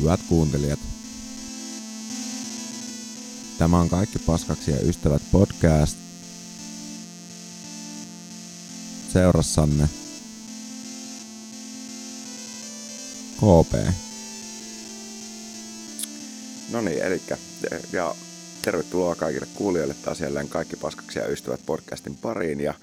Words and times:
Hyvät 0.00 0.20
kuuntelijat, 0.28 0.78
tämä 3.58 3.80
on 3.80 3.88
Kaikki 3.88 4.18
paskaksi 4.18 4.70
ja 4.70 4.80
ystävät 4.80 5.22
podcast. 5.32 5.98
Seurassanne 9.12 9.88
KP. 13.36 13.94
No 16.70 16.80
niin, 16.80 17.02
eli 17.02 17.22
ja 17.92 18.14
tervetuloa 18.62 19.14
kaikille 19.14 19.46
kuulijoille 19.54 19.94
taas 19.94 20.20
jälleen 20.20 20.48
Kaikki 20.48 20.76
paskaksi 20.76 21.18
ja 21.18 21.28
ystävät 21.28 21.60
podcastin 21.66 22.16
pariin. 22.16 22.60
Ja 22.60 22.74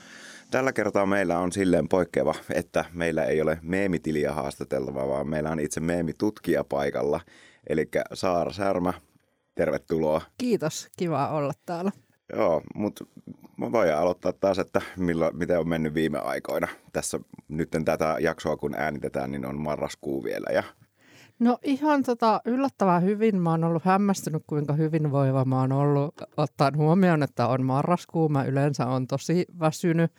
tällä 0.52 0.74
kertaa 0.74 1.06
meillä 1.06 1.40
on 1.40 1.52
silleen 1.52 1.88
poikkeava, 1.90 2.36
että 2.54 2.86
meillä 2.94 3.26
ei 3.26 3.42
ole 3.42 3.60
meemitiliä 3.62 4.34
haastateltavaa, 4.34 5.08
vaan 5.08 5.28
meillä 5.30 5.52
on 5.52 5.60
itse 5.60 5.80
meemitutkija 5.80 6.64
paikalla. 6.64 7.20
Eli 7.70 7.90
Saara 8.14 8.52
Särmä, 8.52 8.94
tervetuloa. 9.56 10.22
Kiitos, 10.38 10.88
kiva 10.98 11.30
olla 11.30 11.54
täällä. 11.66 11.92
Joo, 12.34 12.62
mutta 12.76 13.06
mä 13.58 13.72
voin 13.72 13.96
aloittaa 13.96 14.34
taas, 14.34 14.60
että 14.60 14.82
milloin, 14.98 15.38
miten 15.38 15.60
on 15.60 15.70
mennyt 15.70 15.94
viime 15.94 16.20
aikoina. 16.20 16.68
Tässä 16.94 17.20
nyt 17.48 17.70
tätä 17.86 18.16
jaksoa 18.20 18.58
kun 18.58 18.76
äänitetään, 18.78 19.32
niin 19.32 19.46
on 19.46 19.60
marraskuu 19.60 20.24
vielä 20.24 20.48
ja 20.54 20.64
No 21.40 21.58
ihan 21.64 22.04
tota, 22.04 22.42
yllättävän 22.46 23.04
hyvin. 23.04 23.42
Mä 23.42 23.52
oon 23.52 23.64
ollut 23.64 23.86
hämmästynyt, 23.86 24.44
kuinka 24.48 24.74
hyvinvoiva 24.74 25.46
mä 25.46 25.60
oon 25.60 25.72
ollut, 25.72 26.16
ottaen 26.38 26.78
huomioon, 26.78 27.24
että 27.24 27.48
on 27.48 27.66
marraskuu. 27.66 28.30
Mä 28.30 28.44
yleensä 28.44 28.86
on 28.86 29.08
tosi 29.08 29.46
väsynyt, 29.60 30.12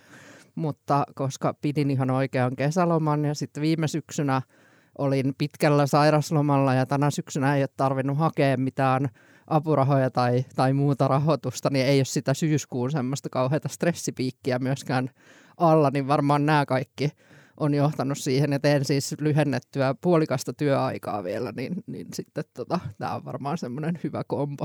mutta 0.55 1.05
koska 1.14 1.55
pidin 1.60 1.91
ihan 1.91 2.10
oikean 2.10 2.56
kesäloman 2.56 3.25
ja 3.25 3.34
sitten 3.34 3.60
viime 3.60 3.88
syksynä 3.88 4.42
olin 4.98 5.34
pitkällä 5.38 5.86
sairaslomalla 5.86 6.75
ja 6.75 6.86
tänä 6.86 7.10
syksynä 7.10 7.56
ei 7.56 7.62
ole 7.62 7.69
tarvinnut 7.77 8.19
hakea 8.19 8.56
mitään 8.56 9.08
apurahoja 9.47 10.10
tai, 10.10 10.44
tai 10.56 10.72
muuta 10.72 11.08
rahoitusta, 11.08 11.70
niin 11.72 11.86
ei 11.86 11.98
ole 11.98 12.05
sitä 12.05 12.34
syyskuun 12.34 12.91
semmoista 12.91 13.28
kauheata 13.28 13.69
stressipiikkiä 13.69 14.58
myöskään 14.58 15.10
alla, 15.56 15.91
niin 15.91 16.08
varmaan 16.08 16.47
nämä 16.47 16.66
kaikki– 16.66 17.10
on 17.61 17.75
johtanut 17.75 18.19
siihen, 18.19 18.53
että 18.53 18.69
teen 18.69 18.84
siis 18.84 19.14
lyhennettyä 19.20 19.95
puolikasta 20.01 20.53
työaikaa 20.53 21.25
vielä, 21.25 21.53
niin, 21.56 21.75
niin 21.87 22.06
sitten 22.15 22.45
tota, 22.55 22.81
tämä 22.98 23.15
on 23.15 23.25
varmaan 23.25 23.59
semmoinen 23.59 23.98
hyvä 24.05 24.23
kombo. 24.27 24.65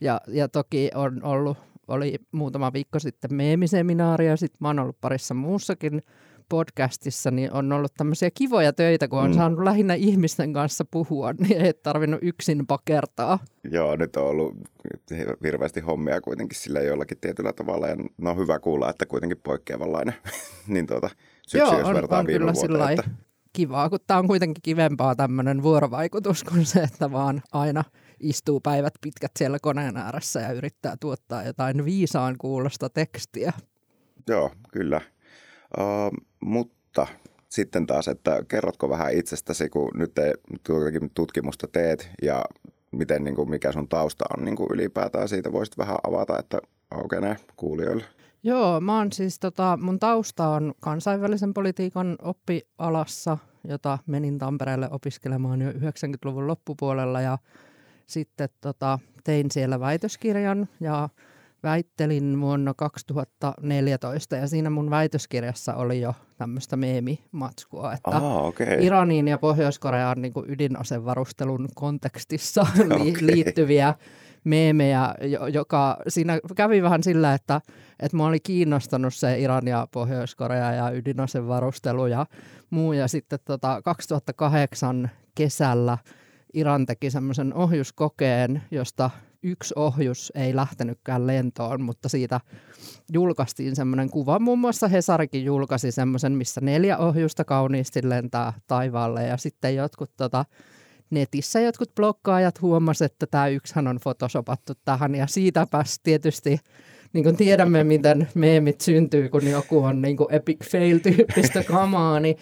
Ja, 0.00 0.20
ja 0.28 0.48
toki 0.48 0.90
on 0.94 1.24
ollut, 1.24 1.58
oli 1.88 2.18
muutama 2.32 2.72
viikko 2.72 2.98
sitten 2.98 3.34
meemiseminaari 3.34 4.26
ja 4.26 4.36
sitten 4.36 4.58
mä 4.60 4.68
oon 4.68 4.78
ollut 4.78 5.00
parissa 5.00 5.34
muussakin 5.34 6.02
podcastissa, 6.50 7.30
niin 7.30 7.52
on 7.52 7.72
ollut 7.72 7.94
tämmöisiä 7.96 8.30
kivoja 8.34 8.72
töitä, 8.72 9.08
kun 9.08 9.18
on 9.18 9.30
mm. 9.30 9.34
saanut 9.36 9.64
lähinnä 9.64 9.94
ihmisten 9.94 10.52
kanssa 10.52 10.84
puhua, 10.90 11.32
niin 11.48 11.60
ei 11.60 11.74
tarvinnut 11.74 12.20
yksin 12.22 12.66
pakertaa. 12.66 13.38
Joo, 13.70 13.96
nyt 13.96 14.16
on 14.16 14.26
ollut 14.26 14.54
hirveästi 15.44 15.80
hommia 15.80 16.20
kuitenkin 16.20 16.58
sillä 16.58 16.80
jollakin 16.80 17.18
tietyllä 17.20 17.52
tavalla, 17.52 17.88
ja 17.88 17.96
no 18.18 18.36
hyvä 18.36 18.58
kuulla, 18.58 18.90
että 18.90 19.06
kuitenkin 19.06 19.40
poikkeavanlainen. 19.42 20.14
niin 20.68 20.86
tuota, 20.86 21.10
syksy, 21.50 21.58
Joo, 21.58 21.78
jos 21.78 21.88
on, 21.88 21.94
vertaa 21.94 22.18
on 22.18 22.26
kyllä 22.26 22.52
vuoteen. 22.52 22.90
Että... 22.90 23.10
kivaa, 23.52 23.90
kun 23.90 23.98
tämä 24.06 24.20
on 24.20 24.26
kuitenkin 24.26 24.62
kivempaa 24.62 25.14
tämmöinen 25.14 25.62
vuorovaikutus 25.62 26.44
kuin 26.44 26.66
se, 26.66 26.80
että 26.80 27.12
vaan 27.12 27.42
aina 27.52 27.84
istuu 28.20 28.60
päivät 28.60 28.94
pitkät 29.00 29.30
siellä 29.38 29.58
koneen 29.62 29.96
ääressä 29.96 30.40
ja 30.40 30.52
yrittää 30.52 30.96
tuottaa 31.00 31.44
jotain 31.44 31.84
viisaan 31.84 32.34
kuulosta 32.38 32.88
tekstiä. 32.88 33.52
Joo, 34.28 34.50
kyllä. 34.72 35.00
Uh, 35.78 36.24
mutta 36.40 37.06
sitten 37.48 37.86
taas, 37.86 38.08
että 38.08 38.42
kerrotko 38.48 38.88
vähän 38.88 39.12
itsestäsi, 39.12 39.68
kun 39.68 39.90
nyt 39.94 40.14
te 40.14 40.34
tutkimusta 41.14 41.68
teet 41.72 42.10
ja 42.22 42.44
miten, 42.90 43.24
niin 43.24 43.34
kuin, 43.34 43.50
mikä 43.50 43.72
sun 43.72 43.88
tausta 43.88 44.24
on 44.38 44.44
niin 44.44 44.56
kuin 44.56 44.72
ylipäätään 44.72 45.28
siitä, 45.28 45.52
voisit 45.52 45.78
vähän 45.78 45.96
avata, 46.06 46.38
että 46.38 46.58
aukenee 46.90 47.36
kuulijoille. 47.56 48.04
Joo, 48.42 48.80
mä 48.80 48.98
oon 48.98 49.12
siis, 49.12 49.38
tota, 49.38 49.78
mun 49.82 49.98
tausta 49.98 50.48
on 50.48 50.74
kansainvälisen 50.80 51.54
politiikan 51.54 52.16
oppialassa, 52.22 53.38
jota 53.64 53.98
menin 54.06 54.38
Tampereelle 54.38 54.88
opiskelemaan 54.90 55.60
jo 55.60 55.70
90-luvun 55.70 56.46
loppupuolella 56.46 57.20
ja 57.20 57.38
sitten 58.06 58.48
tota, 58.60 58.98
tein 59.24 59.50
siellä 59.50 59.80
väitöskirjan 59.80 60.68
ja 60.80 61.08
väittelin 61.62 62.40
vuonna 62.40 62.74
2014 62.74 64.36
ja 64.36 64.48
siinä 64.48 64.70
mun 64.70 64.90
väitöskirjassa 64.90 65.74
oli 65.74 66.00
jo 66.00 66.14
tämmöistä 66.38 66.76
meemimatskua, 66.76 67.92
että 67.92 68.10
ah, 68.10 68.44
okay. 68.44 68.66
Iraniin 68.80 69.28
ja 69.28 69.38
Pohjois-Koreaan 69.38 70.22
niin 70.22 70.32
ydinasevarustelun 70.46 71.68
kontekstissa 71.74 72.60
okay. 72.80 73.12
liittyviä 73.20 73.94
meemejä, 74.44 75.14
joka 75.52 75.96
siinä 76.08 76.40
kävi 76.56 76.82
vähän 76.82 77.02
sillä, 77.02 77.34
että, 77.34 77.60
että 78.00 78.16
mua 78.16 78.26
oli 78.26 78.40
kiinnostanut 78.40 79.14
se 79.14 79.38
Iran 79.40 79.68
ja 79.68 79.88
Pohjois-Korea 79.90 80.72
ja 80.72 80.90
ydinasevarustelu 80.90 82.06
ja 82.06 82.26
muu. 82.70 82.92
Ja 82.92 83.08
sitten 83.08 83.38
tota 83.44 83.82
2008 83.84 85.10
kesällä 85.34 85.98
Iran 86.54 86.86
teki 86.86 87.10
semmoisen 87.10 87.54
ohjuskokeen, 87.54 88.62
josta 88.70 89.10
yksi 89.42 89.74
ohjus 89.76 90.32
ei 90.34 90.56
lähtenytkään 90.56 91.26
lentoon, 91.26 91.82
mutta 91.82 92.08
siitä 92.08 92.40
julkaistiin 93.12 93.76
semmoinen 93.76 94.10
kuva. 94.10 94.38
Muun 94.38 94.58
muassa 94.58 94.88
Hesarikin 94.88 95.44
julkaisi 95.44 95.92
semmoisen, 95.92 96.32
missä 96.32 96.60
neljä 96.60 96.98
ohjusta 96.98 97.44
kauniisti 97.44 98.08
lentää 98.08 98.52
taivaalle. 98.66 99.26
Ja 99.26 99.36
sitten 99.36 99.74
jotkut 99.74 100.10
tota, 100.16 100.44
netissä 101.10 101.60
jotkut 101.60 101.94
blokkaajat 101.94 102.62
huomasivat, 102.62 103.12
että 103.12 103.26
tämä 103.26 103.48
yksihän 103.48 103.88
on 103.88 103.98
photoshopattu 104.02 104.72
tähän. 104.84 105.14
Ja 105.14 105.26
siitäpäs 105.26 106.00
tietysti 106.02 106.58
niin 107.12 107.24
kuin 107.24 107.36
tiedämme, 107.36 107.84
miten 107.84 108.28
meemit 108.34 108.80
syntyy, 108.80 109.28
kun 109.28 109.46
joku 109.46 109.78
on 109.78 110.02
niin 110.02 110.16
kuin 110.16 110.34
epic 110.34 110.64
fail-tyyppistä 110.64 111.64
kamaa, 111.64 112.20
niin, 112.20 112.36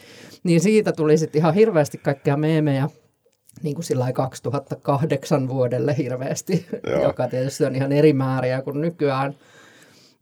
niin 0.45 0.61
siitä 0.61 0.93
tuli 0.93 1.19
sitten 1.19 1.39
ihan 1.39 1.55
hirveästi 1.55 1.99
kaikkea 1.99 2.37
meemejä 2.37 2.89
niin 3.63 3.75
kuin 3.75 3.85
sillä 3.85 4.13
2008 4.13 5.49
vuodelle 5.49 5.97
hirveästi, 5.97 6.67
Joo. 6.87 7.03
joka 7.03 7.29
tietysti 7.29 7.65
on 7.65 7.77
ihan 7.77 7.93
eri 7.93 8.13
määriä 8.13 8.63
kuin 8.63 8.81
nykyään. 8.81 9.35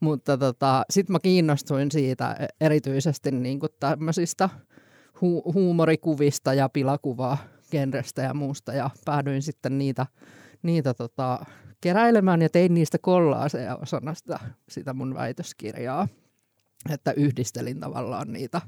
Mutta 0.01 0.39
tota, 0.39 0.83
sitten 0.91 1.13
mä 1.13 1.19
kiinnostuin 1.21 1.91
siitä 1.91 2.37
erityisesti 2.61 3.31
niin 3.31 3.61
kuin 3.61 3.73
tämmöisistä 3.81 4.49
hu- 5.17 5.53
huumorikuvista 5.55 6.55
ja 6.55 6.69
pilakuvaa 6.69 7.39
genrestä 7.71 8.23
ja 8.23 8.35
muusta 8.35 8.73
ja 8.73 8.91
päädyin 9.05 9.43
sitten 9.43 9.79
niitä, 9.79 10.07
niitä 10.63 10.95
tota, 10.95 11.47
keräilemään 11.81 12.43
ja 12.43 12.49
tein 12.49 12.75
niistä 12.75 12.99
kollaaseja 12.99 13.77
osana 13.77 14.15
sitä, 14.15 14.39
sitä 14.69 14.95
mun 14.95 15.15
väitöskirjaa. 15.15 16.09
Että 16.91 17.13
yhdistelin 17.13 17.81
tavallaan 17.81 18.33
niitä 18.33 18.61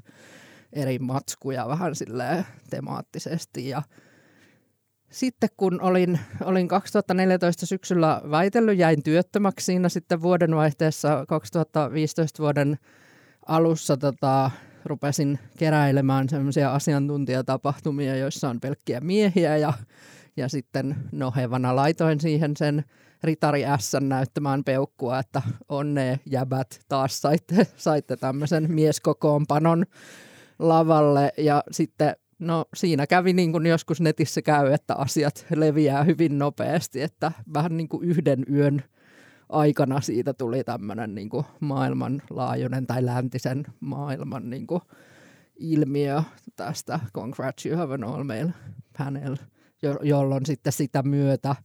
eri 0.73 0.99
matskuja 0.99 1.67
vähän 1.67 1.95
silleen 1.95 2.45
temaattisesti 2.69 3.69
ja 3.69 3.81
sitten 5.11 5.49
kun 5.57 5.81
olin, 5.81 6.19
olin 6.43 6.67
2014 6.67 7.65
syksyllä 7.65 8.21
väitellyt, 8.31 8.77
jäin 8.77 9.03
työttömäksi 9.03 9.65
siinä 9.65 9.89
sitten 9.89 10.21
vuodenvaihteessa 10.21 11.25
2015 11.27 12.43
vuoden 12.43 12.79
alussa 13.45 13.97
tota, 13.97 14.51
rupesin 14.85 15.39
keräilemään 15.57 16.29
semmoisia 16.29 16.73
asiantuntijatapahtumia, 16.73 18.15
joissa 18.15 18.49
on 18.49 18.59
pelkkiä 18.59 18.99
miehiä 18.99 19.57
ja, 19.57 19.73
ja 20.37 20.49
sitten 20.49 20.95
nohevana 21.11 21.75
laitoin 21.75 22.19
siihen 22.19 22.57
sen 22.57 22.83
Ritari 23.23 23.63
S 23.79 23.91
näyttämään 23.99 24.63
peukkua, 24.63 25.19
että 25.19 25.41
onne 25.69 26.19
jäbät 26.25 26.79
taas 26.87 27.21
saitte, 27.21 27.67
saitte 27.77 28.17
tämmöisen 28.17 28.71
mieskokoonpanon 28.71 29.85
lavalle. 30.59 31.33
Ja 31.37 31.63
sitten 31.71 32.15
No 32.39 32.65
siinä 32.75 33.07
kävi 33.07 33.33
niin 33.33 33.51
kuin 33.51 33.65
joskus 33.65 34.01
netissä 34.01 34.41
käy, 34.41 34.73
että 34.73 34.95
asiat 34.95 35.45
leviää 35.55 36.03
hyvin 36.03 36.39
nopeasti, 36.39 37.01
että 37.01 37.31
vähän 37.53 37.77
niin 37.77 37.89
kuin 37.89 38.03
yhden 38.09 38.45
yön 38.51 38.83
aikana 39.49 40.01
siitä 40.01 40.33
tuli 40.33 40.63
tämmöinen 40.63 41.15
niin 41.15 41.29
kuin 41.29 41.45
maailmanlaajuinen 41.59 42.87
tai 42.87 43.05
läntisen 43.05 43.65
maailman 43.79 44.49
niin 44.49 44.67
kuin 44.67 44.81
ilmiö 45.55 46.23
tästä 46.55 46.99
Congrats 47.13 47.65
You 47.65 47.77
Have 47.77 47.93
an 47.93 48.03
All 48.03 48.23
Panel, 48.97 49.35
jo- 49.81 49.99
jolloin 50.03 50.45
sitten 50.45 50.73
sitä 50.73 51.03
myötä 51.03 51.55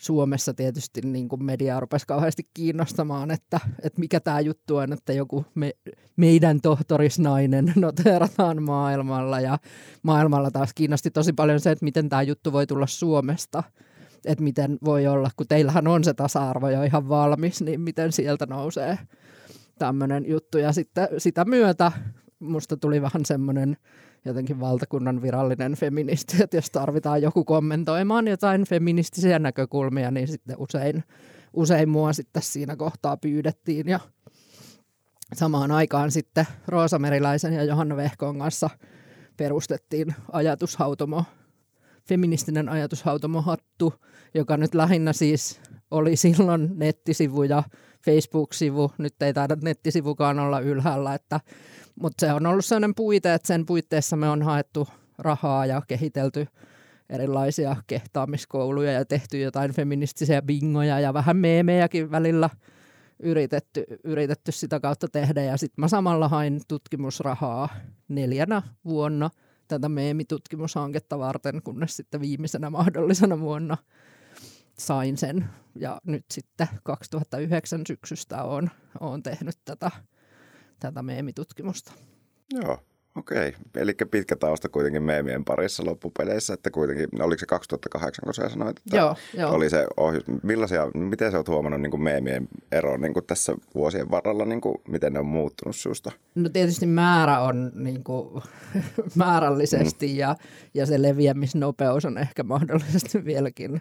Suomessa 0.00 0.54
tietysti 0.54 1.00
niin 1.00 1.28
kuin 1.28 1.44
media 1.44 1.80
rupesi 1.80 2.06
kauheasti 2.06 2.48
kiinnostamaan, 2.54 3.30
että, 3.30 3.60
että 3.82 4.00
mikä 4.00 4.20
tämä 4.20 4.40
juttu 4.40 4.76
on, 4.76 4.92
että 4.92 5.12
joku 5.12 5.44
me, 5.54 5.72
meidän 6.16 6.60
tohtorisnainen 6.60 7.72
noterataan 7.76 8.62
maailmalla 8.62 9.40
ja 9.40 9.58
maailmalla 10.02 10.50
taas 10.50 10.74
kiinnosti 10.74 11.10
tosi 11.10 11.32
paljon 11.32 11.60
se, 11.60 11.70
että 11.70 11.84
miten 11.84 12.08
tämä 12.08 12.22
juttu 12.22 12.52
voi 12.52 12.66
tulla 12.66 12.86
Suomesta– 12.86 13.62
että 14.26 14.44
miten 14.44 14.78
voi 14.84 15.06
olla, 15.06 15.30
kun 15.36 15.46
teillähän 15.48 15.86
on 15.86 16.04
se 16.04 16.14
tasa-arvo 16.14 16.68
jo 16.68 16.82
ihan 16.82 17.08
valmis, 17.08 17.62
niin 17.62 17.80
miten 17.80 18.12
sieltä 18.12 18.46
nousee 18.46 18.98
tämmöinen 19.78 20.28
juttu. 20.28 20.58
Ja 20.58 20.72
sitten 20.72 21.08
sitä 21.18 21.44
myötä 21.44 21.92
musta 22.40 22.76
tuli 22.76 23.02
vähän 23.02 23.24
semmoinen 23.24 23.76
jotenkin 24.24 24.60
valtakunnan 24.60 25.22
virallinen 25.22 25.74
feministi, 25.74 26.42
että 26.42 26.56
jos 26.56 26.70
tarvitaan 26.70 27.22
joku 27.22 27.44
kommentoimaan 27.44 28.28
jotain 28.28 28.64
feministisiä 28.64 29.38
näkökulmia, 29.38 30.10
niin 30.10 30.28
sitten 30.28 30.56
usein, 30.58 31.04
usein 31.52 31.88
mua 31.88 32.12
sitten 32.12 32.42
siinä 32.42 32.76
kohtaa 32.76 33.16
pyydettiin 33.16 33.88
ja 33.88 34.00
samaan 35.34 35.70
aikaan 35.70 36.10
sitten 36.10 36.46
Roosa 36.68 36.98
Meriläisen 36.98 37.52
ja 37.52 37.64
Johanna 37.64 37.96
Vehkon 37.96 38.38
kanssa 38.38 38.70
perustettiin 39.36 40.14
ajatushautomo, 40.32 41.24
feministinen 42.08 42.68
ajatushautomohattu, 42.68 43.94
joka 44.34 44.56
nyt 44.56 44.74
lähinnä 44.74 45.12
siis 45.12 45.60
oli 45.90 46.16
silloin 46.16 46.70
nettisivu 46.74 47.42
ja 47.42 47.62
Facebook-sivu. 48.04 48.92
Nyt 48.98 49.22
ei 49.22 49.34
taida 49.34 49.56
nettisivukaan 49.62 50.38
olla 50.38 50.60
ylhäällä, 50.60 51.14
että, 51.14 51.40
mutta 52.00 52.26
se 52.26 52.32
on 52.32 52.46
ollut 52.46 52.64
sellainen 52.64 52.94
puite, 52.94 53.34
että 53.34 53.46
sen 53.46 53.66
puitteissa 53.66 54.16
me 54.16 54.28
on 54.28 54.42
haettu 54.42 54.88
rahaa 55.18 55.66
ja 55.66 55.82
kehitelty 55.88 56.46
erilaisia 57.10 57.76
kehtaamiskouluja 57.86 58.92
ja 58.92 59.04
tehty 59.04 59.38
jotain 59.40 59.72
feministisiä 59.72 60.42
bingoja 60.42 61.00
ja 61.00 61.14
vähän 61.14 61.36
meemejäkin 61.36 62.10
välillä 62.10 62.50
yritetty, 63.18 63.84
yritetty 64.04 64.52
sitä 64.52 64.80
kautta 64.80 65.08
tehdä. 65.08 65.42
Ja 65.42 65.56
sitten 65.56 65.82
mä 65.82 65.88
samalla 65.88 66.28
hain 66.28 66.60
tutkimusrahaa 66.68 67.68
neljänä 68.08 68.62
vuonna 68.84 69.30
tätä 69.68 69.88
meemitutkimushanketta 69.88 71.18
varten, 71.18 71.62
kunnes 71.62 71.96
sitten 71.96 72.20
viimeisenä 72.20 72.70
mahdollisena 72.70 73.40
vuonna– 73.40 73.76
sain 74.78 75.16
sen 75.16 75.48
ja 75.74 76.00
nyt 76.04 76.24
sitten 76.30 76.68
2009 76.82 77.80
syksystä 77.86 78.42
olen, 78.42 78.70
olen 79.00 79.22
tehnyt 79.22 79.58
tätä, 79.64 79.90
tätä 80.80 81.02
meemitutkimusta. 81.02 81.92
Joo, 82.52 82.78
okei. 83.16 83.54
Eli 83.74 83.94
pitkä 84.10 84.36
tausta 84.36 84.68
kuitenkin 84.68 85.02
meemien 85.02 85.44
parissa 85.44 85.84
loppupeleissä, 85.84 86.54
että 86.54 86.70
kuitenkin, 86.70 87.22
oliko 87.22 87.38
se 87.38 87.46
2008, 87.46 88.22
kun 88.24 88.34
sä 88.34 88.48
sanoit, 88.48 88.76
että 88.78 88.96
joo, 88.96 89.16
joo. 89.34 89.52
oli 89.52 89.70
se 89.70 89.86
ohjus. 89.96 90.24
Millaisia, 90.42 90.90
miten 90.94 91.30
sä 91.30 91.36
oot 91.36 91.48
huomannut 91.48 91.80
niin 91.80 91.90
kuin 91.90 92.02
meemien 92.02 92.48
ero 92.72 92.96
niin 92.96 93.14
kuin 93.14 93.26
tässä 93.26 93.54
vuosien 93.74 94.10
varrella, 94.10 94.44
niin 94.44 94.60
kuin, 94.60 94.76
miten 94.88 95.12
ne 95.12 95.18
on 95.18 95.26
muuttunut 95.26 95.76
susta? 95.76 96.12
No 96.34 96.48
tietysti 96.48 96.86
määrä 96.86 97.40
on 97.40 97.72
niin 97.74 98.04
kuin, 98.04 98.42
määrällisesti 99.14 100.06
mm. 100.08 100.16
ja, 100.16 100.36
ja 100.74 100.86
se 100.86 101.02
leviämisnopeus 101.02 102.04
on 102.04 102.18
ehkä 102.18 102.42
mahdollisesti 102.42 103.24
vieläkin 103.24 103.80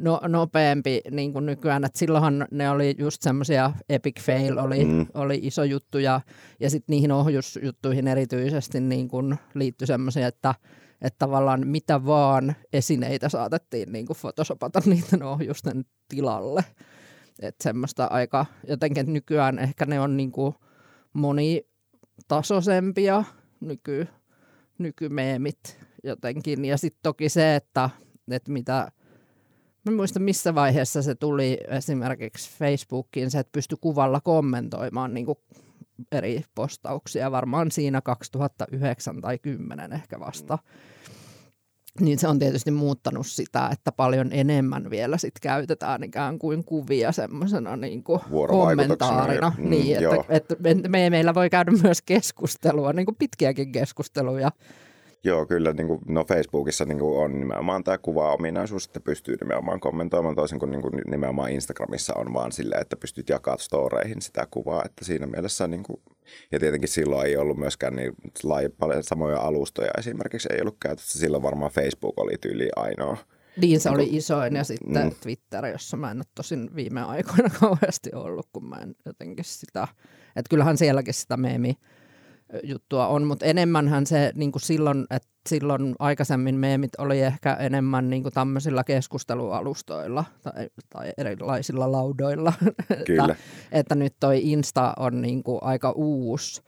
no, 0.00 0.20
nopeampi 0.28 1.00
niin 1.10 1.32
kuin 1.32 1.46
nykyään. 1.46 1.84
Et 1.84 1.96
silloinhan 1.96 2.46
ne 2.50 2.70
oli 2.70 2.94
just 2.98 3.22
semmoisia 3.22 3.72
epic 3.88 4.20
fail 4.20 4.58
oli, 4.58 4.84
mm. 4.84 5.06
oli 5.14 5.40
iso 5.42 5.64
juttu 5.64 5.98
ja, 5.98 6.20
ja 6.60 6.70
sitten 6.70 6.92
niihin 6.92 7.12
ohjusjuttuihin 7.12 8.08
erityisesti 8.08 8.80
niin 8.80 9.08
kuin 9.08 9.38
liittyi 9.54 9.86
semmoisia, 9.86 10.26
että 10.26 10.54
että 11.02 11.18
tavallaan 11.18 11.66
mitä 11.66 12.04
vaan 12.04 12.56
esineitä 12.72 13.28
saatettiin 13.28 13.92
niin 13.92 14.06
kuin 14.06 14.16
photoshopata 14.20 14.82
niiden 14.86 15.22
ohjusten 15.22 15.84
tilalle. 16.08 16.64
Että 17.42 17.62
semmoista 17.62 18.04
aika 18.04 18.46
jotenkin 18.68 19.12
nykyään 19.12 19.58
ehkä 19.58 19.86
ne 19.86 20.00
on 20.00 20.16
niin 20.16 20.32
kuin 20.32 20.54
monitasoisempia 21.12 23.24
nyky, 23.60 24.06
nykymeemit 24.78 25.78
jotenkin. 26.04 26.64
Ja 26.64 26.78
sitten 26.78 27.00
toki 27.02 27.28
se, 27.28 27.56
että, 27.56 27.90
että 28.30 28.52
mitä– 28.52 28.88
Mä 29.84 29.96
muista 29.96 30.20
missä 30.20 30.54
vaiheessa 30.54 31.02
se 31.02 31.14
tuli 31.14 31.58
esimerkiksi 31.68 32.50
Facebookiin, 32.58 33.30
se, 33.30 33.38
että 33.38 33.52
pystyi 33.52 33.78
kuvalla 33.80 34.20
kommentoimaan 34.20 35.14
niin 35.14 35.26
eri 36.12 36.44
postauksia, 36.54 37.30
varmaan 37.30 37.70
siinä 37.70 38.00
2009 38.00 39.20
tai 39.20 39.38
10 39.38 39.92
ehkä 39.92 40.20
vasta. 40.20 40.58
Niin 42.00 42.18
se 42.18 42.28
on 42.28 42.38
tietysti 42.38 42.70
muuttanut 42.70 43.26
sitä, 43.26 43.68
että 43.72 43.92
paljon 43.92 44.28
enemmän 44.32 44.90
vielä 44.90 45.18
sit 45.18 45.40
käytetään 45.42 46.04
ikään 46.04 46.38
kuin 46.38 46.64
kuvia 46.64 47.12
semmoisena 47.12 47.76
niin 47.76 48.04
kommentaarina. 48.48 49.52
Mm, 49.58 49.70
niin, 49.70 49.96
että, 50.30 50.58
että 50.68 50.88
me, 50.88 51.10
meillä 51.10 51.34
voi 51.34 51.50
käydä 51.50 51.72
myös 51.82 52.02
keskustelua, 52.02 52.92
niin 52.92 53.06
kuin 53.06 53.16
pitkiäkin 53.18 53.72
keskusteluja 53.72 54.50
Joo, 55.24 55.46
kyllä 55.46 55.72
niin 55.72 55.86
kuin, 55.86 56.00
no 56.08 56.24
Facebookissa 56.24 56.84
niin 56.84 56.98
kuin 56.98 57.18
on 57.18 57.40
nimenomaan 57.40 57.84
tämä 57.84 57.98
kuva-ominaisuus, 57.98 58.86
että 58.86 59.00
pystyy 59.00 59.36
nimenomaan 59.40 59.80
kommentoimaan 59.80 60.34
toisin 60.36 60.58
kuin, 60.58 60.70
niin 60.70 60.82
kuin 60.82 60.94
nimenomaan 61.10 61.50
Instagramissa 61.50 62.14
on 62.14 62.34
vaan 62.34 62.52
silleen, 62.52 62.80
että 62.80 62.96
pystyt 62.96 63.28
jakamaan 63.28 63.58
storeihin 63.58 64.22
sitä 64.22 64.46
kuvaa, 64.50 64.82
että 64.84 65.04
siinä 65.04 65.26
mielessä 65.26 65.68
niin 65.68 65.82
kuin, 65.82 66.02
ja 66.52 66.60
tietenkin 66.60 66.88
silloin 66.88 67.26
ei 67.26 67.36
ollut 67.36 67.58
myöskään 67.58 67.96
niin 67.96 68.12
lai, 68.42 68.68
paljon 68.68 69.02
samoja 69.02 69.40
alustoja 69.40 69.90
esimerkiksi 69.98 70.48
ei 70.52 70.60
ollut 70.60 70.76
käytössä, 70.82 71.18
silloin 71.18 71.42
varmaan 71.42 71.72
Facebook 71.72 72.18
oli 72.18 72.34
tyyli 72.40 72.68
ainoa. 72.76 73.16
Niin 73.56 73.80
se 73.80 73.90
oli 73.90 74.08
isoin 74.10 74.56
ja 74.56 74.64
sitten 74.64 75.04
mm. 75.04 75.14
Twitter, 75.22 75.66
jossa 75.66 75.96
mä 75.96 76.10
en 76.10 76.16
ole 76.16 76.24
tosin 76.34 76.70
viime 76.74 77.02
aikoina 77.02 77.50
kauheasti 77.60 78.10
ollut, 78.14 78.48
kun 78.52 78.64
mä 78.64 78.76
en 78.76 78.94
jotenkin 79.06 79.44
sitä, 79.44 79.88
että 80.36 80.50
kyllähän 80.50 80.78
sielläkin 80.78 81.14
sitä 81.14 81.36
meemi 81.36 81.74
juttua 82.62 83.06
on, 83.06 83.26
mutta 83.26 83.46
enemmänhän 83.46 84.06
se 84.06 84.32
niin 84.34 84.52
kuin 84.52 84.62
silloin, 84.62 85.06
että 85.10 85.28
silloin 85.48 85.94
aikaisemmin 85.98 86.54
meemit 86.54 86.90
oli 86.98 87.20
ehkä 87.20 87.54
enemmän 87.54 88.10
niin 88.10 88.22
kuin 88.22 88.32
tämmöisillä 88.32 88.84
keskustelualustoilla 88.84 90.24
tai, 90.42 90.68
tai 90.90 91.12
erilaisilla 91.18 91.92
laudoilla. 91.92 92.52
Kyllä. 93.06 93.24
että, 93.24 93.36
että 93.72 93.94
nyt 93.94 94.14
toi 94.20 94.40
Insta 94.42 94.94
on 94.98 95.22
niin 95.22 95.42
kuin 95.42 95.58
aika 95.62 95.90
uusi 95.90 96.62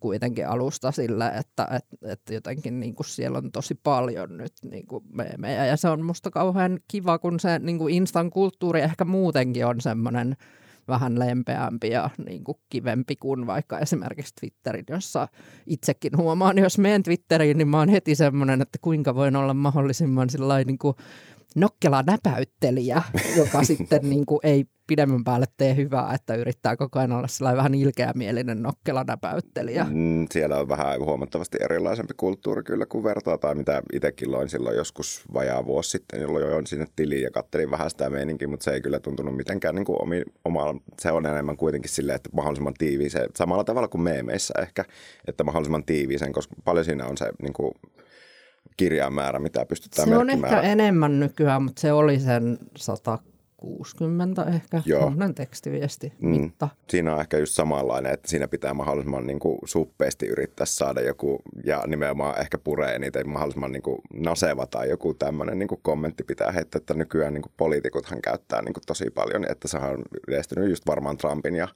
kuitenkin 0.00 0.48
alusta 0.48 0.92
sille, 0.92 1.28
että 1.28 1.68
et, 1.70 1.84
et 2.10 2.20
jotenkin 2.30 2.80
niin 2.80 2.94
kuin 2.94 3.06
siellä 3.06 3.38
on 3.38 3.52
tosi 3.52 3.74
paljon 3.74 4.36
nyt 4.36 4.52
niin 4.70 4.86
kuin 4.86 5.04
meemejä 5.12 5.66
ja 5.66 5.76
se 5.76 5.88
on 5.88 6.04
musta 6.04 6.30
kauhean 6.30 6.78
kiva, 6.88 7.18
kun 7.18 7.40
se 7.40 7.58
niin 7.58 7.78
kuin 7.78 7.94
Instan 7.94 8.30
kulttuuri 8.30 8.80
ehkä 8.80 9.04
muutenkin 9.04 9.66
on 9.66 9.80
semmoinen– 9.80 10.36
vähän 10.88 11.18
lempeämpi 11.18 11.90
ja 11.90 12.10
niin 12.26 12.44
kuin 12.44 12.58
kivempi 12.68 13.16
kuin 13.16 13.46
vaikka 13.46 13.78
esimerkiksi 13.78 14.34
Twitterin, 14.40 14.84
jossa 14.90 15.28
itsekin 15.66 16.16
huomaan, 16.16 16.58
jos 16.58 16.78
menen 16.78 17.02
Twitteriin, 17.02 17.58
niin 17.58 17.68
mä 17.68 17.78
oon 17.78 17.88
heti 17.88 18.14
semmoinen, 18.14 18.62
että 18.62 18.78
kuinka 18.82 19.14
voin 19.14 19.36
olla 19.36 19.54
mahdollisimman 19.54 20.28
niin 20.66 20.78
kuin 20.78 20.96
nokkela 21.54 22.02
näpäyttelijä, 22.06 23.02
joka 23.36 23.64
sitten 23.74 24.10
niin 24.10 24.26
kuin 24.26 24.40
ei 24.42 24.64
pidemmän 24.86 25.24
päälle 25.24 25.46
tee 25.56 25.76
hyvää, 25.76 26.14
että 26.14 26.34
yrittää 26.34 26.76
koko 26.76 26.98
ajan 26.98 27.12
olla 27.12 27.28
sellainen 27.28 27.56
vähän 27.56 27.74
ilkeämielinen 27.74 28.62
nokkela 28.62 29.04
näpäyttelijä. 29.06 29.86
Mm, 29.90 30.26
siellä 30.30 30.58
on 30.58 30.68
vähän 30.68 31.00
huomattavasti 31.00 31.58
erilaisempi 31.60 32.14
kulttuuri 32.16 32.62
kyllä 32.62 32.86
kuin 32.86 33.04
vertaa, 33.04 33.38
tai 33.38 33.54
mitä 33.54 33.82
itsekin 33.92 34.30
loin 34.30 34.48
silloin 34.48 34.76
joskus 34.76 35.24
vajaa 35.34 35.64
vuosi 35.64 35.90
sitten, 35.90 36.22
jolloin 36.22 36.46
join 36.46 36.66
sinne 36.66 36.86
tiliin 36.96 37.22
ja 37.22 37.30
kattelin 37.30 37.70
vähän 37.70 37.90
sitä 37.90 38.10
meininkiä, 38.10 38.48
mutta 38.48 38.64
se 38.64 38.70
ei 38.70 38.80
kyllä 38.80 39.00
tuntunut 39.00 39.36
mitenkään 39.36 39.74
niin 39.74 39.84
kuin 39.84 40.02
omi, 40.02 40.22
oma, 40.44 40.74
se 41.00 41.12
on 41.12 41.26
enemmän 41.26 41.56
kuitenkin 41.56 41.90
silleen, 41.90 42.16
että 42.16 42.30
mahdollisimman 42.32 42.74
tiiviiseen, 42.78 43.30
samalla 43.36 43.64
tavalla 43.64 43.88
kuin 43.88 44.02
meemeissä 44.02 44.54
ehkä, 44.62 44.84
että 45.26 45.44
mahdollisimman 45.44 45.84
tiiviiseen, 45.84 46.32
koska 46.32 46.54
paljon 46.64 46.84
siinä 46.84 47.06
on 47.06 47.16
se 47.16 47.30
niin 47.42 47.52
kuin, 47.52 47.72
kirjaimäärä, 48.76 49.38
mitä 49.38 49.66
pystytään 49.66 50.08
Se 50.08 50.16
on 50.16 50.30
ehkä 50.30 50.60
enemmän 50.60 51.20
nykyään, 51.20 51.62
mutta 51.62 51.80
se 51.80 51.92
oli 51.92 52.20
sen 52.20 52.58
160 52.76 54.42
ehkä, 54.42 54.82
Joo. 54.86 55.12
tekstiviesti 55.34 56.12
mm. 56.18 56.28
mitta. 56.28 56.68
Siinä 56.88 57.14
on 57.14 57.20
ehkä 57.20 57.38
just 57.38 57.54
samanlainen, 57.54 58.12
että 58.12 58.28
siinä 58.28 58.48
pitää 58.48 58.74
mahdollisimman 58.74 59.26
niin 59.26 59.38
kuin 59.38 59.58
suppeasti 59.64 60.26
yrittää 60.26 60.66
saada 60.66 61.00
joku, 61.00 61.42
ja 61.64 61.84
nimenomaan 61.86 62.40
ehkä 62.40 62.58
puree 62.58 62.98
niitä 62.98 63.24
mahdollisimman 63.24 63.72
niin 63.72 63.82
kuin 63.82 63.98
naseva 64.14 64.66
tai 64.66 64.90
joku 64.90 65.14
tämmöinen 65.14 65.58
niin 65.58 65.68
kuin 65.68 65.80
kommentti 65.82 66.24
pitää 66.24 66.52
heittää, 66.52 66.78
että 66.78 66.94
nykyään 66.94 67.34
niin 67.34 67.42
kuin 67.42 67.52
poliitikothan 67.56 68.22
käyttää 68.22 68.62
niin 68.62 68.74
kuin 68.74 68.84
tosi 68.86 69.10
paljon, 69.10 69.46
että 69.50 69.68
se 69.68 69.76
on 69.76 70.02
yleistynyt 70.28 70.70
just 70.70 70.86
varmaan 70.86 71.16
Trumpin 71.16 71.54
ja 71.54 71.68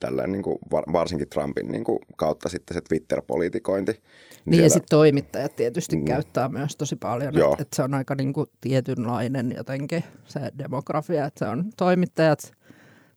tällainen 0.00 0.32
niin 0.32 0.42
kuin, 0.42 0.58
varsinkin 0.72 1.28
Trumpin 1.28 1.72
niin 1.72 1.84
kuin, 1.84 1.98
kautta 2.16 2.48
sitten 2.48 2.74
se 2.74 2.80
Twitter-politikointi. 2.80 4.02
Niin, 4.46 4.54
siellä... 4.54 4.66
ja 4.66 4.70
sitten 4.70 4.90
toimittajat 4.90 5.56
tietysti 5.56 5.96
mm. 5.96 6.04
käyttää 6.04 6.48
myös 6.48 6.76
tosi 6.76 6.96
paljon, 6.96 7.38
että 7.38 7.62
et 7.62 7.72
se 7.72 7.82
on 7.82 7.94
aika 7.94 8.14
niin 8.14 8.32
kuin, 8.32 8.46
tietynlainen 8.60 9.54
jotenkin 9.56 10.04
se 10.24 10.40
demografia, 10.58 11.26
että 11.26 11.44
se 11.44 11.50
on 11.50 11.64
toimittajat, 11.76 12.52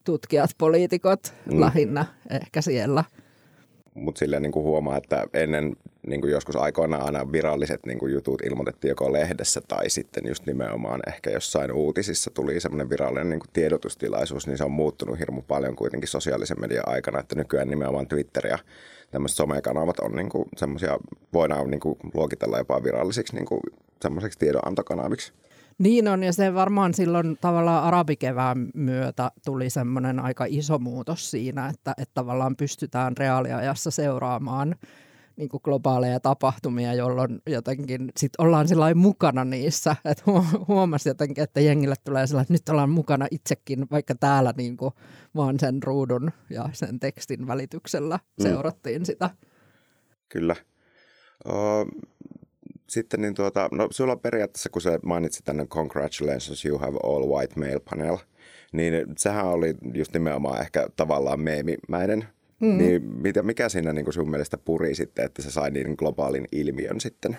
tutkijat, 0.03 0.49
poliitikot 0.57 1.33
mm. 1.51 1.59
lähinnä 1.59 2.05
ehkä 2.29 2.61
siellä– 2.61 3.03
mutta 3.99 4.19
silleen 4.19 4.41
niin 4.41 4.51
kuin 4.51 4.63
huomaa, 4.63 4.97
että 4.97 5.25
ennen 5.33 5.75
niin 6.07 6.21
kuin 6.21 6.31
joskus 6.31 6.55
aikoinaan 6.55 7.03
aina 7.03 7.31
viralliset 7.31 7.85
niin 7.85 7.99
kuin 7.99 8.13
jutut 8.13 8.41
ilmoitettiin 8.41 8.89
joko 8.89 9.13
lehdessä 9.13 9.61
tai 9.67 9.89
sitten 9.89 10.23
just 10.27 10.45
nimenomaan 10.45 11.01
ehkä 11.07 11.29
jossain 11.29 11.71
uutisissa 11.71 12.31
tuli 12.33 12.59
semmoinen 12.59 12.89
virallinen 12.89 13.29
niin 13.29 13.39
kuin 13.39 13.49
tiedotustilaisuus, 13.53 14.47
niin 14.47 14.57
se 14.57 14.63
on 14.63 14.71
muuttunut 14.71 15.19
hirmu 15.19 15.41
paljon 15.41 15.75
kuitenkin 15.75 16.09
sosiaalisen 16.09 16.59
median 16.59 16.87
aikana, 16.89 17.19
että 17.19 17.35
nykyään 17.35 17.69
nimenomaan 17.69 18.07
Twitter 18.07 18.47
ja 18.47 18.59
tämmöiset 19.11 19.37
somekanavat 19.37 19.99
on 19.99 20.11
niin 20.11 20.29
semmoisia, 20.57 20.97
voidaan 21.33 21.69
niin 21.69 21.79
kuin 21.79 21.97
luokitella 22.13 22.57
jopa 22.57 22.83
virallisiksi 22.83 23.35
niin 23.35 23.45
kuin 23.45 23.61
semmoiseksi 24.01 24.39
tiedonantokanaviksi. 24.39 25.33
Niin 25.77 26.07
on, 26.07 26.23
ja 26.23 26.33
se 26.33 26.53
varmaan 26.53 26.93
silloin 26.93 27.37
tavallaan 27.41 27.83
arabikevään 27.83 28.69
myötä 28.73 29.31
tuli 29.45 29.69
semmoinen 29.69 30.19
aika 30.19 30.45
iso 30.47 30.79
muutos 30.79 31.31
siinä, 31.31 31.67
että, 31.67 31.93
että 31.97 32.13
tavallaan 32.13 32.55
pystytään 32.55 33.17
reaaliajassa 33.17 33.91
seuraamaan 33.91 34.75
niin 35.39 35.49
kuin 35.49 35.61
globaaleja 35.63 36.19
tapahtumia, 36.19 36.93
jolloin 36.93 37.41
jotenkin 37.47 38.11
sit 38.17 38.31
ollaan 38.37 38.67
mukana 38.95 39.45
niissä. 39.45 39.95
Että 40.05 40.23
huomasi 40.67 41.09
jotenkin, 41.09 41.43
että 41.43 41.59
jengille 41.59 41.95
tulee 42.03 42.27
sellainen, 42.27 42.43
että 42.43 42.53
nyt 42.53 42.69
ollaan 42.69 42.89
mukana 42.89 43.27
itsekin, 43.31 43.87
vaikka 43.91 44.15
täällä 44.15 44.53
niin 44.57 44.77
kuin 44.77 44.93
vaan 45.35 45.59
sen 45.59 45.83
ruudun 45.83 46.31
ja 46.49 46.69
sen 46.73 46.99
tekstin 46.99 47.47
välityksellä 47.47 48.15
mm. 48.17 48.43
seurattiin 48.43 49.05
sitä. 49.05 49.29
Kyllä. 50.29 50.55
sitten 52.89 53.21
niin 53.21 53.33
tuota, 53.33 53.69
no 53.71 53.87
sulla 53.91 54.11
on 54.11 54.19
periaatteessa, 54.19 54.69
kun 54.69 54.81
se 54.81 54.99
mainitsi 55.05 55.43
tänne 55.43 55.65
Congratulations, 55.65 56.65
you 56.65 56.77
have 56.77 56.97
all 57.03 57.29
white 57.29 57.59
male 57.59 57.79
panel, 57.89 58.17
niin 58.73 58.93
sehän 59.17 59.45
oli 59.45 59.73
just 59.93 60.13
nimenomaan 60.13 60.61
ehkä 60.61 60.87
tavallaan 60.95 61.39
meemimäinen 61.39 62.27
Mm. 62.59 62.77
Niin 62.77 63.03
mitä, 63.03 63.43
mikä 63.43 63.69
siinä 63.69 63.93
niin 63.93 64.05
kuin 64.05 64.13
sun 64.13 64.29
mielestä 64.29 64.57
puri 64.57 64.95
sitten, 64.95 65.25
että 65.25 65.41
se 65.41 65.51
sai 65.51 65.71
niin 65.71 65.95
globaalin 65.97 66.47
ilmiön 66.51 67.01
sitten? 67.01 67.37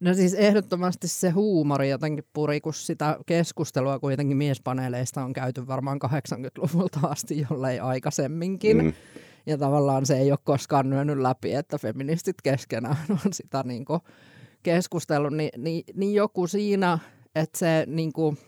No 0.00 0.14
siis 0.14 0.34
ehdottomasti 0.34 1.08
se 1.08 1.30
huumori 1.30 1.90
jotenkin 1.90 2.24
puri, 2.32 2.60
kun 2.60 2.74
sitä 2.74 3.18
keskustelua 3.26 3.98
kuitenkin 3.98 4.36
miespaneeleista 4.36 5.24
on 5.24 5.32
käyty 5.32 5.66
varmaan 5.66 6.00
80-luvulta 6.04 7.00
asti, 7.02 7.46
jollei 7.50 7.80
aikaisemminkin. 7.80 8.84
Mm. 8.84 8.92
Ja 9.46 9.58
tavallaan 9.58 10.06
se 10.06 10.18
ei 10.18 10.30
ole 10.30 10.38
koskaan 10.44 10.90
lyönyt 10.90 11.18
läpi, 11.18 11.54
että 11.54 11.78
feministit 11.78 12.36
keskenään 12.42 12.96
on 13.26 13.32
sitä 13.32 13.62
niin 13.66 13.84
kuin 13.84 14.00
keskustellut. 14.62 15.32
Ni, 15.32 15.50
niin, 15.56 15.84
niin 15.94 16.14
joku 16.14 16.46
siinä, 16.46 16.98
että 17.34 17.58
se 17.58 17.84
niin 17.86 18.12
kuin– 18.12 18.38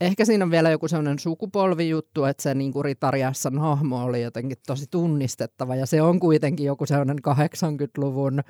ehkä 0.00 0.24
siinä 0.24 0.44
on 0.44 0.50
vielä 0.50 0.70
joku 0.70 0.88
sellainen 0.88 1.18
sukupolvijuttu, 1.18 2.24
että 2.24 2.42
se 2.42 2.54
niin 2.54 2.72
Ritariassan 2.82 3.58
hahmo 3.58 4.04
oli 4.04 4.22
jotenkin 4.22 4.58
tosi 4.66 4.86
tunnistettava 4.90 5.76
ja 5.76 5.86
se 5.86 6.02
on 6.02 6.20
kuitenkin 6.20 6.66
joku 6.66 6.86
sellainen 6.86 7.18
80-luvun 7.28 8.42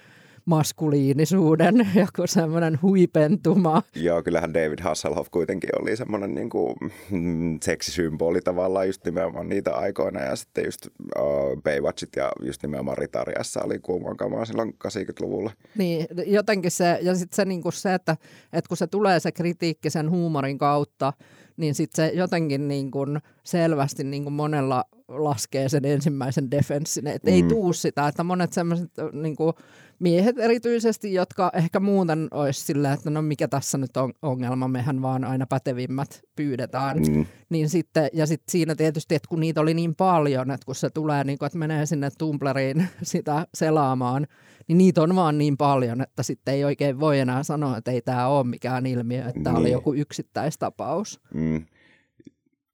maskuliinisuuden 0.45 1.75
joku 1.95 2.26
semmoinen 2.26 2.78
huipentuma. 2.83 3.83
Joo, 3.95 4.23
kyllähän 4.23 4.54
David 4.54 4.78
Hasselhoff 4.80 5.30
kuitenkin 5.30 5.71
oli 5.83 5.97
semmoinen 5.97 6.35
niin 6.35 6.50
kuin, 6.50 6.75
mm, 7.11 7.59
seksisymboli 7.62 8.40
tavallaan 8.40 8.87
just 8.87 9.04
nimenomaan 9.04 9.49
niitä 9.49 9.75
aikoina 9.75 10.21
ja 10.21 10.37
sitten 10.37 10.64
just 10.64 10.87
uh, 10.87 11.62
Baywatchit 11.62 12.16
ja 12.16 12.33
just 12.42 12.62
nimenomaan 12.62 12.99
Ritariassa 12.99 13.62
oli 13.64 13.78
kuumaan 13.78 14.16
kamaa 14.16 14.45
silloin 14.45 14.75
80-luvulla. 14.87 15.50
Niin, 15.78 16.07
jotenkin 16.26 16.71
se, 16.71 16.99
ja 17.02 17.14
sitten 17.14 17.37
se, 17.37 17.45
niin 17.45 17.62
kuin 17.62 17.73
se 17.73 17.95
että, 17.95 18.16
että 18.52 18.69
kun 18.69 18.76
se 18.76 18.87
tulee 18.87 19.21
se 19.21 19.33
kritiikki 19.33 19.90
sen 19.90 20.11
huumorin 20.11 20.59
kautta, 20.59 21.12
niin 21.61 21.75
sitten 21.75 21.97
se 21.97 22.12
jotenkin 22.14 22.69
niin 22.69 22.90
kuin 22.90 23.21
selvästi 23.45 24.05
niin 24.05 24.23
kuin 24.23 24.33
monella 24.33 24.85
laskee 25.09 25.69
sen 25.69 25.85
ensimmäisen 25.85 26.50
defenssin, 26.50 27.07
että 27.07 27.31
mm. 27.31 27.35
ei 27.35 27.43
tuu 27.43 27.73
sitä, 27.73 28.09
että 28.09 28.25
monet 28.25 28.52
semmoiset 28.52 28.90
niin 29.12 29.37
kuin 29.37 29.52
miehet 30.00 30.38
erityisesti, 30.38 31.14
jotka 31.14 31.50
ehkä 31.54 31.80
muuten 31.80 32.28
olisi 32.30 32.61
sillä, 32.61 32.92
että 32.92 33.11
no 33.11 33.23
mikä 33.23 33.49
tässä 33.49 33.78
nyt 33.78 33.97
on 33.97 34.12
ongelma, 34.23 34.69
mehän 34.69 35.02
vaan 35.02 35.25
aina 35.25 35.47
pätevimmät 35.47 36.21
pyydetään. 36.37 36.99
Mm. 36.99 37.26
Niin 37.49 37.69
sitten, 37.69 38.09
ja 38.12 38.26
sitten 38.26 38.52
siinä 38.52 38.75
tietysti, 38.75 39.14
että 39.14 39.28
kun 39.28 39.40
niitä 39.40 39.61
oli 39.61 39.75
niin 39.75 39.95
paljon, 39.95 40.50
että 40.50 40.66
kun 40.66 40.75
se 40.75 40.90
tulee, 40.90 41.25
niin 41.25 41.38
kuin, 41.38 41.47
että 41.47 41.59
menee 41.59 41.87
sinne 41.87 42.09
Tumbleriin 42.19 42.88
sitä 43.02 43.47
selaamaan, 43.54 44.26
niin 44.69 44.78
niitä 44.78 45.02
on 45.02 45.16
vaan 45.16 45.38
niin 45.38 45.57
paljon, 45.57 46.00
että 46.00 46.23
sitten 46.23 46.54
ei 46.54 46.64
oikein 46.64 47.00
voi 47.00 47.19
enää 47.19 47.42
sanoa, 47.42 47.76
että 47.76 47.90
ei 47.90 48.02
tämä 48.02 48.28
ole 48.28 48.47
mikään 48.47 48.87
ilmiö, 48.87 49.28
että 49.28 49.40
tämä 49.42 49.54
niin. 49.54 49.61
oli 49.61 49.73
joku 49.73 49.95
yksittäistapaus. 49.95 51.21
Mm. 51.35 51.64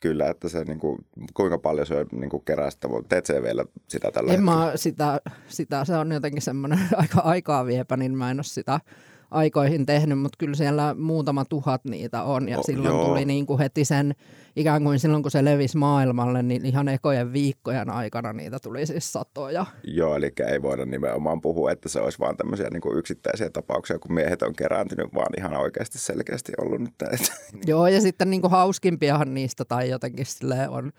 Kyllä, 0.00 0.29
että 0.31 0.49
se 0.49 0.65
niin 0.65 0.81
kuin, 0.81 0.99
kuinka 1.35 1.59
paljon 1.59 1.87
se 1.87 2.07
niin 2.12 2.31
kuin 2.31 2.45
kerää 2.45 2.71
sitä, 2.71 2.88
teet 3.09 3.26
se 3.26 3.43
vielä 3.43 3.65
sitä 3.88 4.11
tällä 4.11 4.33
En 4.33 4.43
mä 4.43 4.73
sitä, 4.75 5.21
sitä, 5.49 5.85
se 5.85 5.97
on 5.97 6.12
jotenkin 6.12 6.43
semmoinen 6.43 6.79
aika 6.97 7.21
aikaa 7.21 7.67
viepä, 7.67 7.97
niin 7.97 8.19
mä 8.19 8.31
en 8.31 8.38
ole 8.38 8.45
sitä 8.45 8.81
aikoihin 9.30 9.87
tehnyt, 9.87 10.18
mutta 10.18 10.37
kyllä 10.38 10.54
siellä 10.54 10.95
muutama 10.95 11.45
tuhat 11.45 11.85
niitä 11.85 12.23
on. 12.23 12.49
Ja 12.49 12.59
oh, 12.59 12.64
silloin 12.64 12.95
joo. 12.95 13.06
tuli 13.06 13.25
niin 13.25 13.47
kuin 13.47 13.59
heti 13.59 13.85
sen, 13.85 14.14
ikään 14.56 14.83
kuin 14.85 14.99
silloin 14.99 15.23
kun 15.23 15.30
se 15.30 15.45
levisi 15.45 15.76
maailmalle, 15.76 16.42
niin 16.42 16.66
ihan 16.66 16.88
ekojen 16.88 17.33
viikkojen 17.33 17.90
aikana 17.90 18.33
niitä 18.33 18.59
tuli 18.59 18.87
siis 18.87 19.12
satoja. 19.12 19.66
Joo, 19.85 20.16
eli 20.16 20.33
ei 20.50 20.62
voida 20.62 20.85
nimenomaan 20.85 21.40
puhua, 21.40 21.73
että 21.73 21.88
se 21.88 22.00
olisi 22.00 22.18
vaan 22.18 22.37
tämmöisiä 22.37 22.68
niin 22.71 22.80
kuin 22.80 22.99
yksittäisiä 22.99 23.50
tapauksia, 23.50 23.99
kun 23.99 24.14
miehet 24.14 24.42
on 24.42 24.54
kerääntynyt, 24.54 25.14
vaan 25.14 25.38
ihan 25.38 25.56
oikeasti 25.56 25.99
selkeästi 25.99 26.52
ollut 26.59 26.80
nyt. 26.80 26.95
Että, 27.12 27.33
Joo, 27.71 27.87
ja 27.87 28.00
sitten 28.00 28.30
niin 28.30 28.40
kuin 28.40 28.50
hauskimpiahan 28.50 29.35
niistä 29.35 29.64
tai 29.64 29.90
jotenkin 29.90 30.26
on, 30.68 30.92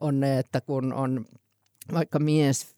on 0.00 0.20
ne, 0.20 0.38
että 0.38 0.60
kun 0.60 0.92
on 0.92 1.24
vaikka 1.94 2.18
mies 2.18 2.77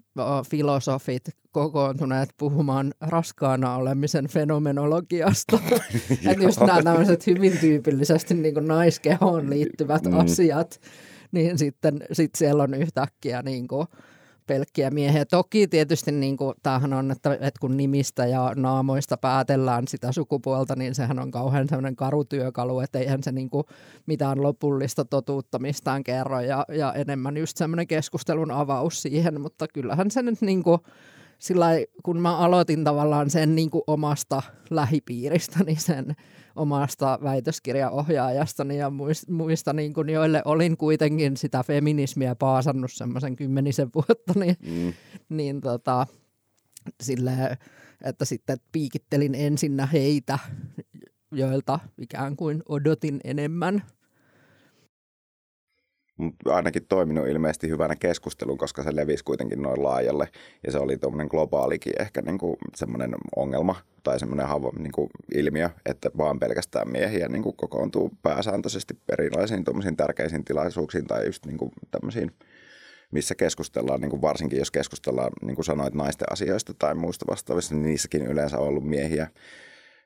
filosofit 0.50 1.22
kokoontuneet 1.52 2.30
puhumaan 2.36 2.92
raskaana 3.00 3.76
olemisen 3.76 4.28
fenomenologiasta. 4.28 5.58
että 6.30 6.44
just 6.44 6.60
nämä 6.60 6.82
tämmöiset 6.82 7.26
hyvin 7.26 7.58
tyypillisesti 7.58 8.34
niin 8.34 8.54
kuin 8.54 8.68
naiskehoon 8.68 9.50
liittyvät 9.50 10.04
mm. 10.04 10.18
asiat, 10.18 10.80
niin 11.32 11.58
sitten 11.58 12.04
sit 12.12 12.34
siellä 12.34 12.62
on 12.62 12.74
yhtäkkiä 12.74 13.42
niin 13.42 13.68
kuin 13.68 13.86
pelkkiä 14.50 14.90
miehiä. 14.90 15.24
Toki 15.24 15.68
tietysti 15.68 16.12
niin 16.12 16.36
kuin, 16.36 16.54
tämähän 16.62 16.92
on, 16.92 17.10
että, 17.10 17.34
että 17.34 17.60
kun 17.60 17.76
nimistä 17.76 18.26
ja 18.26 18.52
naamoista 18.56 19.16
päätellään 19.16 19.88
sitä 19.88 20.12
sukupuolta, 20.12 20.76
niin 20.76 20.94
sehän 20.94 21.18
on 21.18 21.30
kauhean 21.30 21.68
sellainen 21.68 21.96
karutyökalu, 21.96 22.80
että 22.80 22.98
eihän 22.98 23.22
se 23.22 23.32
niin 23.32 23.50
kuin, 23.50 23.64
mitään 24.06 24.42
lopullista 24.42 25.04
totuutta 25.04 25.58
mistään 25.58 26.04
kerro 26.04 26.40
ja, 26.40 26.64
ja 26.72 26.92
enemmän 26.92 27.36
just 27.36 27.56
semmoinen 27.56 27.86
keskustelun 27.86 28.50
avaus 28.50 29.02
siihen, 29.02 29.40
mutta 29.40 29.68
kyllähän 29.68 30.10
se 30.10 30.22
nyt 30.22 30.40
niin 30.40 30.62
kuin, 30.62 30.78
sillä 31.40 31.66
kun 32.02 32.20
mä 32.20 32.36
aloitin 32.36 32.84
tavallaan 32.84 33.30
sen 33.30 33.54
niin 33.54 33.70
kuin 33.70 33.82
omasta 33.86 34.42
lähipiiristäni, 34.70 35.76
sen 35.76 36.16
omasta 36.56 37.18
väitöskirjaohjaajastani 37.22 38.78
ja 38.78 38.90
muista, 38.90 39.32
muista 39.32 39.72
niin 39.72 39.94
kuin, 39.94 40.08
joille 40.08 40.42
olin 40.44 40.76
kuitenkin 40.76 41.36
sitä 41.36 41.62
feminismiä 41.62 42.34
paasannut 42.34 42.92
semmoisen 42.92 43.36
kymmenisen 43.36 43.90
vuotta, 43.94 44.32
niin, 44.36 44.56
mm. 44.66 44.92
niin 45.28 45.60
tota, 45.60 46.06
sille, 47.02 47.58
että 48.04 48.24
sitten 48.24 48.58
piikittelin 48.72 49.34
ensinnä 49.34 49.86
heitä, 49.86 50.38
joilta 51.32 51.78
ikään 51.98 52.36
kuin 52.36 52.62
odotin 52.68 53.20
enemmän– 53.24 53.82
ainakin 56.44 56.86
toiminut 56.88 57.28
ilmeisesti 57.28 57.68
hyvänä 57.68 57.96
keskustelun, 57.96 58.58
koska 58.58 58.82
se 58.82 58.96
levisi 58.96 59.24
kuitenkin 59.24 59.62
noin 59.62 59.82
laajalle 59.82 60.28
ja 60.66 60.72
se 60.72 60.78
oli 60.78 60.96
tuommoinen 60.96 61.28
globaalikin 61.30 61.92
ehkä 61.98 62.22
niin 62.22 62.38
kuin 62.38 62.56
semmoinen 62.74 63.14
ongelma 63.36 63.76
tai 64.02 64.18
semmoinen 64.18 64.46
havo, 64.46 64.72
niin 64.78 64.92
kuin 64.92 65.10
ilmiö, 65.34 65.70
että 65.86 66.10
vaan 66.18 66.38
pelkästään 66.38 66.90
miehiä 66.90 67.28
niin 67.28 67.42
kuin 67.42 67.56
kokoontuu 67.56 68.10
pääsääntöisesti 68.22 68.94
erilaisiin 69.12 69.64
tärkeisiin 69.96 70.44
tilaisuuksiin 70.44 71.06
tai 71.06 71.26
just 71.26 71.46
niin 71.46 71.58
kuin 71.58 71.70
tämmöisiin 71.90 72.30
missä 73.10 73.34
keskustellaan, 73.34 74.00
niin 74.00 74.10
kuin 74.10 74.22
varsinkin 74.22 74.58
jos 74.58 74.70
keskustellaan, 74.70 75.32
niin 75.42 75.54
kuin 75.54 75.64
sanoit, 75.64 75.94
naisten 75.94 76.32
asioista 76.32 76.74
tai 76.74 76.94
muista 76.94 77.24
vastaavista, 77.28 77.74
niin 77.74 77.82
niissäkin 77.82 78.26
yleensä 78.26 78.58
on 78.58 78.68
ollut 78.68 78.84
miehiä. 78.84 79.28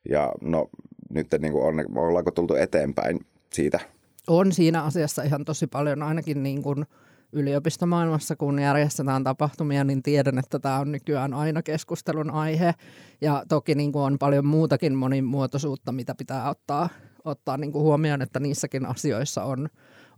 Ja 0.08 0.32
no 0.40 0.70
nyt 1.10 1.26
niin 1.38 1.52
kuin 1.52 1.64
on, 1.64 1.98
ollaanko 1.98 2.30
tultu 2.30 2.54
eteenpäin 2.54 3.20
siitä 3.52 3.80
on 4.28 4.52
siinä 4.52 4.82
asiassa 4.82 5.22
ihan 5.22 5.44
tosi 5.44 5.66
paljon, 5.66 6.02
ainakin 6.02 6.42
niin 6.42 6.62
kuin 6.62 6.86
yliopistomaailmassa, 7.32 8.36
kun 8.36 8.58
järjestetään 8.58 9.24
tapahtumia, 9.24 9.84
niin 9.84 10.02
tiedän, 10.02 10.38
että 10.38 10.58
tämä 10.58 10.78
on 10.78 10.92
nykyään 10.92 11.34
aina 11.34 11.62
keskustelun 11.62 12.30
aihe. 12.30 12.74
Ja 13.20 13.44
toki 13.48 13.74
niin 13.74 13.92
kuin 13.92 14.02
on 14.02 14.18
paljon 14.18 14.46
muutakin 14.46 14.94
monimuotoisuutta, 14.94 15.92
mitä 15.92 16.14
pitää 16.14 16.50
ottaa, 16.50 16.88
ottaa 17.24 17.56
niin 17.56 17.72
kuin 17.72 17.82
huomioon, 17.82 18.22
että 18.22 18.40
niissäkin 18.40 18.86
asioissa 18.86 19.44
on, 19.44 19.68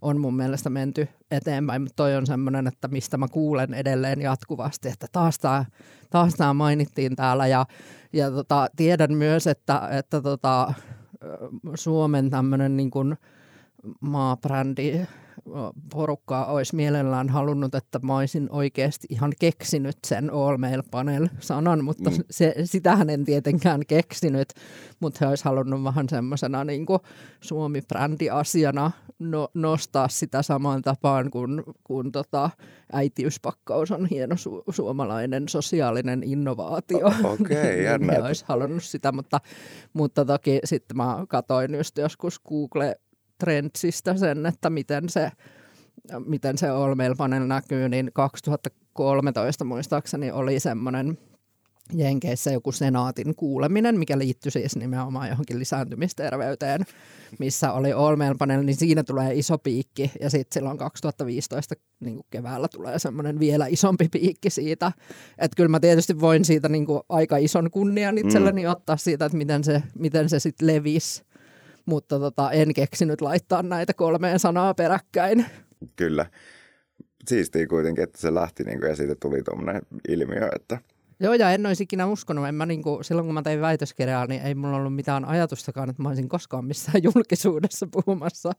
on 0.01 0.21
mun 0.21 0.35
mielestä 0.35 0.69
menty 0.69 1.07
eteenpäin. 1.31 1.81
Mutta 1.81 1.95
toi 1.95 2.15
on 2.15 2.27
semmoinen, 2.27 2.67
että 2.67 2.87
mistä 2.87 3.17
mä 3.17 3.27
kuulen 3.27 3.73
edelleen 3.73 4.21
jatkuvasti, 4.21 4.89
että 4.89 5.07
taas 5.11 5.39
tämä, 5.39 5.65
taas 6.09 6.33
tämä 6.33 6.53
mainittiin 6.53 7.15
täällä. 7.15 7.47
Ja, 7.47 7.65
ja 8.13 8.31
tota, 8.31 8.67
tiedän 8.75 9.13
myös, 9.13 9.47
että, 9.47 9.89
että 9.91 10.21
tota, 10.21 10.73
Suomen 11.75 12.29
tämmöinen 12.29 12.77
niin 12.77 12.91
kuin– 12.91 13.17
maabrändi 13.99 15.05
porukkaa 15.93 16.45
olisi 16.45 16.75
mielellään 16.75 17.29
halunnut, 17.29 17.75
että 17.75 17.99
mä 18.03 18.17
olisin 18.17 18.47
oikeasti 18.51 19.07
ihan 19.09 19.33
keksinyt 19.39 19.97
sen 20.07 20.33
All 20.33 20.57
Mail 20.57 20.83
Panel-sanan, 20.91 21.83
mutta 21.83 22.09
mm. 22.09 22.17
se, 22.29 22.55
sitähän 22.63 23.09
en 23.09 23.25
tietenkään 23.25 23.81
keksinyt, 23.87 24.53
mutta 24.99 25.17
he 25.21 25.29
olisi 25.29 25.45
halunnut 25.45 25.83
vähän 25.83 26.09
semmoisena 26.09 26.63
niin 26.63 26.85
Suomi-brändi-asiana 27.41 28.91
no, 29.19 29.49
nostaa 29.53 30.07
sitä 30.07 30.41
samaan 30.41 30.81
tapaan 30.81 31.31
kuin, 31.31 31.63
kuin 31.83 32.11
tota, 32.11 32.49
äitiyspakkaus 32.93 33.91
on 33.91 34.05
hieno 34.05 34.35
su- 34.35 34.73
suomalainen 34.73 35.49
sosiaalinen 35.49 36.23
innovaatio. 36.23 37.07
Okei, 37.07 37.33
okay, 37.33 37.81
jännä. 37.91 38.13
he 38.13 38.21
olisi 38.21 38.45
halunnut 38.47 38.83
sitä, 38.83 39.11
mutta, 39.11 39.39
mutta 39.93 40.25
toki 40.25 40.59
sitten 40.63 40.97
mä 40.97 41.25
katsoin 41.27 41.75
just 41.75 41.97
joskus 41.97 42.39
Google 42.39 42.95
Trendsistä 43.37 44.17
sen, 44.17 44.45
että 44.45 44.69
miten 44.69 45.09
se, 45.09 45.31
miten 46.25 46.57
se 46.57 46.69
All 46.69 46.95
Mail 46.95 47.15
Panel 47.15 47.47
näkyy, 47.47 47.89
niin 47.89 48.11
2013 48.13 49.65
muistaakseni 49.65 50.31
oli 50.31 50.59
semmoinen 50.59 51.17
Jenkeissä 51.93 52.51
joku 52.51 52.71
senaatin 52.71 53.35
kuuleminen, 53.35 53.99
mikä 53.99 54.17
liittyy 54.17 54.51
siis 54.51 54.75
nimenomaan 54.75 55.29
johonkin 55.29 55.59
lisääntymisterveyteen, 55.59 56.85
missä 57.39 57.71
oli 57.71 57.93
All 57.93 58.17
Panel, 58.39 58.63
niin 58.63 58.75
siinä 58.75 59.03
tulee 59.03 59.33
iso 59.33 59.57
piikki 59.57 60.11
ja 60.21 60.29
sitten 60.29 60.53
silloin 60.53 60.77
2015 60.77 61.75
niin 61.99 62.15
kuin 62.15 62.25
keväällä 62.29 62.67
tulee 62.67 62.99
semmoinen 62.99 63.39
vielä 63.39 63.67
isompi 63.67 64.09
piikki 64.11 64.49
siitä. 64.49 64.91
Että 65.37 65.55
kyllä 65.55 65.69
mä 65.69 65.79
tietysti 65.79 66.19
voin 66.19 66.45
siitä 66.45 66.69
niin 66.69 66.85
kuin 66.85 67.01
aika 67.09 67.37
ison 67.37 67.71
kunnian 67.71 68.17
itselleni 68.17 68.63
mm. 68.63 68.71
ottaa 68.71 68.97
siitä, 68.97 69.25
että 69.25 69.37
miten 69.37 69.63
se, 69.63 69.83
miten 69.95 70.29
se 70.29 70.39
sitten 70.39 70.67
levisi, 70.67 71.23
mutta 71.87 72.19
tota, 72.19 72.51
en 72.51 72.73
keksinyt 72.73 73.21
laittaa 73.21 73.63
näitä 73.63 73.93
kolmeen 73.93 74.39
sanaa 74.39 74.73
peräkkäin. 74.73 75.45
Kyllä. 75.95 76.25
Siistiä 77.27 77.67
kuitenkin, 77.67 78.03
että 78.03 78.21
se 78.21 78.33
lähti 78.33 78.63
niin 78.63 78.79
kuin, 78.79 78.89
ja 78.89 78.95
siitä 78.95 79.15
tuli 79.21 79.43
tuommoinen 79.43 79.81
ilmiö, 80.07 80.49
että– 80.55 80.77
Joo, 81.19 81.33
ja 81.33 81.51
en 81.51 81.65
olisi 81.65 81.83
ikinä 81.83 82.05
uskonut. 82.05 82.47
En 82.47 82.55
mä 82.55 82.65
niinku, 82.65 82.99
silloin 83.01 83.25
kun 83.25 83.33
mä 83.33 83.41
tein 83.41 83.61
väitöskirjaa, 83.61 84.27
niin 84.27 84.41
ei 84.41 84.55
mulla 84.55 84.77
ollut 84.77 84.95
mitään 84.95 85.25
ajatustakaan, 85.25 85.89
että 85.89 86.01
mä 86.01 86.09
olisin 86.09 86.29
koskaan 86.29 86.65
missään 86.65 87.03
julkisuudessa 87.13 87.87
puhumassa, 87.91 88.51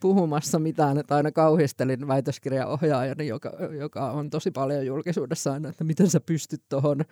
puhumassa 0.00 0.58
mitään. 0.58 0.98
Että 0.98 1.16
aina 1.16 1.32
kauhistelin 1.32 2.08
väitöskirjaohjaajani, 2.08 3.26
joka, 3.26 3.52
joka 3.78 4.10
on 4.10 4.30
tosi 4.30 4.50
paljon 4.50 4.86
julkisuudessa 4.86 5.52
aina, 5.52 5.68
että 5.68 5.84
miten 5.84 6.10
sä 6.10 6.20
pystyt 6.20 6.62
tuohon. 6.68 7.04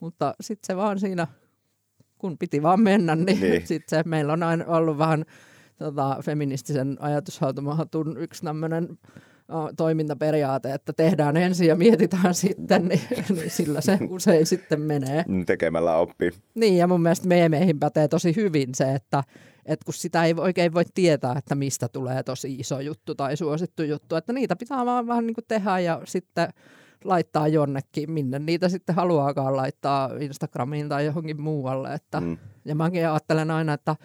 Mutta 0.00 0.34
sitten 0.40 0.66
se 0.66 0.76
vaan 0.76 0.98
siinä, 0.98 1.26
kun 2.22 2.38
piti 2.38 2.62
vaan 2.62 2.80
mennä, 2.80 3.16
niin, 3.16 3.40
niin. 3.40 3.66
sitten 3.66 3.98
se 3.98 4.08
meillä 4.08 4.32
on 4.32 4.42
aina 4.42 4.64
ollut 4.66 4.98
vähän 4.98 5.24
tota, 5.78 6.16
feministisen 6.24 6.96
ajatushautomahatun 7.00 8.16
yksi 8.18 8.42
tämmöinen 8.42 8.98
toimintaperiaate, 9.76 10.74
että 10.74 10.92
tehdään 10.92 11.36
ensin 11.36 11.68
ja 11.68 11.76
mietitään 11.76 12.34
sitten, 12.34 12.84
niin, 12.88 13.00
niin 13.28 13.50
sillä 13.50 13.80
se 13.80 13.98
usein 14.08 14.46
sitten 14.46 14.80
menee. 14.80 15.24
Tekemällä 15.46 15.96
oppii. 15.96 16.30
Niin, 16.54 16.76
ja 16.76 16.86
mun 16.86 17.02
mielestä 17.02 17.28
meemeihin 17.28 17.78
pätee 17.78 18.08
tosi 18.08 18.36
hyvin 18.36 18.74
se, 18.74 18.94
että, 18.94 19.24
että 19.66 19.84
kun 19.84 19.94
sitä 19.94 20.24
ei 20.24 20.34
oikein 20.36 20.74
voi 20.74 20.84
tietää, 20.94 21.34
että 21.38 21.54
mistä 21.54 21.88
tulee 21.88 22.22
tosi 22.22 22.54
iso 22.54 22.80
juttu 22.80 23.14
tai 23.14 23.36
suosittu 23.36 23.82
juttu, 23.82 24.16
että 24.16 24.32
niitä 24.32 24.56
pitää 24.56 24.86
vaan 24.86 25.06
vähän 25.06 25.26
niin 25.26 25.34
kuin 25.34 25.44
tehdä 25.48 25.78
ja 25.78 26.00
sitten 26.04 26.48
laittaa 27.04 27.48
jonnekin, 27.48 28.10
minne 28.10 28.38
niitä 28.38 28.68
sitten 28.68 28.94
haluaakaan 28.94 29.56
laittaa 29.56 30.10
Instagramiin 30.20 30.88
tai 30.88 31.06
johonkin 31.06 31.40
muualle. 31.40 31.94
Että, 31.94 32.20
mm. 32.20 32.38
Ja 32.64 32.74
mäkin 32.74 33.08
ajattelen 33.08 33.50
aina, 33.50 33.72
että 33.72 33.96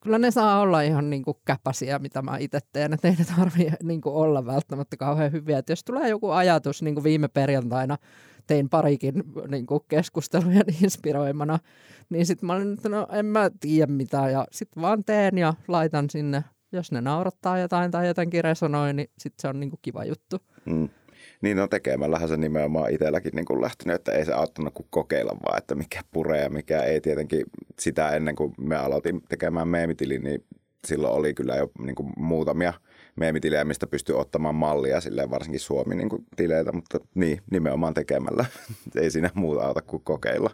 kyllä 0.00 0.18
ne 0.18 0.30
saa 0.30 0.60
olla 0.60 0.82
ihan 0.82 1.10
niin 1.10 1.22
kuin 1.22 1.36
käpäsiä, 1.44 1.98
mitä 1.98 2.22
mä 2.22 2.36
itse 2.38 2.58
teen, 2.72 2.92
että 2.92 3.08
ei 3.08 3.14
ne 3.18 3.24
tarvitse 3.36 3.76
niin 3.82 4.00
kuin 4.00 4.14
olla 4.14 4.46
välttämättä 4.46 4.96
kauhean 4.96 5.32
hyviä. 5.32 5.58
Että 5.58 5.72
jos 5.72 5.84
tulee 5.84 6.08
joku 6.08 6.30
ajatus, 6.30 6.82
niin 6.82 6.94
kuin 6.94 7.04
viime 7.04 7.28
perjantaina 7.28 7.98
tein 8.46 8.68
parikin 8.68 9.14
niin 9.48 9.66
kuin 9.66 9.80
keskustelujen 9.88 10.64
inspiroimana, 10.82 11.58
niin 12.10 12.26
sitten 12.26 12.46
mä 12.46 12.52
olin, 12.52 12.72
että 12.72 12.88
no 12.88 13.06
en 13.12 13.26
mä 13.26 13.50
tiedä 13.60 13.92
mitä, 13.92 14.30
ja 14.30 14.46
sitten 14.50 14.82
vaan 14.82 15.04
teen 15.04 15.38
ja 15.38 15.54
laitan 15.68 16.10
sinne. 16.10 16.44
Jos 16.72 16.92
ne 16.92 17.00
naurattaa 17.00 17.58
jotain 17.58 17.90
tai 17.90 18.06
jotenkin 18.06 18.44
resonoi, 18.44 18.92
niin 18.92 19.10
sitten 19.18 19.42
se 19.42 19.48
on 19.48 19.60
niin 19.60 19.70
kuin 19.70 19.80
kiva 19.82 20.04
juttu. 20.04 20.36
Mm. 20.64 20.88
Niin 21.44 21.56
no 21.56 21.68
tekemällähän 21.68 22.28
se 22.28 22.36
nimenomaan 22.36 22.90
itselläkin 22.90 23.32
niin 23.34 23.44
kuin 23.44 23.60
lähtenyt, 23.60 23.94
että 23.94 24.12
ei 24.12 24.24
se 24.24 24.32
auttanut 24.32 24.74
kuin 24.74 24.86
kokeilla 24.90 25.36
vaan, 25.46 25.58
että 25.58 25.74
mikä 25.74 26.00
puree 26.10 26.42
ja 26.42 26.50
mikä 26.50 26.82
ei 26.82 27.00
tietenkin 27.00 27.44
sitä 27.78 28.10
ennen 28.10 28.36
kuin 28.36 28.54
me 28.58 28.76
aloitin 28.76 29.22
tekemään 29.28 29.68
meemitilin, 29.68 30.22
niin 30.22 30.44
silloin 30.86 31.14
oli 31.14 31.34
kyllä 31.34 31.56
jo 31.56 31.70
niin 31.78 31.94
kuin 31.94 32.12
muutamia 32.16 32.72
meemitilejä, 33.16 33.64
mistä 33.64 33.86
pystyy 33.86 34.18
ottamaan 34.18 34.54
mallia, 34.54 35.00
silleen 35.00 35.30
varsinkin 35.30 35.60
Suomi 35.60 35.94
niin 35.94 36.08
kuin 36.08 36.26
mutta 36.72 36.98
niin, 37.14 37.40
nimenomaan 37.50 37.94
tekemällä. 37.94 38.44
ei 39.00 39.10
siinä 39.10 39.30
muuta 39.34 39.66
auta 39.66 39.82
kuin 39.82 40.02
kokeilla. 40.04 40.50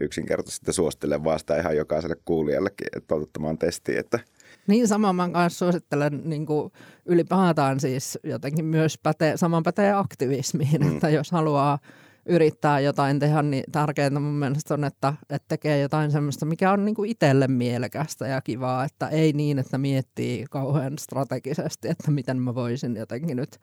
Yksinkertaisesti 0.00 0.72
suosittelen 0.72 1.24
vaan 1.24 1.38
sitä 1.38 1.60
ihan 1.60 1.76
jokaiselle 1.76 2.16
kuulijallekin, 2.24 2.86
että 2.96 3.14
otettamaan 3.14 3.58
testiin, 3.58 3.98
että– 3.98 4.18
niin 4.66 4.88
sama 4.88 5.12
mä 5.12 5.28
kanssa 5.28 5.58
suosittelen 5.58 6.20
niin 6.24 6.46
kuin 6.46 6.72
ylipäätään 7.06 7.80
siis 7.80 8.18
jotenkin 8.24 8.64
myös 8.64 8.98
pätee, 9.02 9.36
saman 9.36 9.62
pätee 9.62 9.92
aktivismiin, 9.92 10.80
mm. 10.80 10.94
että 10.94 11.08
jos 11.08 11.30
haluaa 11.30 11.78
yrittää 12.26 12.80
jotain 12.80 13.18
tehdä, 13.18 13.42
niin 13.42 13.64
tärkeintä 13.72 14.20
mun 14.20 14.34
mielestä 14.34 14.74
on, 14.74 14.84
että, 14.84 15.14
että 15.30 15.48
tekee 15.48 15.80
jotain 15.80 16.10
semmoista, 16.10 16.46
mikä 16.46 16.72
on 16.72 16.84
niin 16.84 16.94
kuin 16.94 17.10
itselle 17.10 17.48
mielekästä 17.48 18.26
ja 18.26 18.40
kivaa, 18.40 18.84
että 18.84 19.08
ei 19.08 19.32
niin, 19.32 19.58
että 19.58 19.78
miettii 19.78 20.44
kauhean 20.50 20.98
strategisesti, 20.98 21.88
että 21.88 22.10
miten 22.10 22.38
mä 22.38 22.54
voisin 22.54 22.96
jotenkin 22.96 23.36
nyt 23.36 23.58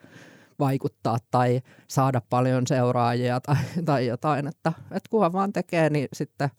vaikuttaa 0.59 1.17
tai 1.31 1.61
saada 1.87 2.21
paljon 2.29 2.67
seuraajia 2.67 3.41
tai, 3.41 3.55
tai 3.85 4.07
jotain, 4.07 4.47
että, 4.47 4.73
että 4.81 5.09
kunhan 5.09 5.33
vaan 5.33 5.53
tekee, 5.53 5.89
niin 5.89 6.07
sitten 6.13 6.49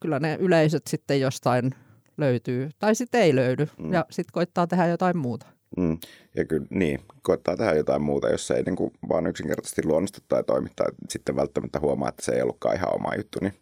kyllä 0.00 0.20
ne 0.20 0.36
yleisöt 0.40 0.86
sitten 0.86 1.20
jostain 1.20 1.74
löytyy, 2.16 2.70
tai 2.78 2.94
sitten 2.94 3.20
ei 3.20 3.34
löydy, 3.34 3.68
mm. 3.78 3.92
ja 3.92 4.06
sitten 4.10 4.32
koittaa 4.32 4.66
tehdä 4.66 4.86
jotain 4.86 5.16
muuta. 5.16 5.46
Mm. 5.76 5.98
Ja 6.34 6.44
kyllä 6.44 6.66
niin, 6.70 7.00
koittaa 7.22 7.56
tehdä 7.56 7.74
jotain 7.74 8.02
muuta, 8.02 8.30
jos 8.30 8.46
se 8.46 8.54
ei 8.54 8.62
niin 8.62 8.76
kuin 8.76 8.92
vaan 9.08 9.26
yksinkertaisesti 9.26 9.86
luonnistu 9.86 10.20
tai 10.28 10.44
toimi, 10.44 10.68
tai 10.76 10.86
sitten 11.08 11.36
välttämättä 11.36 11.80
huomaa, 11.80 12.08
että 12.08 12.24
se 12.24 12.32
ei 12.32 12.42
ollutkaan 12.42 12.76
ihan 12.76 12.94
oma 12.94 13.14
juttu, 13.16 13.38
niin 13.42 13.54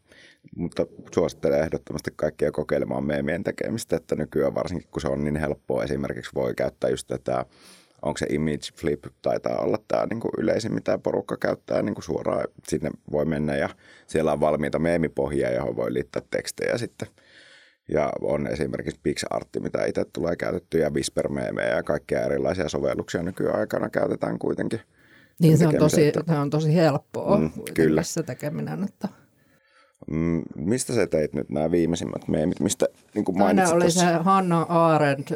mutta 0.56 0.86
suosittelen 1.14 1.60
ehdottomasti 1.60 2.10
kaikkia 2.16 2.52
kokeilemaan 2.52 3.04
meemien 3.04 3.44
tekemistä, 3.44 3.96
että 3.96 4.16
nykyään 4.16 4.54
varsinkin 4.54 4.88
kun 4.90 5.02
se 5.02 5.08
on 5.08 5.24
niin 5.24 5.36
helppoa, 5.36 5.84
esimerkiksi 5.84 6.30
voi 6.34 6.54
käyttää 6.54 6.90
just 6.90 7.06
tätä, 7.06 7.46
onko 8.02 8.18
se 8.18 8.26
image 8.28 8.72
flip, 8.74 9.04
taitaa 9.22 9.58
olla 9.58 9.78
tämä 9.88 10.06
niin 10.10 10.20
kuin 10.20 10.32
yleisin, 10.38 10.74
mitä 10.74 10.98
porukka 10.98 11.36
käyttää 11.36 11.82
niin 11.82 11.94
kuin 11.94 12.04
suoraan, 12.04 12.44
sinne 12.68 12.90
voi 13.12 13.24
mennä 13.24 13.56
ja 13.56 13.68
siellä 14.06 14.32
on 14.32 14.40
valmiita 14.40 14.78
meemipohjia, 14.78 15.52
johon 15.52 15.76
voi 15.76 15.94
liittää 15.94 16.22
tekstejä 16.30 16.78
sitten– 16.78 17.08
ja 17.88 18.12
on 18.20 18.46
esimerkiksi 18.46 19.00
PixArtti, 19.02 19.60
mitä 19.60 19.84
itse 19.84 20.04
tulee 20.12 20.36
käytetty, 20.36 20.78
ja 20.78 20.90
whisper 20.90 21.28
ja 21.74 21.82
kaikkia 21.82 22.20
erilaisia 22.20 22.68
sovelluksia 22.68 23.22
nykyaikana 23.22 23.90
käytetään 23.90 24.38
kuitenkin. 24.38 24.80
Niin 25.40 25.58
se 25.58 25.66
on, 25.66 25.76
tosi, 25.76 26.06
että... 26.06 26.22
se 26.26 26.38
on 26.38 26.50
tosi 26.50 26.74
helppoa 26.74 27.38
mm, 27.38 27.50
kyllä. 27.74 28.02
se 28.02 28.22
tekeminen. 28.22 28.84
Että... 28.84 29.08
Mm, 30.10 30.42
mistä 30.56 30.94
sä 30.94 31.06
teit 31.06 31.34
nyt 31.34 31.50
nämä 31.50 31.70
viimeisimmät 31.70 32.28
meemit, 32.28 32.60
mistä 32.60 32.86
niin 33.14 33.24
kuin 33.24 33.38
mainitsit 33.38 33.74
oli 33.74 33.90
se 33.90 34.06
Hanna 34.06 34.62
Arendt, 34.62 35.32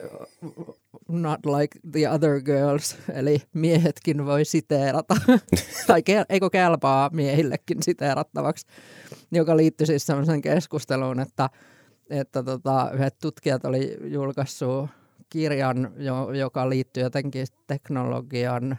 not 1.09 1.47
like 1.47 1.79
the 1.93 2.09
other 2.09 2.41
girls, 2.41 2.97
eli 3.15 3.43
miehetkin 3.55 4.27
voi 4.27 4.45
siteerata, 4.45 5.17
tai 5.87 6.03
ke, 6.03 6.25
eikö 6.29 6.51
kelpaa 6.51 7.11
miehillekin 7.13 7.83
siteerattavaksi, 7.83 8.67
joka 9.33 9.57
liittyy 9.57 9.87
siis 9.87 10.07
sellaiseen 10.07 10.43
keskusteluun, 10.43 11.21
että 11.21 11.51
että 12.11 12.43
tota, 12.43 12.91
yhdet 12.95 13.19
tutkijat 13.19 13.65
oli 13.65 13.99
julkaissut 14.05 14.89
kirjan, 15.31 15.93
jo, 15.97 16.33
joka 16.33 16.69
liittyy 16.69 17.03
jotenkin 17.03 17.47
teknologian 17.67 18.79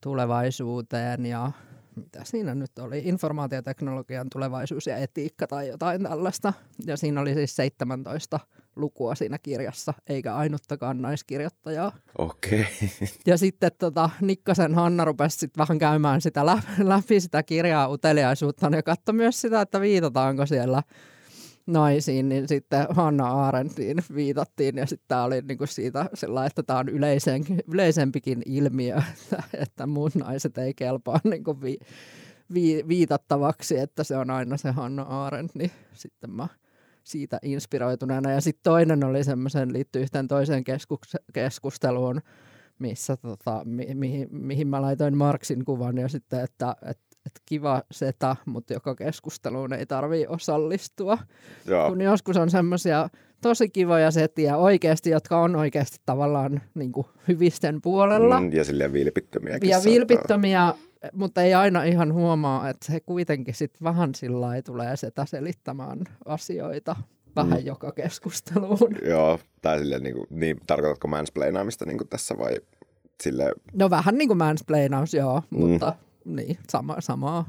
tulevaisuuteen 0.00 1.26
ja 1.26 1.52
mitä 1.96 2.20
siinä 2.24 2.54
nyt 2.54 2.78
oli, 2.78 3.02
informaatioteknologian 3.04 4.26
tulevaisuus 4.32 4.86
ja 4.86 4.96
etiikka 4.96 5.46
tai 5.46 5.68
jotain 5.68 6.02
tällaista. 6.02 6.52
Ja 6.86 6.96
siinä 6.96 7.20
oli 7.20 7.34
siis 7.34 7.56
17 7.56 8.40
lukua 8.76 9.14
siinä 9.14 9.38
kirjassa, 9.38 9.94
eikä 10.06 10.36
ainuttakaan 10.36 11.02
naiskirjoittajaa. 11.02 11.92
Okei. 12.18 12.60
Okay. 12.60 13.08
Ja 13.26 13.38
sitten 13.38 13.70
tota, 13.78 14.10
Nikkasen 14.20 14.74
Hanna 14.74 15.04
rupesi 15.04 15.38
sit 15.38 15.58
vähän 15.58 15.78
käymään 15.78 16.20
sitä 16.20 16.46
läpi, 16.46 16.68
läpi 16.78 17.20
sitä 17.20 17.42
kirjaa 17.42 17.88
uteliaisuutta 17.88 18.70
ja 18.72 18.82
katsoi 18.82 19.14
myös 19.14 19.40
sitä, 19.40 19.60
että 19.60 19.80
viitataanko 19.80 20.46
siellä 20.46 20.82
naisiin, 21.68 22.28
niin 22.28 22.48
sitten 22.48 22.86
Hanna 22.90 23.46
Arendtiin 23.46 23.98
viitattiin 24.14 24.76
ja 24.76 24.86
sitten 24.86 25.08
tämä 25.08 25.24
oli 25.24 25.40
niinku 25.40 25.66
siitä 25.66 26.10
sellainen, 26.14 26.46
että 26.46 26.62
tämä 26.62 26.78
on 26.78 26.88
yleisen, 26.88 27.44
yleisempikin 27.72 28.42
ilmiö, 28.46 28.96
että, 28.96 29.42
että 29.54 29.86
muut 29.86 30.14
naiset 30.14 30.58
ei 30.58 30.74
kelpaa 30.74 31.20
niinku 31.24 31.60
vi, 31.62 31.78
vi, 32.54 32.84
viitattavaksi, 32.88 33.78
että 33.78 34.04
se 34.04 34.16
on 34.16 34.30
aina 34.30 34.56
se 34.56 34.70
Hanna 34.70 35.02
Arendt, 35.02 35.54
niin 35.54 35.70
sitten 35.92 36.30
mä 36.30 36.48
siitä 37.04 37.38
inspiroituneena. 37.42 38.30
Ja 38.30 38.40
sitten 38.40 38.62
toinen 38.62 39.04
oli 39.04 39.24
semmoisen, 39.24 39.72
liittyy 39.72 40.02
yhteen 40.02 40.28
toiseen 40.28 40.64
keskusteluun, 41.32 42.20
missä 42.78 43.16
tota, 43.16 43.62
mi, 43.64 43.86
mihin, 43.94 44.28
mihin 44.30 44.68
mä 44.68 44.82
laitoin 44.82 45.16
Marksin 45.16 45.64
kuvan 45.64 45.98
ja 45.98 46.08
sitten, 46.08 46.40
että, 46.40 46.76
että 46.82 47.07
että 47.26 47.40
kiva 47.46 47.82
seta, 47.90 48.36
mutta 48.46 48.72
joka 48.72 48.94
keskusteluun 48.94 49.72
ei 49.72 49.86
tarvii 49.86 50.26
osallistua. 50.26 51.18
Joo. 51.66 51.88
Kun 51.88 52.00
joskus 52.00 52.36
on 52.36 52.50
semmoisia 52.50 53.08
tosi 53.40 53.68
kivoja 53.68 54.10
setiä 54.10 54.56
oikeasti, 54.56 55.10
jotka 55.10 55.40
on 55.40 55.56
oikeasti 55.56 55.96
tavallaan 56.06 56.60
niin 56.74 56.92
kuin 56.92 57.06
hyvisten 57.28 57.82
puolella. 57.82 58.40
Mm, 58.40 58.52
ja 58.52 58.64
silleen 58.64 58.92
vilpittömiäkin. 58.92 59.70
Ja 59.70 59.80
vilpittömiä, 59.84 60.74
mutta 61.12 61.42
ei 61.42 61.54
aina 61.54 61.82
ihan 61.84 62.12
huomaa, 62.12 62.68
että 62.68 62.86
se 62.92 63.00
kuitenkin 63.00 63.54
sitten 63.54 63.84
vähän 63.84 64.14
sillä 64.14 64.62
tulee 64.62 64.96
setä 64.96 65.24
selittämään 65.24 65.98
asioita 66.24 66.96
vähän 67.36 67.60
mm. 67.60 67.66
joka 67.66 67.92
keskusteluun. 67.92 68.96
Joo, 69.10 69.38
tai 69.62 69.78
silleen, 69.78 70.02
niin, 70.02 70.14
kuin, 70.14 70.26
niin 70.30 70.56
tarkoitatko 70.66 71.08
mansplainaamista 71.08 71.86
niin 71.86 71.98
kuin 71.98 72.08
tässä 72.08 72.38
vai 72.38 72.56
sille 73.22 73.52
No 73.72 73.90
vähän 73.90 74.18
niin 74.18 74.28
kuin 74.28 74.38
mansplainaus, 74.38 75.14
joo, 75.14 75.42
mm. 75.50 75.58
mutta 75.58 75.94
niin, 76.36 76.58
sama, 76.70 76.96
samaa. 77.00 77.44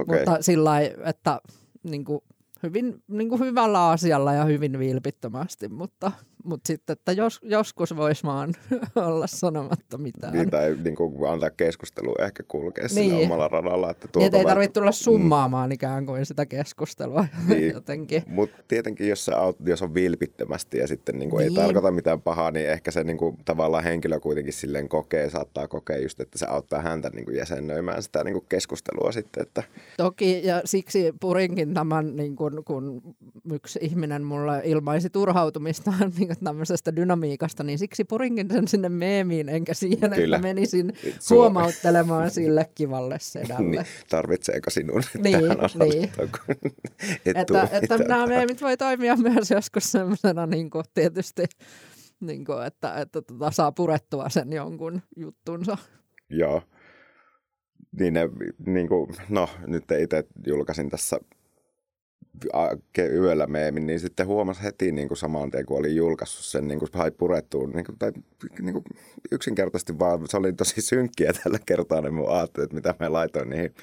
Okay. 0.00 0.18
Mutta 0.18 0.42
sillä 0.42 0.64
lailla, 0.64 1.04
että 1.04 1.40
niin 1.82 2.04
kuin, 2.04 2.20
hyvin 2.62 3.02
niin 3.08 3.28
kuin 3.28 3.40
hyvällä 3.40 3.88
asialla 3.88 4.32
ja 4.32 4.44
hyvin 4.44 4.78
vilpittömästi, 4.78 5.68
mutta, 5.68 6.12
mutta 6.44 6.66
sitten, 6.66 6.92
että 6.92 7.12
jos, 7.12 7.40
joskus 7.42 7.96
voisi 7.96 8.24
vaan 8.24 8.54
olla 8.96 9.26
sanomatta 9.26 9.98
mitään. 9.98 10.32
Niin, 10.32 10.50
tai 10.50 10.76
niin 10.84 10.94
kuin 10.94 11.30
antaa 11.30 11.50
keskustelu 11.50 12.14
ehkä 12.20 12.42
kulkea 12.48 12.86
niin. 12.94 13.12
Niin. 13.12 13.24
omalla 13.24 13.48
radalla. 13.48 13.90
Että 13.90 14.08
Niin, 14.16 14.26
että 14.26 14.38
ei 14.38 14.44
tarvitse 14.44 14.72
tulla 14.72 14.92
summaamaan 14.92 15.68
mm. 15.68 15.72
ikään 15.72 16.06
kuin 16.06 16.26
sitä 16.26 16.46
keskustelua 16.46 17.26
Niin. 17.48 17.72
jotenkin. 17.72 18.22
Mutta 18.26 18.62
tietenkin, 18.68 19.08
jos, 19.08 19.24
sä 19.24 19.38
aut, 19.38 19.56
jos 19.66 19.82
on 19.82 19.94
vilpittömästi 19.94 20.78
ja 20.78 20.86
sitten 20.88 21.18
niin 21.18 21.30
kuin 21.30 21.46
Niin. 21.46 21.58
ei 21.58 21.64
tarkoita 21.64 21.90
mitään 21.90 22.22
pahaa, 22.22 22.50
niin 22.50 22.68
ehkä 22.68 22.90
se 22.90 23.04
niin 23.04 23.18
kuin, 23.18 23.36
tavallaan 23.44 23.84
henkilö 23.84 24.20
kuitenkin 24.20 24.52
silleen 24.52 24.88
kokee, 24.88 25.30
saattaa 25.30 25.68
kokea 25.68 25.98
just, 25.98 26.20
että 26.20 26.38
se 26.38 26.46
auttaa 26.46 26.82
häntä 26.82 27.10
niin 27.10 27.24
kuin 27.24 27.36
jäsennöimään 27.36 28.02
sitä 28.02 28.24
niin 28.24 28.34
kuin 28.34 28.46
keskustelua 28.48 29.12
sitten. 29.12 29.42
Että, 29.42 29.62
Toki, 29.96 30.46
ja 30.46 30.62
siksi 30.64 31.14
purinkin 31.20 31.74
tämän, 31.74 32.16
niin 32.16 32.36
kun, 32.36 32.62
kun 32.64 33.02
yksi 33.52 33.78
ihminen 33.82 34.24
mulle 34.24 34.62
ilmaisi 34.64 35.10
turhautumistaan 35.10 36.12
niin 36.18 36.33
tämmöisestä 36.44 36.96
dynamiikasta, 36.96 37.62
niin 37.64 37.78
siksi 37.78 38.04
purinkin 38.04 38.48
sen 38.52 38.68
sinne 38.68 38.88
meemiin, 38.88 39.48
enkä 39.48 39.74
siihen, 39.74 40.10
Kyllä. 40.10 40.36
että 40.36 40.48
menisin 40.48 40.92
Suo- 41.20 41.36
huomauttelemaan 41.36 42.30
sille 42.30 42.70
kivalle 42.74 43.16
sedälle. 43.20 43.70
niin, 43.70 43.84
tarvitseeko 44.10 44.70
sinun 44.70 45.02
Niin, 45.18 45.40
tähän 45.40 45.70
niin. 45.90 46.10
et 47.26 47.36
että, 47.36 47.68
että 47.72 47.98
nämä 47.98 48.26
meemit 48.26 48.62
voi 48.62 48.76
toimia 48.76 49.16
myös 49.16 49.50
joskus 49.50 49.92
semmoisena 49.92 50.46
niin 50.46 50.70
kuin 50.70 50.84
tietysti, 50.94 51.44
niin 52.20 52.44
kuin, 52.44 52.66
että, 52.66 52.94
että 53.00 53.22
tota, 53.22 53.50
saa 53.50 53.72
purettua 53.72 54.28
sen 54.28 54.52
jonkun 54.52 55.02
juttunsa. 55.16 55.78
Joo. 56.30 56.62
Niin, 58.00 58.14
ne, 58.14 58.28
niin 58.66 58.88
kuin, 58.88 59.14
no 59.28 59.48
nyt 59.66 59.84
itse 60.02 60.24
julkaisin 60.46 60.90
tässä 60.90 61.20
yöllä 62.98 63.46
meemin, 63.46 63.86
niin 63.86 64.00
sitten 64.00 64.26
huomasi 64.26 64.62
heti 64.62 64.92
niin 64.92 65.08
kuin 65.08 65.18
saman 65.18 65.50
tien, 65.50 65.66
kun 65.66 65.78
olin 65.78 65.96
julkaissut 65.96 66.44
sen, 66.44 66.68
niin 66.68 66.78
kuin 66.78 66.88
sai 66.92 67.10
purettua, 67.10 67.66
niin 67.66 67.84
kuin, 67.84 67.98
tai 67.98 68.12
niin 68.60 68.72
kuin 68.72 68.84
yksinkertaisesti 69.32 69.98
vaan, 69.98 70.20
se 70.28 70.36
oli 70.36 70.52
tosi 70.52 70.80
synkkiä 70.80 71.32
tällä 71.32 71.58
kertaa, 71.66 72.00
niin 72.00 72.14
mun 72.14 72.28
että 72.64 72.74
mitä 72.74 72.94
mä 73.00 73.12
laitoin 73.12 73.50
niihin 73.50 73.74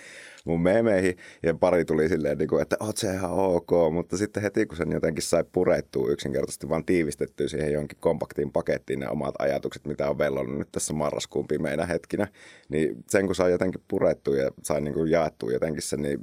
mun 0.46 0.62
meemeihin, 0.62 1.18
ja 1.44 1.54
pari 1.54 1.86
tuli 1.86 2.10
silleen, 2.10 2.38
niin 2.38 2.48
kuin, 2.48 2.62
että 2.62 2.78
oot 2.80 2.98
se 2.98 3.14
ihan 3.14 3.32
ok, 3.32 3.72
mutta 3.94 4.18
sitten 4.18 4.44
heti 4.44 4.66
kun 4.66 4.78
sen 4.78 4.92
jotenkin 4.92 5.24
sai 5.24 5.44
purettua 5.52 6.10
yksinkertaisesti, 6.10 6.70
vaan 6.70 6.86
tiivistettyä 6.86 7.48
siihen 7.48 7.74
jonkin 7.74 7.98
kompaktiin 8.02 8.52
pakettiin 8.52 9.00
ne 9.00 9.10
omat 9.10 9.36
ajatukset, 9.40 9.88
mitä 9.88 10.10
on 10.10 10.18
vellonut 10.18 10.58
nyt 10.58 10.72
tässä 10.72 10.94
marraskuun 10.94 11.48
pimeinä 11.48 11.86
hetkinä, 11.86 12.28
niin 12.70 12.96
sen 13.10 13.26
kun 13.26 13.36
sai 13.36 13.52
jotenkin 13.52 13.82
purettua 13.88 14.36
ja 14.36 14.52
sai 14.64 14.82
niin 14.82 14.94
kuin 14.94 15.12
jaettua 15.12 15.52
jotenkin 15.52 15.82
sen, 15.82 16.02
niin 16.02 16.20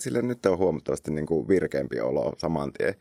sille 0.00 0.22
nyt 0.22 0.46
on 0.46 0.58
huomattavasti 0.58 1.10
niin 1.10 1.26
kuin 1.26 1.48
virkeämpi 1.48 2.00
olo 2.00 2.32
saman 2.38 2.72
tien. 2.72 2.94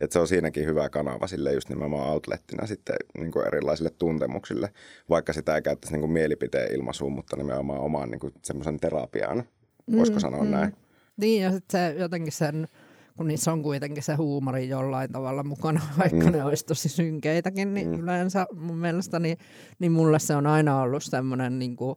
Että 0.00 0.12
se 0.12 0.18
on 0.18 0.28
siinäkin 0.28 0.66
hyvä 0.66 0.88
kanava 0.88 1.26
sille 1.26 1.52
just 1.52 1.68
nimenomaan 1.68 2.10
outlettina 2.10 2.66
sitten 2.66 2.96
niin 3.18 3.32
kuin 3.32 3.46
erilaisille 3.46 3.90
tuntemuksille, 3.98 4.70
vaikka 5.08 5.32
sitä 5.32 5.54
ei 5.54 5.62
käyttäisi 5.62 5.92
niin 5.92 6.00
kuin 6.00 6.12
mielipiteen 6.12 6.74
ilmaisuun, 6.74 7.12
mutta 7.12 7.36
nimenomaan 7.36 7.80
omaan 7.80 8.10
niin 8.10 8.20
kuin 8.20 8.32
semmoisen 8.44 8.80
terapiaan, 8.80 9.44
voisiko 9.92 10.16
Mm, 10.16 10.20
sanoa 10.20 10.44
mm. 10.44 10.50
näin. 10.50 10.72
Niin 11.16 11.42
ja 11.42 11.52
sitten 11.52 11.80
se 11.94 12.00
jotenkin 12.00 12.32
sen, 12.32 12.68
kun 13.16 13.28
niissä 13.28 13.52
on 13.52 13.62
kuitenkin 13.62 14.02
se 14.02 14.14
huumori 14.14 14.68
jollain 14.68 15.12
tavalla 15.12 15.42
mukana, 15.42 15.80
vaikka 15.98 16.26
Mm. 16.26 16.32
ne 16.32 16.44
olisi 16.44 16.66
tosi 16.66 16.88
synkeitäkin, 16.88 17.74
niin 17.74 17.88
Mm. 17.88 18.00
yleensä 18.00 18.46
mun 18.54 18.76
mielestä 18.76 19.18
niin, 19.18 19.38
niin 19.78 19.92
mulle 19.92 20.18
se 20.18 20.36
on 20.36 20.46
aina 20.46 20.80
ollut 20.82 21.04
semmoinen 21.04 21.58
niin 21.58 21.76
kuin, 21.76 21.96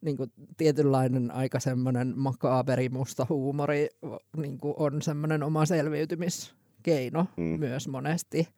niin 0.00 0.16
kuin 0.16 0.32
tietynlainen 0.56 1.30
aika 1.30 1.60
semmoinen 1.60 2.12
makaaberi 2.16 2.88
musta 2.88 3.26
huumori 3.28 3.88
niin 4.36 4.58
kuin 4.58 4.74
on 4.76 5.02
semmoinen 5.02 5.42
oma 5.42 5.66
selviytymiskeino 5.66 7.26
Mm. 7.36 7.42
myös 7.42 7.88
monesti. 7.88 8.48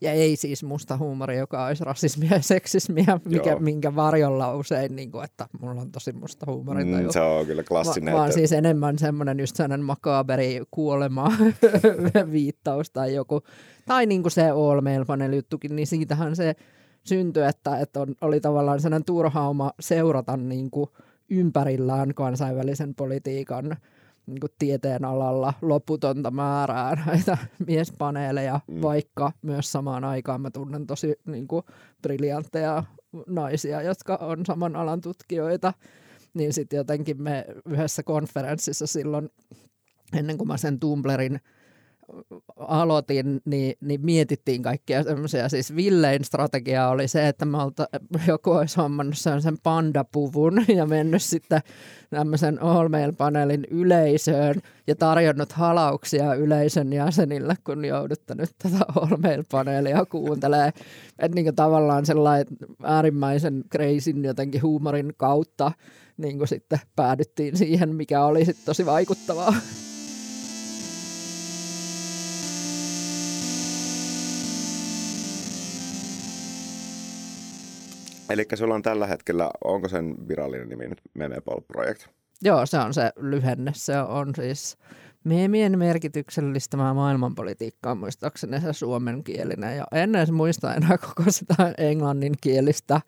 Ja 0.00 0.12
ei 0.12 0.36
siis 0.36 0.62
musta 0.64 0.96
huumori, 0.96 1.38
joka 1.38 1.66
olisi 1.66 1.84
rasismia 1.84 2.30
ja 2.32 2.42
seksismia, 2.42 3.20
mikä, 3.24 3.50
Joo. 3.50 3.60
minkä 3.60 3.94
varjolla 3.96 4.54
usein, 4.54 4.96
niin 4.96 5.10
kuin, 5.10 5.24
että 5.24 5.46
mulla 5.60 5.80
on 5.80 5.92
tosi 5.92 6.12
musta 6.12 6.46
huumori. 6.48 6.84
Mm, 6.84 7.10
se 7.10 7.20
on 7.20 7.46
kyllä 7.46 7.60
Va- 7.62 7.66
klassinen. 7.68 8.14
vaan 8.14 8.26
että- 8.28 8.38
siis 8.38 8.52
enemmän 8.52 8.98
semmoinen 8.98 9.40
just 9.40 9.56
sellainen 9.56 9.84
makaaberi 9.86 10.62
kuolema 10.70 11.32
viittaus 12.32 12.90
tai 12.90 13.14
joku, 13.14 13.40
tai 13.86 14.06
niin 14.06 14.22
kuin 14.22 14.32
se 14.32 14.50
All 14.50 14.80
Mail 14.80 15.04
Panel 15.04 15.32
juttukin, 15.32 15.76
niin 15.76 15.86
siitähän 15.86 16.36
se 16.36 16.54
syntyi, 17.04 17.42
että, 17.42 17.78
että 17.78 18.00
on, 18.00 18.14
oli 18.20 18.40
tavallaan 18.40 18.80
sellainen 18.80 19.04
turhauma 19.04 19.72
seurata 19.80 20.36
niin 20.36 20.70
kuin 20.70 20.90
ympärillään 21.30 22.14
kansainvälisen 22.14 22.94
politiikan 22.94 23.76
niin 24.30 24.40
kuin 24.40 24.50
tieteen 24.58 25.04
alalla 25.04 25.54
loputonta 25.62 26.30
määrää 26.30 26.94
näitä 27.06 27.38
miespaneeleja, 27.66 28.60
Mm. 28.68 28.82
vaikka 28.82 29.32
myös 29.42 29.72
samaan 29.72 30.04
aikaan 30.04 30.40
mä 30.40 30.50
tunnen 30.50 30.86
tosi 30.86 31.14
niin 31.26 31.48
kuin, 31.48 31.62
briljantteja 32.02 32.84
naisia, 33.26 33.82
jotka 33.82 34.16
on 34.16 34.46
saman 34.46 34.76
alan 34.76 35.00
tutkijoita, 35.00 35.72
niin 36.34 36.52
sitten 36.52 36.76
jotenkin 36.76 37.22
me 37.22 37.46
yhdessä 37.68 38.02
konferenssissa 38.02 38.86
silloin, 38.86 39.30
ennen 40.18 40.38
kuin 40.38 40.48
mä 40.48 40.56
sen 40.56 40.80
Tumblrin 40.80 41.40
aloitin, 42.56 43.40
niin, 43.44 43.74
niin 43.80 44.00
mietittiin 44.04 44.62
kaikkia 44.62 45.02
semmoisia. 45.02 45.48
Siis 45.48 45.76
Villein 45.76 46.24
strategia 46.24 46.88
oli 46.88 47.08
se, 47.08 47.28
että 47.28 47.44
me 47.44 47.62
olta, 47.62 47.88
joku 48.26 48.50
olisi 48.50 48.76
hommannut 48.76 49.18
sen, 49.18 49.58
pandapuvun 49.62 50.64
ja 50.76 50.86
mennyt 50.86 51.22
sitten 51.22 51.60
tämmöisen 52.10 52.62
All 52.62 52.88
Mail-paneelin 52.88 53.66
yleisöön 53.70 54.54
ja 54.86 54.96
tarjonnut 54.96 55.52
halauksia 55.52 56.34
yleisön 56.34 56.92
jäsenille, 56.92 57.54
kun 57.64 57.84
joudutte 57.84 58.34
nyt 58.34 58.50
tätä 58.58 58.84
All 58.96 59.16
Mail-paneelia 59.16 60.06
kuuntelee. 60.06 60.72
Että 61.18 61.34
niin 61.34 61.54
tavallaan 61.54 62.06
sellainen 62.06 62.46
äärimmäisen 62.82 63.64
kreisin 63.70 64.24
jotenkin 64.24 64.62
huumorin 64.62 65.12
kautta 65.16 65.72
niin 66.16 66.48
sitten 66.48 66.78
päädyttiin 66.96 67.56
siihen, 67.56 67.94
mikä 67.94 68.24
oli 68.24 68.44
sitten 68.44 68.66
tosi 68.66 68.86
vaikuttavaa. 68.86 69.54
Eli 78.30 78.46
sulla 78.54 78.74
on 78.74 78.82
tällä 78.82 79.06
hetkellä, 79.06 79.50
onko 79.64 79.88
sen 79.88 80.28
virallinen 80.28 80.68
nimi 80.68 80.88
nyt 80.88 81.00
Memepol 81.14 81.60
Project? 81.60 82.06
Joo, 82.42 82.66
se 82.66 82.78
on 82.78 82.94
se 82.94 83.12
lyhenne. 83.16 83.72
Se 83.74 84.00
on 84.00 84.34
siis 84.34 84.76
meemien 85.24 85.78
merkityksellistämää 85.78 86.94
maailmanpolitiikkaa, 86.94 87.94
muistaakseni 87.94 88.60
se 88.60 88.72
suomenkielinen. 88.72 89.76
Ja 89.76 89.84
en 89.92 90.14
edes 90.14 90.30
muista 90.30 90.74
enää 90.74 90.98
koko 90.98 91.30
sitä 91.30 91.74
englanninkielistä 91.78 93.00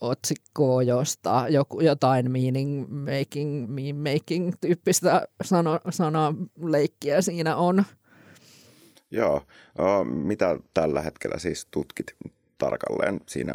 otsikkoa, 0.00 0.82
josta 0.82 1.46
joku, 1.48 1.80
jotain 1.80 2.30
meaning 2.30 2.86
making, 2.88 3.68
meme 3.68 4.12
making 4.12 4.52
tyyppistä 4.60 5.28
sano, 5.44 5.80
sanaleikkiä 5.90 7.20
siinä 7.20 7.56
on. 7.56 7.84
Joo. 9.10 9.42
O, 9.78 10.04
mitä 10.04 10.58
tällä 10.74 11.02
hetkellä 11.02 11.38
siis 11.38 11.66
tutkit 11.70 12.14
tarkalleen 12.58 13.20
siinä, 13.26 13.54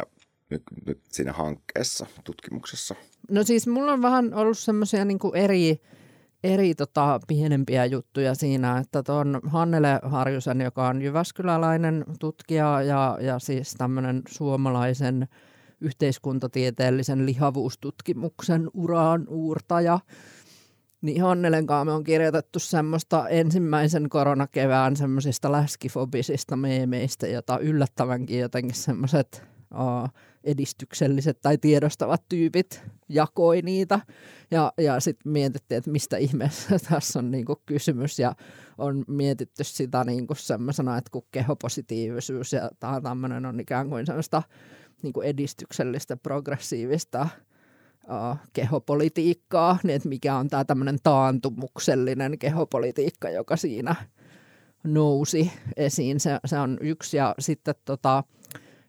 nyt, 0.52 0.62
nyt 0.86 1.00
siinä 1.08 1.32
hankkeessa, 1.32 2.06
tutkimuksessa? 2.24 2.94
No 3.30 3.44
siis 3.44 3.66
mulla 3.66 3.92
on 3.92 4.02
vähän 4.02 4.34
ollut 4.34 4.58
semmoisia 4.58 5.04
niin 5.04 5.18
eri, 5.34 5.80
eri 6.44 6.74
tota, 6.74 7.20
pienempiä 7.28 7.84
juttuja 7.84 8.34
siinä, 8.34 8.78
että 8.78 9.02
tuon 9.02 9.40
Hannele 9.46 10.00
Harjusen, 10.02 10.60
joka 10.60 10.88
on 10.88 11.02
jyväskyläläinen 11.02 12.04
tutkija 12.20 12.82
ja, 12.82 13.18
ja 13.20 13.38
siis 13.38 13.74
tämmöinen 13.78 14.22
suomalaisen 14.28 15.28
yhteiskuntatieteellisen 15.80 17.26
lihavuustutkimuksen 17.26 18.70
uraan 18.74 19.28
uurtaja, 19.28 19.98
niin 21.02 21.22
Hannelen 21.22 21.66
kanssa 21.66 21.84
me 21.84 21.92
on 21.92 22.04
kirjoitettu 22.04 22.58
semmoista 22.58 23.28
ensimmäisen 23.28 24.08
koronakevään 24.08 24.96
semmoisista 24.96 25.52
läskifobisista 25.52 26.56
meemeistä, 26.56 27.26
jota 27.26 27.58
yllättävänkin 27.58 28.38
jotenkin 28.40 28.74
semmoiset 28.74 29.51
uh, 29.74 30.08
edistykselliset 30.44 31.40
tai 31.40 31.58
tiedostavat 31.58 32.22
tyypit 32.28 32.82
jakoi 33.08 33.62
niitä. 33.62 34.00
Ja, 34.50 34.72
ja 34.78 35.00
sitten 35.00 35.32
mietittiin, 35.32 35.78
että 35.78 35.90
mistä 35.90 36.16
ihmeessä 36.16 36.78
tässä 36.90 37.18
on 37.18 37.30
niinku 37.30 37.62
kysymys. 37.66 38.18
Ja 38.18 38.34
on 38.78 39.04
mietitty 39.08 39.64
sitä 39.64 40.04
niinku 40.04 40.34
semmoisena, 40.34 40.98
että 40.98 41.10
kun 41.10 41.26
kehopositiivisuus 41.32 42.52
ja 42.52 42.70
tämmöinen 43.02 43.46
on 43.46 43.60
ikään 43.60 43.88
kuin 43.88 44.06
semmoista 44.06 44.42
niinku 45.02 45.20
edistyksellistä, 45.20 46.16
progressiivista 46.16 47.28
kehopolitiikkaa, 48.52 49.78
niin 49.82 49.96
että 49.96 50.08
mikä 50.08 50.36
on 50.36 50.48
tämä 50.48 50.64
tämmöinen 50.64 50.98
taantumuksellinen 51.02 52.38
kehopolitiikka, 52.38 53.30
joka 53.30 53.56
siinä 53.56 53.94
nousi 54.84 55.52
esiin. 55.76 56.20
Se, 56.20 56.38
se 56.44 56.58
on 56.58 56.78
yksi 56.80 57.16
ja 57.16 57.34
sitten 57.38 57.74
tota, 57.84 58.24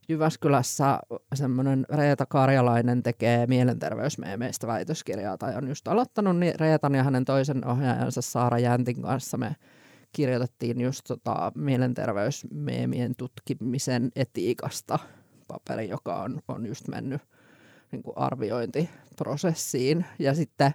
Jyväskylässä 0.09 0.99
semmoinen 1.33 1.85
Reeta 1.89 2.25
Karjalainen 2.25 3.03
tekee 3.03 3.47
mielenterveysmeemeistä 3.47 4.67
väitöskirjaa 4.67 5.37
tai 5.37 5.55
on 5.55 5.67
just 5.67 5.87
aloittanut, 5.87 6.37
niin 6.37 6.59
Reetan 6.59 6.95
ja 6.95 7.03
hänen 7.03 7.25
toisen 7.25 7.67
ohjaajansa 7.67 8.21
Saara 8.21 8.59
Jäntin 8.59 9.01
kanssa 9.01 9.37
me 9.37 9.55
kirjoitettiin 10.11 10.81
just 10.81 11.01
tota 11.07 11.51
mielenterveysmeemien 11.55 13.15
tutkimisen 13.17 14.11
etiikasta 14.15 14.99
paperi, 15.47 15.89
joka 15.89 16.15
on, 16.15 16.41
on 16.47 16.65
just 16.65 16.87
mennyt 16.87 17.21
niin 17.91 18.03
kuin 18.03 18.17
arviointiprosessiin. 18.17 20.05
Ja 20.19 20.33
sitten 20.33 20.71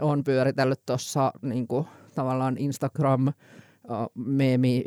on 0.00 0.24
pyöritellyt 0.24 0.86
tuossa 0.86 1.32
niin 1.42 1.66
tavallaan 2.14 2.56
Instagram-meemi 2.58 4.84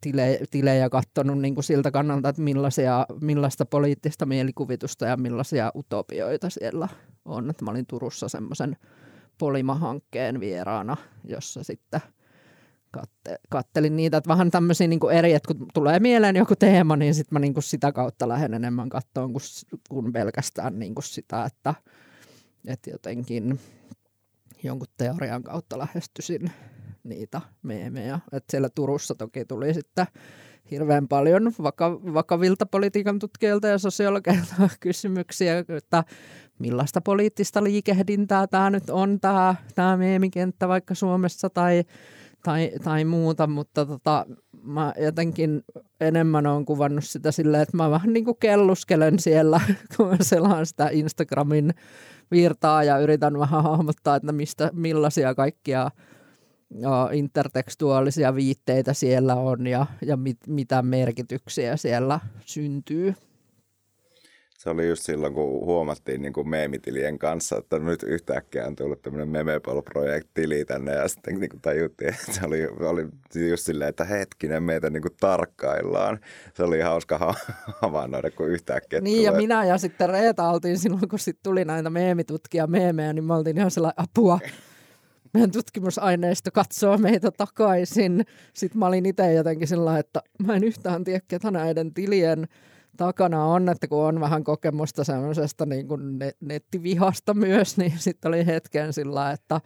tile, 0.00 0.40
tilejä 0.50 0.90
katsonut 0.90 1.38
niin 1.38 1.54
kuin 1.54 1.64
siltä 1.64 1.90
kannalta, 1.90 2.28
että 2.28 2.42
millaisia, 2.42 3.06
millaista 3.20 3.66
poliittista 3.66 4.26
mielikuvitusta 4.26 5.06
ja 5.06 5.16
millaisia 5.16 5.72
utopioita 5.74 6.50
siellä 6.50 6.88
on. 7.24 7.50
Että 7.50 7.64
mä 7.64 7.70
olin 7.70 7.86
Turussa 7.86 8.28
semmoisen 8.28 8.76
Polima-hankkeen 9.38 10.40
vieraana, 10.40 10.96
jossa 11.24 11.62
sitten 11.62 12.00
katte, 12.90 13.38
kattelin 13.48 13.96
niitä, 13.96 14.16
että 14.16 14.28
vähän 14.28 14.50
tämmöisiä 14.50 14.86
niin 14.86 15.00
eri, 15.12 15.32
että 15.32 15.54
kun 15.54 15.66
tulee 15.74 16.00
mieleen 16.00 16.36
joku 16.36 16.56
teema, 16.56 16.96
niin 16.96 17.14
sitten 17.14 17.34
mä 17.34 17.38
niin 17.38 17.54
kuin 17.54 17.64
sitä 17.64 17.92
kautta 17.92 18.28
lähden 18.28 18.54
enemmän 18.54 18.88
kattoon 18.88 19.32
kuin, 19.32 19.42
kuin 19.88 20.12
pelkästään 20.12 20.78
niin 20.78 20.94
kuin 20.94 21.04
sitä, 21.04 21.44
että, 21.44 21.74
että 22.66 22.90
jotenkin 22.90 23.60
jonkun 24.62 24.88
teorian 24.96 25.42
kautta 25.42 25.78
lähestyisin 25.78 26.52
niitä 27.04 27.40
meemejä. 27.62 28.18
Et 28.32 28.44
siellä 28.50 28.68
Turussa 28.74 29.14
toki 29.14 29.44
tuli 29.44 29.74
sitten 29.74 30.06
hirveän 30.70 31.08
paljon 31.08 31.52
vaka- 31.62 32.00
vakavilta 32.14 32.66
politiikan 32.66 33.18
tutkijoilta 33.18 33.68
ja 33.68 33.78
sosiologeilta 33.78 34.54
kysymyksiä, 34.80 35.64
että 35.68 36.04
millaista 36.58 37.00
poliittista 37.00 37.64
liikehdintää 37.64 38.46
tämä 38.46 38.70
nyt 38.70 38.90
on, 38.90 39.20
tämä, 39.20 39.54
tämä 39.74 39.96
meemikenttä 39.96 40.68
vaikka 40.68 40.94
Suomessa 40.94 41.50
tai, 41.50 41.84
tai, 42.44 42.70
tai 42.84 43.04
muuta, 43.04 43.46
mutta 43.46 43.86
tota, 43.86 44.26
mä 44.62 44.92
jotenkin 45.00 45.62
enemmän 46.00 46.46
olen 46.46 46.64
kuvannut 46.64 47.04
sitä 47.04 47.32
silleen, 47.32 47.62
että 47.62 47.76
mä 47.76 47.90
vähän 47.90 48.12
niin 48.12 48.24
kuin 48.24 48.36
kelluskelen 48.40 49.18
siellä, 49.18 49.60
kun 49.96 50.16
selaan 50.20 50.66
sitä 50.66 50.88
Instagramin 50.92 51.74
virtaa 52.30 52.84
ja 52.84 52.98
yritän 52.98 53.38
vähän 53.38 53.62
hahmottaa, 53.62 54.16
että 54.16 54.32
mistä, 54.32 54.70
millaisia 54.72 55.34
kaikkia 55.34 55.90
intertekstuaalisia 57.12 58.34
viitteitä 58.34 58.92
siellä 58.92 59.34
on 59.34 59.66
ja, 59.66 59.86
ja 60.02 60.16
mit, 60.16 60.38
mitä 60.46 60.82
merkityksiä 60.82 61.76
siellä 61.76 62.20
syntyy. 62.46 63.14
Se 64.58 64.70
oli 64.70 64.88
just 64.88 65.02
silloin, 65.02 65.34
kun 65.34 65.66
huomattiin 65.66 66.22
niin 66.22 66.32
kuin 66.32 66.48
meemitilien 66.48 67.18
kanssa, 67.18 67.56
että 67.58 67.78
nyt 67.78 68.02
yhtäkkiä 68.02 68.66
on 68.66 68.76
tullut 68.76 69.02
tämmöinen 69.02 69.28
Memepol-projektili 69.28 70.64
tänne 70.64 70.92
ja 70.92 71.08
sitten 71.08 71.40
niin 71.40 71.50
kuin 71.50 71.60
tajuttiin, 71.60 72.10
että 72.14 72.32
se 72.32 72.40
oli, 72.46 72.66
oli 72.66 73.08
just 73.50 73.66
silleen, 73.66 73.88
että 73.88 74.04
hetkinen, 74.04 74.62
meitä 74.62 74.90
niin 74.90 75.02
kuin 75.02 75.16
tarkkaillaan. 75.20 76.18
Se 76.54 76.62
oli 76.62 76.80
hauska 76.80 77.18
havainnoida, 77.82 78.30
kun 78.30 78.48
yhtäkkiä 78.48 79.00
Niin 79.00 79.16
tulee. 79.16 79.32
ja 79.32 79.32
minä 79.32 79.64
ja 79.64 79.78
sitten 79.78 80.10
Reeta 80.10 80.50
oltiin 80.50 80.78
silloin, 80.78 81.08
kun 81.08 81.18
sitten 81.18 81.42
tuli 81.42 81.64
näitä 81.64 81.90
meemitutkia 81.90 82.66
meemejä, 82.66 83.12
niin 83.12 83.24
me 83.24 83.34
oltiin 83.34 83.58
ihan 83.58 83.70
sellainen 83.70 84.04
apua 84.04 84.38
meidän 85.38 85.52
tutkimusaineisto 85.52 86.50
katsoo 86.52 86.98
meitä 86.98 87.30
takaisin. 87.30 88.24
Sitten 88.54 88.78
mä 88.78 88.86
olin 88.86 89.06
itse 89.06 89.32
jotenkin 89.32 89.68
sillä 89.68 89.98
että 89.98 90.22
mä 90.46 90.56
en 90.56 90.64
yhtään 90.64 91.04
tiedä, 91.04 91.20
ketä 91.28 91.50
näiden 91.50 91.94
tilien 91.94 92.48
takana 92.96 93.44
on, 93.44 93.68
että 93.68 93.88
kun 93.88 94.04
on 94.04 94.20
vähän 94.20 94.44
kokemusta 94.44 95.04
semmoisesta 95.04 95.66
niin 95.66 95.88
kuin 95.88 96.18
nettivihasta 96.40 97.34
myös, 97.34 97.76
niin 97.76 97.92
sitten 97.98 98.28
oli 98.28 98.46
hetken 98.46 98.92
sillä 98.92 99.30
että 99.30 99.60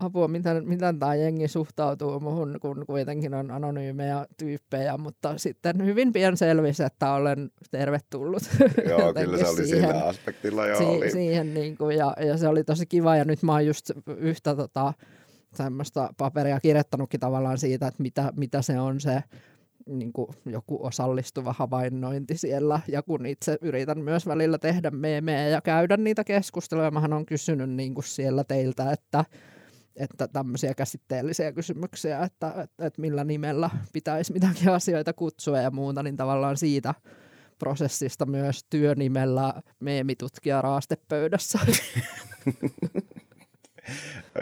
apua, 0.00 0.28
miten, 0.28 0.68
miten 0.68 0.98
tämä 0.98 1.14
jengi 1.14 1.48
suhtautuu 1.48 2.20
muhun, 2.20 2.58
kun 2.60 2.84
kuitenkin 2.86 3.34
on 3.34 3.50
anonyymejä 3.50 4.26
tyyppejä, 4.36 4.98
mutta 4.98 5.38
sitten 5.38 5.84
hyvin 5.84 6.12
pian 6.12 6.36
selvisi, 6.36 6.82
että 6.82 7.12
olen 7.12 7.50
tervetullut. 7.70 8.42
Joo, 8.88 9.14
kyllä 9.14 9.38
se 9.38 9.48
oli 9.48 9.66
siihen, 9.66 9.90
sillä 9.90 10.04
aspektilla 10.04 10.66
jo 10.66 10.78
si- 10.78 10.84
oli. 10.84 11.10
Siihen, 11.10 11.54
niin 11.54 11.76
kuin, 11.76 11.96
ja, 11.96 12.14
ja, 12.26 12.36
se 12.36 12.48
oli 12.48 12.64
tosi 12.64 12.86
kiva, 12.86 13.16
ja 13.16 13.24
nyt 13.24 13.42
mä 13.42 13.52
oon 13.52 13.66
just 13.66 13.90
yhtä 14.16 14.56
tota, 14.56 14.92
semmoista 15.54 16.14
paperia 16.16 16.60
kirjoittanutkin 16.60 17.20
tavallaan 17.20 17.58
siitä, 17.58 17.86
että 17.86 18.02
mitä, 18.02 18.32
mitä 18.36 18.62
se 18.62 18.80
on 18.80 19.00
se 19.00 19.22
niin 19.86 20.12
kuin 20.12 20.28
joku 20.46 20.86
osallistuva 20.86 21.54
havainnointi 21.58 22.36
siellä. 22.36 22.80
Ja 22.88 23.02
kun 23.02 23.26
itse 23.26 23.58
yritän 23.62 23.98
myös 23.98 24.26
välillä 24.26 24.58
tehdä 24.58 24.90
meemejä 24.90 25.48
ja 25.48 25.60
käydä 25.60 25.96
niitä 25.96 26.24
keskusteluja, 26.24 26.90
mähän 26.90 27.12
on 27.12 27.26
kysynyt 27.26 27.70
niin 27.70 27.94
kuin 27.94 28.04
siellä 28.04 28.44
teiltä, 28.44 28.92
että 28.92 29.24
että 29.96 30.28
tämmöisiä 30.28 30.74
käsitteellisiä 30.74 31.52
kysymyksiä, 31.52 32.22
että, 32.22 32.48
että, 32.48 32.86
että 32.86 33.00
millä 33.00 33.24
nimellä 33.24 33.70
pitäisi 33.92 34.32
mitäkin 34.32 34.68
asioita 34.78 35.12
kutsua 35.12 35.58
ja 35.58 35.70
muuta, 35.70 36.02
niin 36.02 36.16
tavallaan 36.16 36.56
siitä 36.56 36.94
prosessista 37.58 38.26
myös 38.26 38.64
työnimellä 38.70 39.54
meemitutkija 39.80 40.62
raastepöydässä. 40.62 41.58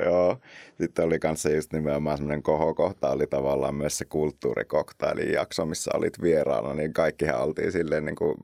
Joo, 0.05 0.39
sitten 0.79 1.05
oli 1.05 1.19
kanssa 1.19 1.51
just 1.51 1.73
nimenomaan 1.73 2.19
semmoinen 2.19 2.43
kohokohta, 2.43 3.11
oli 3.11 3.27
tavallaan 3.27 3.75
myös 3.75 3.99
se 3.99 4.05
kulttuurikoktailin 4.05 5.33
jakso, 5.33 5.67
missä 5.67 5.91
olit 5.95 6.23
vieraana, 6.23 6.75
niin 6.75 6.93
kaikkihan 6.93 7.41
oltiin 7.43 7.73
silleen 7.73 8.05
niin 8.05 8.17
kuin 8.17 8.35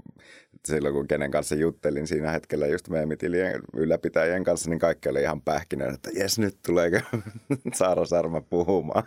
silloin 0.67 0.95
kun 0.95 1.09
kenen 1.09 1.31
kanssa 1.31 1.55
juttelin 1.55 2.07
siinä 2.07 2.31
hetkellä 2.31 2.67
just 2.67 2.89
meemitilien 2.89 3.61
ylläpitäjien 3.77 4.45
kanssa, 4.45 4.71
niin 4.71 4.79
kaikki 4.79 5.09
oli 5.09 5.23
ihan 5.23 5.43
pähkinä, 5.43 5.87
että 5.87 6.11
jes 6.15 6.39
nyt 6.39 6.57
tuleeko 6.67 6.99
Saara 7.75 8.05
Sarma 8.05 8.41
puhumaan 8.41 9.05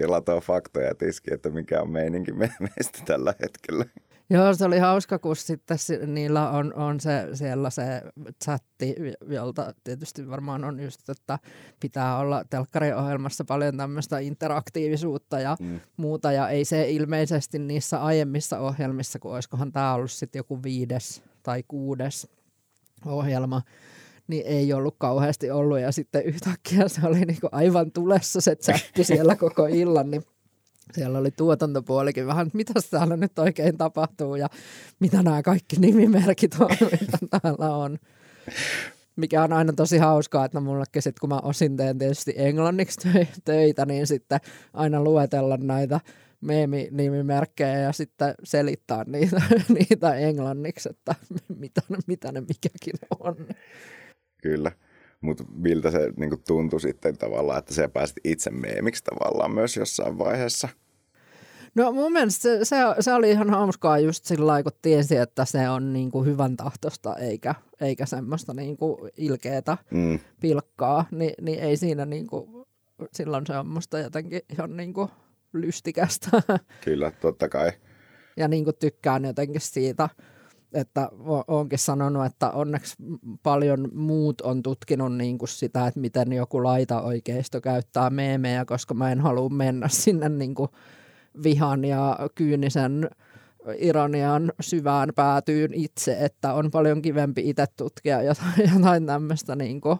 ja 0.00 0.10
latoo 0.10 0.40
faktoja 0.40 0.94
tiski, 0.94 1.34
että 1.34 1.50
mikä 1.50 1.82
on 1.82 1.90
meininki 1.90 2.32
meistä 2.32 2.98
tällä 3.04 3.34
hetkellä. 3.42 3.84
Joo, 4.32 4.54
se 4.54 4.64
oli 4.64 4.78
hauska, 4.78 5.18
kun 5.18 5.36
sitten 5.36 5.78
niillä 6.06 6.50
on, 6.50 6.74
on 6.74 7.00
se, 7.00 7.28
siellä 7.34 7.70
se 7.70 8.02
chatti, 8.44 8.94
jolta 9.28 9.74
tietysti 9.84 10.28
varmaan 10.28 10.64
on 10.64 10.80
just, 10.80 11.08
että 11.08 11.38
pitää 11.80 12.18
olla 12.18 12.44
telkkariohjelmassa 12.50 13.44
paljon 13.44 13.76
tämmöistä 13.76 14.18
interaktiivisuutta 14.18 15.40
ja 15.40 15.56
mm. 15.60 15.80
muuta, 15.96 16.32
ja 16.32 16.48
ei 16.48 16.64
se 16.64 16.90
ilmeisesti 16.90 17.58
niissä 17.58 18.02
aiemmissa 18.02 18.58
ohjelmissa, 18.58 19.18
kun 19.18 19.34
olisikohan 19.34 19.72
tämä 19.72 19.94
ollut 19.94 20.10
sitten 20.10 20.40
joku 20.40 20.62
viides 20.62 21.22
tai 21.42 21.62
kuudes 21.68 22.28
ohjelma, 23.06 23.62
niin 24.26 24.46
ei 24.46 24.72
ollut 24.72 24.94
kauheasti 24.98 25.50
ollut, 25.50 25.80
ja 25.80 25.92
sitten 25.92 26.24
yhtäkkiä 26.24 26.88
se 26.88 27.06
oli 27.06 27.20
niinku 27.20 27.48
aivan 27.52 27.92
tulessa 27.92 28.40
se 28.40 28.56
chatti 28.56 29.04
siellä 29.04 29.36
koko 29.36 29.66
illan, 29.66 30.10
niin 30.10 30.22
siellä 30.94 31.18
oli 31.18 31.30
tuotantopuolikin 31.30 32.26
vähän, 32.26 32.46
että 32.46 32.56
mitä 32.56 32.72
täällä 32.90 33.16
nyt 33.16 33.38
oikein 33.38 33.78
tapahtuu 33.78 34.36
ja 34.36 34.48
mitä 35.00 35.22
nämä 35.22 35.42
kaikki 35.42 35.76
nimimerkit 35.76 36.54
on, 36.60 36.70
mitä 37.00 37.18
täällä 37.30 37.76
on. 37.76 37.98
Mikä 39.16 39.42
on 39.42 39.52
aina 39.52 39.72
tosi 39.72 39.98
hauskaa, 39.98 40.44
että 40.44 40.60
mullekin 40.60 41.02
sit, 41.02 41.18
kun 41.18 41.28
mä 41.28 41.38
osin 41.42 41.76
teen 41.76 41.98
tietysti 41.98 42.34
englanniksi 42.36 43.08
töitä, 43.44 43.86
niin 43.86 44.06
sitten 44.06 44.40
aina 44.72 45.04
luetella 45.04 45.56
näitä 45.56 46.00
meemi-nimimerkkejä 46.40 47.78
ja 47.78 47.92
sitten 47.92 48.34
selittää 48.44 49.04
niitä, 49.06 49.42
niitä 49.78 50.14
englanniksi, 50.14 50.88
että 50.90 51.14
mitä, 51.60 51.80
mitä 52.06 52.32
ne 52.32 52.40
mikäkin 52.40 52.94
on. 53.20 53.36
Kyllä. 54.42 54.72
Mutta 55.20 55.44
miltä 55.54 55.90
se 55.90 56.12
niin 56.16 56.42
tuntui 56.46 56.80
sitten 56.80 57.18
tavallaan, 57.18 57.58
että 57.58 57.74
sä 57.74 57.88
pääsit 57.88 58.16
itse 58.24 58.50
meemiksi 58.50 59.04
tavallaan 59.04 59.54
myös 59.54 59.76
jossain 59.76 60.18
vaiheessa? 60.18 60.68
No 61.74 61.92
mun 61.92 62.12
mielestä 62.12 62.42
se, 62.42 62.64
se, 62.64 62.76
se 63.00 63.12
oli 63.12 63.30
ihan 63.30 63.50
hauskaa 63.50 63.98
just 63.98 64.24
sillä 64.24 64.62
kun 64.62 64.72
tiesi, 64.82 65.16
että 65.16 65.44
se 65.44 65.68
on 65.68 65.92
niin 65.92 66.10
kuin 66.10 66.26
hyvän 66.26 66.56
tahtosta 66.56 67.16
eikä, 67.16 67.54
eikä 67.80 68.06
semmoista 68.06 68.54
niin 68.54 68.76
kuin 68.76 69.10
ilkeätä 69.16 69.78
mm. 69.90 70.18
pilkkaa, 70.40 71.04
Ni, 71.10 71.34
niin 71.40 71.58
ei 71.58 71.76
siinä 71.76 72.06
niin 72.06 72.26
kuin, 72.26 72.66
silloin 73.12 73.46
se 73.46 73.58
on 73.58 73.66
musta 73.66 73.98
jotenkin 73.98 74.40
ihan 74.52 74.76
niin 74.76 74.92
kuin 74.92 75.08
lystikästä. 75.52 76.42
Kyllä, 76.84 77.10
totta 77.10 77.48
kai. 77.48 77.72
Ja 78.36 78.48
niin 78.48 78.64
kuin 78.64 78.76
tykkään 78.80 79.24
jotenkin 79.24 79.60
siitä, 79.60 80.08
että 80.74 81.08
onkin 81.48 81.78
sanonut, 81.78 82.26
että 82.26 82.50
onneksi 82.50 82.96
paljon 83.42 83.88
muut 83.92 84.40
on 84.40 84.62
tutkinut 84.62 85.16
niin 85.16 85.38
kuin 85.38 85.48
sitä, 85.48 85.86
että 85.86 86.00
miten 86.00 86.32
joku 86.32 86.64
laita 86.64 87.02
oikeisto 87.02 87.60
käyttää 87.60 88.10
meemejä, 88.10 88.64
koska 88.64 88.94
mä 88.94 89.12
en 89.12 89.20
halua 89.20 89.48
mennä 89.48 89.88
sinne 89.88 90.28
niin 90.28 90.54
kuin 90.54 90.68
vihan 91.42 91.84
ja 91.84 92.18
kyynisen 92.34 93.10
ironian 93.78 94.52
syvään 94.60 95.08
päätyyn 95.16 95.74
itse, 95.74 96.16
että 96.20 96.54
on 96.54 96.70
paljon 96.70 97.02
kivempi 97.02 97.48
itse 97.50 97.66
tutkia 97.76 98.22
jotain, 98.28 98.72
jotain 98.74 99.06
tämmöistä, 99.06 99.56
niin 99.56 99.80
kuin, 99.80 99.98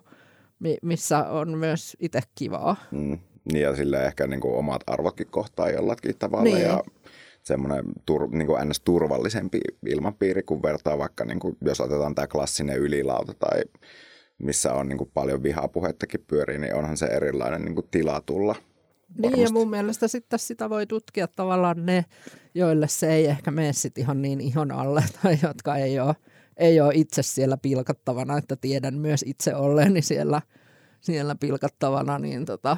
missä 0.83 1.29
on 1.29 1.59
myös 1.59 1.97
itse 2.01 2.21
kivaa. 2.35 2.77
Mm. 2.90 3.18
Niin 3.53 3.62
ja 3.62 3.77
sillä 3.77 4.03
ehkä 4.03 4.27
niin 4.27 4.40
kuin 4.40 4.55
omat 4.55 4.83
arvotkin 4.87 5.27
kohtaa 5.27 5.71
jollakin 5.71 6.18
tavalla 6.18 6.45
niin. 6.45 6.62
ja 6.62 6.83
semmoinen 7.42 7.85
tur, 8.07 8.29
niin 8.31 8.47
kuin 8.47 8.68
ns. 8.68 8.81
turvallisempi 8.81 9.61
ilmapiiri, 9.87 10.42
kun 10.42 10.62
vertaa 10.62 10.99
vaikka, 10.99 11.25
niin 11.25 11.40
kuin, 11.40 11.57
jos 11.61 11.81
otetaan 11.81 12.14
tämä 12.14 12.27
klassinen 12.27 12.79
ylilauta 12.79 13.35
tai 13.35 13.62
missä 14.38 14.75
on 14.75 14.88
niin 14.88 14.99
kuin 14.99 15.11
paljon 15.14 15.42
vihapuhettakin 15.42 16.25
pyörii, 16.27 16.59
niin 16.59 16.75
onhan 16.75 16.97
se 16.97 17.07
erilainen 17.07 17.62
niin 17.62 17.75
kuin 17.75 17.88
tila 17.90 18.21
tulla. 18.27 18.55
Varmasti. 19.18 19.37
Niin 19.37 19.44
ja 19.44 19.53
mun 19.53 19.70
mielestä 19.70 20.09
sitten 20.09 20.38
sitä 20.38 20.70
voi 20.70 20.87
tutkia 20.87 21.29
tavallaan 21.29 21.87
ne, 21.87 22.05
joille 22.55 22.88
se 22.88 23.12
ei 23.12 23.27
ehkä 23.27 23.51
mene 23.51 23.72
sit 23.72 23.98
ihan 23.98 24.22
niin 24.22 24.40
ihon 24.40 24.72
alle 24.72 25.05
tai 25.22 25.38
jotka 25.42 25.77
ei 25.77 26.01
ole, 26.01 26.16
ei 26.57 26.81
ole 26.81 26.92
itse 26.94 27.22
siellä 27.22 27.57
pilkattavana, 27.57 28.38
että 28.38 28.57
tiedän 28.57 28.94
myös 28.94 29.25
itse 29.27 29.55
olleeni 29.55 30.03
siellä, 30.03 30.42
siellä 31.01 31.35
pilkattavana, 31.35 32.18
niin 32.18 32.44
tota, 32.44 32.77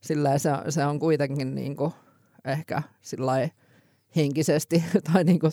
sillä 0.00 0.38
se, 0.38 0.50
se 0.68 0.84
on 0.84 0.98
kuitenkin 0.98 1.54
niin 1.54 1.76
kuin 1.76 1.92
ehkä 2.44 2.82
henkisesti 4.16 4.84
tai 5.12 5.24
niin 5.24 5.38
kuin 5.38 5.52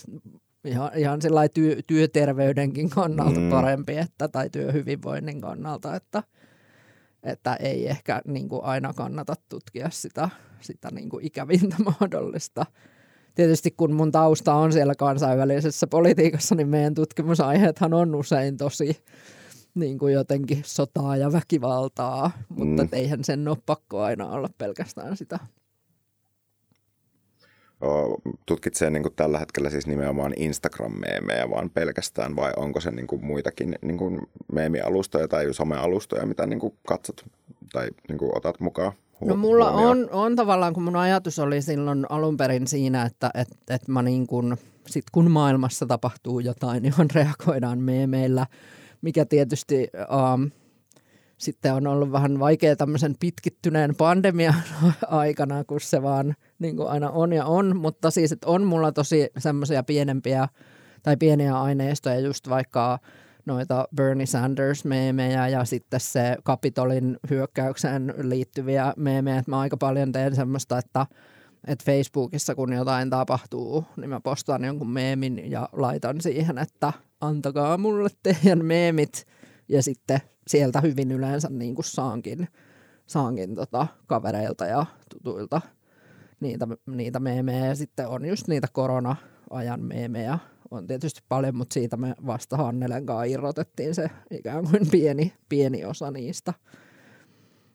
ihan, 0.66 0.92
ihan 0.96 1.20
työ, 1.54 1.76
työterveydenkin 1.88 2.90
kannalta 2.90 3.40
mm. 3.40 3.50
parempi, 3.50 3.98
että, 3.98 4.28
tai 4.28 4.50
työhyvinvoinnin 4.50 5.42
kannalta, 5.42 5.96
että, 5.96 6.24
että 7.24 7.56
ei 7.56 7.88
ehkä 7.88 8.22
niin 8.28 8.50
kuin 8.50 8.64
aina 8.64 8.94
kannata 8.94 9.36
tutkia 9.50 9.90
sitä, 9.90 10.30
sitä 10.62 10.90
niin 10.92 11.10
kuin 11.10 11.26
ikävintä 11.26 11.76
mahdollista. 12.00 12.66
Tietysti 13.36 13.72
kun 13.72 13.94
mun 13.94 14.12
tausta 14.12 14.54
on 14.54 14.74
siellä 14.74 14.96
kansainvälisessä 14.96 15.88
politiikassa, 15.88 16.56
niin 16.56 16.68
meidän 16.68 16.96
tutkimusaiheethan 16.96 17.94
on 17.94 18.16
usein 18.16 18.58
tosi 18.58 19.04
niin 19.76 19.98
kuin 19.98 20.14
jotenkin 20.14 20.62
sotaa 20.66 21.18
ja 21.18 21.32
väkivaltaa, 21.32 22.32
mutta 22.50 22.84
mm. 22.84 22.90
eihän 22.92 23.24
sen 23.24 23.48
ole 23.48 23.58
pakko 23.66 24.02
aina 24.02 24.30
olla 24.30 24.50
pelkästään 24.58 25.18
sitä 25.18 25.40
tutkitsee 28.46 28.90
niin 28.90 29.04
kuin 29.04 29.16
tällä 29.16 29.40
hetkellä 29.40 29.70
siis 29.70 29.88
nimenomaan 29.88 30.34
Instagram-meemejä 30.38 31.50
vaan 31.50 31.70
pelkästään 31.70 32.36
vai 32.36 32.52
onko 32.58 32.82
se 32.82 32.92
niin 32.92 33.08
kuin 33.08 33.26
muitakin 33.26 33.76
niin 33.82 33.98
kuin 33.98 34.22
meemialustoja 34.52 35.28
tai 35.28 35.54
somealustoja, 35.54 36.26
mitä 36.26 36.46
niin 36.46 36.60
kuin 36.60 36.74
katsot 36.88 37.26
tai 37.72 37.88
niin 38.08 38.18
kuin 38.18 38.38
otat 38.38 38.60
mukaan? 38.60 38.92
No 39.26 39.36
mulla 39.36 39.72
on, 39.72 40.10
on 40.12 40.36
tavallaan, 40.36 40.74
kun 40.74 40.84
mun 40.84 40.96
ajatus 40.96 41.40
oli 41.40 41.62
silloin 41.62 42.06
alun 42.10 42.38
perin 42.38 42.68
siinä, 42.68 43.06
että 43.06 43.32
et, 43.34 43.48
et 43.70 43.88
mä 43.88 44.02
niin 44.02 44.28
kuin, 44.28 44.58
sit 44.88 45.06
kun 45.12 45.32
maailmassa 45.32 45.86
tapahtuu 45.86 46.40
jotain, 46.40 46.84
niin 46.84 46.94
reagoidaan 47.16 47.80
meemeillä, 47.80 48.48
mikä 49.02 49.26
tietysti 49.26 49.90
um, 50.34 50.52
sitten 51.42 51.74
on 51.74 51.88
ollut 51.88 52.12
vähän 52.12 52.40
vaikea 52.40 52.76
tämmöisen 52.76 53.16
pitkittyneen 53.20 53.96
pandemian 53.96 54.56
aikana, 55.08 55.64
kun 55.64 55.82
se 55.82 56.02
vaan 56.02 56.36
niin 56.60 56.78
kuin 56.78 56.90
aina 56.90 57.10
on 57.10 57.34
ja 57.34 57.46
on, 57.46 57.78
mutta 57.78 58.12
siis 58.12 58.32
että 58.32 58.48
on 58.48 58.64
mulla 58.64 58.92
tosi 58.92 59.30
semmoisia 59.38 59.84
pienempiä 59.84 60.48
tai 61.04 61.18
pieniä 61.18 61.62
aineistoja, 61.62 62.20
just 62.20 62.50
vaikka 62.50 63.00
noita 63.46 63.88
Bernie 63.96 64.26
Sanders-meemejä 64.26 65.48
ja 65.48 65.66
sitten 65.66 66.00
se 66.00 66.38
Kapitolin 66.44 67.18
hyökkäykseen 67.30 68.14
liittyviä 68.18 68.94
meemejä, 68.98 69.38
että 69.38 69.52
mä 69.52 69.60
aika 69.60 69.78
paljon 69.78 70.12
teen 70.12 70.36
semmoista, 70.36 70.78
että 70.78 71.06
että 71.68 71.86
Facebookissa 71.92 72.56
kun 72.56 72.74
jotain 72.74 73.10
tapahtuu, 73.10 73.86
niin 73.98 74.10
mä 74.10 74.20
postaan 74.20 74.64
jonkun 74.64 74.92
meemin 74.92 75.52
ja 75.52 75.70
laitan 75.72 76.22
siihen, 76.22 76.58
että 76.58 76.94
antakaa 77.22 77.78
mulle 77.78 78.10
teidän 78.24 78.66
meemit 78.66 79.26
ja 79.72 79.84
sitten 79.84 80.20
sieltä 80.48 80.82
hyvin 80.82 81.12
yleensä 81.12 81.50
niin 81.50 81.76
kuin 81.76 81.86
saankin, 81.86 82.48
saankin 83.08 83.56
tota 83.56 83.88
kavereilta 84.08 84.66
ja 84.66 84.86
tutuilta 85.14 85.62
niitä, 86.40 86.68
niitä 86.86 87.20
meemejä. 87.20 87.66
Ja 87.66 87.76
sitten 87.76 88.08
on 88.08 88.26
just 88.26 88.48
niitä 88.48 88.68
korona-ajan 88.74 89.82
meemejä. 89.82 90.40
On 90.72 90.88
tietysti 90.88 91.22
paljon, 91.30 91.56
mutta 91.56 91.74
siitä 91.74 91.98
me 91.98 92.16
vasta 92.26 92.58
Hannelen 92.58 93.06
kanssa 93.06 93.24
irrotettiin 93.24 93.96
se 93.96 94.10
ikään 94.32 94.64
kuin 94.72 94.88
pieni, 94.92 95.34
pieni 95.50 95.86
osa 95.86 96.12
niistä. 96.12 96.54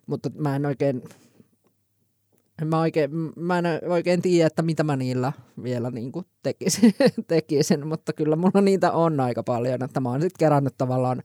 Mutta 0.07 0.31
mä 0.39 0.57
en 0.57 0.67
oikein, 0.67 1.03
en 2.63 2.69
mä, 2.69 2.81
oikein, 2.81 3.11
mä 3.37 3.59
en 3.59 3.65
oikein 3.89 4.23
tiedä, 4.23 4.47
että 4.47 4.63
mitä 4.63 4.85
mä 4.85 4.97
niillä 4.97 5.33
vielä 5.63 5.91
niin 5.91 6.13
kuin 6.13 6.27
tekisin, 6.43 6.95
tekisin, 7.29 7.87
mutta 7.87 8.13
kyllä 8.13 8.37
mulla 8.37 8.61
niitä 8.61 8.93
on 8.93 9.21
aika 9.21 9.43
paljon. 9.43 9.83
Että 9.83 10.01
mä 10.01 10.11
oon 10.11 10.21
sitten 10.21 10.39
kerännyt 10.39 10.75
tavallaan 10.79 11.23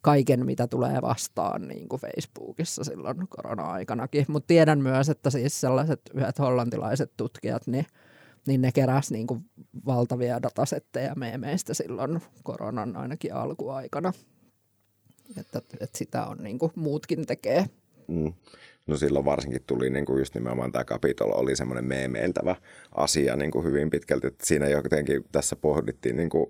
kaiken, 0.00 0.46
mitä 0.46 0.66
tulee 0.66 1.02
vastaan 1.02 1.68
niin 1.68 1.88
kuin 1.88 2.00
Facebookissa 2.00 2.84
silloin 2.84 3.28
korona-aikanakin. 3.28 4.24
Mutta 4.28 4.46
tiedän 4.46 4.82
myös, 4.82 5.08
että 5.08 5.30
siis 5.30 5.60
sellaiset 5.60 6.00
yhdet 6.14 6.38
hollantilaiset 6.38 7.12
tutkijat, 7.16 7.66
niin, 7.66 7.86
niin 8.46 8.60
ne 8.60 8.72
keräs 8.72 9.10
niin 9.10 9.26
kuin 9.26 9.44
valtavia 9.86 10.42
datasetteja 10.42 11.14
meemeistä 11.14 11.74
silloin 11.74 12.20
koronan 12.42 12.96
ainakin 12.96 13.34
alkuaikana. 13.34 14.12
Että, 15.36 15.62
että 15.80 15.98
sitä 15.98 16.24
on 16.24 16.38
niin 16.38 16.58
kuin 16.58 16.72
muutkin 16.74 17.26
tekee. 17.26 17.64
Mm. 18.08 18.32
No 18.86 18.96
silloin 18.96 19.24
varsinkin 19.24 19.62
tuli 19.66 19.90
niin 19.90 20.06
kuin 20.06 20.18
just 20.18 20.34
nimenomaan 20.34 20.72
tämä 20.72 20.84
kapitolo 20.84 21.34
oli 21.34 21.56
semmoinen 21.56 21.84
meemeiltävä 21.84 22.56
asia 22.94 23.36
niin 23.36 23.50
kuin 23.50 23.64
hyvin 23.64 23.90
pitkälti. 23.90 24.26
Että 24.26 24.46
siinä 24.46 24.68
jotenkin 24.68 25.24
tässä 25.32 25.56
pohdittiin 25.56 26.16
niin 26.16 26.30
kuin 26.30 26.46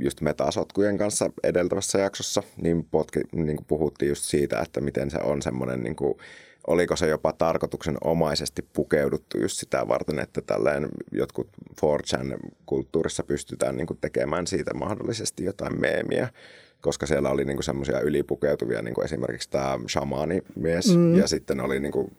just 0.00 0.20
metasotkujen 0.20 0.98
kanssa 0.98 1.30
edeltävässä 1.42 1.98
jaksossa, 1.98 2.42
niin, 2.56 2.84
potki, 2.90 3.20
niin 3.32 3.56
kuin 3.56 3.66
puhuttiin 3.66 4.08
just 4.08 4.24
siitä, 4.24 4.60
että 4.60 4.80
miten 4.80 5.10
se 5.10 5.18
on 5.22 5.42
semmoinen, 5.42 5.82
niin 5.82 5.96
kuin, 5.96 6.14
oliko 6.66 6.96
se 6.96 7.08
jopa 7.08 7.32
tarkoituksenomaisesti 7.32 8.62
pukeuduttu 8.72 9.38
just 9.38 9.58
sitä 9.58 9.88
varten, 9.88 10.18
että 10.18 10.42
tällainen 10.42 10.90
jotkut 11.12 11.48
4chan-kulttuurissa 11.82 13.22
pystytään 13.26 13.76
niin 13.76 13.86
kuin 13.86 13.98
tekemään 14.00 14.46
siitä 14.46 14.74
mahdollisesti 14.74 15.44
jotain 15.44 15.80
meemiä, 15.80 16.28
koska 16.80 17.06
siellä 17.06 17.30
oli 17.30 17.44
niin 17.44 17.62
semmoisia 17.62 18.00
ylipukeutuvia, 18.00 18.82
niin 18.82 18.94
kuin 18.94 19.04
esimerkiksi 19.04 19.50
tämä 19.50 19.78
shamaanimies, 19.88 20.96
mm. 20.96 21.14
ja 21.14 21.28
sitten 21.28 21.60
oli 21.60 21.80
niin 21.80 21.92
kuin 21.92 22.16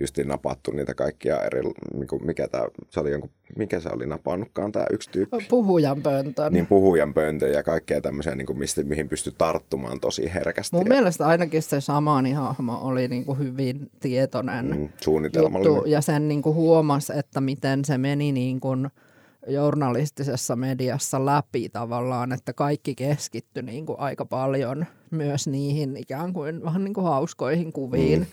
justiin 0.00 0.28
napattu 0.28 0.70
niitä 0.70 0.94
kaikkia 0.94 1.42
eri, 1.42 1.60
niin 1.94 2.08
kuin 2.08 2.26
mikä, 2.26 2.48
tää, 2.48 2.66
se 2.90 3.00
oli 3.00 3.10
jonkun, 3.10 3.30
mikä 3.58 3.80
se 3.80 3.88
oli 3.92 4.06
napannutkaan 4.06 4.72
tämä 4.72 4.86
yksi 4.92 5.10
tyyppi. 5.10 5.36
Puhujan 5.48 6.02
pöntön. 6.02 6.52
Niin 6.52 6.66
puhujan 6.66 7.14
pöntön 7.14 7.52
ja 7.52 7.62
kaikkea 7.62 8.00
tämmöisiä, 8.00 8.34
niin 8.34 8.46
kuin 8.46 8.58
mistä, 8.58 8.84
mihin 8.84 9.08
pystyi 9.08 9.32
tarttumaan 9.38 10.00
tosi 10.00 10.34
herkästi. 10.34 10.76
Mun 10.76 10.86
ja... 10.86 10.88
mielestä 10.88 11.26
ainakin 11.26 11.62
se 11.62 11.78
hahmo 12.36 12.78
oli 12.82 13.08
niin 13.08 13.24
kuin 13.24 13.38
hyvin 13.38 13.90
tietoinen 14.00 14.66
mm. 14.66 14.88
Juttu, 15.36 15.84
ja 15.86 16.00
sen 16.00 16.28
niin 16.28 16.42
kuin 16.42 16.54
huomasi, 16.54 17.12
että 17.16 17.40
miten 17.40 17.84
se 17.84 17.98
meni 17.98 18.32
niin 18.32 18.60
kuin 18.60 18.88
journalistisessa 19.48 20.56
mediassa 20.56 21.26
läpi 21.26 21.68
tavallaan, 21.68 22.32
että 22.32 22.52
kaikki 22.52 22.94
keskittyi 22.94 23.62
niin 23.62 23.86
kuin 23.86 24.00
aika 24.00 24.24
paljon 24.24 24.86
myös 25.10 25.48
niihin 25.48 25.96
ikään 25.96 26.32
kuin 26.32 26.64
vähän 26.64 26.84
niin 26.84 26.94
kuin 26.94 27.04
hauskoihin 27.04 27.72
kuviin. 27.72 28.20
Mm 28.20 28.26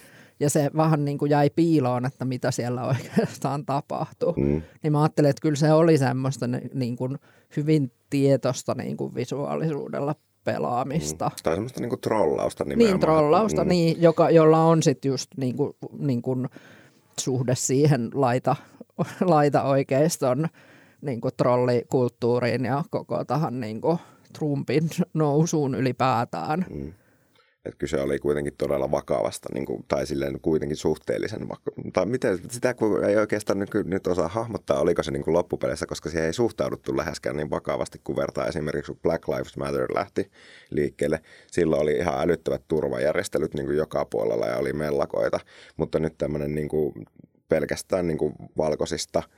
ja 0.44 0.50
se 0.50 0.72
vähän 0.78 1.06
niin 1.06 1.18
kuin 1.18 1.30
jäi 1.30 1.50
piiloon, 1.50 2.06
että 2.06 2.26
mitä 2.26 2.52
siellä 2.52 2.84
oikeastaan 2.94 3.66
tapahtui. 3.66 4.34
Mm. 4.38 4.62
Niin 4.84 4.92
mä 4.92 5.02
ajattelin, 5.02 5.30
että 5.30 5.42
kyllä 5.42 5.56
se 5.56 5.74
oli 5.74 5.98
semmoista 5.98 6.46
niin 6.74 6.96
kuin 6.96 7.18
hyvin 7.58 7.92
tietosta 8.10 8.76
niin 8.78 8.98
kuin 8.98 9.16
visuaalisuudella 9.16 10.16
pelaamista. 10.44 11.30
Mm. 11.30 11.36
Tai 11.44 11.54
semmoista 11.54 11.80
niin 11.80 11.90
kuin 11.90 12.02
trollausta 12.02 12.64
nimenomaan. 12.64 12.94
Niin, 12.94 13.00
trollausta, 13.00 13.64
mm. 13.64 13.70
niin, 13.70 14.02
joka, 14.02 14.30
jolla 14.30 14.64
on 14.64 14.84
sitten 14.84 15.10
just 15.10 15.30
niin 15.38 15.58
kuin, 15.58 15.76
niin 16.00 16.22
kuin 16.22 16.50
suhde 17.20 17.56
siihen 17.56 18.10
laita, 18.14 18.56
laita 19.22 19.64
oikeiston 19.64 20.48
niin 21.02 21.22
kuin 21.22 21.34
trollikulttuuriin 21.38 22.66
ja 22.66 22.84
koko 22.90 23.26
tähän 23.26 23.60
niin 23.60 23.82
kuin 23.82 23.98
Trumpin 24.38 24.90
nousuun 25.14 25.76
ylipäätään. 25.76 26.66
Mm. 26.70 26.94
Että 27.66 27.78
kyse 27.78 28.02
oli 28.02 28.20
kuitenkin 28.20 28.54
todella 28.58 28.92
vakavasta, 28.92 29.50
niin 29.54 29.66
kuin, 29.66 29.86
tai 29.88 30.08
silleen 30.08 30.40
kuitenkin 30.42 30.78
suhteellisen 30.78 31.50
vakavasta. 31.50 31.92
Tai 31.94 32.06
miten, 32.06 32.40
sitä 32.50 32.76
ei 33.08 33.18
oikeastaan 33.18 33.60
nyt, 33.60 33.70
nyt 33.86 34.08
osaa 34.08 34.28
hahmottaa, 34.28 34.80
oliko 34.80 35.04
se 35.04 35.12
niin 35.12 35.24
kuin 35.24 35.34
loppupeleissä, 35.34 35.86
koska 35.86 36.10
siihen 36.10 36.26
ei 36.26 36.34
suhtauduttu 36.34 36.98
läheskään 36.98 37.36
niin 37.36 37.50
vakavasti 37.50 38.02
kuin 38.04 38.16
vertaa 38.16 38.48
esimerkiksi 38.48 38.92
kun 38.92 39.02
Black 39.04 39.28
Lives 39.28 39.58
Matter 39.58 39.94
lähti 39.94 40.32
liikkeelle. 40.70 41.20
Silloin 41.52 41.82
oli 41.82 41.98
ihan 41.98 42.22
älyttävät 42.22 42.62
turvajärjestelyt 42.68 43.54
niin 43.54 43.66
kuin 43.66 43.78
joka 43.78 44.06
puolella 44.06 44.48
ja 44.48 44.58
oli 44.58 44.74
mellakoita, 44.74 45.40
mutta 45.78 46.00
nyt 46.00 46.18
tämmöinen 46.18 46.56
niin 46.56 46.70
kuin 46.70 46.94
pelkästään 47.50 48.08
niin 48.08 48.18
kuin 48.18 48.34
valkoisista– 48.58 49.24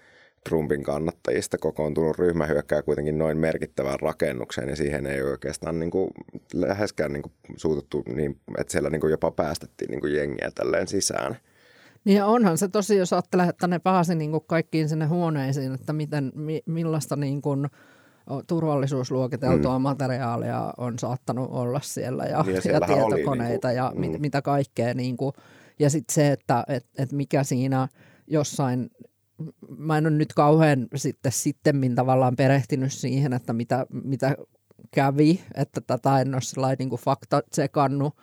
Trumpin 0.49 0.83
kannattajista 0.83 1.57
kokoontunut 1.57 2.17
ryhmä 2.17 2.45
hyökkää 2.45 2.81
kuitenkin 2.81 3.17
noin 3.17 3.37
merkittävään 3.37 3.99
rakennukseen 3.99 4.69
ja 4.69 4.75
siihen 4.75 5.05
ei 5.05 5.21
oikeastaan 5.21 5.79
niin 5.79 5.91
kuin, 5.91 6.11
läheskään 6.53 7.13
niin 7.13 7.23
kuin, 7.23 7.33
suututtu 7.55 8.03
niin, 8.15 8.39
että 8.57 8.71
siellä 8.71 8.89
niin 8.89 9.01
kuin, 9.01 9.11
jopa 9.11 9.31
päästettiin 9.31 9.91
niin 9.91 10.01
kuin, 10.01 10.15
jengiä 10.15 10.51
tälleen 10.55 10.87
sisään. 10.87 11.37
Niin 12.05 12.17
ja 12.17 12.25
onhan 12.25 12.57
se 12.57 12.67
tosi, 12.67 12.97
jos 12.97 13.13
ajattelee, 13.13 13.47
että 13.49 13.67
ne 13.67 13.79
pääsi 13.79 14.15
niin 14.15 14.31
kuin 14.31 14.43
kaikkiin 14.47 14.89
sinne 14.89 15.05
huoneisiin, 15.05 15.73
että 15.73 15.93
miten, 15.93 16.31
mi, 16.35 16.61
millaista 16.65 17.15
niin 17.15 17.41
kuin, 17.41 17.67
turvallisuusluokiteltua 18.47 19.79
mm. 19.79 19.83
materiaalia 19.83 20.73
on 20.77 20.99
saattanut 20.99 21.49
olla 21.51 21.79
siellä 21.83 22.23
ja, 22.23 22.43
niin 22.43 22.61
ja, 22.65 22.71
ja 22.71 22.81
tietokoneita 22.81 23.43
niin 23.43 23.59
kuin, 23.61 23.75
ja 23.75 23.91
mm. 23.95 23.99
mit, 23.99 24.21
mitä 24.21 24.41
kaikkea. 24.41 24.93
Niin 24.93 25.17
kuin, 25.17 25.33
ja 25.79 25.89
sitten 25.89 26.13
se, 26.13 26.31
että 26.31 26.63
et, 26.67 26.85
et 26.97 27.11
mikä 27.11 27.43
siinä 27.43 27.87
jossain 28.27 28.89
mä 29.77 29.97
en 29.97 30.07
ole 30.07 30.15
nyt 30.15 30.33
kauhean 30.33 30.87
sitten 30.95 31.31
sittemmin 31.31 31.95
tavallaan 31.95 32.35
perehtynyt 32.35 32.93
siihen, 32.93 33.33
että 33.33 33.53
mitä, 33.53 33.85
mitä 34.03 34.35
kävi, 34.91 35.41
että 35.55 35.81
tätä 35.81 36.21
en 36.21 36.33
ole 36.33 36.41
sellainen 36.41 36.89
niin 36.89 36.99
fakta 36.99 37.41
tsekannut, 37.49 38.17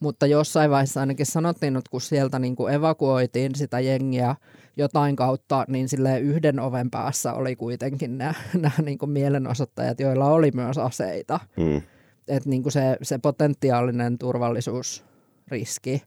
mutta 0.00 0.26
jossain 0.26 0.70
vaiheessa 0.70 1.00
ainakin 1.00 1.26
sanottiin, 1.26 1.76
että 1.76 1.90
kun 1.90 2.00
sieltä 2.00 2.38
niin 2.38 2.56
kuin 2.56 2.74
evakuoitiin 2.74 3.54
sitä 3.54 3.80
jengiä 3.80 4.36
jotain 4.76 5.16
kautta, 5.16 5.64
niin 5.68 5.88
sille 5.88 6.20
yhden 6.20 6.60
oven 6.60 6.90
päässä 6.90 7.32
oli 7.32 7.56
kuitenkin 7.56 8.18
nämä, 8.18 8.34
nämä 8.54 8.74
niin 8.84 8.98
kuin 8.98 9.10
mielenosoittajat, 9.10 10.00
joilla 10.00 10.26
oli 10.26 10.50
myös 10.54 10.78
aseita. 10.78 11.40
Mm. 11.56 11.82
Että 12.28 12.48
niin 12.48 12.62
kuin 12.62 12.72
se, 12.72 12.96
se 13.02 13.18
potentiaalinen 13.18 14.18
turvallisuusriski 14.18 16.02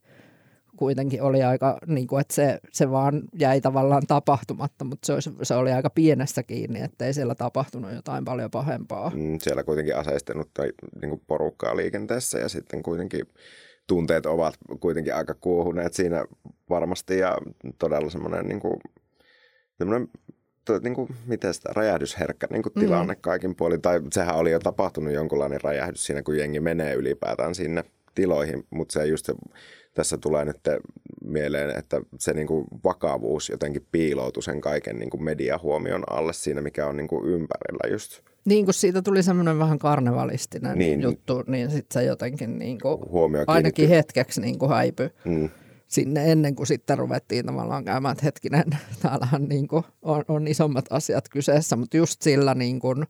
kuitenkin 0.78 1.22
oli 1.22 1.44
aika, 1.44 1.78
niin 1.88 2.08
kuin, 2.08 2.22
että 2.22 2.34
se, 2.34 2.60
se 2.72 2.92
vaan 2.92 3.24
jäi 3.40 3.62
tavallaan 3.62 4.04
tapahtumatta, 4.08 4.86
mutta 4.86 5.06
se, 5.06 5.14
olisi, 5.14 5.32
se 5.44 5.56
oli 5.56 5.72
aika 5.72 5.90
pienessä 5.90 6.44
kiinni, 6.44 6.82
ettei 6.82 7.14
siellä 7.14 7.36
tapahtunut 7.36 7.94
jotain 7.94 8.26
paljon 8.26 8.52
pahempaa. 8.52 9.12
Mm, 9.16 9.40
siellä 9.42 9.64
kuitenkin 9.64 9.96
aseistanut 9.96 10.50
tai 10.54 10.70
niin 11.02 11.10
kuin 11.10 11.22
porukkaa 11.28 11.78
liikenteessä 11.78 12.40
ja 12.40 12.50
sitten 12.50 12.84
kuitenkin 12.84 13.26
tunteet 13.88 14.26
ovat 14.26 14.56
kuitenkin 14.80 15.16
aika 15.16 15.34
kuohuneet 15.34 15.94
siinä 15.94 16.26
varmasti 16.70 17.18
ja 17.18 17.38
todella 17.78 18.10
semmoinen 18.10 18.46
niin 18.46 18.60
kuin, 18.60 18.76
semmoinen 19.78 20.08
to, 20.66 20.80
niin 20.80 20.96
kuin, 20.96 21.10
miten 21.26 21.54
sitä, 21.54 21.70
räjähdysherkkä 21.74 22.48
niin 22.50 22.64
kuin 22.64 22.74
tilanne 22.74 23.14
mm. 23.14 23.22
kaikin 23.22 23.56
puolin. 23.56 23.82
Tai 23.82 24.02
sehän 24.12 24.36
oli 24.36 24.52
jo 24.52 24.60
tapahtunut 24.60 25.14
jonkunlainen 25.14 25.62
räjähdys 25.62 26.06
siinä, 26.06 26.24
kun 26.24 26.38
jengi 26.38 26.60
menee 26.60 26.94
ylipäätään 26.94 27.56
sinne 27.56 27.84
tiloihin, 28.16 28.64
mutta 28.70 28.94
se 28.94 29.06
just 29.06 29.26
se, 29.26 29.34
tässä 29.94 30.18
tulee 30.18 30.46
nyt 30.46 30.58
mieleen, 31.24 31.78
että 31.78 32.02
se 32.20 32.34
niin 32.34 32.48
kuin 32.48 32.66
vakavuus 32.84 33.50
jotenkin 33.50 33.88
piiloutui 33.92 34.44
sen 34.44 34.62
kaiken 34.62 35.00
niin 35.00 35.10
kuin 35.10 35.24
mediahuomion 35.24 36.04
alle 36.10 36.34
siinä, 36.34 36.62
mikä 36.62 36.88
on 36.88 36.98
niin 36.98 37.08
kuin 37.08 37.26
ympärillä 37.26 37.92
just. 37.92 38.22
Niin 38.46 38.66
kuin 38.66 38.76
siitä 38.76 39.02
tuli 39.02 39.24
semmoinen 39.24 39.60
vähän 39.60 39.80
karnevalistinen 39.80 40.78
niin, 40.78 41.02
juttu, 41.02 41.44
niin 41.48 41.72
sitten 41.72 42.02
se 42.02 42.08
jotenkin 42.08 42.60
niin 42.60 42.78
kuin 42.82 43.00
ainakin 43.48 43.90
hetkeksi 43.90 44.42
niin 44.42 44.60
kuin 44.60 44.70
häipyi. 44.70 45.10
Mm 45.26 45.50
sinne 45.94 46.32
ennen 46.32 46.56
kuin 46.56 46.68
sitten 46.68 46.98
ruvettiin 46.98 47.46
tavallaan 47.46 47.86
käymään, 47.86 48.12
että 48.12 48.26
hetkinen, 48.26 48.64
täällähän 49.02 49.44
niin 49.44 49.68
kuin 49.68 49.84
on, 50.02 50.24
on 50.28 50.48
isommat 50.48 50.86
asiat 50.90 51.30
kyseessä, 51.30 51.76
mutta 51.76 51.98
just 51.98 52.22
sillä 52.22 52.56
niin 52.56 52.80
kuin, 52.80 53.06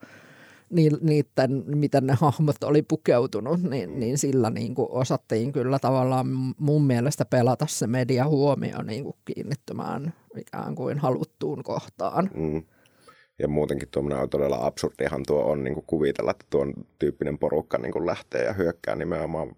niiden, 0.75 1.63
miten 1.65 2.07
ne 2.07 2.13
hahmot 2.13 2.63
oli 2.63 2.81
pukeutunut, 2.81 3.61
niin, 3.61 3.99
niin 3.99 4.17
sillä 4.17 4.49
niin 4.49 4.75
kuin 4.75 4.87
osattiin 4.91 5.51
kyllä 5.51 5.79
tavallaan 5.79 6.27
mun 6.57 6.83
mielestä 6.83 7.25
pelata 7.25 7.67
se 7.67 7.87
media 7.87 8.27
huomio 8.27 8.81
niin 8.81 9.03
kuin 9.03 9.15
kiinnittymään 9.25 10.13
ikään 10.37 10.75
kuin 10.75 10.99
haluttuun 10.99 11.63
kohtaan. 11.63 12.29
Mm. 12.35 12.63
Ja 13.39 13.47
muutenkin 13.47 13.89
tuommoinen 13.89 14.23
on 14.23 14.29
todella 14.29 14.65
absurdihan 14.65 15.23
tuo 15.27 15.43
on 15.43 15.63
niin 15.63 15.73
kuin 15.73 15.85
kuvitella, 15.87 16.31
että 16.31 16.45
tuon 16.49 16.73
tyyppinen 16.99 17.39
porukka 17.39 17.77
niin 17.77 17.91
kuin 17.91 18.05
lähtee 18.05 18.43
ja 18.45 18.53
hyökkää 18.53 18.95
nimenomaan 18.95 19.55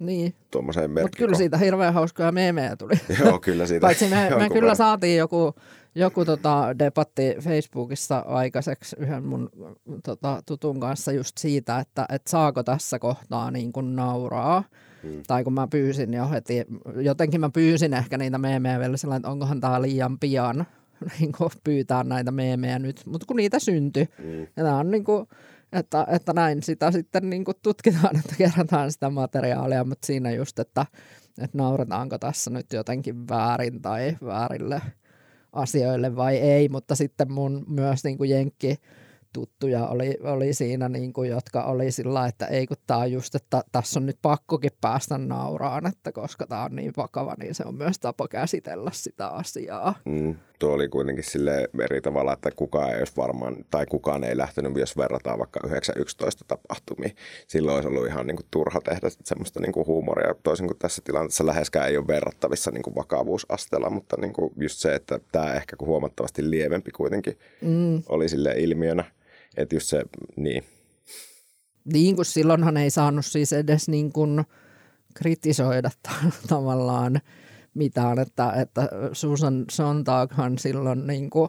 niin. 0.00 0.34
tuommoiseen 0.50 0.90
Mutta 0.90 1.18
kyllä 1.18 1.36
siitä 1.36 1.56
hirveän 1.56 1.94
hauskoja 1.94 2.32
meemejä 2.32 2.76
tuli. 2.76 2.92
Joo, 3.24 3.38
kyllä 3.38 3.66
siitä. 3.66 3.86
Paitsi 3.86 4.08
me, 4.08 4.30
me 4.38 4.48
kyllä 4.48 4.74
saatiin 4.74 5.18
joku, 5.18 5.54
joku 5.94 6.24
tota 6.24 6.78
debatti 6.78 7.36
Facebookissa 7.40 8.18
aikaiseksi 8.18 8.96
yhden 8.98 9.24
mun 9.24 9.50
tota, 10.04 10.42
tutun 10.46 10.80
kanssa 10.80 11.12
just 11.12 11.38
siitä, 11.38 11.78
että 11.78 12.06
et 12.08 12.26
saako 12.26 12.62
tässä 12.62 12.98
kohtaa 12.98 13.50
niin 13.50 13.72
kuin 13.72 13.96
nauraa. 13.96 14.64
Hmm. 15.02 15.22
Tai 15.26 15.44
kun 15.44 15.52
mä 15.52 15.68
pyysin 15.68 16.14
jo 16.14 16.28
heti, 16.28 16.64
jotenkin 16.96 17.40
mä 17.40 17.50
pyysin 17.50 17.94
ehkä 17.94 18.18
niitä 18.18 18.38
meemejä 18.38 18.78
vielä 18.78 18.96
sellainen, 18.96 19.20
että 19.20 19.30
onkohan 19.30 19.60
tämä 19.60 19.82
liian 19.82 20.18
pian 20.18 20.66
niin 21.20 21.32
pyytää 21.64 22.04
näitä 22.04 22.30
meemejä 22.30 22.78
nyt. 22.78 23.02
Mutta 23.06 23.26
kun 23.26 23.36
niitä 23.36 23.58
syntyi. 23.58 24.08
Hmm. 24.22 24.40
Ja 24.40 24.64
tämä 24.64 24.76
on 24.76 24.90
niin 24.90 25.04
kuin, 25.04 25.26
että, 25.72 26.06
että 26.10 26.32
näin 26.32 26.62
sitä 26.62 26.90
sitten 26.90 27.30
niin 27.30 27.44
kuin 27.44 27.56
tutkitaan, 27.62 28.16
että 28.20 28.34
kerätään 28.38 28.92
sitä 28.92 29.10
materiaalia, 29.10 29.84
mutta 29.84 30.06
siinä 30.06 30.30
just, 30.30 30.58
että, 30.58 30.86
että 31.42 31.58
nauretaanko 31.58 32.18
tässä 32.18 32.50
nyt 32.50 32.72
jotenkin 32.72 33.28
väärin 33.28 33.82
tai 33.82 34.16
väärille 34.24 34.82
asioille 35.52 36.16
vai 36.16 36.36
ei, 36.36 36.68
mutta 36.68 36.94
sitten 36.94 37.32
mun 37.32 37.64
myös 37.68 38.04
niin 38.04 38.18
kuin 38.18 38.30
Jenkki 38.30 38.76
tuttuja 39.32 39.86
oli, 39.86 40.16
oli 40.22 40.54
siinä, 40.54 40.88
niin 40.88 41.12
kuin, 41.12 41.30
jotka 41.30 41.62
oli 41.62 41.90
sillä 41.90 42.26
että 42.26 42.46
ei 42.46 42.66
kun 42.66 42.76
tämä 42.86 43.00
on 43.00 43.12
just, 43.12 43.34
että 43.34 43.62
tässä 43.72 44.00
on 44.00 44.06
nyt 44.06 44.18
pakkokin 44.22 44.70
päästä 44.80 45.18
nauraan, 45.18 45.86
että 45.86 46.12
koska 46.12 46.46
tämä 46.46 46.64
on 46.64 46.76
niin 46.76 46.92
vakava, 46.96 47.34
niin 47.38 47.54
se 47.54 47.64
on 47.66 47.74
myös 47.74 47.98
tapa 47.98 48.28
käsitellä 48.28 48.90
sitä 48.94 49.28
asiaa. 49.28 49.94
Mm, 50.04 50.36
tuo 50.60 50.72
oli 50.72 50.88
kuitenkin 50.88 51.24
sille 51.24 51.68
eri 51.80 52.00
tavalla, 52.00 52.32
että 52.32 52.50
kukaan 52.56 52.90
ei 52.90 52.98
olisi 52.98 53.12
varmaan, 53.16 53.56
tai 53.70 53.86
kukaan 53.86 54.24
ei 54.24 54.36
lähtenyt, 54.36 54.76
jos 54.76 54.96
verrataan 54.96 55.38
vaikka 55.38 55.60
911 55.64 56.44
tapahtumia. 56.48 57.10
Silloin 57.46 57.74
olisi 57.74 57.88
ollut 57.88 58.06
ihan 58.06 58.26
niin 58.26 58.36
kuin, 58.36 58.46
turha 58.50 58.80
tehdä 58.80 59.08
semmoista 59.24 59.60
niin 59.60 59.72
kuin, 59.72 59.86
huumoria, 59.86 60.34
toisin 60.42 60.66
kuin 60.66 60.78
tässä 60.78 61.02
tilanteessa 61.04 61.46
läheskään 61.46 61.88
ei 61.88 61.96
ole 61.96 62.06
verrattavissa 62.06 62.70
niin 62.70 62.82
kuin, 62.82 62.94
vakavuusasteella, 62.94 63.90
mutta 63.90 64.16
niin 64.20 64.32
kuin, 64.32 64.52
just 64.56 64.78
se, 64.78 64.94
että 64.94 65.20
tämä 65.32 65.54
ehkä 65.54 65.76
huomattavasti 65.80 66.50
lievempi 66.50 66.90
kuitenkin 66.90 67.38
mm. 67.60 68.02
oli 68.08 68.28
sille 68.28 68.54
ilmiönä. 68.56 69.04
Että 69.56 69.76
just 69.76 69.86
se, 69.86 70.02
niin. 70.36 70.64
Niin, 71.84 72.16
kun 72.16 72.24
silloinhan 72.24 72.76
ei 72.76 72.90
saanut 72.90 73.26
siis 73.26 73.52
edes 73.52 73.88
niin 73.88 74.12
kuin 74.12 74.44
kritisoida 75.14 75.90
tavallaan 76.48 77.20
mitään, 77.74 78.18
että, 78.18 78.52
että 78.52 78.88
Susan 79.12 79.64
Sontaghan 79.70 80.58
silloin 80.58 81.06
niin 81.06 81.30
kuin 81.30 81.48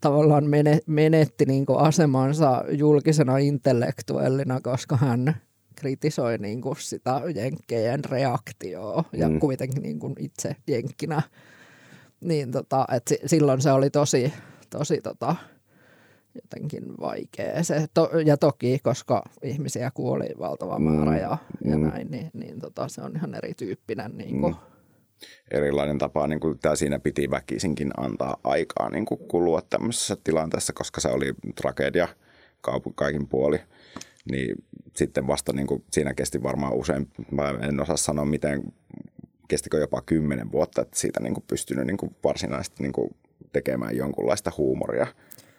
tavallaan 0.00 0.44
menetti 0.86 1.44
niin 1.44 1.66
kuin 1.66 1.78
asemansa 1.78 2.64
julkisena 2.70 3.38
intellektuellina, 3.38 4.60
koska 4.60 4.96
hän 4.96 5.36
kritisoi 5.74 6.38
niin 6.38 6.60
kuin 6.60 6.76
sitä 6.78 7.22
jenkkeen 7.34 8.04
reaktioa 8.04 9.04
ja 9.12 9.28
mm. 9.28 9.40
kuitenkin 9.40 9.82
niin 9.82 9.98
kuin 9.98 10.14
itse 10.18 10.56
jenkkinä. 10.66 11.22
Niin 12.20 12.52
tota, 12.52 12.86
että 12.92 13.14
silloin 13.26 13.60
se 13.60 13.72
oli 13.72 13.90
tosi, 13.90 14.32
tosi 14.70 15.00
tota, 15.00 15.36
jotenkin 16.34 16.84
vaikea 17.00 17.62
se. 17.62 17.86
To, 17.94 18.10
ja 18.26 18.36
toki, 18.36 18.78
koska 18.82 19.22
ihmisiä 19.42 19.90
kuoli 19.94 20.28
valtava 20.38 20.78
mm, 20.78 20.84
määrä 20.84 21.18
ja, 21.18 21.38
mm. 21.64 21.70
ja 21.70 21.78
näin, 21.78 22.10
niin, 22.10 22.30
niin 22.32 22.60
tota, 22.60 22.88
se 22.88 23.02
on 23.02 23.16
ihan 23.16 23.34
erityyppinen 23.34 24.16
niin 24.16 24.40
kuin, 24.40 24.54
mm. 24.54 24.60
Erilainen 25.50 25.98
tapa, 25.98 26.26
niin 26.26 26.40
kuin 26.40 26.58
tämä 26.58 26.76
siinä 26.76 26.98
piti 26.98 27.30
väkisinkin 27.30 27.90
antaa 27.96 28.36
aikaa 28.44 28.90
niin 28.90 29.04
kuin 29.04 29.20
kulua 29.28 29.62
tämmöisessä 29.70 30.16
tilanteessa, 30.24 30.72
koska 30.72 31.00
se 31.00 31.08
oli 31.08 31.34
tragedia 31.54 32.08
kaupunki 32.60 32.96
kaikin 32.96 33.28
puoli. 33.28 33.60
Niin 34.30 34.64
sitten 34.96 35.26
vasta 35.26 35.52
niin 35.52 35.66
kuin, 35.66 35.84
siinä 35.92 36.14
kesti 36.14 36.42
varmaan 36.42 36.74
usein, 36.74 37.08
mä 37.30 37.54
en 37.68 37.80
osaa 37.80 37.96
sanoa 37.96 38.24
miten, 38.24 38.62
kestikö 39.48 39.78
jopa 39.78 40.02
kymmenen 40.06 40.52
vuotta, 40.52 40.82
että 40.82 40.98
siitä 40.98 41.20
niin 41.20 41.34
kuin 41.34 41.44
pystynyt 41.46 41.86
niin 41.86 41.96
kuin 41.96 42.16
varsinaisesti 42.24 42.82
niin 42.82 42.92
kuin 42.92 43.16
tekemään 43.52 43.96
jonkunlaista 43.96 44.52
huumoria– 44.56 45.06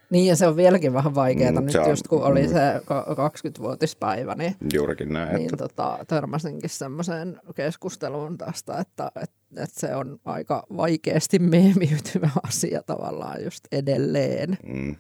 niin 0.10 0.26
ja 0.26 0.36
se 0.36 0.48
on 0.48 0.56
vieläkin 0.56 0.94
vähän 0.94 1.16
vaikeaa 1.16 1.52
mm, 1.52 1.66
nyt 1.66 1.76
on, 1.76 1.90
just 1.90 2.08
kun 2.08 2.24
oli 2.24 2.44
mm. 2.44 2.50
se 2.50 2.78
20-vuotispäivä, 2.80 4.36
niin, 4.36 4.56
Juurikin 4.74 5.14
näin, 5.14 5.36
niin 5.36 5.46
että... 5.46 5.58
tota, 5.58 6.06
törmäsinkin 6.08 6.70
semmoiseen 6.70 7.40
keskusteluun 7.56 8.38
tästä, 8.38 8.78
että, 8.78 9.12
että, 9.22 9.39
että 9.58 9.80
se 9.80 9.96
on 9.96 10.20
aika 10.26 10.64
vaikeasti 10.78 11.40
meemiytyvä 11.40 12.30
asia 12.48 12.84
tavallaan 12.84 13.44
just 13.44 13.68
edelleen. 13.72 14.58
Mm 14.66 14.96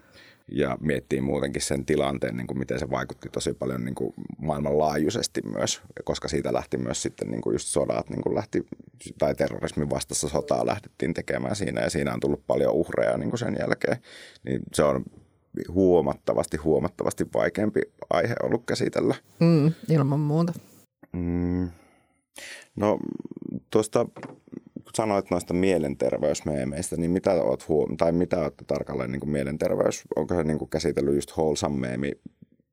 ja 0.51 0.77
miettii 0.81 1.21
muutenkin 1.21 1.61
sen 1.61 1.85
tilanteen, 1.85 2.37
niin 2.37 2.47
kuin 2.47 2.57
miten 2.57 2.79
se 2.79 2.89
vaikutti 2.89 3.29
tosi 3.29 3.53
paljon 3.53 3.85
niin 3.85 3.95
kuin 3.95 4.13
maailmanlaajuisesti 4.37 5.41
myös, 5.41 5.81
koska 6.03 6.27
siitä 6.27 6.53
lähti 6.53 6.77
myös 6.77 7.01
sitten 7.01 7.31
niin 7.31 7.41
kuin 7.41 7.53
just 7.53 7.67
sodat, 7.67 8.09
niin 8.09 8.21
kuin 8.21 8.35
lähti, 8.35 8.65
tai 9.17 9.35
terrorismin 9.35 9.89
vastassa 9.89 10.29
sotaa 10.29 10.65
lähdettiin 10.65 11.13
tekemään 11.13 11.55
siinä, 11.55 11.81
ja 11.81 11.89
siinä 11.89 12.13
on 12.13 12.19
tullut 12.19 12.47
paljon 12.47 12.73
uhreja 12.73 13.17
niin 13.17 13.29
kuin 13.29 13.39
sen 13.39 13.55
jälkeen, 13.59 13.97
niin 14.43 14.61
se 14.73 14.83
on 14.83 15.03
huomattavasti, 15.69 16.57
huomattavasti 16.57 17.25
vaikeampi 17.33 17.81
aihe 18.09 18.35
ollut 18.43 18.63
käsitellä. 18.65 19.15
Mm, 19.39 19.71
ilman 19.89 20.19
muuta. 20.19 20.53
Mm. 21.13 21.69
No 22.75 22.99
tuosta 23.71 24.05
sanoit 24.95 25.31
noista 25.31 25.53
mielenterveysmeemeistä, 25.53 26.97
niin 26.97 27.11
mitä 27.11 27.31
oot 27.31 27.67
huom- 27.67 27.97
tai 27.97 28.11
mitä 28.11 28.39
olette 28.39 28.65
tarkalleen 28.65 29.11
niin 29.11 29.19
kuin 29.19 29.29
mielenterveys? 29.29 30.03
Onko 30.15 30.35
se 30.35 30.43
niin 30.43 30.59
kuin 30.59 30.69
käsitellyt 30.69 31.15
just 31.15 31.37
wholesome 31.37 31.87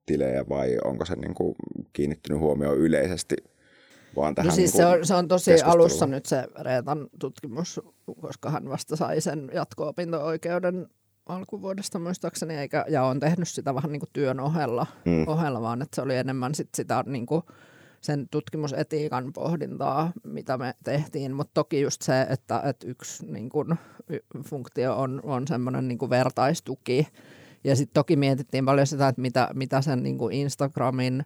tilejä 0.05 0.45
vai 0.49 0.77
onko 0.83 1.05
se 1.05 1.15
niin 1.15 1.33
kuin 1.33 1.55
kiinnittynyt 1.93 2.39
huomioon 2.39 2.77
yleisesti 2.77 3.35
vaan 4.15 4.35
tähän 4.35 4.49
no 4.49 4.55
siis 4.55 4.73
niin 4.73 4.77
se, 4.77 4.85
on, 4.85 5.05
se 5.05 5.13
on 5.13 5.27
tosi 5.27 5.61
alussa 5.61 6.07
nyt 6.07 6.25
se 6.25 6.47
Reetan 6.61 7.07
tutkimus, 7.19 7.81
koska 8.21 8.49
hän 8.49 8.69
vasta 8.69 8.95
sai 8.95 9.21
sen 9.21 9.51
jatko-opinto-oikeuden 9.53 10.87
alkuvuodesta 11.25 11.99
muistaakseni, 11.99 12.57
eikä, 12.57 12.85
ja 12.89 13.03
on 13.03 13.19
tehnyt 13.19 13.47
sitä 13.47 13.75
vähän 13.75 13.91
niin 13.91 13.99
kuin 13.99 14.09
työn 14.13 14.39
ohella, 14.39 14.87
mm. 15.05 15.27
ohella 15.27 15.61
vaan 15.61 15.81
että 15.81 15.95
se 15.95 16.01
oli 16.01 16.15
enemmän 16.15 16.55
sit 16.55 16.69
sitä 16.75 17.03
niin 17.07 17.25
kuin 17.25 17.41
sen 18.01 18.27
tutkimusetiikan 18.31 19.33
pohdintaa, 19.33 20.11
mitä 20.23 20.57
me 20.57 20.73
tehtiin, 20.83 21.35
mutta 21.35 21.51
toki 21.53 21.81
just 21.81 22.01
se, 22.01 22.21
että, 22.21 22.61
että 22.65 22.87
yksi 22.87 23.25
niin 23.25 23.49
kun, 23.49 23.75
funktio 24.43 24.97
on, 24.97 25.21
on 25.23 25.47
semmoinen 25.47 25.87
niin 25.87 26.09
vertaistuki, 26.09 27.07
ja 27.63 27.75
sitten 27.75 27.93
toki 27.93 28.15
mietittiin 28.15 28.65
paljon 28.65 28.87
sitä, 28.87 29.07
että 29.07 29.21
mitä, 29.21 29.49
mitä 29.53 29.81
sen 29.81 30.03
niin 30.03 30.17
Instagramin 30.31 31.25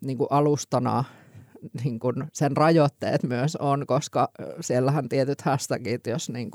niin 0.00 0.18
alustana 0.30 1.04
niin 1.84 2.00
sen 2.32 2.56
rajoitteet 2.56 3.22
myös 3.22 3.56
on, 3.56 3.86
koska 3.86 4.28
siellähän 4.60 5.08
tietyt 5.08 5.40
hashtagit, 5.40 6.06
jos 6.06 6.30
niin 6.30 6.50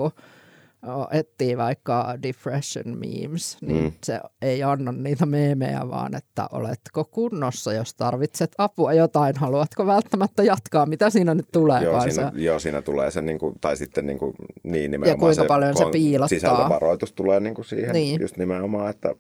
etsii 1.11 1.57
vaikka 1.57 2.17
depression 2.23 2.97
memes, 2.97 3.57
niin 3.61 3.83
mm. 3.83 3.91
se 4.03 4.19
ei 4.41 4.63
anna 4.63 4.91
niitä 4.91 5.25
meemejä, 5.25 5.89
vaan 5.89 6.15
että 6.15 6.47
oletko 6.51 7.05
kunnossa, 7.05 7.73
jos 7.73 7.93
tarvitset 7.95 8.51
apua 8.57 8.93
jotain, 8.93 9.35
haluatko 9.35 9.85
välttämättä 9.85 10.43
jatkaa, 10.43 10.85
mitä 10.85 11.09
siinä 11.09 11.35
nyt 11.35 11.47
tulee? 11.51 11.83
Joo, 11.83 12.01
siinä, 12.01 12.31
se, 12.31 12.41
joo, 12.41 12.59
siinä 12.59 12.81
tulee 12.81 13.11
se, 13.11 13.21
niin 13.21 13.39
kuin, 13.39 13.55
tai 13.61 13.77
sitten 13.77 14.05
niin, 14.05 14.19
kuin, 14.19 14.33
niin 14.63 14.91
nimenomaan 14.91 15.17
ja 15.17 15.19
kuinka 15.19 15.43
se, 15.43 15.47
paljon 15.47 15.77
se 15.77 15.85
piilottaa. 15.91 16.27
Sisältövaroitus 16.27 17.13
tulee 17.13 17.39
niin 17.39 17.55
kuin 17.55 17.65
siihen 17.65 17.93
niin. 17.93 18.21
just 18.21 18.37
nimenomaan, 18.37 18.89
että 18.89 19.15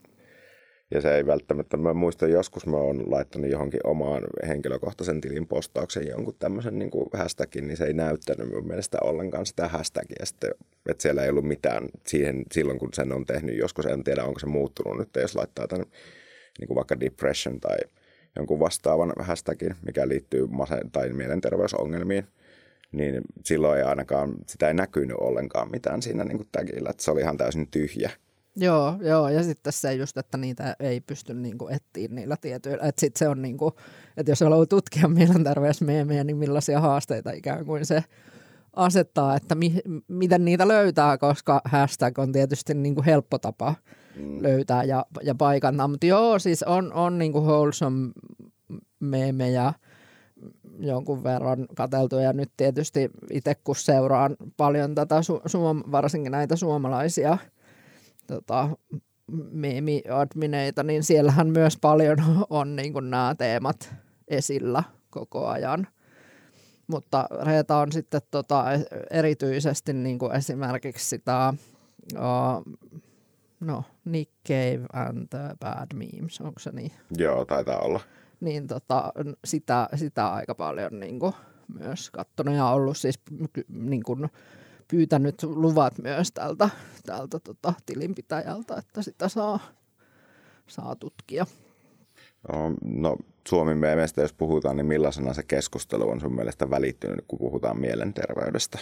ja 0.91 1.01
se 1.01 1.15
ei 1.15 1.25
välttämättä, 1.25 1.77
mä 1.77 1.93
muistan 1.93 2.31
joskus 2.31 2.65
mä 2.65 2.77
oon 2.77 3.11
laittanut 3.11 3.51
johonkin 3.51 3.79
omaan 3.83 4.23
henkilökohtaisen 4.47 5.21
tilin 5.21 5.47
postauksen 5.47 6.07
jonkun 6.07 6.35
tämmöisen 6.39 6.79
niin 6.79 6.91
kuin 6.91 7.09
hashtagin, 7.13 7.67
niin 7.67 7.77
se 7.77 7.85
ei 7.85 7.93
näyttänyt 7.93 8.49
mun 8.49 8.67
mielestä 8.67 8.97
ollenkaan 9.03 9.45
sitä 9.45 9.67
hashtagia. 9.67 10.25
Sitten, 10.25 10.51
että 10.89 11.01
siellä 11.01 11.23
ei 11.23 11.29
ollut 11.29 11.47
mitään 11.47 11.89
siihen, 12.05 12.43
silloin, 12.51 12.79
kun 12.79 12.93
sen 12.93 13.11
on 13.13 13.25
tehnyt 13.25 13.57
joskus, 13.57 13.85
en 13.85 14.03
tiedä 14.03 14.23
onko 14.23 14.39
se 14.39 14.45
muuttunut 14.45 14.97
nyt, 14.97 15.09
jos 15.21 15.35
laittaa 15.35 15.67
tämän 15.67 15.85
niin 16.59 16.67
kuin 16.67 16.75
vaikka 16.75 16.99
depression 16.99 17.59
tai 17.59 17.77
jonkun 18.35 18.59
vastaavan 18.59 19.13
hashtagin, 19.19 19.75
mikä 19.85 20.07
liittyy 20.07 20.47
mase- 20.47 20.89
tai 20.91 21.09
mielenterveysongelmiin, 21.09 22.27
niin 22.91 23.21
silloin 23.45 23.77
ei 23.77 23.83
ainakaan, 23.83 24.35
sitä 24.45 24.67
ei 24.67 24.73
näkynyt 24.73 25.17
ollenkaan 25.19 25.71
mitään 25.71 26.01
siinä 26.01 26.23
niin 26.23 26.37
kuin 26.37 26.49
tagillä, 26.51 26.89
että 26.89 27.03
se 27.03 27.11
oli 27.11 27.21
ihan 27.21 27.37
täysin 27.37 27.67
tyhjä. 27.71 28.11
Joo, 28.59 28.95
joo, 29.01 29.29
ja 29.29 29.43
sitten 29.43 29.73
se 29.73 29.93
just, 29.93 30.17
että 30.17 30.37
niitä 30.37 30.75
ei 30.79 31.01
pysty 31.01 31.33
niinku 31.33 31.67
etsiä 31.67 32.07
niillä 32.11 32.37
tietyillä. 32.41 32.83
Että 32.83 32.99
sitten 33.01 33.19
se 33.19 33.27
on 33.27 33.41
niinku, 33.41 33.73
että 34.17 34.31
jos 34.31 34.41
haluaa 34.41 34.65
tutkia 34.65 35.07
mielenterveysmeemejä, 35.07 36.23
niin 36.23 36.37
millaisia 36.37 36.79
haasteita 36.79 37.31
ikään 37.31 37.65
kuin 37.65 37.85
se 37.85 38.03
asettaa, 38.73 39.35
että 39.35 39.55
mi, 39.55 39.81
miten 40.07 40.45
niitä 40.45 40.67
löytää, 40.67 41.17
koska 41.17 41.61
hashtag 41.65 42.19
on 42.19 42.31
tietysti 42.31 42.73
niinku 42.73 43.03
helppo 43.05 43.37
tapa 43.37 43.75
mm. 44.15 44.43
löytää 44.43 44.83
ja, 44.83 45.05
ja 45.21 45.35
paikantaa. 45.35 45.87
Mutta 45.87 46.05
joo, 46.05 46.39
siis 46.39 46.63
on, 46.63 46.93
on 46.93 47.17
niinku 47.17 47.41
wholesome 47.41 48.11
meemejä 48.99 49.73
jonkun 50.79 51.23
verran 51.23 51.67
kateltu 51.75 52.15
ja 52.15 52.33
nyt 52.33 52.51
tietysti 52.57 53.09
itse 53.31 53.55
kun 53.55 53.75
seuraan 53.75 54.35
paljon 54.57 54.95
tätä, 54.95 55.19
su- 55.19 55.91
varsinkin 55.91 56.31
näitä 56.31 56.55
suomalaisia– 56.55 57.37
tota, 58.27 58.69
meemi-admineita, 59.51 60.83
niin 60.83 61.03
siellähän 61.03 61.47
myös 61.47 61.77
paljon 61.77 62.17
on 62.49 62.75
niin 62.75 62.93
kuin 62.93 63.09
nämä 63.09 63.35
teemat 63.37 63.93
esillä 64.27 64.83
koko 65.09 65.47
ajan. 65.47 65.87
Mutta 66.87 67.27
Reeta 67.41 67.77
on 67.77 67.91
sitten 67.91 68.21
tota, 68.31 68.65
erityisesti 69.11 69.93
niin 69.93 70.19
kuin 70.19 70.35
esimerkiksi 70.35 71.09
sitä, 71.09 71.53
uh, 72.15 72.75
no, 73.59 73.83
Nick 74.05 74.31
Cave 74.47 74.85
and 74.93 75.27
the 75.29 75.55
Bad 75.59 75.87
Memes, 75.93 76.41
onko 76.41 76.59
se 76.59 76.71
niin? 76.71 76.91
Joo, 77.17 77.45
taitaa 77.45 77.79
olla. 77.79 77.99
Niin 78.39 78.67
tota, 78.67 79.13
sitä, 79.45 79.89
sitä 79.95 80.27
aika 80.27 80.55
paljon 80.55 80.99
niin 80.99 81.19
kuin, 81.19 81.33
myös 81.79 82.09
kattonut 82.11 82.55
ja 82.55 82.69
ollut 82.69 82.97
siis 82.97 83.19
niin 83.69 84.03
kuin, 84.03 84.29
pyytänyt 84.87 85.43
luvat 85.43 85.97
myös 85.97 86.31
tältä, 86.31 86.69
tältä 87.05 87.39
tota, 87.39 87.73
tilinpitäjältä, 87.85 88.75
että 88.77 89.01
sitä 89.01 89.29
saa, 89.29 89.59
saa 90.67 90.95
tutkia. 90.95 91.45
No, 92.51 92.73
no 92.83 93.17
Suomen 93.47 93.77
meemestä, 93.77 94.21
jos 94.21 94.33
puhutaan, 94.33 94.75
niin 94.75 94.85
millaisena 94.85 95.33
se 95.33 95.43
keskustelu 95.43 96.09
on 96.09 96.21
sun 96.21 96.35
mielestä 96.35 96.69
välittynyt, 96.69 97.25
kun 97.27 97.39
puhutaan 97.39 97.79
mielenterveydestä? 97.79 98.79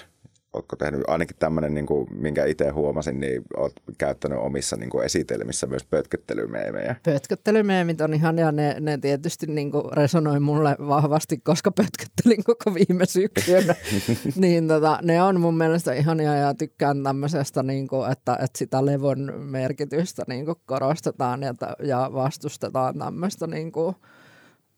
Oletko 0.56 0.76
tehnyt 0.76 1.02
ainakin 1.08 1.36
tämmöinen, 1.40 1.74
niin 1.74 1.86
kuin, 1.86 2.08
minkä 2.12 2.46
itse 2.46 2.70
huomasin, 2.70 3.20
niin 3.20 3.42
olet 3.58 3.74
käyttänyt 3.98 4.40
omissa 4.40 4.76
niin 4.76 4.90
kuin 4.90 5.06
esitelmissä 5.06 5.68
myös 5.68 5.84
pötköttelymeemejä. 5.84 6.96
Pötköttelymeemit 7.04 8.02
on 8.02 8.14
ihan, 8.14 8.38
ja 8.38 8.52
ne, 8.52 8.76
ne 8.80 8.98
tietysti 8.98 9.48
niin 9.48 9.72
kuin 9.72 9.84
resonoi 9.92 10.40
mulle 10.40 10.76
vahvasti, 10.80 11.38
koska 11.38 11.72
pötköttelin 11.72 12.44
koko 12.44 12.74
viime 12.74 13.06
syksyn. 13.06 13.76
niin 14.36 14.68
tota, 14.68 15.00
ne 15.02 15.24
on 15.24 15.42
mun 15.42 15.58
mielestä 15.58 15.94
ihania 15.94 16.36
ja 16.36 16.54
tykkään 16.54 17.04
tämmöisestä, 17.04 17.64
niin 17.64 17.88
kuin, 17.88 18.12
että, 18.12 18.34
että 18.34 18.58
sitä 18.58 18.86
levon 18.86 19.34
merkitystä 19.38 20.24
niin 20.28 20.46
kuin 20.46 20.58
korostetaan 20.66 21.42
ja, 21.44 21.54
ja 21.84 22.10
vastustetaan 22.14 23.00
tämmöistä 23.00 23.48
niin 23.48 23.72
kuin, 23.72 23.96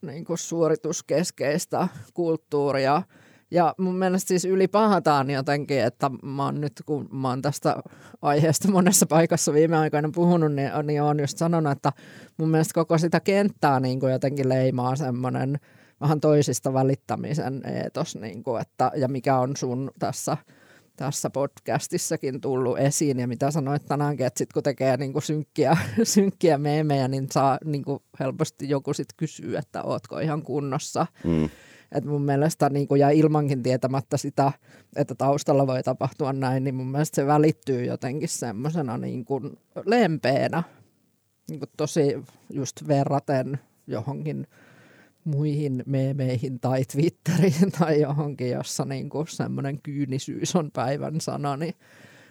niin 0.01 0.25
kuin 0.25 0.37
suorituskeskeistä 0.37 1.87
kulttuuria– 2.13 3.01
ja 3.51 3.75
mun 3.77 3.95
mielestä 3.95 4.27
siis 4.27 4.45
ylipäätään 4.45 5.29
jotenkin, 5.29 5.83
että 5.83 6.11
mä 6.23 6.45
oon 6.45 6.61
nyt, 6.61 6.73
kun 6.85 7.09
mä 7.11 7.29
oon 7.29 7.41
tästä 7.41 7.75
aiheesta 8.21 8.71
monessa 8.71 9.05
paikassa 9.05 9.53
viime 9.53 9.77
aikoina 9.77 10.09
puhunut, 10.15 10.53
niin, 10.53 10.71
niin 10.83 11.01
oon 11.01 11.19
just 11.19 11.37
sanonut, 11.37 11.71
että 11.71 11.91
mun 12.37 12.49
mielestä 12.49 12.73
koko 12.73 12.97
sitä 12.97 13.19
kenttää 13.19 13.79
niin 13.79 13.99
kuin 13.99 14.11
jotenkin 14.11 14.49
leimaa 14.49 14.95
semmoinen 14.95 15.59
vähän 16.01 16.21
toisista 16.21 16.73
välittämisen 16.73 17.61
eetos, 17.65 18.15
niin 18.15 18.43
kuin, 18.43 18.61
että, 18.61 18.91
ja 18.95 19.07
mikä 19.07 19.37
on 19.39 19.57
sun 19.57 19.91
tässä, 19.99 20.37
tässä 20.95 21.29
podcastissakin 21.29 22.41
tullut 22.41 22.79
esiin, 22.79 23.19
ja 23.19 23.27
mitä 23.27 23.51
sanoit 23.51 23.85
tänäänkin, 23.85 24.25
että 24.25 24.37
sit 24.37 24.53
kun 24.53 24.63
tekee 24.63 24.97
niin 24.97 25.13
kuin 25.13 25.23
synkkiä, 25.23 25.77
synkkiä 26.03 26.57
meemejä, 26.57 27.07
niin 27.07 27.27
saa 27.31 27.57
niin 27.65 27.83
kuin 27.83 27.99
helposti 28.19 28.69
joku 28.69 28.93
sitten 28.93 29.17
kysyä, 29.17 29.59
että 29.59 29.83
ootko 29.83 30.19
ihan 30.19 30.41
kunnossa. 30.41 31.07
Mm 31.23 31.49
et 31.91 32.05
mun 32.05 32.21
mielestä 32.21 32.69
niin 32.69 32.87
kuin, 32.87 33.01
ja 33.01 33.09
ilmankin 33.09 33.63
tietämättä 33.63 34.17
sitä, 34.17 34.51
että 34.95 35.15
taustalla 35.15 35.67
voi 35.67 35.83
tapahtua 35.83 36.33
näin, 36.33 36.63
niin 36.63 36.75
mun 36.75 36.91
mielestä 36.91 37.15
se 37.15 37.27
välittyy 37.27 37.85
jotenkin 37.85 38.29
semmoisena 38.29 38.97
niin 38.97 39.25
kuin 39.25 39.57
lempeänä, 39.85 40.63
niin 41.49 41.59
kuin 41.59 41.69
tosi 41.77 42.23
just 42.49 42.87
verraten 42.87 43.59
johonkin 43.87 44.47
muihin 45.23 45.83
meemeihin 45.85 46.59
tai 46.59 46.83
Twitteriin 46.85 47.71
tai 47.79 48.01
johonkin, 48.01 48.49
jossa 48.49 48.85
niin 48.85 49.09
kuin 49.09 49.27
semmoinen 49.27 49.81
kyynisyys 49.81 50.55
on 50.55 50.71
päivän 50.71 51.21
sana, 51.21 51.57
niin, 51.57 51.73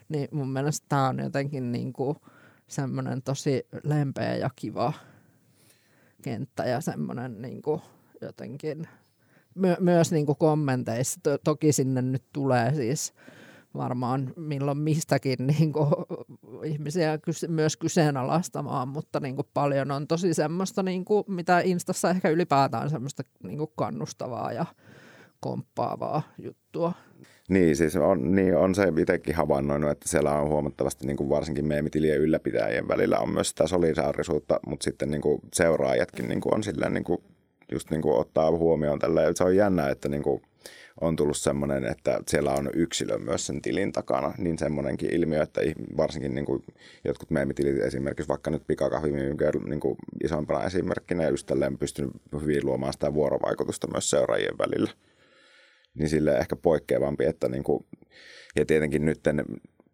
niin 0.09 0.29
mun 0.33 0.49
mielestä 0.49 0.87
tämä 0.89 1.09
on 1.09 1.19
jotenkin 1.19 1.73
niin 1.73 1.93
kuin 1.93 2.17
semmoinen 2.69 3.23
tosi 3.23 3.67
lempeä 3.83 4.37
ja 4.37 4.51
kiva 4.57 4.93
kenttä 6.23 6.65
ja 6.65 6.81
semmoinen 6.81 7.43
niin 7.43 7.63
kuin 7.63 7.81
jotenkin 8.21 8.89
my, 9.57 9.77
myös 9.81 10.13
niin 10.13 10.27
kuin 10.27 10.39
kommenteissa. 10.39 11.21
To, 11.23 11.39
toki 11.45 11.73
sinne 11.73 12.03
nyt 12.03 12.23
tulee 12.33 12.75
siis 12.75 13.15
varmaan 13.77 14.33
milloin 14.37 14.79
mistäkin 14.79 15.47
niin 15.47 15.73
kuin, 15.73 15.89
ihmisiä 16.73 17.19
kyse, 17.19 17.49
myös 17.49 17.77
kyseenalaistamaan, 17.77 18.89
mutta 18.89 19.21
niin 19.21 19.37
kuin, 19.37 19.49
paljon 19.55 19.91
on 19.91 20.07
tosi 20.07 20.35
semmoista, 20.35 20.83
niin 20.83 21.05
kuin, 21.05 21.25
mitä 21.29 21.61
Instassa 21.61 22.11
ehkä 22.11 22.29
ylipäätään 22.29 22.91
semmoista 22.91 23.23
niin 23.43 23.59
kuin, 23.59 23.71
kannustavaa 23.77 24.53
ja 24.53 24.67
komppaavaa 25.41 26.23
juttua. 26.39 26.93
Niin, 27.49 27.77
siis 27.77 27.97
on, 27.97 28.35
niin 28.35 28.57
on 28.57 28.75
se 28.75 28.93
itsekin 29.01 29.35
havainnoinut, 29.35 29.91
että 29.91 30.09
siellä 30.09 30.33
on 30.33 30.49
huomattavasti 30.49 31.07
niin 31.07 31.17
kuin 31.17 31.29
varsinkin 31.29 31.67
meemitilien 31.67 32.21
ylläpitäjien 32.21 32.89
välillä 32.89 33.19
on 33.19 33.31
myös 33.31 33.49
sitä 33.49 33.67
solidaarisuutta, 33.67 34.61
mutta 34.67 34.85
sitten 34.85 35.11
niin 35.11 35.21
kuin 35.21 35.41
seuraajatkin 35.55 36.29
niin 36.29 36.41
kuin 36.41 36.55
on 36.55 36.63
silleen 36.63 36.95
niin 36.95 37.05
kuin 37.05 37.19
just 37.73 37.91
niin 37.91 38.03
kuin 38.03 38.17
ottaa 38.17 38.51
huomioon 38.51 38.99
tällä. 38.99 39.21
Se 39.35 39.45
on 39.45 39.57
jännä, 39.57 39.89
että 39.89 40.09
niin 40.09 40.23
kuin 40.23 40.43
on 41.01 41.17
tullut 41.17 41.37
semmoinen, 41.37 41.85
että 41.85 42.21
siellä 42.29 42.53
on 42.53 42.71
yksilö 42.75 43.19
myös 43.19 43.47
sen 43.47 43.63
tilin 43.63 43.93
takana, 43.93 44.35
niin 44.39 44.59
semmoinenkin 44.59 45.15
ilmiö, 45.15 45.43
että 45.43 45.61
varsinkin 45.97 46.35
niin 46.35 46.45
kuin 46.45 46.65
jotkut 47.05 47.31
meemitilit 47.31 47.83
esimerkiksi, 47.83 48.29
vaikka 48.29 48.51
nyt 48.51 48.67
pikakahvi, 48.67 49.11
niin 49.11 49.81
kuin 49.81 49.97
isompana 50.25 50.65
esimerkkinä, 50.65 51.23
ja 51.23 51.31
just 51.31 51.47
tälleen 51.47 51.79
pystynyt 51.79 52.13
hyvin 52.41 52.67
luomaan 52.67 52.93
sitä 52.93 53.15
vuorovaikutusta 53.15 53.89
myös 53.93 54.11
seuraajien 54.11 54.59
välillä. 54.59 54.91
Niin 55.95 56.09
sille 56.09 56.37
ehkä 56.37 56.57
poikkeavampi, 56.57 57.25
että 57.25 57.49
niin 57.49 57.65
kuin, 57.65 57.87
ja 58.57 58.67
tietenkin 58.67 59.05
nyt 59.05 59.21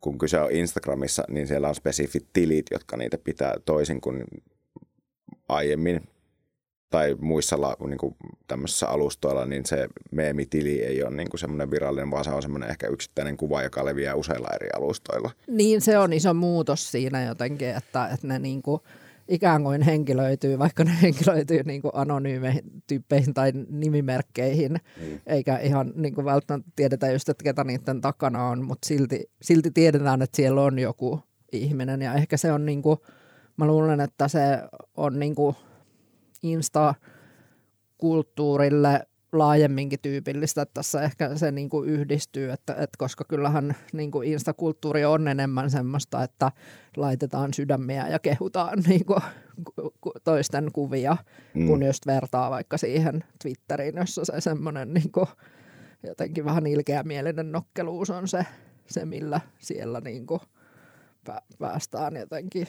kun 0.00 0.18
kyse 0.18 0.40
on 0.40 0.52
Instagramissa, 0.52 1.24
niin 1.28 1.46
siellä 1.46 1.68
on 1.68 1.74
spesifit 1.74 2.26
tilit, 2.32 2.66
jotka 2.70 2.96
niitä 2.96 3.18
pitää 3.18 3.54
toisin 3.64 4.00
kuin 4.00 4.24
aiemmin 5.48 6.00
tai 6.92 7.16
muissa 7.20 7.56
niin 7.86 7.98
kuin 7.98 8.16
tämmöisissä 8.46 8.88
alustoilla, 8.88 9.46
niin 9.46 9.66
se 9.66 9.88
meemitili 10.10 10.82
ei 10.82 11.02
ole 11.02 11.16
niin 11.16 11.30
kuin 11.30 11.40
semmoinen 11.40 11.70
virallinen, 11.70 12.10
vaan 12.10 12.24
se 12.24 12.30
on 12.30 12.42
semmoinen 12.42 12.70
ehkä 12.70 12.86
yksittäinen 12.86 13.36
kuva, 13.36 13.62
joka 13.62 13.84
leviää 13.84 14.14
useilla 14.14 14.48
eri 14.54 14.68
alustoilla. 14.76 15.30
Niin, 15.46 15.80
se 15.80 15.98
on 15.98 16.12
iso 16.12 16.34
muutos 16.34 16.90
siinä 16.90 17.24
jotenkin, 17.24 17.68
että, 17.68 18.08
että 18.14 18.26
ne 18.26 18.38
niin 18.38 18.62
kuin, 18.62 18.80
ikään 19.28 19.62
kuin 19.62 19.82
henkilöityy, 19.82 20.58
vaikka 20.58 20.84
ne 20.84 20.92
henkilöityy 21.02 21.62
niin 21.62 21.82
kuin 21.82 21.92
anonyymeihin 21.94 22.64
tyyppeihin 22.86 23.34
tai 23.34 23.52
nimimerkkeihin, 23.70 24.72
mm. 24.72 25.20
eikä 25.26 25.58
ihan 25.58 25.92
niin 25.96 26.14
kuin 26.14 26.24
välttämättä 26.24 26.70
tiedetä 26.76 27.12
just, 27.12 27.28
että 27.28 27.44
ketä 27.44 27.64
niiden 27.64 28.00
takana 28.00 28.48
on, 28.48 28.64
mutta 28.64 28.86
silti, 28.86 29.30
silti 29.42 29.70
tiedetään, 29.70 30.22
että 30.22 30.36
siellä 30.36 30.62
on 30.62 30.78
joku 30.78 31.20
ihminen 31.52 32.02
ja 32.02 32.14
ehkä 32.14 32.36
se 32.36 32.52
on 32.52 32.66
niin 32.66 32.82
kuin, 32.82 32.98
mä 33.56 33.66
luulen, 33.66 34.00
että 34.00 34.28
se 34.28 34.40
on 34.96 35.18
niin 35.18 35.34
kuin 35.34 35.56
Insta-kulttuurille 36.42 39.06
laajemminkin 39.32 39.98
tyypillistä, 40.02 40.62
että 40.62 40.74
tässä 40.74 41.02
ehkä 41.02 41.36
se 41.36 41.52
niin 41.52 41.68
kuin 41.68 41.88
yhdistyy, 41.88 42.50
että, 42.50 42.72
että 42.72 42.96
koska 42.98 43.24
kyllähän 43.28 43.76
niin 43.92 44.10
kuin 44.10 44.28
instakulttuuri 44.28 45.04
on 45.04 45.28
enemmän 45.28 45.70
semmoista, 45.70 46.22
että 46.22 46.52
laitetaan 46.96 47.54
sydämiä 47.54 48.08
ja 48.08 48.18
kehutaan 48.18 48.78
niin 48.88 49.04
kuin 49.04 49.20
toisten 50.24 50.72
kuvia, 50.72 51.16
mm. 51.54 51.66
kun 51.66 51.86
just 51.86 52.06
vertaa 52.06 52.50
vaikka 52.50 52.76
siihen 52.76 53.24
Twitteriin, 53.42 53.96
jossa 53.96 54.24
se 54.24 54.40
semmoinen 54.40 54.94
niin 54.94 55.12
kuin 55.12 55.26
jotenkin 56.02 56.44
vähän 56.44 56.66
ilkeämielinen 56.66 57.52
nokkeluus 57.52 58.10
on 58.10 58.28
se, 58.28 58.46
se 58.86 59.04
millä 59.04 59.40
siellä 59.58 60.00
niin 60.00 60.26
kuin 60.26 60.40
päästään 61.58 62.16
jotenkin 62.16 62.68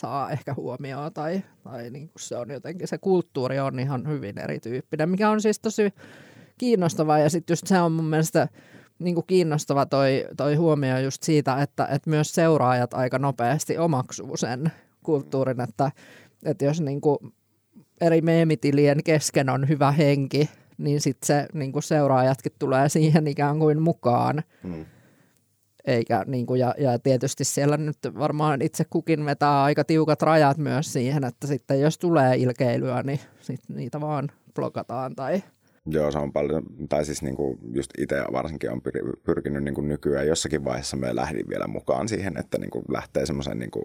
saa 0.00 0.30
ehkä 0.30 0.54
huomioon 0.54 1.12
tai, 1.12 1.42
tai 1.64 1.90
niin 1.90 2.08
kuin 2.08 2.20
se 2.22 2.36
on 2.36 2.50
jotenkin, 2.50 2.88
se 2.88 2.98
kulttuuri 2.98 3.60
on 3.60 3.78
ihan 3.78 4.08
hyvin 4.08 4.38
erityyppinen, 4.38 5.08
mikä 5.08 5.30
on 5.30 5.40
siis 5.40 5.60
tosi 5.60 5.94
kiinnostavaa 6.58 7.18
ja 7.18 7.30
sitten 7.30 7.52
just 7.52 7.66
se 7.66 7.80
on 7.80 7.92
mun 7.92 8.04
mielestä 8.04 8.48
niin 8.98 9.14
kuin 9.14 9.26
kiinnostava 9.26 9.86
toi, 9.86 10.26
toi 10.36 10.54
huomio 10.54 10.98
just 10.98 11.22
siitä, 11.22 11.62
että, 11.62 11.86
että 11.86 12.10
myös 12.10 12.34
seuraajat 12.34 12.94
aika 12.94 13.18
nopeasti 13.18 13.78
omaksuu 13.78 14.36
sen 14.36 14.72
kulttuurin, 15.02 15.60
että, 15.60 15.90
että 16.44 16.64
jos 16.64 16.80
niin 16.80 17.00
kuin 17.00 17.18
eri 18.00 18.20
meemitilien 18.20 19.04
kesken 19.04 19.48
on 19.48 19.68
hyvä 19.68 19.92
henki, 19.92 20.50
niin 20.78 21.00
sitten 21.00 21.26
se 21.26 21.46
niin 21.54 21.72
kuin 21.72 21.82
seuraajatkin 21.82 22.52
tulee 22.58 22.88
siihen 22.88 23.26
ikään 23.26 23.58
kuin 23.58 23.82
mukaan. 23.82 24.42
Mm. 24.62 24.86
Eikä, 25.90 26.24
niin 26.26 26.46
kuin, 26.46 26.60
ja, 26.60 26.74
ja 26.78 26.98
tietysti 26.98 27.44
siellä 27.44 27.76
nyt 27.76 27.98
varmaan 28.18 28.62
itse 28.62 28.84
kukin 28.90 29.24
vetää 29.24 29.62
aika 29.62 29.84
tiukat 29.84 30.22
rajat 30.22 30.58
myös 30.58 30.92
siihen, 30.92 31.24
että 31.24 31.46
sitten 31.46 31.80
jos 31.80 31.98
tulee 31.98 32.36
ilkeilyä, 32.36 33.02
niin 33.02 33.20
sit 33.40 33.60
niitä 33.68 34.00
vaan 34.00 34.28
blokataan 34.54 35.16
tai 35.16 35.42
Joo, 35.86 36.10
se 36.10 36.18
on 36.18 36.32
paljon, 36.32 36.62
tai 36.88 37.04
siis 37.04 37.22
niin 37.22 37.36
kuin 37.36 37.58
just 37.72 37.90
itse 37.98 38.24
varsinkin 38.32 38.70
on 38.70 38.82
pyrkinyt 39.24 39.64
niin 39.64 39.74
kuin 39.74 39.88
nykyään 39.88 40.26
jossakin 40.26 40.64
vaiheessa 40.64 40.96
me 40.96 41.16
lähdin 41.16 41.48
vielä 41.48 41.66
mukaan 41.66 42.08
siihen, 42.08 42.36
että 42.36 42.58
niin 42.58 42.70
kuin 42.70 42.84
lähtee 42.88 43.26
semmoisen 43.26 43.58
niin 43.58 43.70
kuin 43.70 43.84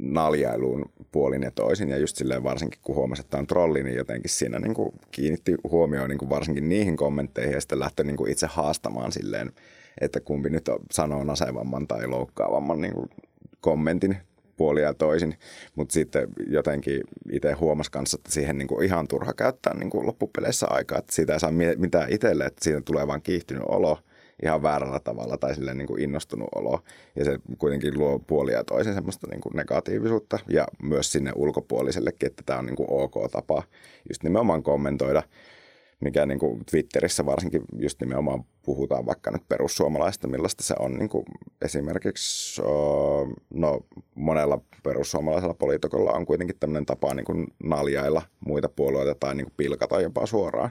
naljailuun 0.00 0.92
puolin 1.12 1.42
ja 1.42 1.50
toisin. 1.50 1.88
Ja 1.88 1.98
just 1.98 2.16
silleen 2.16 2.42
varsinkin 2.42 2.80
kun 2.82 2.96
huomasi, 2.96 3.22
että 3.22 3.38
on 3.38 3.46
trolli, 3.46 3.82
niin 3.82 3.96
jotenkin 3.96 4.30
siinä 4.30 4.58
niin 4.58 4.74
kuin 4.74 4.92
kiinnitti 5.10 5.54
huomioon 5.70 6.08
niin 6.08 6.18
kuin 6.18 6.30
varsinkin 6.30 6.68
niihin 6.68 6.96
kommentteihin 6.96 7.54
ja 7.54 7.60
sitten 7.60 7.78
lähtee 7.78 8.04
niin 8.04 8.16
kuin 8.16 8.32
itse 8.32 8.46
haastamaan 8.46 9.12
silleen 9.12 9.52
että 10.00 10.20
kumpi 10.20 10.50
nyt 10.50 10.70
sanoo 10.90 11.24
nasevamman 11.24 11.86
tai 11.86 12.06
loukkaavamman 12.06 12.80
niin 12.80 12.94
kuin 12.94 13.10
kommentin 13.60 14.16
puolia 14.56 14.84
ja 14.84 14.94
toisin, 14.94 15.34
mutta 15.74 15.92
sitten 15.92 16.28
jotenkin 16.48 17.00
itse 17.32 17.52
huomasi 17.52 17.90
kanssa, 17.90 18.16
että 18.20 18.32
siihen 18.32 18.58
niin 18.58 18.68
kuin 18.68 18.84
ihan 18.84 19.08
turha 19.08 19.32
käyttää 19.32 19.74
niin 19.74 19.90
kuin 19.90 20.06
loppupeleissä 20.06 20.66
aikaa, 20.70 20.98
että 20.98 21.14
siitä 21.14 21.32
ei 21.32 21.40
saa 21.40 21.52
mitään 21.76 22.12
itselle, 22.12 22.44
että 22.44 22.64
siitä 22.64 22.80
tulee 22.80 23.06
vain 23.06 23.22
kiihtynyt 23.22 23.62
olo 23.68 23.98
ihan 24.42 24.62
väärällä 24.62 25.00
tavalla 25.00 25.36
tai 25.38 25.54
silleen 25.54 25.78
niin 25.78 25.86
kuin 25.88 26.02
innostunut 26.02 26.48
olo. 26.54 26.80
Ja 27.16 27.24
se 27.24 27.38
kuitenkin 27.58 27.98
luo 27.98 28.18
puolia 28.18 28.56
ja 28.56 28.64
toisin 28.64 28.94
semmoista 28.94 29.26
niin 29.30 29.40
kuin 29.40 29.56
negatiivisuutta 29.56 30.38
ja 30.48 30.66
myös 30.82 31.12
sinne 31.12 31.32
ulkopuolisellekin, 31.34 32.26
että 32.26 32.42
tämä 32.46 32.58
on 32.58 32.66
niin 32.66 32.76
kuin 32.76 32.90
ok 32.90 33.14
tapa 33.32 33.62
just 34.08 34.22
nimenomaan 34.22 34.62
kommentoida 34.62 35.22
mikä 36.00 36.26
niin 36.26 36.38
kuin 36.38 36.64
Twitterissä 36.70 37.26
varsinkin 37.26 37.62
just 37.78 38.00
nimenomaan 38.00 38.44
puhutaan 38.62 39.06
vaikka 39.06 39.30
nyt 39.30 39.48
perussuomalaista, 39.48 40.28
millaista 40.28 40.64
se 40.64 40.74
on 40.78 40.94
niin 40.94 41.08
kuin 41.08 41.24
esimerkiksi, 41.64 42.62
no 43.54 43.80
monella 44.14 44.60
perussuomalaisella 44.82 45.54
poliitikolla 45.54 46.12
on 46.12 46.26
kuitenkin 46.26 46.56
tämmöinen 46.60 46.86
tapa 46.86 47.14
niin 47.14 47.24
kuin 47.24 47.46
naljailla 47.64 48.22
muita 48.46 48.68
puolueita 48.68 49.14
tai 49.14 49.34
niin 49.34 49.46
kuin 49.46 49.54
pilkata 49.56 50.00
jopa 50.00 50.26
suoraan. 50.26 50.70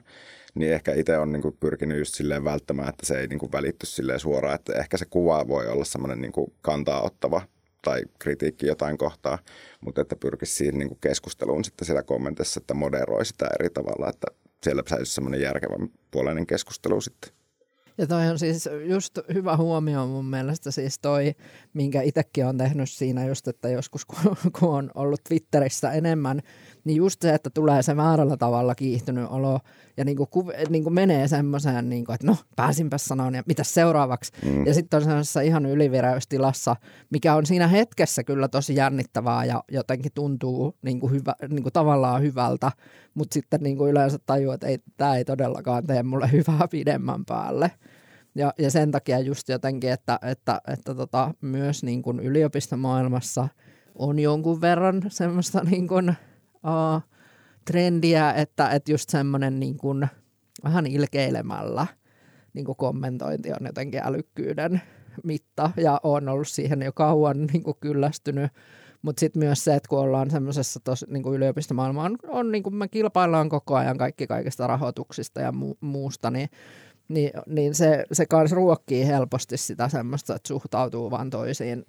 Niin 0.55 0.73
ehkä 0.73 0.93
itse 0.93 1.17
on 1.17 1.31
niin 1.31 1.41
kuin 1.41 1.57
pyrkinyt 1.59 1.97
just 1.97 2.15
silleen 2.15 2.43
välttämään, 2.43 2.89
että 2.89 3.05
se 3.05 3.19
ei 3.19 3.27
niin 3.27 3.39
kuin 3.39 3.51
välitty 3.51 3.85
silleen 3.85 4.19
suoraan, 4.19 4.55
että 4.55 4.73
ehkä 4.73 4.97
se 4.97 5.05
kuva 5.09 5.47
voi 5.47 5.67
olla 5.67 5.85
semmoinen 5.85 6.21
niin 6.21 6.31
kuin 6.31 6.53
kantaa 6.61 7.01
ottava 7.01 7.41
tai 7.81 8.03
kritiikki 8.19 8.67
jotain 8.67 8.97
kohtaa, 8.97 9.39
mutta 9.81 10.01
että 10.01 10.15
pyrkisi 10.15 10.55
siihen 10.55 10.77
niin 10.77 10.97
keskusteluun 11.01 11.63
sitten 11.63 11.85
siellä 11.85 12.03
kommentissa, 12.03 12.59
että 12.59 12.73
moderoi 12.73 13.25
sitä 13.25 13.49
eri 13.59 13.69
tavalla, 13.69 14.09
että 14.09 14.27
siellä 14.63 14.83
säilyisi 14.89 15.13
semmoinen 15.13 15.41
järkevä 15.41 15.87
puoleinen 16.11 16.47
keskustelu 16.47 17.01
sitten. 17.01 17.31
Ja 17.97 18.07
toi 18.07 18.27
on 18.27 18.39
siis 18.39 18.69
just 18.85 19.19
hyvä 19.33 19.57
huomio 19.57 20.07
mun 20.07 20.25
mielestä 20.25 20.71
siis 20.71 20.99
toi, 20.99 21.35
minkä 21.73 22.01
itsekin 22.01 22.45
on 22.45 22.57
tehnyt 22.57 22.89
siinä 22.89 23.25
just, 23.25 23.47
että 23.47 23.69
joskus 23.69 24.05
kun 24.05 24.69
on 24.69 24.91
ollut 24.95 25.23
Twitterissä 25.23 25.91
enemmän, 25.91 26.41
niin 26.83 26.97
just 26.97 27.21
se, 27.21 27.33
että 27.33 27.49
tulee 27.49 27.83
se 27.83 27.97
väärällä 27.97 28.37
tavalla 28.37 28.75
kiihtynyt 28.75 29.27
olo 29.29 29.59
ja 29.97 30.05
niin 30.05 30.17
kuin, 30.17 30.29
niin 30.69 30.83
kuin 30.83 30.93
menee 30.93 31.27
semmoiseen, 31.27 31.89
niin 31.89 32.05
kuin, 32.05 32.13
että 32.13 32.27
no 32.27 32.37
pääsinpä 32.55 32.97
sanoon 32.97 33.35
ja 33.35 33.43
mitä 33.45 33.63
seuraavaksi. 33.63 34.31
Mm. 34.45 34.65
Ja 34.65 34.73
sitten 34.73 34.97
on 34.97 35.03
semmoisessa 35.03 35.41
ihan 35.41 35.65
ylivireystilassa, 35.65 36.75
mikä 37.09 37.35
on 37.35 37.45
siinä 37.45 37.67
hetkessä 37.67 38.23
kyllä 38.23 38.47
tosi 38.47 38.75
jännittävää 38.75 39.45
ja 39.45 39.63
jotenkin 39.71 40.11
tuntuu 40.15 40.75
niin 40.81 40.99
kuin 40.99 41.11
hyvä, 41.11 41.35
niin 41.49 41.63
kuin 41.63 41.73
tavallaan 41.73 42.21
hyvältä, 42.21 42.71
mutta 43.13 43.33
sitten 43.33 43.61
niin 43.63 43.77
kuin 43.77 43.91
yleensä 43.91 44.17
tajuu, 44.25 44.51
että 44.51 44.67
ei, 44.67 44.79
tämä 44.97 45.15
ei 45.15 45.25
todellakaan 45.25 45.87
tee 45.87 46.03
mulle 46.03 46.31
hyvää 46.37 46.67
pidemmän 46.71 47.25
päälle. 47.25 47.71
Ja, 48.35 48.53
ja 48.57 48.71
sen 48.71 48.91
takia 48.91 49.19
just 49.19 49.49
jotenkin, 49.49 49.91
että, 49.91 50.19
että, 50.21 50.61
että 50.67 50.95
tota, 50.95 51.33
myös 51.41 51.83
niin 51.83 52.01
kuin 52.01 52.19
yliopistomaailmassa 52.19 53.47
on 53.95 54.19
jonkun 54.19 54.61
verran 54.61 55.01
semmoista 55.07 55.63
niin 55.63 55.87
kuin, 55.87 56.13
uh, 56.67 57.01
trendiä, 57.65 58.33
että, 58.33 58.69
että 58.69 58.91
just 58.91 59.09
semmoinen 59.09 59.59
niin 59.59 59.77
kuin, 59.77 60.07
vähän 60.63 60.87
ilkeilemällä 60.87 61.87
niin 62.53 62.65
kuin 62.65 62.75
kommentointi 62.75 63.51
on 63.51 63.65
jotenkin 63.65 64.01
älykkyyden 64.03 64.81
mitta 65.23 65.71
ja 65.77 65.99
on 66.03 66.29
ollut 66.29 66.47
siihen 66.47 66.81
jo 66.81 66.91
kauan 66.91 67.45
niin 67.45 67.63
kuin 67.63 67.77
kyllästynyt. 67.79 68.51
Mutta 69.01 69.19
sitten 69.19 69.43
myös 69.43 69.63
se, 69.63 69.75
että 69.75 69.89
kun 69.89 69.99
ollaan 69.99 70.31
semmoisessa 70.31 70.79
niin 71.07 71.33
yliopistomaailma 71.33 72.03
on, 72.03 72.17
on 72.27 72.51
niin 72.51 72.63
kuin 72.63 72.75
me 72.75 72.87
kilpaillaan 72.87 73.49
koko 73.49 73.75
ajan 73.75 73.97
kaikki 73.97 74.27
kaikista 74.27 74.67
rahoituksista 74.67 75.41
ja 75.41 75.49
mu- 75.49 75.77
muusta, 75.81 76.31
niin 76.31 76.49
niin, 77.09 77.31
niin 77.47 77.75
se, 77.75 78.05
se 78.11 78.25
kans 78.25 78.51
ruokkii 78.51 79.07
helposti 79.07 79.57
sitä 79.57 79.89
semmoista, 79.89 80.35
että 80.35 80.47
suhtautuu 80.47 81.11
vaan 81.11 81.29
toisiin, 81.29 81.85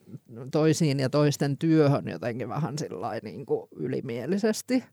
toisiin 0.51 1.01
ja 1.01 1.11
toisten 1.11 1.59
työhön 1.59 2.09
jotenkin 2.09 2.49
vähän 2.49 2.75
niin 3.23 3.47
kuin 3.47 3.69
ylimielisesti. 3.77 4.85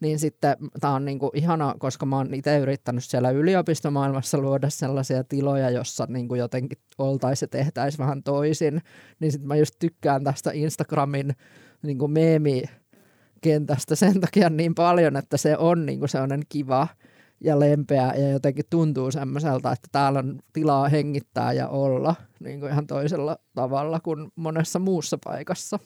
Niin 0.00 0.18
sitten 0.18 0.56
tämä 0.80 0.94
on 0.94 1.04
niin 1.04 1.18
kuin 1.18 1.30
ihana, 1.34 1.74
koska 1.78 2.06
mä 2.06 2.16
oon 2.16 2.34
itse 2.34 2.58
yrittänyt 2.58 3.04
siellä 3.04 3.30
yliopistomaailmassa 3.30 4.38
luoda 4.38 4.70
sellaisia 4.70 5.24
tiloja, 5.24 5.70
jossa 5.70 6.06
niin 6.08 6.28
kuin 6.28 6.38
jotenkin 6.38 6.78
oltaisiin 6.98 7.46
ja 7.46 7.50
tehtäisiin 7.50 7.98
vähän 7.98 8.22
toisin. 8.22 8.82
Niin 9.20 9.32
sitten 9.32 9.48
mä 9.48 9.56
just 9.56 9.74
tykkään 9.78 10.24
tästä 10.24 10.50
Instagramin 10.54 11.36
niin 11.82 11.98
kuin 11.98 12.12
meemikentästä 12.12 13.94
sen 13.94 14.20
takia 14.20 14.50
niin 14.50 14.74
paljon, 14.74 15.16
että 15.16 15.36
se 15.36 15.56
on 15.56 15.86
niin 15.86 15.98
kuin 15.98 16.08
sellainen 16.08 16.42
kiva– 16.48 16.88
ja 17.44 17.60
lempeä 17.60 18.12
ja 18.16 18.30
jotenkin 18.30 18.64
tuntuu 18.70 19.10
semmoiselta, 19.10 19.72
että 19.72 19.88
täällä 19.92 20.18
on 20.18 20.38
tilaa 20.52 20.88
hengittää 20.88 21.52
ja 21.52 21.68
olla 21.68 22.14
niin 22.40 22.60
kuin 22.60 22.72
ihan 22.72 22.86
toisella 22.86 23.36
tavalla 23.54 24.00
kuin 24.00 24.32
monessa 24.36 24.78
muussa 24.78 25.18
paikassa. 25.24 25.78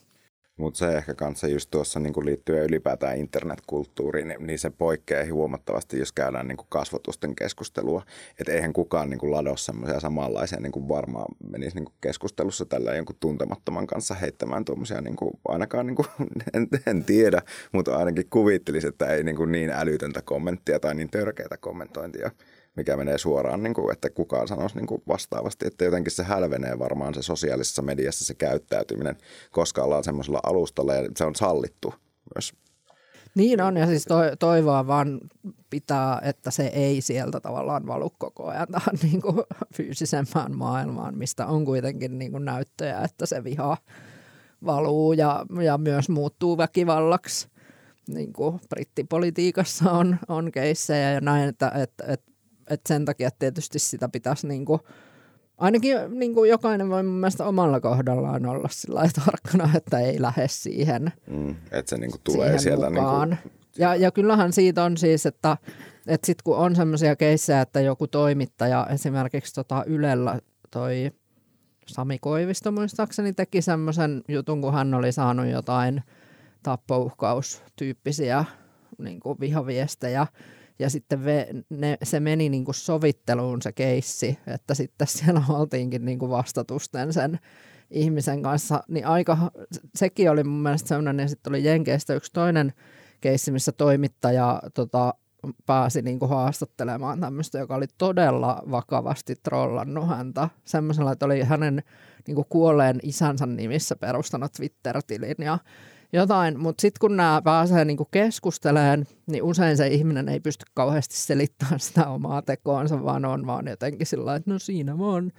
Mutta 0.56 0.78
se 0.78 0.96
ehkä 0.96 1.14
kanssa 1.14 1.48
just 1.48 1.70
tuossa 1.70 2.00
niin 2.00 2.12
liittyen 2.24 2.64
ylipäätään 2.64 3.16
internetkulttuuriin, 3.16 4.34
niin 4.38 4.58
se 4.58 4.70
poikkeaa 4.70 5.32
huomattavasti, 5.32 5.98
jos 5.98 6.12
käydään 6.12 6.48
niin 6.48 6.58
kasvotusten 6.68 7.34
keskustelua. 7.34 8.02
Että 8.40 8.52
eihän 8.52 8.72
kukaan 8.72 9.10
niin 9.10 9.30
lado 9.30 9.56
semmoisia 9.56 10.00
samanlaisia 10.00 10.60
niin 10.60 10.88
varmaan 10.88 11.26
menisi 11.50 11.76
niin 11.76 11.88
keskustelussa 12.00 12.64
tällä 12.64 12.94
jonkun 12.94 13.16
tuntemattoman 13.20 13.86
kanssa 13.86 14.14
heittämään 14.14 14.64
tuommoisia, 14.64 15.00
niin 15.00 15.16
ainakaan 15.48 15.86
niin 15.86 15.96
kuin, 15.96 16.08
en, 16.54 16.68
en, 16.86 17.04
tiedä, 17.04 17.42
mutta 17.72 17.96
ainakin 17.96 18.30
kuvittelisi, 18.30 18.86
että 18.86 19.06
ei 19.06 19.24
niin, 19.24 19.52
niin 19.52 19.70
älytöntä 19.70 20.22
kommenttia 20.22 20.80
tai 20.80 20.94
niin 20.94 21.10
törkeitä 21.10 21.56
kommentointia 21.56 22.30
mikä 22.76 22.96
menee 22.96 23.18
suoraan, 23.18 23.62
niin 23.62 23.74
kuin, 23.74 23.92
että 23.92 24.10
kukaan 24.10 24.48
sanoisi 24.48 24.76
niin 24.76 24.86
kuin 24.86 25.02
vastaavasti, 25.08 25.66
että 25.66 25.84
jotenkin 25.84 26.12
se 26.12 26.24
hälvenee 26.24 26.78
varmaan 26.78 27.14
se 27.14 27.22
sosiaalisessa 27.22 27.82
mediassa 27.82 28.24
se 28.24 28.34
käyttäytyminen, 28.34 29.16
koska 29.50 29.82
ollaan 29.82 30.04
semmoisella 30.04 30.40
alustalla 30.42 30.94
ja 30.94 31.08
se 31.16 31.24
on 31.24 31.34
sallittu 31.34 31.94
myös. 32.34 32.54
Niin 33.34 33.60
on, 33.60 33.76
ja 33.76 33.86
siis 33.86 34.04
to, 34.04 34.16
toivoa 34.38 34.86
vaan 34.86 35.20
pitää, 35.70 36.20
että 36.24 36.50
se 36.50 36.66
ei 36.66 37.00
sieltä 37.00 37.40
tavallaan 37.40 37.86
valu 37.86 38.10
koko 38.18 38.46
ajan 38.46 38.68
tähän 38.72 38.98
niin 39.02 39.22
kuin 39.22 39.36
fyysisempään 39.74 40.56
maailmaan, 40.56 41.18
mistä 41.18 41.46
on 41.46 41.64
kuitenkin 41.64 42.18
niin 42.18 42.32
kuin 42.32 42.44
näyttöjä, 42.44 43.00
että 43.00 43.26
se 43.26 43.44
viha 43.44 43.76
valuu 44.64 45.12
ja, 45.12 45.46
ja 45.64 45.78
myös 45.78 46.08
muuttuu 46.08 46.58
väkivallaksi. 46.58 47.48
Niin 48.08 48.32
kuin 48.32 48.60
brittipolitiikassa 48.68 49.90
on, 49.90 50.16
on 50.28 50.52
keissejä 50.52 51.12
ja 51.12 51.20
näin, 51.20 51.48
että, 51.48 51.72
että, 51.74 52.04
että, 52.08 52.32
että 52.70 52.88
sen 52.88 53.04
takia 53.04 53.30
tietysti 53.38 53.78
sitä 53.78 54.08
pitäisi 54.08 54.46
niin 54.46 54.64
kuin, 54.64 54.80
ainakin 55.58 55.96
niin 56.10 56.34
kuin 56.34 56.50
jokainen 56.50 56.90
voi 56.90 57.02
mun 57.02 57.14
mielestä 57.14 57.44
omalla 57.44 57.80
kohdallaan 57.80 58.46
olla 58.46 58.68
sillä 58.70 59.08
tarkkana, 59.24 59.70
että 59.76 59.98
ei 59.98 60.22
lähde 60.22 60.48
siihen. 60.48 61.12
Mm, 61.26 61.50
että 61.50 61.90
se 61.90 61.96
niin 61.96 62.10
kuin 62.10 62.20
tulee 62.24 62.58
sieltä. 62.58 62.90
Niin 62.90 63.04
kuin... 63.04 63.38
ja, 63.78 63.94
ja 63.94 64.10
kyllähän 64.10 64.52
siitä 64.52 64.84
on 64.84 64.96
siis, 64.96 65.26
että, 65.26 65.56
että 66.06 66.26
sitten 66.26 66.44
kun 66.44 66.56
on 66.56 66.76
semmoisia 66.76 67.16
keissejä, 67.16 67.60
että 67.60 67.80
joku 67.80 68.06
toimittaja 68.06 68.86
esimerkiksi 68.90 69.54
tota 69.54 69.84
Ylellä 69.86 70.40
toi 70.70 71.12
Sami 71.86 72.18
Koivisto 72.18 72.72
muistaakseni 72.72 73.32
teki 73.32 73.62
semmoisen 73.62 74.22
jutun, 74.28 74.60
kun 74.60 74.72
hän 74.72 74.94
oli 74.94 75.12
saanut 75.12 75.46
jotain 75.46 76.02
tappouhkaustyyppisiä 76.62 78.44
niin 78.98 79.20
kuin 79.20 79.40
vihaviestejä. 79.40 80.26
Ja 80.78 80.90
sitten 80.90 81.24
ve, 81.24 81.48
ne, 81.70 81.98
se 82.02 82.20
meni 82.20 82.48
niin 82.48 82.64
kuin 82.64 82.74
sovitteluun 82.74 83.62
se 83.62 83.72
keissi, 83.72 84.38
että 84.46 84.74
sitten 84.74 85.06
siellä 85.06 85.42
oltiinkin 85.58 86.04
niin 86.04 86.18
kuin 86.18 86.30
vastatusten 86.30 87.12
sen 87.12 87.38
ihmisen 87.90 88.42
kanssa. 88.42 88.82
Niin 88.88 89.06
aika, 89.06 89.38
sekin 89.94 90.30
oli 90.30 90.44
mun 90.44 90.62
mielestä 90.62 90.88
sellainen, 90.88 91.24
ja 91.24 91.28
sitten 91.28 91.50
oli 91.50 91.64
Jenkeistä 91.64 92.14
yksi 92.14 92.32
toinen 92.32 92.72
keissi, 93.20 93.52
missä 93.52 93.72
toimittaja 93.72 94.62
tota, 94.74 95.14
pääsi 95.66 96.02
niin 96.02 96.18
kuin 96.18 96.28
haastattelemaan 96.28 97.20
tämmöistä, 97.20 97.58
joka 97.58 97.74
oli 97.74 97.86
todella 97.98 98.62
vakavasti 98.70 99.34
trollannut 99.42 100.08
häntä. 100.08 100.48
Semmoisella, 100.64 101.12
että 101.12 101.26
oli 101.26 101.42
hänen 101.42 101.82
niin 102.26 102.34
kuin 102.34 102.46
kuolleen 102.48 103.00
isänsä 103.02 103.46
nimissä 103.46 103.96
perustanut 103.96 104.52
Twitter-tilin 104.52 105.36
ja 105.38 105.58
jotain. 106.12 106.60
Mutta 106.60 106.80
sitten 106.80 106.98
kun 107.00 107.16
nämä 107.16 107.42
pääsee 107.44 107.84
niin 107.84 107.96
kuin 107.96 108.08
keskusteleen, 108.10 109.06
niin 109.26 109.42
usein 109.42 109.76
se 109.76 109.86
ihminen 109.86 110.28
ei 110.28 110.40
pysty 110.40 110.64
kauheasti 110.74 111.16
selittämään 111.16 111.80
sitä 111.80 112.08
omaa 112.08 112.42
tekoonsa, 112.42 113.04
vaan 113.04 113.24
on 113.24 113.46
vaan 113.46 113.66
jotenkin 113.68 114.06
sillä 114.06 114.34
että 114.34 114.50
no 114.50 114.58
siinä 114.58 114.98
vaan 114.98 115.32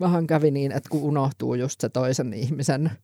vähän 0.00 0.26
kävi 0.26 0.50
niin, 0.50 0.72
että 0.72 0.90
kun 0.90 1.02
unohtuu 1.02 1.54
just 1.54 1.80
se 1.80 1.88
toisen 1.88 2.32
ihmisen– 2.32 2.90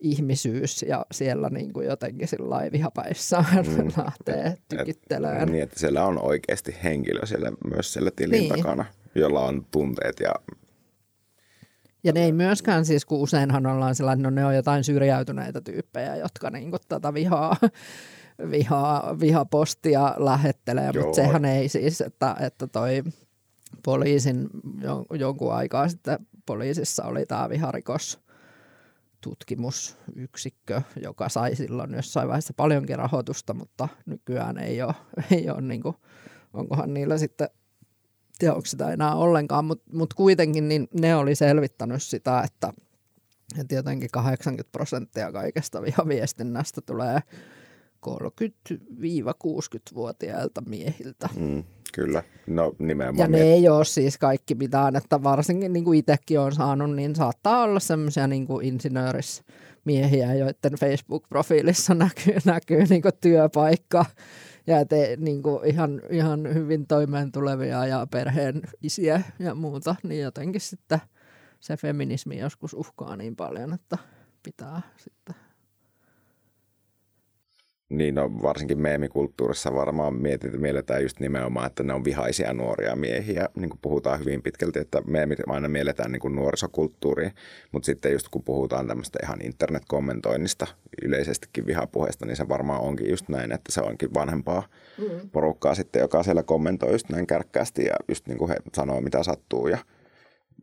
ihmisyys 0.00 0.82
ja 0.82 1.06
siellä 1.12 1.50
niin 1.50 1.72
kuin 1.72 1.86
jotenkin 1.86 2.28
sillä 2.28 2.72
vihapäissä 2.72 3.44
mm. 3.54 3.88
lähtee 4.04 4.56
tykittelemään. 4.68 5.42
Et, 5.42 5.50
niin, 5.50 5.62
että 5.62 5.80
siellä 5.80 6.04
on 6.04 6.22
oikeasti 6.22 6.76
henkilö 6.84 7.26
siellä, 7.26 7.52
myös 7.74 7.92
siellä 7.92 8.10
tilin 8.16 8.40
niin. 8.40 8.56
takana, 8.56 8.84
jolla 9.14 9.40
on 9.40 9.66
tunteet 9.70 10.20
ja 10.20 10.34
ja 12.06 12.12
ne 12.12 12.24
ei 12.24 12.32
myöskään 12.32 12.84
siis, 12.84 13.04
kun 13.04 13.18
useinhan 13.18 13.66
ollaan 13.66 13.94
sellainen, 13.94 14.22
no 14.22 14.30
ne 14.30 14.44
on 14.44 14.56
jotain 14.56 14.84
syrjäytyneitä 14.84 15.60
tyyppejä, 15.60 16.16
jotka 16.16 16.50
niin 16.50 16.70
kuin 16.70 16.80
tätä 16.88 17.14
vihaa, 17.14 17.56
vihaa, 18.50 19.20
vihapostia 19.20 20.14
lähettelee, 20.18 20.90
Joo. 20.94 21.04
mutta 21.04 21.16
sehän 21.16 21.44
ei 21.44 21.68
siis, 21.68 22.00
että, 22.00 22.36
että 22.40 22.66
toi 22.66 23.02
poliisin 23.84 24.48
jonkun 25.18 25.54
aikaa 25.54 25.88
sitten 25.88 26.18
poliisissa 26.46 27.04
oli 27.04 27.26
tämä 27.26 27.48
viharikos 27.48 28.20
tutkimusyksikkö, 29.20 30.82
joka 31.02 31.28
sai 31.28 31.54
silloin 31.56 31.94
jossain 31.94 32.28
vaiheessa 32.28 32.54
paljonkin 32.56 32.98
rahoitusta, 32.98 33.54
mutta 33.54 33.88
nykyään 34.06 34.58
ei 34.58 34.82
ole, 34.82 34.94
ei 35.36 35.50
ole 35.50 35.60
niin 35.60 35.82
kuin, 35.82 35.96
onkohan 36.52 36.94
niillä 36.94 37.18
sitten, 37.18 37.48
tiedä 38.38 38.54
onko 38.54 38.66
sitä 38.66 38.92
enää 38.92 39.14
ollenkaan, 39.14 39.64
mutta 39.64 39.90
mut 39.92 40.14
kuitenkin 40.14 40.68
niin 40.68 40.88
ne 41.00 41.16
oli 41.16 41.34
selvittänyt 41.34 42.02
sitä, 42.02 42.40
että, 42.40 42.72
että 43.60 43.74
jotenkin 43.74 44.10
80 44.12 44.72
prosenttia 44.72 45.32
kaikesta 45.32 45.82
vihaviestinnästä 45.82 46.80
tulee 46.80 47.20
30-60-vuotiailta 48.06 50.62
miehiltä. 50.66 51.28
Mm, 51.36 51.64
kyllä, 51.94 52.22
no 52.46 52.72
nimenomaan. 52.78 53.32
Ja 53.32 53.38
ne 53.38 53.42
ei 53.42 53.68
ole 53.68 53.84
siis 53.84 54.18
kaikki 54.18 54.54
mitään, 54.54 54.96
että 54.96 55.22
varsinkin 55.22 55.72
niin 55.72 55.84
kuin 55.84 55.98
itsekin 55.98 56.40
on 56.40 56.52
saanut, 56.52 56.96
niin 56.96 57.16
saattaa 57.16 57.62
olla 57.62 57.80
semmoisia 57.80 58.26
niin 58.26 58.46
insinöörismiehiä, 58.62 60.34
joiden 60.34 60.72
Facebook-profiilissa 60.80 61.94
näkyy, 61.94 62.36
näkyy 62.44 62.84
niin 62.84 63.02
kuin 63.02 63.12
työpaikka 63.20 64.04
ja 64.66 64.84
te, 64.86 65.16
niin 65.20 65.42
kuin 65.42 65.64
ihan, 65.64 66.02
ihan 66.10 66.54
hyvin 66.54 66.86
toimeen 66.86 67.32
tulevia 67.32 67.86
ja 67.86 68.06
perheen 68.10 68.62
isiä 68.82 69.22
ja 69.38 69.54
muuta, 69.54 69.96
niin 70.02 70.22
jotenkin 70.22 70.60
sitten 70.60 71.00
se 71.60 71.76
feminismi 71.76 72.38
joskus 72.38 72.74
uhkaa 72.74 73.16
niin 73.16 73.36
paljon, 73.36 73.72
että 73.72 73.98
pitää 74.42 74.82
sitten 74.96 75.34
niin 77.88 78.14
no, 78.14 78.30
varsinkin 78.42 78.78
meemikulttuurissa 78.78 79.74
varmaan 79.74 80.14
mietitään, 80.14 80.60
mielletään 80.60 81.02
just 81.02 81.20
nimenomaan, 81.20 81.66
että 81.66 81.82
ne 81.82 81.92
on 81.92 82.04
vihaisia 82.04 82.52
nuoria 82.52 82.96
miehiä. 82.96 83.48
Niin 83.56 83.70
kuin 83.70 83.78
puhutaan 83.82 84.20
hyvin 84.20 84.42
pitkälti, 84.42 84.78
että 84.78 85.02
meemit 85.06 85.38
aina 85.46 85.68
mielletään 85.68 86.12
niin 86.12 86.20
kuin 86.20 86.36
nuorisokulttuuriin, 86.36 87.32
mutta 87.72 87.86
sitten 87.86 88.12
just 88.12 88.28
kun 88.28 88.42
puhutaan 88.42 88.86
tämmöistä 88.86 89.18
ihan 89.22 89.42
internet-kommentoinnista, 89.42 90.66
yleisestikin 91.02 91.66
vihapuheesta, 91.66 92.26
niin 92.26 92.36
se 92.36 92.48
varmaan 92.48 92.80
onkin 92.80 93.10
just 93.10 93.28
näin, 93.28 93.52
että 93.52 93.72
se 93.72 93.80
onkin 93.80 94.14
vanhempaa 94.14 94.68
mm. 94.98 95.30
porukkaa 95.32 95.74
sitten, 95.74 96.00
joka 96.00 96.22
siellä 96.22 96.42
kommentoi 96.42 96.92
just 96.92 97.08
näin 97.08 97.26
kärkkäästi 97.26 97.84
ja 97.84 97.94
just 98.08 98.26
niin 98.26 98.38
kuin 98.38 98.48
he 98.48 98.56
sanoo, 98.74 99.00
mitä 99.00 99.22
sattuu 99.22 99.68
ja– 99.68 99.78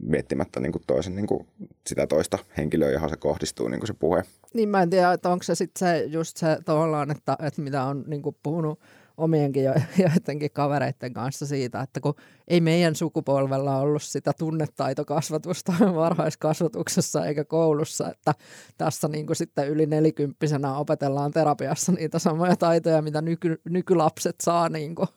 miettimättä 0.05 0.59
niin 0.59 0.71
kuin 0.71 0.83
toisen, 0.87 1.15
niin 1.15 1.27
kuin 1.27 1.47
sitä 1.87 2.07
toista 2.07 2.39
henkilöä, 2.57 2.91
johon 2.91 3.09
se 3.09 3.17
kohdistuu 3.17 3.67
niin 3.67 3.79
kuin 3.79 3.87
se 3.87 3.93
puhe. 3.93 4.23
Niin 4.53 4.69
mä 4.69 4.81
en 4.81 4.89
tiedä, 4.89 5.13
että 5.13 5.29
onko 5.29 5.43
se 5.43 5.55
sitten 5.55 5.79
se, 5.79 6.03
just 6.03 6.37
se 6.37 6.57
tavallaan, 6.65 7.11
että, 7.11 7.37
että 7.41 7.61
mitä 7.61 7.83
on 7.83 8.03
niin 8.07 8.21
kuin 8.21 8.35
puhunut 8.43 8.79
omienkin 9.17 9.63
jo, 9.63 9.73
joidenkin 10.03 10.51
kavereiden 10.51 11.13
kanssa 11.13 11.45
siitä, 11.45 11.81
että 11.81 11.99
kun 11.99 12.13
ei 12.47 12.61
meidän 12.61 12.95
sukupolvella 12.95 13.77
ollut 13.77 14.03
sitä 14.03 14.31
tunnetaitokasvatusta 14.39 15.73
varhaiskasvatuksessa 15.95 17.25
eikä 17.25 17.43
koulussa, 17.43 18.11
että 18.11 18.33
tässä 18.77 19.07
niin 19.07 19.25
kuin 19.25 19.35
sitten 19.35 19.69
yli 19.69 19.85
nelikymppisenä 19.85 20.77
opetellaan 20.77 21.31
terapiassa 21.31 21.91
niitä 21.91 22.19
samoja 22.19 22.55
taitoja, 22.55 23.01
mitä 23.01 23.21
nyky, 23.21 23.61
nykylapset 23.69 24.35
saa 24.41 24.69
niin 24.69 24.95
kuin 24.95 25.07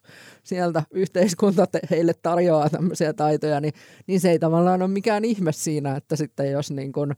sieltä 0.43 0.83
yhteiskunta 0.91 1.67
te, 1.67 1.81
heille 1.91 2.13
tarjoaa 2.23 2.71
tämmöisiä 2.71 3.13
taitoja, 3.13 3.61
niin, 3.61 3.75
niin 4.07 4.21
se 4.21 4.31
ei 4.31 4.39
tavallaan 4.39 4.83
ole 4.83 4.91
mikään 4.91 5.25
ihme 5.25 5.53
siinä, 5.53 5.97
että 5.97 6.17
sitten 6.17 6.51
jos 6.51 6.71
niin 6.71 6.93
kuin 6.93 7.15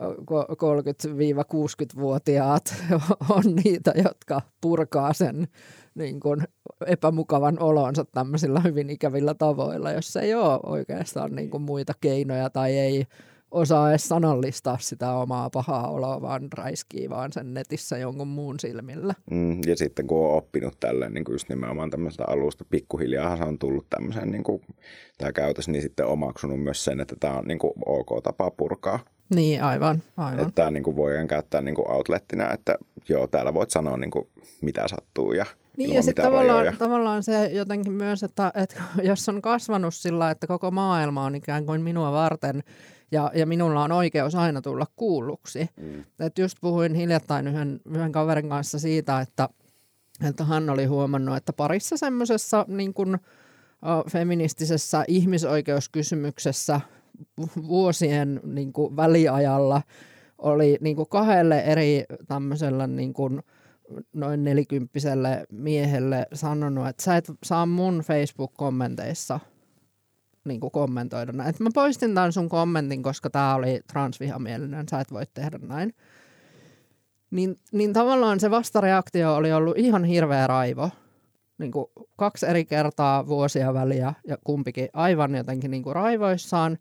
30-60-vuotiaat 0.00 2.74
on 3.36 3.42
niitä, 3.64 3.92
jotka 4.04 4.42
purkaa 4.60 5.12
sen 5.12 5.48
niin 5.96 6.20
kuin 6.20 6.40
epämukavan 6.86 7.58
olonsa 7.58 8.04
tämmöisillä 8.04 8.60
hyvin 8.60 8.90
ikävillä 8.90 9.34
tavoilla, 9.34 9.92
jos 9.92 10.16
ei 10.16 10.34
ole 10.34 10.60
oikeastaan 10.62 11.34
niin 11.34 11.50
kuin 11.50 11.62
muita 11.62 11.92
keinoja 12.00 12.50
tai 12.50 12.78
ei 12.78 13.06
osaa 13.50 13.90
edes 13.90 14.08
sanallistaa 14.08 14.78
sitä 14.80 15.12
omaa 15.12 15.50
pahaa 15.50 15.90
oloa, 15.90 16.22
vaan 16.22 16.48
räiskii 16.58 17.10
vaan 17.10 17.32
sen 17.32 17.54
netissä 17.54 17.98
jonkun 17.98 18.28
muun 18.28 18.60
silmillä. 18.60 19.14
Mm, 19.30 19.60
ja 19.66 19.76
sitten 19.76 20.06
kun 20.06 20.26
on 20.26 20.36
oppinut 20.36 20.80
tälleen 20.80 21.14
niin 21.14 21.24
kuin 21.24 21.34
just 21.34 21.48
nimenomaan 21.48 21.90
tämmöistä 21.90 22.24
alusta, 22.26 22.64
pikkuhiljaa 22.70 23.36
se 23.36 23.44
on 23.44 23.58
tullut 23.58 23.86
tämmöisen 23.90 24.30
niin 24.30 24.44
kuin, 24.44 24.62
tämä 25.18 25.32
käytös, 25.32 25.68
niin 25.68 25.82
sitten 25.82 26.06
omaksunut 26.06 26.62
myös 26.62 26.84
sen, 26.84 27.00
että 27.00 27.16
tämä 27.20 27.38
on 27.38 27.44
niin 27.44 27.58
kuin 27.58 27.72
ok 27.86 28.22
tapa 28.22 28.50
purkaa. 28.50 28.98
Niin, 29.34 29.62
aivan. 29.62 30.02
aivan. 30.16 30.40
Että 30.40 30.52
tämä 30.54 30.70
niin 30.70 30.82
kuin 30.82 30.96
voidaan 30.96 31.28
käyttää 31.28 31.60
niin 31.60 31.74
kuin 31.74 31.90
outlettina, 31.90 32.52
että 32.52 32.78
joo, 33.08 33.26
täällä 33.26 33.54
voit 33.54 33.70
sanoa 33.70 33.96
niin 33.96 34.10
kuin, 34.10 34.28
mitä 34.62 34.88
sattuu 34.88 35.32
ja 35.32 35.46
niin 35.76 35.94
ja 35.94 36.02
sitten 36.02 36.24
tavallaan, 36.24 36.76
tavallaan 36.78 37.22
se 37.22 37.46
jotenkin 37.46 37.92
myös, 37.92 38.22
että, 38.22 38.52
että 38.54 38.82
jos 39.02 39.28
on 39.28 39.42
kasvanut 39.42 39.94
sillä, 39.94 40.30
että 40.30 40.46
koko 40.46 40.70
maailma 40.70 41.24
on 41.24 41.34
ikään 41.34 41.66
kuin 41.66 41.80
minua 41.80 42.12
varten 42.12 42.62
ja, 43.12 43.30
ja 43.34 43.46
minulla 43.46 43.84
on 43.84 43.92
oikeus 43.92 44.34
aina 44.34 44.62
tulla 44.62 44.86
kuulluksi. 44.96 45.68
Mm. 45.76 46.04
Et 46.20 46.38
just 46.38 46.58
puhuin 46.60 46.94
hiljattain 46.94 47.46
yhden, 47.46 47.80
yhden 47.90 48.12
kaverin 48.12 48.48
kanssa 48.48 48.78
siitä, 48.78 49.20
että, 49.20 49.48
että 50.28 50.44
hän 50.44 50.70
oli 50.70 50.84
huomannut, 50.84 51.36
että 51.36 51.52
parissa 51.52 51.96
semmoisessa 51.96 52.64
niin 52.68 52.94
kuin, 52.94 53.18
feministisessä 54.10 55.04
ihmisoikeuskysymyksessä 55.08 56.80
vuosien 57.68 58.40
niin 58.44 58.72
kuin, 58.72 58.96
väliajalla 58.96 59.82
oli 60.38 60.78
niin 60.80 60.96
kuin 60.96 61.08
kahdelle 61.08 61.58
eri 61.60 62.04
tämmöisellä 62.28 62.86
niin 62.86 63.12
kuin, 63.14 63.42
noin 64.12 64.44
nelikymppiselle 64.44 65.46
miehelle 65.52 66.26
sanonut, 66.32 66.88
että 66.88 67.02
sä 67.02 67.16
et 67.16 67.30
saa 67.44 67.66
mun 67.66 67.98
Facebook-kommenteissa 67.98 69.40
niin 70.44 70.60
kuin 70.60 70.70
kommentoida 70.70 71.32
näin. 71.32 71.50
Että 71.50 71.62
mä 71.62 71.70
poistin 71.74 72.14
tämän 72.14 72.32
sun 72.32 72.48
kommentin, 72.48 73.02
koska 73.02 73.30
tämä 73.30 73.54
oli 73.54 73.80
transvihamielinen, 73.92 74.86
sä 74.90 75.00
et 75.00 75.12
voi 75.12 75.24
tehdä 75.34 75.58
näin. 75.58 75.94
Niin, 77.30 77.56
niin 77.72 77.92
tavallaan 77.92 78.40
se 78.40 78.50
vastareaktio 78.50 79.34
oli 79.34 79.52
ollut 79.52 79.78
ihan 79.78 80.04
hirveä 80.04 80.46
raivo. 80.46 80.90
Niin 81.58 81.72
kuin 81.72 81.86
kaksi 82.16 82.46
eri 82.46 82.64
kertaa 82.64 83.26
vuosia 83.26 83.74
väliä 83.74 84.14
ja 84.26 84.38
kumpikin 84.44 84.88
aivan 84.92 85.34
jotenkin 85.34 85.70
niin 85.70 85.82
kuin 85.82 85.94
raivoissaan. 85.94 86.78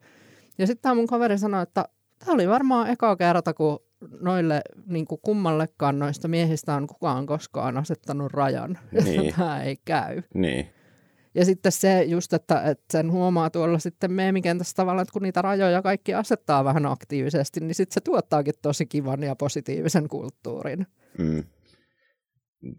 Ja 0.58 0.68
sitten 0.68 0.82
tämä 0.82 0.96
mun 0.96 1.08
kaveri 1.08 1.38
sanoi, 1.38 1.64
että 1.64 1.86
tämä 2.20 2.34
oli 2.34 2.50
varmaan 2.50 2.90
eka 2.90 3.16
kerta, 3.16 3.54
kun 3.54 3.80
noille 4.20 4.62
niin 4.86 5.06
kuin 5.06 5.22
kummallekaan 5.22 6.00
noista 6.00 6.28
miehistä 6.28 6.76
on 6.76 6.88
kukaan 6.88 7.26
koskaan 7.26 7.78
asettanut 7.78 8.34
rajan, 8.34 8.78
niin. 9.04 9.34
tämä 9.36 9.64
ei 9.64 9.78
käy. 9.86 10.22
Niin. 10.34 10.70
Ja 11.36 11.46
sitten 11.46 11.72
se 11.72 12.04
just, 12.04 12.34
että, 12.34 12.62
että 12.62 12.86
sen 12.92 13.12
huomaa 13.12 13.50
tuolla 13.50 13.80
sitten 13.80 14.12
meemikentässä 14.12 14.76
tavallaan, 14.76 15.02
että 15.02 15.14
kun 15.14 15.22
niitä 15.22 15.42
rajoja 15.42 15.82
kaikki 15.82 16.14
asettaa 16.14 16.64
vähän 16.64 16.86
aktiivisesti, 16.86 17.60
niin 17.60 17.76
sitten 17.76 17.94
se 17.94 18.02
tuottaakin 18.02 18.54
tosi 18.62 18.86
kivan 18.86 19.24
ja 19.24 19.36
positiivisen 19.36 20.08
kulttuurin. 20.08 20.88
Mm. 21.18 21.44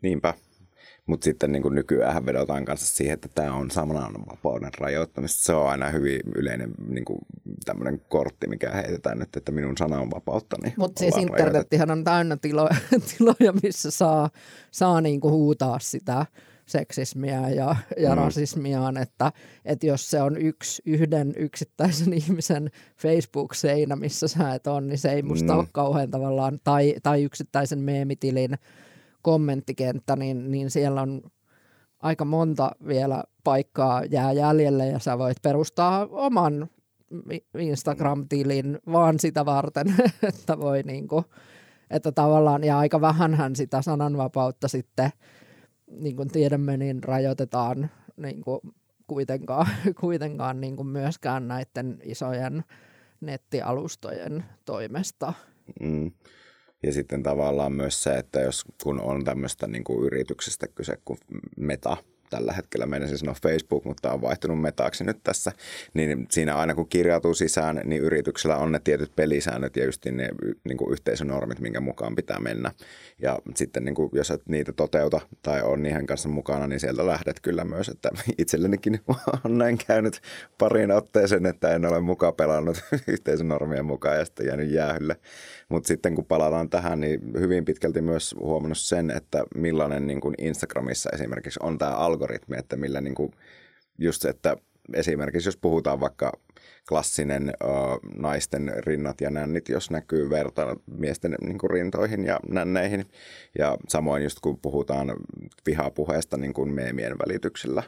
Niinpä. 0.03 0.35
Mutta 1.07 1.25
sitten 1.25 1.53
niin 1.53 1.75
nykyään 1.75 2.27
vedotaan 2.27 2.65
kanssa 2.65 2.97
siihen, 2.97 3.15
että 3.15 3.29
tämä 3.35 3.55
on 3.55 3.69
vapauden 4.31 4.71
rajoittamista. 4.79 5.43
Se 5.43 5.53
on 5.53 5.69
aina 5.69 5.89
hyvin 5.89 6.21
yleinen 6.35 6.71
niin 6.89 7.05
tämmöinen 7.65 8.01
kortti, 8.09 8.49
mikä 8.49 8.71
heitetään 8.71 9.19
nyt, 9.19 9.37
että 9.37 9.53
minun 9.53 9.75
vapautta. 10.15 10.57
Niin 10.63 10.75
Mutta 10.77 10.99
siis 10.99 11.17
internettihän 11.17 11.91
on 11.91 12.05
täynnä 12.05 12.37
tiloja, 12.37 12.77
tiloja 13.19 13.53
missä 13.63 13.91
saa, 13.91 14.31
saa 14.71 15.01
niin 15.01 15.21
kuin 15.21 15.33
huutaa 15.33 15.79
sitä 15.79 16.27
seksismiä 16.67 17.49
ja, 17.49 17.77
ja 17.97 18.11
mm. 18.11 18.17
rasismiaan, 18.17 18.97
että, 18.97 19.33
että 19.65 19.87
jos 19.87 20.11
se 20.11 20.23
on 20.23 20.37
yksi 20.37 20.83
yhden 20.87 21.33
yksittäisen 21.37 22.13
ihmisen 22.23 22.71
Facebook-seinä, 22.97 23.97
missä 23.97 24.29
sä 24.29 24.55
et 24.55 24.67
ole, 24.67 24.81
niin 24.81 24.99
se 24.99 25.13
ei 25.13 25.23
musta 25.23 25.53
mm. 25.53 25.59
ole 25.59 25.69
kauhean 25.73 26.11
tavallaan, 26.11 26.61
tai, 26.65 26.95
tai 27.03 27.23
yksittäisen 27.23 27.79
meemitilin 27.79 28.59
kommenttikenttä, 29.27 30.17
niin, 30.17 30.51
niin 30.51 30.71
siellä 30.71 31.03
on 31.03 31.23
aika 31.99 32.25
monta 32.25 32.71
vielä 32.87 33.25
paikkaa 33.45 34.05
jää 34.05 34.33
jäljelle 34.33 34.87
ja 34.87 34.99
sä 34.99 35.19
voit 35.19 35.43
perustaa 35.43 36.07
oman 36.11 36.69
Instagram-tilin 37.59 38.79
vaan 38.93 39.19
sitä 39.19 39.45
varten, 39.45 39.87
että 40.29 40.59
voi 40.59 40.83
niinku, 40.83 41.25
että 41.91 42.13
tavallaan, 42.13 42.65
ja 42.65 42.79
aika 42.79 43.01
vähänhän 43.01 43.57
sitä 43.57 43.83
sananvapautta 43.83 44.69
sitten, 44.69 45.11
niin 45.91 46.17
kuin 46.17 46.29
tiedämme, 46.29 46.77
niin 46.77 47.05
rajoitetaan 47.05 47.91
niin 48.17 48.41
kuin 48.41 48.61
kuitenkaan, 49.07 49.67
kuitenkaan 50.01 50.61
niin 50.61 50.77
kuin 50.77 50.89
myöskään 50.89 51.49
näiden 51.49 51.99
isojen 52.03 52.65
nettialustojen 53.21 54.45
toimesta. 54.65 55.33
Mm. 55.81 56.13
Ja 56.83 56.93
sitten 56.93 57.23
tavallaan 57.23 57.73
myös 57.73 58.03
se, 58.03 58.15
että 58.15 58.41
jos 58.41 58.65
kun 58.83 59.01
on 59.01 59.25
tämmöistä 59.25 59.67
niin 59.67 59.85
kuin 59.85 60.07
yrityksestä 60.07 60.67
kyse 60.69 60.99
kuin 61.05 61.19
Meta, 61.57 61.97
tällä 62.31 62.53
hetkellä 62.53 62.87
meidän 62.87 63.09
siis 63.09 63.21
sanoa 63.21 63.35
Facebook, 63.43 63.85
mutta 63.85 64.13
on 64.13 64.23
vaihtunut 64.23 64.61
metaaksi 64.61 65.05
nyt 65.05 65.19
tässä, 65.25 65.53
niin 65.95 66.27
siinä 66.31 66.57
aina 66.57 66.75
kun 66.75 66.89
kirjautuu 66.89 67.35
sisään, 67.35 67.81
niin 67.85 68.03
yrityksellä 68.03 68.57
on 68.57 68.73
ne 68.73 68.81
tietyt 68.85 69.17
pelisäännöt 69.17 69.77
ja 69.77 69.85
just 69.85 70.05
ne 70.05 70.29
niin 70.65 70.79
kuin 70.79 70.93
yhteisönormit, 70.93 71.61
minkä 71.61 71.81
mukaan 71.81 72.15
pitää 72.15 72.41
mennä. 72.41 72.73
Ja 73.23 73.39
sitten 73.55 73.85
niin 73.85 73.95
kuin, 73.95 74.11
jos 74.13 74.31
et 74.31 74.43
niitä 74.49 74.73
toteuta 74.73 75.21
tai 75.43 75.63
on 75.63 75.83
niihin 75.83 76.07
kanssa 76.07 76.29
mukana, 76.29 76.67
niin 76.67 76.81
sieltä 76.81 77.07
lähdet 77.07 77.41
kyllä 77.41 77.65
myös, 77.65 77.89
että 77.89 78.11
itsellenikin 78.39 79.01
on 79.45 79.59
näin 79.59 79.79
käynyt 79.87 80.21
pariin 80.59 80.91
otteeseen, 80.91 81.47
että 81.47 81.75
en 81.75 81.87
ole 81.87 82.01
mukaan 82.01 82.35
pelannut 82.35 82.85
yhteisönormien 83.09 83.85
mukaan 83.85 84.19
ja 84.19 84.25
sitten 84.25 84.47
jäänyt 84.47 84.71
jäähylle. 84.71 85.17
Mutta 85.69 85.89
sitten 85.89 86.15
kun 86.15 86.25
palataan 86.25 86.71
tähän, 86.71 87.01
niin 87.01 87.21
hyvin 87.39 87.65
pitkälti 87.65 88.01
myös 88.01 88.35
huomannut 88.41 88.79
sen, 88.79 89.11
että 89.11 89.45
millainen 89.55 90.07
niin 90.07 90.21
kuin 90.21 90.35
Instagramissa 90.39 91.11
esimerkiksi 91.13 91.61
on 91.63 91.79
tämä 91.79 91.93
algoritmi, 91.93 92.57
että 92.59 92.77
millä 92.77 93.01
niin 93.01 93.15
kuin 93.15 93.33
just 93.99 94.25
että 94.25 94.57
esimerkiksi 94.95 95.49
jos 95.49 95.57
puhutaan 95.57 96.01
vaikka 96.01 96.33
klassinen 96.89 97.49
ö, 97.49 97.67
naisten 98.17 98.73
rinnat 98.77 99.21
ja 99.21 99.31
nännit, 99.31 99.69
jos 99.69 99.91
näkyy 99.91 100.31
verta 100.31 100.77
miesten 100.87 101.35
niin 101.41 101.59
kuin 101.59 101.71
rintoihin 101.71 102.25
ja 102.25 102.41
nänneihin. 102.49 103.07
Ja 103.59 103.77
samoin 103.89 104.23
just 104.23 104.41
kun 104.41 104.59
puhutaan 104.59 105.17
vihapuheesta 105.67 106.37
niin 106.37 106.53
kuin 106.53 106.75
meemien 106.75 107.19
välityksellä, 107.19 107.83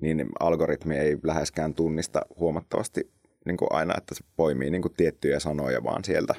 niin 0.00 0.26
algoritmi 0.40 0.96
ei 0.96 1.16
läheskään 1.22 1.74
tunnista 1.74 2.20
huomattavasti 2.38 3.10
niin 3.44 3.56
kuin 3.56 3.72
aina, 3.72 3.94
että 3.98 4.14
se 4.14 4.24
poimii 4.36 4.70
niin 4.70 4.82
kuin 4.82 4.94
tiettyjä 4.96 5.40
sanoja 5.40 5.84
vaan 5.84 6.04
sieltä 6.04 6.34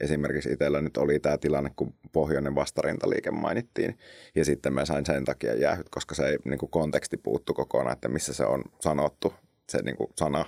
esimerkiksi 0.00 0.52
itsellä 0.52 0.80
nyt 0.80 0.96
oli 0.96 1.20
tämä 1.20 1.38
tilanne, 1.38 1.70
kun 1.76 1.94
pohjoinen 2.12 2.54
vastarintaliike 2.54 3.30
mainittiin, 3.30 3.98
ja 4.34 4.44
sitten 4.44 4.72
mä 4.72 4.84
sain 4.84 5.06
sen 5.06 5.24
takia 5.24 5.54
jäähyt, 5.54 5.88
koska 5.88 6.14
se 6.14 6.26
ei, 6.26 6.38
niin 6.44 6.58
kuin 6.58 6.70
konteksti 6.70 7.16
puuttu 7.16 7.54
kokonaan, 7.54 7.92
että 7.92 8.08
missä 8.08 8.32
se 8.32 8.44
on 8.44 8.64
sanottu, 8.80 9.34
se 9.68 9.82
niin 9.82 9.96
kuin 9.96 10.10
sana, 10.18 10.44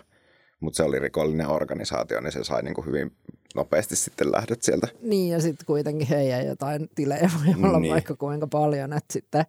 mutta 0.60 0.76
se 0.76 0.82
oli 0.82 0.98
rikollinen 0.98 1.48
organisaatio, 1.48 2.20
niin 2.20 2.32
se 2.32 2.44
sai 2.44 2.62
niin 2.62 2.74
kuin 2.74 2.86
hyvin 2.86 3.12
nopeasti 3.54 3.96
sitten 3.96 4.32
lähdöt 4.32 4.62
sieltä. 4.62 4.88
Niin, 5.02 5.32
ja 5.32 5.40
sitten 5.40 5.66
kuitenkin 5.66 6.08
heidän 6.08 6.46
jotain 6.46 6.88
tilejä 6.94 7.30
voi 7.38 7.54
olla 7.68 7.80
niin. 7.80 7.92
vaikka 7.92 8.16
kuinka 8.16 8.46
paljon. 8.46 8.92
Että 8.92 9.12
sitten, 9.12 9.44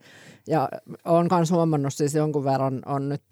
ja 0.47 0.69
olen 1.05 1.27
myös 1.31 1.51
huomannut 1.51 1.93
siis 1.93 2.15
jonkun 2.15 2.43
verran 2.43 2.81
on 2.85 3.09
nyt 3.09 3.23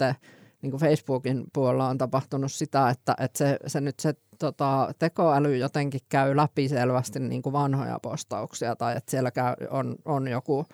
niin 0.61 0.71
kuin 0.71 0.81
Facebookin 0.81 1.43
puolella 1.53 1.89
on 1.89 1.97
tapahtunut 1.97 2.51
sitä, 2.51 2.89
että, 2.89 3.15
että 3.19 3.37
se, 3.37 3.57
se 3.67 3.81
nyt 3.81 3.99
se 3.99 4.13
tota, 4.43 4.93
tekoäly 4.99 5.57
jotenkin 5.57 6.01
käy 6.09 6.35
läpi 6.35 6.69
selvästi 6.69 7.19
niin 7.19 7.41
kuin 7.41 7.53
vanhoja 7.53 7.99
postauksia 8.01 8.75
tai 8.75 8.97
että 8.97 9.11
siellä 9.11 9.31
käy, 9.31 9.53
on, 9.69 9.95
on 10.05 10.27
joku 10.27 10.65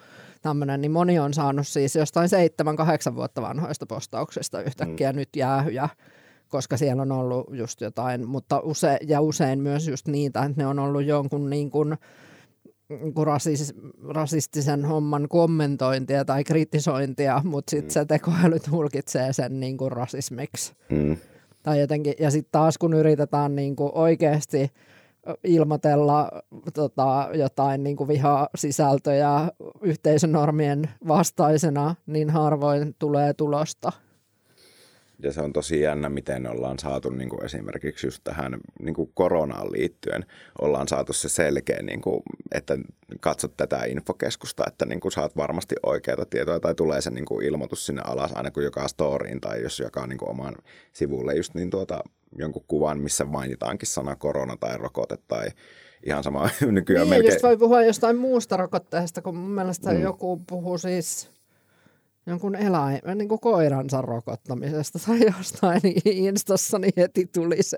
tämmöinen, 0.42 0.82
niin 0.82 0.92
moni 0.92 1.20
on 1.20 1.34
saanut 1.34 1.68
siis 1.68 1.96
jostain 1.96 2.30
seitsemän, 2.30 2.76
kahdeksan 2.76 3.16
vuotta 3.16 3.42
vanhoista 3.42 3.86
postauksista 3.86 4.62
yhtäkkiä 4.62 5.12
mm. 5.12 5.16
nyt 5.16 5.30
jäähyjä, 5.36 5.90
koska 6.48 6.78
siellä 6.78 7.02
on 7.02 7.12
ollut 7.12 7.48
just 7.52 7.82
jotain, 7.82 8.28
mutta 8.28 8.60
use, 8.60 8.98
ja 9.08 9.22
usein 9.22 9.60
myös 9.60 9.88
just 9.88 10.08
niitä, 10.08 10.44
että 10.44 10.62
ne 10.62 10.68
on 10.68 10.80
ollut 10.80 11.04
jonkun 11.06 11.50
niin 11.50 11.72
kuin, 11.72 11.98
niin 12.90 13.14
rasis, 13.24 13.74
rasistisen 14.10 14.86
homman 14.86 15.28
kommentointia 15.30 16.26
tai 16.26 16.44
kritisointia, 16.44 17.42
mutta 17.44 17.70
sitten 17.70 17.90
mm. 17.90 17.94
se 17.94 18.06
tekoäly 18.06 18.60
tulkitsee 18.70 19.34
sen 19.34 19.60
niin 19.60 19.78
kuin 19.78 19.92
rasismiksi. 19.92 20.74
Mm. 20.90 21.18
Tai 21.70 21.80
jotenkin, 21.80 22.14
ja 22.20 22.32
sitten 22.32 22.52
taas 22.52 22.78
kun 22.78 22.94
yritetään 22.94 23.56
niin 23.56 23.76
kuin 23.76 23.92
oikeasti 23.94 24.72
ilmoitella 25.44 26.30
tota, 26.74 27.30
jotain 27.34 27.84
niin 27.84 27.96
kuin 27.96 28.08
viha-sisältöjä 28.08 29.52
yhteisönormien 29.82 30.90
vastaisena, 31.08 31.96
niin 32.06 32.30
harvoin 32.30 32.96
tulee 33.00 33.34
tulosta. 33.34 33.92
Ja 35.24 35.34
se 35.34 35.42
on 35.42 35.54
tosi 35.54 35.82
jännä, 35.82 36.10
miten 36.10 36.48
ollaan 36.48 36.80
saatu 36.80 37.10
niin 37.10 37.30
kuin 37.30 37.46
esimerkiksi 37.46 38.08
just 38.08 38.24
tähän 38.24 38.58
niin 38.80 38.96
kuin 38.96 39.12
koronaan 39.14 39.72
liittyen, 39.72 40.26
ollaan 40.62 40.88
saatu 40.88 41.14
se 41.14 41.30
selkeä, 41.30 41.82
niin 41.82 42.02
kuin, 42.02 42.24
että 42.52 42.78
katsot 43.20 43.58
tätä 43.58 43.84
infokeskusta, 43.84 44.64
että 44.68 44.86
niin 44.86 45.00
kuin 45.00 45.12
saat 45.12 45.38
varmasti 45.38 45.76
oikeaa 45.84 46.26
tietoa 46.30 46.60
tai 46.60 46.76
tulee 46.76 47.02
se 47.02 47.10
niin 47.10 47.26
kuin 47.26 47.46
ilmoitus 47.46 47.86
sinne 47.86 48.02
alas 48.06 48.32
aina 48.34 48.52
kun 48.52 48.64
joka 48.64 48.88
storyin 48.88 49.42
tai 49.42 49.62
jos 49.62 49.80
jakaa 49.80 50.08
niin 50.08 50.20
kuin 50.20 50.30
oman 50.30 50.56
sivulle 50.94 51.36
just 51.36 51.54
niin 51.54 51.70
tuota, 51.70 52.04
jonkun 52.38 52.64
kuvan, 52.68 53.00
missä 53.00 53.26
mainitaankin 53.26 53.88
sana 53.88 54.16
korona 54.16 54.58
tai 54.58 54.78
rokote 54.78 55.18
tai 55.28 55.48
ihan 56.06 56.24
sama 56.24 56.50
nykyään 56.72 57.02
niin, 57.02 57.10
melkein. 57.10 57.34
just 57.34 57.44
voi 57.44 57.58
puhua 57.58 57.84
jostain 57.84 58.18
muusta 58.18 58.58
rokotteesta, 58.58 59.22
kun 59.22 59.36
mun 59.36 59.52
mielestä 59.52 59.94
mm. 59.94 60.02
joku 60.02 60.42
puhuu 60.48 60.78
siis 60.78 61.39
jonkun 62.30 62.56
eläin, 62.56 63.02
niin 63.16 63.30
kuin 63.30 63.40
koiransa 63.40 64.02
rokottamisesta 64.02 65.00
tai 65.08 65.20
jostain 65.38 65.80
niin 65.84 66.02
instassa, 66.06 66.80
niin 66.80 66.94
heti 66.98 67.30
tuli 67.34 67.64
se, 67.64 67.78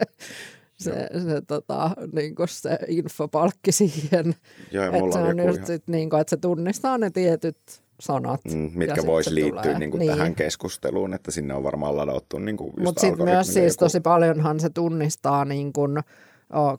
se, 0.73 1.09
se, 1.25 1.41
tota, 1.47 1.91
niin 2.13 2.35
kuin 2.35 2.47
se 2.47 2.79
infopalkki 2.87 3.71
siihen. 3.71 4.35
Joo, 4.71 4.85
että 4.85 5.11
se 5.13 5.19
on 5.19 5.47
just 5.47 5.65
sit, 5.65 5.83
niin 5.87 6.09
kuin, 6.09 6.21
että 6.21 6.29
se 6.29 6.37
tunnistaa 6.37 6.97
ne 6.97 7.09
tietyt 7.09 7.57
sanat. 8.01 8.41
Mm, 8.45 8.71
mitkä 8.73 9.05
voisi 9.05 9.35
liittyä 9.35 9.79
niin 9.79 9.91
kuin 9.91 9.99
niin. 9.99 10.11
tähän 10.11 10.35
keskusteluun, 10.35 11.13
että 11.13 11.31
sinne 11.31 11.53
on 11.53 11.63
varmaan 11.63 11.97
ladattu 11.97 12.37
niin 12.37 12.57
Mutta 12.83 13.01
sitten 13.01 13.25
myös 13.25 13.53
siis 13.53 13.73
joku... 13.73 13.85
tosi 13.85 13.99
paljonhan 13.99 14.59
se 14.59 14.69
tunnistaa 14.69 15.45
niin 15.45 15.73
kuin, 15.73 15.99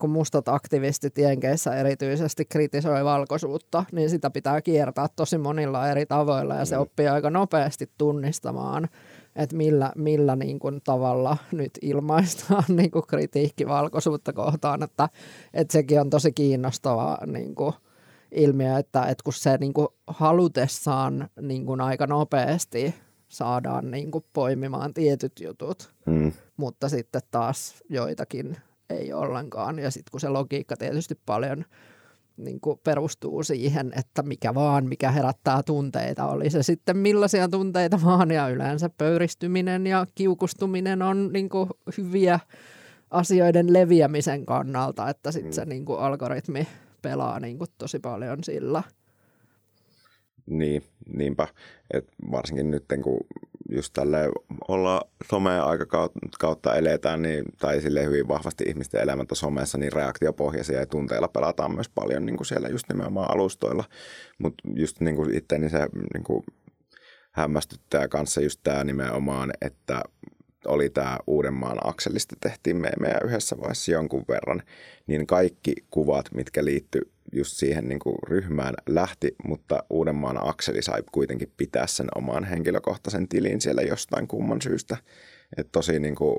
kun 0.01 0.11
mustat 0.11 0.49
aktivistit 0.49 1.19
Jenkeissä 1.19 1.75
erityisesti 1.75 2.45
kritisoi 2.45 3.05
valkoisuutta, 3.05 3.85
niin 3.93 4.11
sitä 4.11 4.31
pitää 4.31 4.63
kiertää 4.63 5.07
tosi 5.17 5.39
monilla 5.39 5.89
eri 5.89 6.07
tavoilla 6.07 6.55
ja 6.55 6.65
se 6.65 6.77
mm. 6.77 6.83
oppii 6.83 7.09
aika 7.09 7.31
nopeasti 7.31 7.91
tunnistamaan, 7.99 8.89
että 9.37 9.57
millä, 9.57 9.93
millä 9.97 10.37
niin 10.37 10.59
kuin 10.59 10.81
tavalla 10.85 11.37
nyt 11.53 11.71
ilmaistaan 11.83 12.65
niin 12.77 12.91
kuin 12.91 13.07
kritiikki 13.07 13.69
valkoisuutta 13.69 14.33
kohtaan, 14.33 14.83
että, 14.83 15.09
että 15.55 15.73
sekin 15.73 16.01
on 16.01 16.11
tosi 16.11 16.33
kiinnostavaa 16.33 17.27
niin 17.27 17.55
kuin 17.55 17.73
ilmiö, 18.33 18.79
että, 18.79 19.03
että 19.03 19.25
kun 19.25 19.33
se 19.33 19.57
niin 19.57 19.73
kuin 19.73 19.89
halutessaan 20.07 21.29
niin 21.41 21.67
kuin 21.67 21.81
aika 21.81 22.07
nopeasti 22.07 22.95
saadaan 23.29 23.91
niin 23.91 24.11
kuin 24.11 24.25
poimimaan 24.33 24.95
tietyt 24.95 25.41
jutut, 25.41 25.93
mm. 26.07 26.33
mutta 26.57 26.89
sitten 26.89 27.23
taas 27.31 27.83
joitakin 27.89 28.57
ei 28.93 29.13
ollenkaan. 29.13 29.79
Ja 29.79 29.91
sitten 29.91 30.11
kun 30.11 30.21
se 30.21 30.29
logiikka 30.29 30.77
tietysti 30.77 31.15
paljon 31.27 31.65
niin 32.37 32.61
kuin 32.61 32.81
perustuu 32.85 33.43
siihen, 33.43 33.93
että 33.99 34.23
mikä 34.23 34.55
vaan, 34.55 34.87
mikä 34.87 35.11
herättää 35.11 35.63
tunteita, 35.63 36.27
oli 36.27 36.51
se 36.51 36.63
sitten 36.63 36.97
millaisia 36.97 37.49
tunteita 37.49 38.01
vaan. 38.05 38.31
Ja 38.31 38.49
yleensä 38.49 38.91
pöyristyminen 38.99 39.87
ja 39.87 40.07
kiukustuminen 40.15 41.03
on 41.03 41.31
niin 41.33 41.49
kuin 41.49 41.71
hyviä 41.99 42.41
asioiden 43.11 43.73
leviämisen 43.73 44.47
kannalta, 44.47 45.09
että 45.09 45.33
sitten 45.33 45.51
mm. 45.51 45.55
se 45.55 45.65
niin 45.65 45.85
kuin 45.85 45.99
algoritmi 45.99 46.69
pelaa 47.03 47.41
niin 47.41 47.59
kuin 47.59 47.69
tosi 47.79 47.99
paljon 47.99 48.45
sillä. 48.45 48.83
Niin, 50.47 50.83
niinpä. 51.17 51.49
Et 51.95 52.09
varsinkin 52.31 52.71
nyt, 52.71 52.85
kun 53.03 53.27
just 53.75 53.93
tälle 53.93 54.31
olla 54.69 55.03
aika 55.65 55.87
kautta 56.39 56.77
eletään, 56.77 57.23
niin, 57.23 57.45
tai 57.59 57.81
sille 57.81 58.05
hyvin 58.05 58.29
vahvasti 58.29 58.65
ihmisten 58.69 59.01
elämät 59.01 59.31
on 59.31 59.37
somessa, 59.37 59.79
niin 59.79 59.93
reaktiopohjaisia 59.93 60.81
ja 60.81 60.87
tunteilla 60.87 61.29
pelataan 61.29 61.75
myös 61.75 61.89
paljon 61.89 62.27
niin 62.27 62.37
kuin 62.37 62.47
siellä 62.47 62.69
just 62.69 62.89
nimenomaan 62.89 63.31
alustoilla. 63.31 63.85
Mutta 64.39 64.69
just 64.77 65.01
niin 65.01 65.17
kuin 65.17 65.35
itse, 65.35 65.59
niin 65.59 65.71
se 65.71 65.89
niin 66.15 66.25
kuin 66.25 66.45
hämmästyttää 67.33 68.09
kanssa 68.09 68.41
just 68.41 68.61
tämä 68.63 68.85
nimenomaan, 68.85 69.53
että 69.61 70.03
oli 70.67 70.91
tämä 70.91 71.19
Uudenmaan 71.27 71.79
akselista 71.85 72.37
tehtiin 72.41 72.77
meemejä 72.77 73.21
yhdessä 73.25 73.57
vaiheessa 73.59 73.93
jonkun 73.93 74.25
verran, 74.29 74.63
niin 75.07 75.27
kaikki 75.27 75.73
kuvat, 75.91 76.27
mitkä 76.35 76.65
liittyy 76.65 77.12
just 77.33 77.57
siihen 77.57 77.89
niin 77.89 77.99
kuin 77.99 78.17
ryhmään 78.29 78.75
lähti, 78.89 79.35
mutta 79.45 79.85
Uudenmaan 79.91 80.49
akseli 80.49 80.83
sai 80.83 81.03
kuitenkin 81.13 81.53
pitää 81.57 81.87
sen 81.87 82.09
oman 82.15 82.45
henkilökohtaisen 82.45 83.29
tilin 83.29 83.61
siellä 83.61 83.83
jostain 83.83 84.29
kumman 84.29 84.63
syystä. 84.63 84.97
Et 85.57 85.69
tosi 85.73 85.99
niin 85.99 86.15
kuin, 86.15 86.37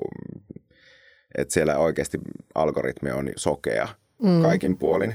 että 1.38 1.54
siellä 1.54 1.78
oikeasti 1.78 2.18
algoritmi 2.54 3.10
on 3.10 3.30
sokea 3.36 3.88
mm. 4.22 4.42
kaikin 4.42 4.78
puolin. 4.78 5.14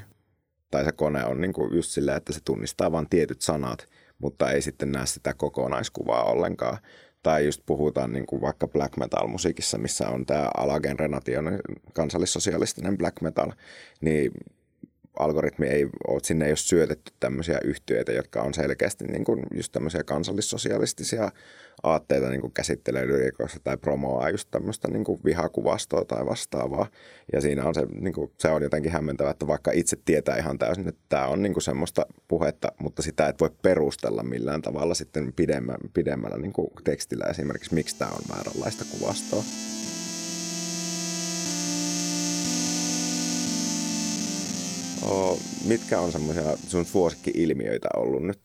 Tai 0.71 0.86
se 0.86 0.91
kone 0.91 1.25
on 1.25 1.41
niin 1.41 1.53
kuin 1.53 1.75
just 1.75 1.91
sillä, 1.91 2.15
että 2.15 2.34
se 2.34 2.39
tunnistaa 2.45 2.91
vain 2.91 3.09
tietyt 3.09 3.41
sanat, 3.41 3.88
mutta 4.19 4.51
ei 4.51 4.61
sitten 4.61 4.91
näe 4.91 5.05
sitä 5.05 5.34
kokonaiskuvaa 5.34 6.23
ollenkaan. 6.23 6.77
Tai 7.23 7.45
just 7.45 7.61
puhutaan 7.65 8.11
niin 8.11 8.25
kuin 8.25 8.41
vaikka 8.41 8.67
black 8.67 8.97
metal-musiikissa, 8.97 9.77
missä 9.77 10.09
on 10.09 10.25
tämä 10.25 10.49
alagen 10.57 10.97
kansallissosialistinen 11.93 12.97
black 12.97 13.21
metal, 13.21 13.51
niin 14.01 14.32
algoritmi 15.20 15.67
ei 15.67 15.88
ole, 16.07 16.20
sinne 16.24 16.45
ei 16.45 16.51
ole 16.51 16.57
syötetty 16.57 17.11
tämmöisiä 17.20 17.59
yhtiöitä, 17.63 18.11
jotka 18.11 18.41
on 18.41 18.53
selkeästi 18.53 19.05
niin 19.05 19.24
kuin 19.24 19.43
just 19.53 19.72
tämmöisiä 19.72 20.03
kansallissosialistisia 20.03 21.32
aatteita 21.84 22.30
niin 22.30 22.41
kuin 22.41 22.53
käsittelee 22.53 23.07
tai 23.63 23.78
promoaa 23.78 24.30
just 24.30 24.47
tämmöistä 24.51 24.88
niin 24.88 25.03
kuin 25.03 25.20
vihakuvastoa 25.26 26.05
tai 26.05 26.26
vastaavaa. 26.26 26.88
Ja 27.34 27.41
siinä 27.41 27.65
on 27.65 27.76
se, 27.76 27.86
niin 27.91 28.13
kuin, 28.13 28.32
se 28.38 28.49
on 28.49 28.63
jotenkin 28.63 28.91
hämmentävää, 28.91 29.32
että 29.32 29.47
vaikka 29.47 29.72
itse 29.72 29.97
tietää 30.05 30.38
ihan 30.38 30.59
täysin, 30.59 30.88
että 30.88 31.01
tämä 31.09 31.28
on 31.28 31.41
niin 31.41 31.53
kuin 31.53 31.63
semmoista 31.63 32.05
puhetta, 32.28 32.72
mutta 32.80 33.01
sitä 33.01 33.28
et 33.28 33.39
voi 33.41 33.49
perustella 33.61 34.24
millään 34.24 34.61
tavalla 34.61 34.93
sitten 34.93 35.34
pidemmällä, 35.34 35.89
pidemmällä 35.93 36.38
niin 36.38 36.53
kuin 36.53 36.70
tekstillä 36.84 37.26
esimerkiksi, 37.26 37.74
miksi 37.74 37.97
tämä 37.99 38.11
on 38.11 38.36
vääränlaista 38.36 38.86
kuvastoa. 38.91 39.43
Mitkä 45.67 45.99
on 45.99 46.11
semmoisia 46.11 46.57
sun 46.67 46.85
suosikki-ilmiöitä 46.85 47.87
ollut 47.95 48.23
nyt? 48.23 48.39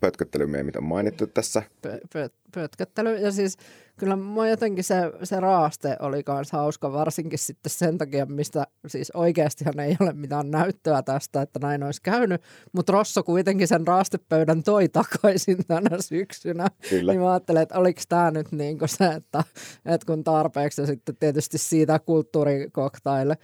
Pötköttelymeemit 0.00 0.76
on 0.76 0.84
mainittu 0.84 1.26
tässä. 1.26 1.62
Pö, 1.82 2.00
pö, 2.12 2.28
pötköttely 2.54 3.16
ja 3.16 3.32
siis 3.32 3.56
kyllä 3.96 4.16
mua 4.16 4.48
jotenkin 4.48 4.84
se, 4.84 4.96
se 5.22 5.40
raaste 5.40 5.96
oli 6.00 6.22
myös 6.28 6.52
hauska, 6.52 6.92
varsinkin 6.92 7.38
sitten 7.38 7.70
sen 7.70 7.98
takia, 7.98 8.26
mistä 8.26 8.66
siis 8.86 9.10
oikeastihan 9.10 9.80
ei 9.80 9.96
ole 10.00 10.12
mitään 10.12 10.50
näyttöä 10.50 11.02
tästä, 11.02 11.42
että 11.42 11.58
näin 11.62 11.82
olisi 11.82 12.02
käynyt, 12.02 12.42
mutta 12.72 12.92
Rosso 12.92 13.22
kuitenkin 13.22 13.68
sen 13.68 13.86
raastepöydän 13.86 14.62
toi 14.62 14.88
takaisin 14.88 15.66
tänä 15.66 15.96
syksynä. 16.00 16.68
Kyllä. 16.90 17.12
Niin 17.12 17.20
mä 17.20 17.30
ajattelin, 17.30 17.62
että 17.62 17.78
oliko 17.78 18.00
tämä 18.08 18.30
nyt 18.30 18.52
niin 18.52 18.78
se, 18.86 19.06
että, 19.06 19.44
että 19.86 20.06
kun 20.06 20.24
tarpeeksi 20.24 20.80
ja 20.80 20.86
sitten 20.86 21.16
tietysti 21.16 21.58
siitä 21.58 21.98
kulttuurikoktaille 21.98 23.38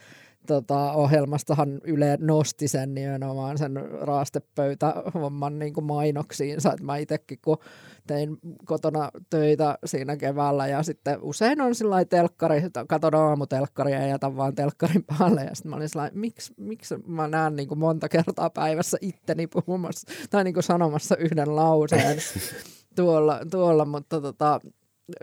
tota, 0.47 0.93
ohjelmastahan 0.93 1.81
Yle 1.85 2.19
nosti 2.21 2.69
sen 2.69 2.95
nimenomaan 2.95 3.59
sen 3.59 3.73
raastepöytähomman 4.01 5.59
niin 5.59 5.75
kuin 5.75 5.85
mainoksiinsa. 5.85 6.73
Et 6.73 6.81
mä 6.81 6.97
itsekin, 6.97 7.39
kun 7.45 7.59
tein 8.07 8.39
kotona 8.65 9.11
töitä 9.31 9.79
siinä 9.85 10.17
keväällä 10.17 10.67
ja 10.67 10.83
sitten 10.83 11.19
usein 11.23 11.61
on 11.61 11.75
sillä 11.75 12.05
telkkari, 12.05 12.63
katon 12.89 13.15
aamutelkkaria 13.15 14.01
ja 14.01 14.07
jätän 14.07 14.37
vaan 14.37 14.55
telkkarin 14.55 15.05
päälle 15.05 15.45
ja 15.45 15.55
sitten 15.55 15.71
mä 15.71 15.77
olin 15.77 15.89
sellainen, 15.89 16.19
miksi, 16.19 16.55
miksi 16.57 16.95
mä 17.07 17.29
näen 17.29 17.57
niin 17.57 17.69
kuin 17.69 17.79
monta 17.79 18.09
kertaa 18.09 18.51
päivässä 18.51 18.99
itteni 19.01 19.47
puhumassa 19.47 20.07
tai 20.31 20.45
niin 20.45 20.55
kuin 20.55 20.65
sanomassa 20.65 21.17
yhden 21.17 21.57
lauseen 21.57 22.19
tuolla, 22.97 23.41
tuolla 23.51 23.85
mutta 23.85 24.21
tota, 24.21 24.61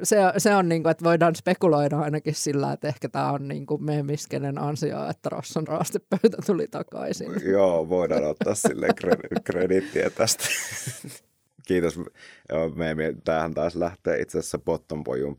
se, 0.03 0.17
se 0.38 0.55
on 0.55 0.69
niin 0.69 0.84
kuin, 0.84 0.91
että 0.91 1.05
voidaan 1.05 1.36
spekuloida 1.36 1.99
ainakin 1.99 2.36
sillä, 2.36 2.73
että 2.73 2.88
ehkä 2.88 3.09
tämä 3.09 3.32
on 3.32 3.47
niin 3.47 3.65
kuin 3.65 3.84
meemiskenen 3.84 4.57
ansio, 4.57 5.09
että 5.09 5.29
Rosson 5.29 5.67
raastepöytä 5.67 6.38
tuli 6.45 6.67
takaisin. 6.67 7.32
Joo, 7.51 7.89
voidaan 7.89 8.23
ottaa 8.23 8.55
sille 8.55 8.88
kredittiä 9.43 10.09
tästä. 10.09 10.43
Kiitos. 11.67 11.99
Meemi, 12.75 13.03
tämähän 13.23 13.53
taas 13.53 13.75
lähtee 13.75 14.19
itse 14.21 14.39
asiassa 14.39 14.59
Pottonpojun 14.59 15.36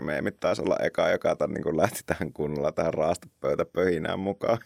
meemit 0.00 0.40
taisi 0.40 0.62
olla 0.62 0.76
eka, 0.82 1.08
joka 1.08 1.36
tämän, 1.36 1.54
niin 1.54 1.62
kuin 1.62 1.76
lähti 1.76 2.00
tähän 2.06 2.32
kunnolla 2.32 2.72
tähän 2.72 2.94
raastepöytäpöhinään 2.94 4.20
mukaan. 4.20 4.58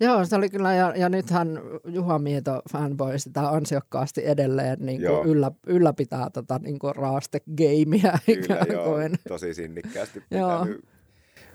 Joo, 0.00 0.24
se 0.24 0.36
oli 0.36 0.50
kyllä, 0.50 0.74
ja, 0.74 0.92
ja 0.96 1.08
nythän 1.08 1.60
Juha 1.84 2.18
Mieto 2.18 2.62
fanboy 2.72 3.18
sitä 3.18 3.48
ansiokkaasti 3.48 4.26
edelleen 4.26 4.78
niin 4.80 5.00
kuin 5.02 5.28
yllä, 5.28 5.50
ylläpitää 5.66 6.30
tätä 6.30 6.60
niin 6.62 6.78
kuin 6.78 6.96
raastegeimiä 6.96 8.18
ikään 8.28 8.66
kuin. 8.66 9.10
Joo, 9.12 9.18
tosi 9.28 9.54
sinnikkäästi 9.54 10.20
pitänyt, 10.30 10.84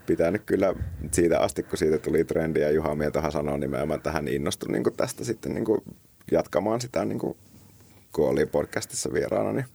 pitänyt 0.05 0.41
kyllä 0.45 0.73
siitä 1.11 1.39
asti, 1.39 1.63
kun 1.63 1.77
siitä 1.77 1.97
tuli 1.97 2.23
trendi, 2.23 2.59
ja 2.59 2.71
Juha 2.71 2.95
Mietohan 2.95 3.31
sanoi 3.31 3.59
nimenomaan, 3.59 3.97
että 3.97 4.11
hän 4.11 4.27
innostui 4.27 4.71
niin 4.71 4.83
kuin 4.83 4.95
tästä 4.95 5.23
sitten 5.23 5.53
niin 5.53 5.65
kuin 5.65 5.81
jatkamaan 6.31 6.81
sitä, 6.81 7.05
niin 7.05 7.19
kuin, 7.19 7.37
kun 8.15 8.29
oli 8.29 8.45
podcastissa 8.45 9.13
vieraana, 9.13 9.53
niin 9.53 9.65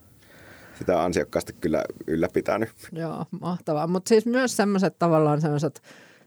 sitä 0.79 1.03
ansiokkaasti 1.03 1.53
kyllä 1.61 1.85
ylläpitänyt. 2.07 2.71
Joo, 2.93 3.25
mahtavaa. 3.41 3.87
Mutta 3.87 4.09
siis 4.09 4.27
myös 4.27 4.57
semmoiset 4.57 4.99
tavallaan 4.99 5.41
semmoiset 5.41 5.83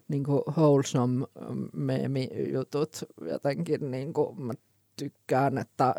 niin 0.07 0.23
kuin 0.23 0.41
wholesome 0.57 1.25
meemi-jutut 1.73 3.03
jotenkin 3.21 3.91
niin 3.91 4.13
kuin 4.13 4.41
mä 4.41 4.53
tykkään, 4.95 5.57
että 5.57 5.95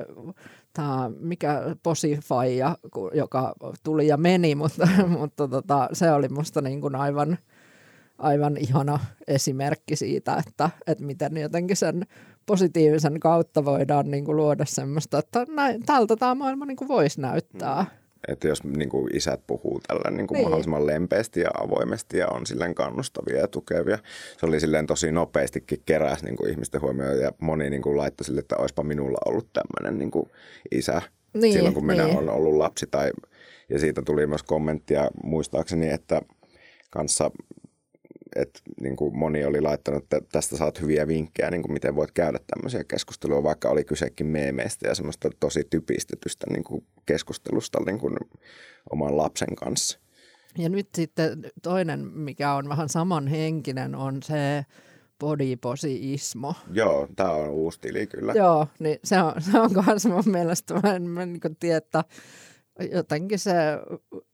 tämä 0.73 1.11
mikä 1.21 1.77
posifaija, 1.83 2.77
joka 3.15 3.55
tuli 3.83 4.07
ja 4.07 4.17
meni, 4.17 4.55
mutta, 4.63 4.89
mutta 5.09 5.49
tota, 5.49 5.89
se 5.93 6.11
oli 6.11 6.29
musta 6.29 6.61
niin 6.61 6.81
kuin 6.81 6.95
aivan, 6.95 7.39
aivan 8.19 8.57
ihana 8.57 8.99
esimerkki 9.27 9.97
siitä, 9.97 10.43
että, 10.47 10.71
että 10.87 11.05
miten 11.05 11.37
jotenkin 11.37 11.77
sen 11.77 12.07
positiivisen 12.47 13.21
kautta 13.21 13.65
voidaan 13.65 14.11
niin 14.11 14.25
kuin 14.25 14.37
luoda 14.37 14.65
semmoista, 14.65 15.19
että 15.19 15.47
näin, 15.49 15.87
tältä 15.87 16.17
tämä 16.17 16.35
maailma 16.35 16.67
niin 16.67 16.77
kuin 16.77 16.89
voisi 16.89 17.21
näyttää. 17.21 17.83
Mm 17.83 18.08
että 18.29 18.49
jos 18.49 18.65
niin 18.65 18.89
kuin 18.89 19.17
isät 19.17 19.41
puhuu 19.47 19.81
tällä 19.87 20.11
niin 20.11 20.27
kuin 20.27 20.37
niin. 20.37 20.45
mahdollisimman 20.45 20.87
lempeästi 20.87 21.41
ja 21.41 21.51
avoimesti 21.55 22.19
ja 22.19 22.29
on 22.29 22.47
silleen 22.47 22.75
kannustavia 22.75 23.37
ja 23.37 23.49
tukevia. 23.49 23.99
Se 24.41 24.47
oli 24.47 24.61
silleen 24.61 24.87
tosi 24.87 25.13
nopeastikin 25.13 25.83
keräs 25.87 26.23
niin 26.23 26.37
kuin 26.37 26.51
ihmisten 26.51 26.81
huomioon 26.81 27.21
ja 27.21 27.33
moni 27.41 27.71
niin 27.71 27.83
kuin 27.83 27.97
laittoi 27.97 28.25
sille, 28.25 28.41
että 28.41 28.57
olisipa 28.57 28.83
minulla 28.83 29.19
ollut 29.27 29.49
tämmöinen 29.53 29.99
niin 29.99 30.11
kuin 30.11 30.31
isä 30.71 31.03
niin, 31.35 31.53
silloin, 31.53 31.75
kun 31.75 31.87
minä 31.87 32.05
niin. 32.05 32.17
olen 32.17 32.31
ollut 32.31 32.57
lapsi. 32.57 32.87
Tai, 32.91 33.11
ja 33.69 33.79
siitä 33.79 34.03
tuli 34.03 34.27
myös 34.27 34.43
kommenttia 34.43 35.11
muistaakseni, 35.23 35.89
että 35.89 36.23
kanssa 36.91 37.31
että 38.37 38.61
niin 38.81 38.97
kuin 38.97 39.17
moni 39.17 39.45
oli 39.45 39.61
laittanut, 39.61 40.03
että 40.03 40.21
tästä 40.33 40.57
saat 40.57 40.81
hyviä 40.81 41.09
vinkkejä, 41.09 41.51
niin 41.51 41.63
kuin 41.63 41.73
miten 41.73 41.97
voit 41.97 42.13
käydä 42.13 42.39
tämmöisiä 42.47 42.85
keskusteluja, 42.85 43.43
vaikka 43.43 43.69
oli 43.69 43.85
kysekin 43.85 44.27
meemeistä 44.27 44.89
ja 44.89 44.95
semmoista 44.95 45.31
tosi 45.41 45.65
typistetystä 45.71 46.47
niin 46.51 46.65
kuin 46.65 46.85
keskustelusta 47.07 47.79
niin 47.87 47.99
kuin 47.99 48.17
oman 48.93 49.17
lapsen 49.17 49.57
kanssa. 49.57 49.99
Ja 50.59 50.69
nyt 50.69 50.89
sitten 50.95 51.43
toinen, 51.63 52.01
mikä 52.01 52.55
on 52.55 52.69
vähän 52.69 52.89
samanhenkinen, 52.89 53.95
on 53.95 54.23
se 54.23 54.65
bodyposiismo. 55.19 56.55
Joo, 56.73 57.09
tämä 57.17 57.31
on 57.31 57.49
uusi 57.49 57.81
tili 57.81 58.07
kyllä. 58.07 58.33
Joo, 58.33 58.67
niin 58.79 58.99
se 59.05 59.23
on, 59.23 59.43
se 59.43 59.61
on 59.61 59.71
myös 59.87 60.07
mun 60.07 60.33
mielestä, 60.33 60.75
mä 60.75 60.95
en, 60.95 61.03
mä 61.03 61.23
en 61.23 61.33
niin 61.33 61.57
tiedä, 61.61 61.77
että 61.77 62.05
jotenkin 62.93 63.39
se 63.39 63.53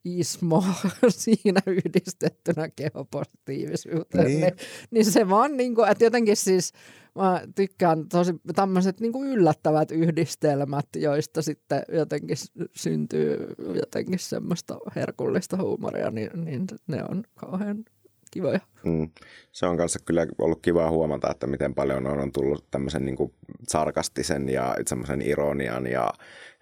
ismo 0.04 0.64
siinä 1.08 1.60
yhdistettynä 1.66 2.68
kehopositiivisuuteen, 2.76 4.26
niin. 4.26 4.40
niin, 4.40 4.54
niin 4.90 5.04
se 5.04 5.28
vaan 5.28 5.56
niin 5.56 5.74
kuin, 5.74 5.88
että 5.88 6.04
jotenkin 6.04 6.36
siis 6.36 6.72
mä 7.14 7.42
tykkään 7.54 8.08
tosi 8.08 8.34
tämmöiset 8.54 9.00
niin 9.00 9.12
kuin 9.12 9.28
yllättävät 9.28 9.90
yhdistelmät, 9.90 10.86
joista 10.96 11.42
sitten 11.42 11.82
jotenkin 11.92 12.36
syntyy 12.76 13.54
jotenkin 13.74 14.18
semmoista 14.18 14.78
herkullista 14.96 15.56
huumoria, 15.56 16.10
niin, 16.10 16.30
niin 16.44 16.66
ne 16.86 17.04
on 17.10 17.24
kauhean 17.34 17.84
kivoja. 18.30 18.60
Mm. 18.84 19.10
Se 19.52 19.66
on 19.66 19.76
kanssa 19.76 19.98
kyllä 20.04 20.26
ollut 20.38 20.62
kiva 20.62 20.90
huomata, 20.90 21.30
että 21.30 21.46
miten 21.46 21.74
paljon 21.74 22.06
on 22.06 22.32
tullut 22.32 22.70
tämmöisen 22.70 23.04
niin 23.04 23.16
kuin 23.16 23.34
sarkastisen 23.68 24.48
ja 24.48 24.76
semmoisen 24.86 25.22
ironian 25.22 25.86
ja 25.86 26.12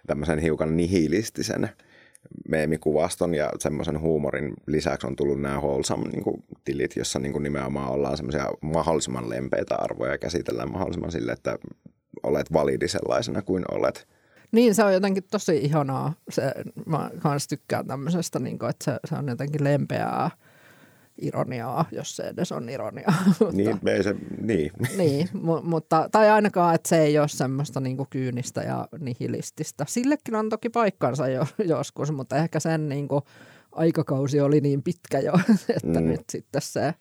tämmöisen 0.07 0.39
hiukan 0.39 0.77
nihilistisen 0.77 1.69
meemikuvaston 2.49 3.33
ja 3.33 3.49
semmoisen 3.59 3.99
huumorin 3.99 4.53
lisäksi 4.67 5.07
on 5.07 5.15
tullut 5.15 5.41
nämä 5.41 5.57
wholesome 5.57 6.09
niin 6.09 6.23
kuin, 6.23 6.43
tilit, 6.65 6.95
jossa 6.95 7.19
niin 7.19 7.31
kuin 7.31 7.43
nimenomaan 7.43 7.91
ollaan 7.91 8.17
semmoisia 8.17 8.47
mahdollisimman 8.61 9.29
lempeitä 9.29 9.75
arvoja 9.75 10.11
ja 10.11 10.17
käsitellään 10.17 10.71
mahdollisimman 10.71 11.11
sille, 11.11 11.31
että 11.31 11.57
olet 12.23 12.53
validi 12.53 12.87
sellaisena 12.87 13.41
kuin 13.41 13.63
olet. 13.71 14.07
Niin, 14.51 14.75
se 14.75 14.83
on 14.83 14.93
jotenkin 14.93 15.23
tosi 15.31 15.57
ihanaa. 15.57 16.13
Se, 16.29 16.53
mä 16.85 17.09
kans 17.19 17.47
tykkään 17.47 17.87
tämmöisestä, 17.87 18.39
niin 18.39 18.59
kuin, 18.59 18.69
että 18.69 18.85
se, 18.85 18.99
se 19.05 19.15
on 19.15 19.27
jotenkin 19.27 19.63
lempeää 19.63 20.31
ironiaa, 21.21 21.85
jos 21.91 22.15
se 22.15 22.23
edes 22.23 22.51
on 22.51 22.69
ironiaa. 22.69 23.13
niin, 23.51 23.79
ei 23.87 24.03
se, 24.03 24.15
niin. 24.41 24.71
niin 24.97 25.29
mu- 25.33 25.63
mutta, 25.63 26.09
tai 26.11 26.29
ainakaan, 26.29 26.75
että 26.75 26.89
se 26.89 27.01
ei 27.01 27.19
ole 27.19 27.27
semmoista 27.27 27.79
niin 27.79 27.97
kuin 27.97 28.07
kyynistä 28.09 28.61
ja 28.61 28.87
nihilististä. 28.99 29.85
Sillekin 29.87 30.35
on 30.35 30.49
toki 30.49 30.69
paikkansa 30.69 31.27
jo, 31.27 31.47
joskus, 31.65 32.11
mutta 32.11 32.35
ehkä 32.35 32.59
sen 32.59 32.89
niin 32.89 33.07
kuin, 33.07 33.21
aikakausi 33.71 34.41
oli 34.41 34.61
niin 34.61 34.83
pitkä 34.83 35.19
jo, 35.19 35.33
että 35.75 35.99
mm. 35.99 36.07
nyt 36.07 36.23
sitten 36.31 36.61
se 36.61 36.93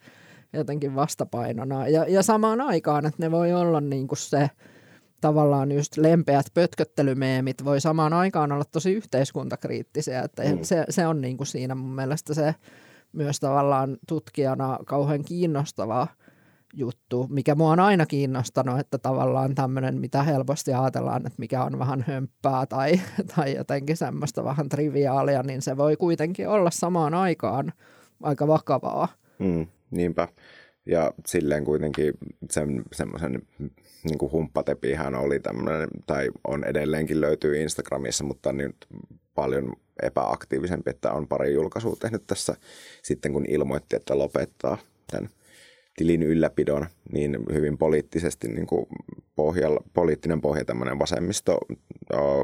jotenkin 0.53 0.95
vastapainona. 0.95 1.89
Ja, 1.89 2.05
ja 2.09 2.23
samaan 2.23 2.61
aikaan, 2.61 3.07
että 3.07 3.23
ne 3.23 3.31
voi 3.31 3.53
olla 3.53 3.81
niin 3.81 4.09
kuin 4.09 4.19
se 4.19 4.51
tavallaan 5.21 5.73
just 5.73 5.97
lempeät 5.97 6.47
pötköttelymeemit 6.55 7.65
voi 7.65 7.81
samaan 7.81 8.13
aikaan 8.13 8.53
olla 8.53 8.65
tosi 8.65 8.93
yhteiskuntakriittisiä. 8.93 10.23
Että 10.23 10.43
mm. 10.43 10.59
se, 10.63 10.85
se 10.91 11.07
on 11.07 11.21
niin 11.21 11.37
kuin 11.37 11.47
siinä 11.47 11.75
mun 11.75 11.95
mielestä 11.95 12.35
se 12.35 12.55
myös 13.13 13.41
tavallaan 13.41 13.97
tutkijana 14.09 14.79
kauhean 14.87 15.25
kiinnostava 15.25 16.07
juttu, 16.75 17.27
mikä 17.31 17.55
mua 17.55 17.71
on 17.71 17.81
aina 17.81 18.07
kiinnostanut, 18.07 18.79
että 18.81 18.99
tavallaan 18.99 19.55
tämmöinen, 19.55 20.01
mitä 20.01 20.23
helposti 20.23 20.73
ajatellaan, 20.73 21.27
että 21.27 21.39
mikä 21.39 21.65
on 21.65 21.79
vähän 21.79 22.05
hömppää 22.09 22.67
tai, 22.67 23.01
tai 23.37 23.57
jotenkin 23.57 23.97
semmoista 23.97 24.45
vähän 24.45 24.69
triviaalia, 24.69 25.43
niin 25.43 25.63
se 25.63 25.77
voi 25.77 25.97
kuitenkin 25.97 26.49
olla 26.49 26.71
samaan 26.71 27.15
aikaan 27.15 27.73
aika 28.23 28.47
vakavaa. 28.47 29.09
Mm, 29.39 29.67
niinpä. 29.91 30.29
Ja 30.87 31.13
silleen 31.27 31.65
kuitenkin 31.65 32.15
sen, 32.51 32.83
semmoisen 32.93 33.43
niin 34.05 34.19
kuin 34.19 34.33
oli 35.19 35.41
tämmöinen, 35.41 35.89
tai 36.07 36.31
on 36.49 36.65
edelleenkin 36.65 37.21
löytyy 37.21 37.63
Instagramissa, 37.63 38.25
mutta 38.25 38.53
nyt 38.53 38.77
paljon 39.35 39.73
epäaktiivisempi, 40.03 40.91
että 40.91 41.13
on 41.13 41.29
pari 41.29 41.55
julkaisua 41.55 41.97
tehnyt 42.01 42.23
tässä 42.27 42.55
sitten, 43.03 43.33
kun 43.33 43.47
ilmoitti, 43.49 43.97
että 43.97 44.19
lopettaa 44.19 44.79
tämän 45.11 45.31
tilin 45.97 46.23
ylläpidon, 46.23 46.87
niin 47.13 47.39
hyvin 47.53 47.79
poliittisesti 47.79 48.49
niin 48.49 48.67
kuin 48.67 48.87
pohjalla, 49.37 49.83
poliittinen 49.95 50.41
pohja, 50.41 50.65
tämmöinen 50.65 50.99
vasemmisto, 50.99 51.59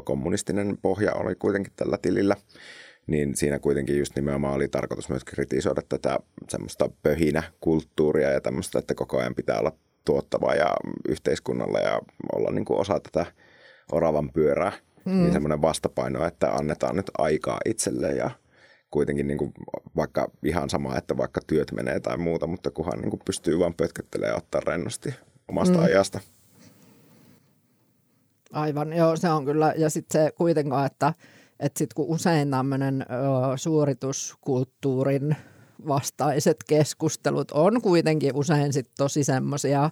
kommunistinen 0.03 0.77
pohja 0.81 1.13
oli 1.13 1.35
kuitenkin 1.35 1.73
tällä 1.75 1.97
tilillä, 2.01 2.35
niin 3.07 3.35
siinä 3.35 3.59
kuitenkin 3.59 3.99
just 3.99 4.15
nimenomaan 4.15 4.53
oli 4.53 4.67
tarkoitus 4.67 5.09
myös 5.09 5.23
kritisoida 5.23 5.81
tätä 5.89 6.19
semmoista 6.49 6.89
pöhinä-kulttuuria 7.03 8.29
ja 8.29 8.41
tämmöistä, 8.41 8.79
että 8.79 8.95
koko 8.95 9.17
ajan 9.17 9.35
pitää 9.35 9.59
olla 9.59 9.71
tuottava 10.05 10.55
ja 10.55 10.75
yhteiskunnalla 11.09 11.79
ja 11.79 12.01
olla 12.33 12.51
niin 12.51 12.65
kuin 12.65 12.79
osa 12.79 12.99
tätä 12.99 13.25
oravan 13.91 14.29
pyörää. 14.33 14.71
Niin 15.05 15.15
mm. 15.15 15.21
Niin 15.21 15.33
semmoinen 15.33 15.61
vastapaino, 15.61 16.25
että 16.25 16.51
annetaan 16.51 16.95
nyt 16.95 17.11
aikaa 17.17 17.59
itselle 17.65 18.11
ja 18.11 18.31
kuitenkin 18.91 19.27
niin 19.27 19.37
kuin 19.37 19.53
vaikka 19.95 20.31
ihan 20.43 20.69
sama, 20.69 20.97
että 20.97 21.17
vaikka 21.17 21.41
työt 21.47 21.71
menee 21.71 21.99
tai 21.99 22.17
muuta, 22.17 22.47
mutta 22.47 22.71
kunhan 22.71 22.99
niin 22.99 23.09
kuin 23.09 23.21
pystyy 23.25 23.59
vaan 23.59 23.73
pötköttelemään 23.73 24.33
ja 24.33 24.37
ottaa 24.37 24.61
rennosti 24.65 25.15
omasta 25.47 25.77
mm. 25.77 25.83
ajasta. 25.83 26.19
Aivan, 28.51 28.93
joo, 28.93 29.15
se 29.15 29.29
on 29.29 29.45
kyllä. 29.45 29.73
Ja 29.77 29.89
sitten 29.89 30.21
se 30.21 30.31
kuitenkaan, 30.31 30.85
että, 30.85 31.13
että 31.59 31.79
sit 31.79 31.93
kun 31.93 32.07
usein 32.07 32.51
tämmöinen 32.51 33.05
suorituskulttuurin 33.55 35.35
vastaiset 35.87 36.57
keskustelut 36.67 37.51
on 37.51 37.81
kuitenkin 37.81 38.35
usein 38.35 38.73
sit 38.73 38.91
tosi 38.97 39.23
semmoisia 39.23 39.89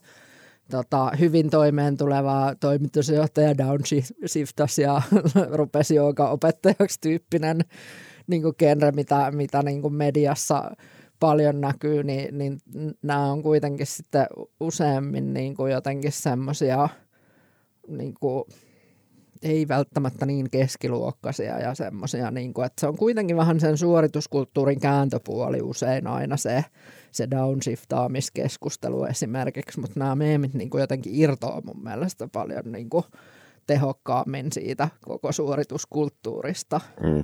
tota, 0.71 1.11
hyvin 1.19 1.49
toimeen 1.49 1.97
tuleva 1.97 2.55
toimitusjohtaja 2.59 3.57
downshiftas 3.57 4.79
ja 4.79 5.01
rupesi 5.51 5.95
joka 5.95 6.29
opettajaksi 6.29 7.01
tyyppinen 7.01 7.59
niin 8.27 8.43
genre, 8.59 8.91
mitä, 8.91 9.31
mitä 9.31 9.63
niin 9.63 9.93
mediassa 9.93 10.71
paljon 11.19 11.61
näkyy, 11.61 12.03
niin, 12.03 12.37
niin 12.37 12.59
nämä 13.01 13.31
on 13.31 13.43
kuitenkin 13.43 13.87
sitten 13.87 14.27
useammin 14.59 15.33
niin 15.33 15.55
jotenkin 15.71 16.11
semmoisia 16.11 16.89
niin 17.87 18.13
kuin, 18.19 18.43
ei 19.41 19.67
välttämättä 19.67 20.25
niin 20.25 20.49
keskiluokkaisia 20.49 21.59
ja 21.59 21.75
semmoisia, 21.75 22.31
niin 22.31 22.53
kuin, 22.53 22.69
se 22.81 22.87
on 22.87 22.97
kuitenkin 22.97 23.37
vähän 23.37 23.59
sen 23.59 23.77
suorituskulttuurin 23.77 24.79
kääntöpuoli 24.79 25.61
usein 25.61 26.07
aina 26.07 26.37
se, 26.37 26.65
se 27.11 27.27
downshiftaamiskeskustelu 27.31 29.05
esimerkiksi, 29.05 29.79
mutta 29.79 29.99
nämä 29.99 30.15
meemit 30.15 30.53
niin 30.53 30.69
kuin 30.69 30.81
jotenkin 30.81 31.15
irtoaa 31.15 31.61
mun 31.65 31.83
mielestä 31.83 32.27
paljon 32.27 32.71
niin 32.71 32.89
kuin 32.89 33.03
tehokkaammin 33.67 34.51
siitä 34.51 34.89
koko 35.01 35.31
suorituskulttuurista. 35.31 36.81
Mm. 37.03 37.23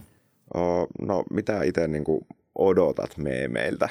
no 1.01 1.23
mitä 1.31 1.63
itse 1.63 1.87
niin 1.87 2.03
odotat 2.55 3.17
meemeiltä? 3.17 3.89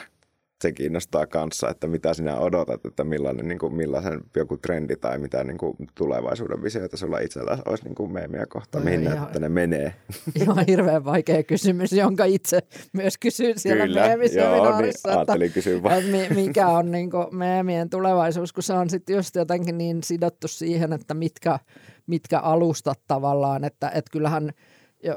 Se 0.62 0.72
kiinnostaa 0.72 1.26
kanssa, 1.26 1.68
että 1.68 1.86
mitä 1.86 2.14
sinä 2.14 2.36
odotat, 2.38 2.84
että 2.84 3.04
millainen, 3.04 3.48
niin 3.48 3.58
kuin, 3.58 3.74
millaisen 3.74 4.20
joku 4.36 4.56
trendi 4.56 4.96
tai 4.96 5.18
mitä 5.18 5.44
niin 5.44 5.58
kuin, 5.58 5.76
tulevaisuuden 5.94 6.62
visioita 6.62 6.96
sulla 6.96 7.18
itsellä 7.18 7.58
olisi 7.66 7.84
niin 7.84 7.94
kuin 7.94 8.12
meemiä 8.12 8.46
kohta, 8.46 8.78
no, 8.78 8.84
mihin 8.84 9.02
ihan, 9.02 9.28
ne 9.38 9.48
menee. 9.48 9.94
Ihan 10.42 10.64
hirveän 10.68 11.04
vaikea 11.04 11.42
kysymys, 11.42 11.92
jonka 11.92 12.24
itse 12.24 12.60
myös 12.92 13.18
kysyn 13.18 13.58
siellä 13.58 13.84
Kyllä, 13.84 14.06
meemiseminaarissa, 14.06 15.10
joo, 15.10 15.24
niin, 15.24 15.44
että, 15.52 16.14
että 16.14 16.34
mikä 16.34 16.68
on 16.68 16.90
niin 16.90 17.10
kuin, 17.10 17.26
meemien 17.36 17.90
tulevaisuus, 17.90 18.52
kun 18.52 18.62
se 18.62 18.72
on 18.72 18.90
sitten 18.90 19.16
just 19.16 19.34
jotenkin 19.34 19.78
niin 19.78 20.02
sidottu 20.02 20.48
siihen, 20.48 20.92
että 20.92 21.14
mitkä, 21.14 21.58
mitkä 22.06 22.38
alustat 22.38 23.00
tavallaan, 23.06 23.64
että, 23.64 23.88
että 23.88 24.10
kyllähän 24.12 24.52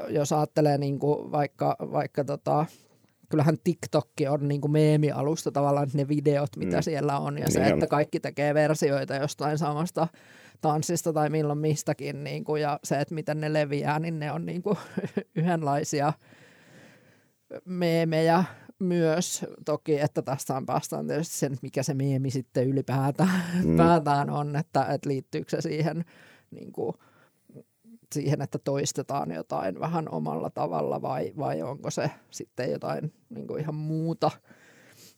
jos 0.08 0.32
ajattelee 0.32 0.78
niin 0.78 0.98
kuin 0.98 1.32
vaikka, 1.32 1.76
vaikka 1.80 2.24
tota, 2.24 2.66
kyllähän 3.28 3.56
TikTok 3.64 4.10
on 4.28 4.48
niin 4.48 4.60
kuin 4.60 4.70
meemialusta 4.70 5.52
tavallaan 5.52 5.88
ne 5.94 6.08
videot, 6.08 6.56
mitä 6.56 6.76
mm. 6.76 6.82
siellä 6.82 7.18
on. 7.18 7.38
Ja 7.38 7.44
niin 7.44 7.52
se, 7.52 7.60
on. 7.60 7.66
että 7.66 7.86
kaikki 7.86 8.20
tekee 8.20 8.54
versioita 8.54 9.14
jostain 9.14 9.58
samasta 9.58 10.08
tanssista 10.60 11.12
tai 11.12 11.30
milloin 11.30 11.58
mistäkin. 11.58 12.24
Niin 12.24 12.44
kuin, 12.44 12.62
ja 12.62 12.80
se, 12.84 13.00
että 13.00 13.14
miten 13.14 13.40
ne 13.40 13.52
leviää, 13.52 13.98
niin 13.98 14.18
ne 14.18 14.32
on 14.32 14.46
niin 14.46 14.62
kuin 14.62 14.76
yhdenlaisia 15.36 16.12
meemejä 17.64 18.44
myös. 18.78 19.44
Toki, 19.64 20.00
että 20.00 20.22
tässä 20.22 20.56
on 20.56 20.66
päästään 20.66 21.06
tietysti 21.06 21.36
sen, 21.36 21.56
mikä 21.62 21.82
se 21.82 21.94
meemi 21.94 22.30
sitten 22.30 22.68
ylipäätään 22.68 23.42
mm. 23.64 23.76
päätään 23.86 24.30
on, 24.30 24.56
että, 24.56 24.84
että 24.84 25.08
liittyykö 25.08 25.50
se 25.50 25.60
siihen 25.60 26.04
niin 26.50 26.72
kuin, 26.72 26.94
siihen, 28.14 28.42
että 28.42 28.58
toistetaan 28.58 29.30
jotain 29.30 29.80
vähän 29.80 30.08
omalla 30.08 30.50
tavalla 30.50 31.02
vai, 31.02 31.32
vai 31.38 31.62
onko 31.62 31.90
se 31.90 32.10
sitten 32.30 32.70
jotain 32.70 33.12
niin 33.30 33.46
kuin 33.46 33.60
ihan 33.60 33.74
muuta. 33.74 34.30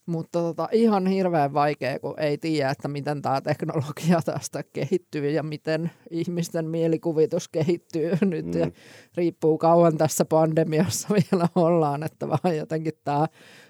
Mutta 0.05 0.39
tota, 0.39 0.69
ihan 0.71 1.07
hirveän 1.07 1.53
vaikea, 1.53 1.99
kun 1.99 2.19
ei 2.19 2.37
tiedä, 2.37 2.69
että 2.69 2.87
miten 2.87 3.21
tämä 3.21 3.41
teknologia 3.41 4.21
tästä 4.25 4.63
kehittyy 4.73 5.29
ja 5.29 5.43
miten 5.43 5.91
ihmisten 6.09 6.65
mielikuvitus 6.65 7.49
kehittyy 7.49 8.11
nyt. 8.25 8.45
Mm. 8.45 8.59
Ja 8.59 8.71
riippuu 9.15 9.57
kauan 9.57 9.97
tässä 9.97 10.25
pandemiassa 10.25 11.07
vielä 11.31 11.47
ollaan, 11.55 12.03
että 12.03 12.29
vaan 12.29 12.57
jotenkin 12.57 12.93
tämä 13.03 13.27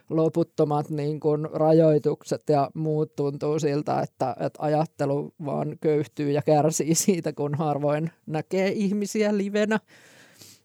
loputtomat 0.09 0.89
niin 0.89 1.19
kuin 1.19 1.47
rajoitukset 1.53 2.43
ja 2.49 2.71
muut 2.73 3.15
tuntuu 3.15 3.59
siltä, 3.59 4.01
että, 4.01 4.35
että 4.39 4.63
ajattelu 4.63 5.33
vaan 5.45 5.77
köyhtyy 5.81 6.31
ja 6.31 6.41
kärsii 6.41 6.95
siitä, 7.05 7.33
kun 7.33 7.55
harvoin 7.55 8.11
näkee 8.25 8.71
ihmisiä 8.71 9.37
livenä. 9.37 9.79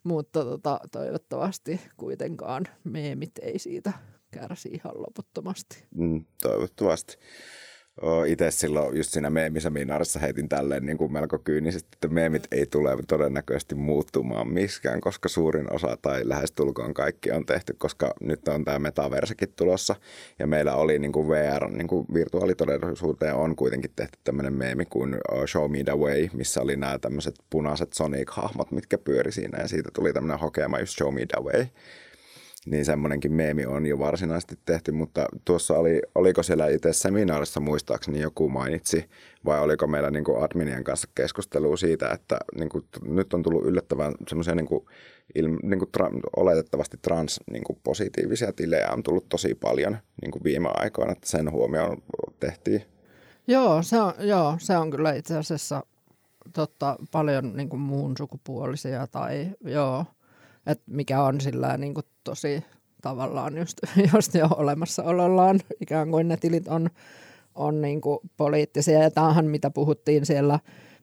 Mutta 0.04 0.44
tota, 0.44 0.80
toivottavasti 0.92 1.80
kuitenkaan 1.96 2.64
meemit 2.84 3.32
ei 3.42 3.58
siitä 3.58 3.92
kärsi 4.30 4.68
ihan 4.68 5.02
loputtomasti. 5.02 5.84
Mm, 5.94 6.24
toivottavasti 6.42 7.16
itse 8.26 8.50
silloin 8.50 8.96
just 8.96 9.10
siinä 9.10 9.30
meemiseminaarissa 9.30 10.18
heitin 10.18 10.48
tälleen 10.48 10.86
niin 10.86 10.98
kuin 10.98 11.12
melko 11.12 11.38
kyynisesti, 11.38 11.88
että 11.92 12.08
meemit 12.08 12.48
ei 12.50 12.66
tule 12.66 12.96
todennäköisesti 13.08 13.74
muuttumaan 13.74 14.48
miskään, 14.48 15.00
koska 15.00 15.28
suurin 15.28 15.72
osa 15.72 15.98
tai 16.02 16.28
lähestulkoon 16.28 16.94
kaikki 16.94 17.30
on 17.30 17.46
tehty, 17.46 17.74
koska 17.78 18.14
nyt 18.20 18.48
on 18.48 18.64
tämä 18.64 18.78
metaversekin 18.78 19.52
tulossa 19.56 19.96
ja 20.38 20.46
meillä 20.46 20.74
oli 20.74 20.98
niin 20.98 21.12
kuin 21.12 21.28
VR, 21.28 21.68
niin 21.68 21.88
kuin 21.88 22.06
virtuaalitodellisuuteen 22.14 23.34
on 23.34 23.56
kuitenkin 23.56 23.90
tehty 23.96 24.18
tämmöinen 24.24 24.52
meemi 24.52 24.84
kuin 24.84 25.16
Show 25.46 25.70
Me 25.70 25.84
The 25.84 25.96
Way, 25.96 26.28
missä 26.32 26.60
oli 26.60 26.76
nämä 26.76 26.98
tämmöiset 26.98 27.34
punaiset 27.50 27.92
Sonic-hahmot, 27.92 28.70
mitkä 28.70 28.98
pyöri 28.98 29.32
siinä 29.32 29.58
ja 29.58 29.68
siitä 29.68 29.88
tuli 29.94 30.12
tämmöinen 30.12 30.38
hokema 30.38 30.78
just 30.78 30.98
Show 30.98 31.14
Me 31.14 31.26
The 31.26 31.42
Way. 31.42 31.66
Niin 32.66 32.84
semmoinenkin 32.84 33.32
meemi 33.32 33.66
on 33.66 33.86
jo 33.86 33.98
varsinaisesti 33.98 34.58
tehty, 34.64 34.92
mutta 34.92 35.26
tuossa 35.44 35.74
oli, 35.74 36.02
oliko 36.14 36.42
siellä 36.42 36.68
itse 36.68 36.92
seminaarissa 36.92 37.60
muistaakseni 37.60 38.20
joku 38.20 38.48
mainitsi, 38.48 39.10
vai 39.44 39.60
oliko 39.60 39.86
meillä 39.86 40.10
niin 40.10 40.24
kuin 40.24 40.44
adminien 40.44 40.84
kanssa 40.84 41.08
keskustelua 41.14 41.76
siitä, 41.76 42.10
että 42.10 42.38
niin 42.58 42.68
kuin, 42.68 42.84
nyt 43.02 43.34
on 43.34 43.42
tullut 43.42 43.66
yllättävän 43.66 44.14
semmoisia 44.28 44.54
niin 44.54 44.68
niin 45.62 45.80
tra, 45.92 46.10
oletettavasti 46.36 46.96
trans 47.02 47.40
niin 47.50 47.64
kuin 47.64 47.78
positiivisia 47.84 48.52
tilejä 48.52 48.90
on 48.92 49.02
tullut 49.02 49.28
tosi 49.28 49.54
paljon 49.54 49.96
niin 50.22 50.30
kuin 50.30 50.44
viime 50.44 50.68
aikoina, 50.74 51.12
että 51.12 51.28
sen 51.28 51.52
huomioon 51.52 52.02
tehtiin. 52.40 52.82
Joo, 53.46 53.82
se 53.82 54.00
on, 54.00 54.12
joo, 54.18 54.54
se 54.58 54.76
on 54.76 54.90
kyllä 54.90 55.12
itse 55.12 55.36
asiassa 55.36 55.82
totta, 56.52 56.96
paljon 57.12 57.56
niin 57.56 57.68
kuin 57.68 57.80
muun 57.80 58.16
sukupuolisia 58.16 59.06
tai 59.06 59.48
joo, 59.64 60.04
et 60.66 60.80
mikä 60.86 61.22
on 61.22 61.40
sillä 61.40 61.76
niin 61.76 61.94
kuin 61.94 62.06
tosi 62.24 62.64
tavallaan 63.02 63.58
just, 63.58 63.78
just 64.14 64.34
jo 64.34 64.48
olemassaolollaan, 64.56 65.60
ikään 65.80 66.10
kuin 66.10 66.28
ne 66.28 66.36
tilit 66.36 66.68
on, 66.68 66.90
on 67.54 67.82
niin 67.82 68.00
kuin 68.00 68.18
poliittisia. 68.36 69.02
Ja 69.02 69.10
tämähän, 69.10 69.46
mitä 69.46 69.70
puhuttiin 69.70 70.26
siellä 70.26 70.58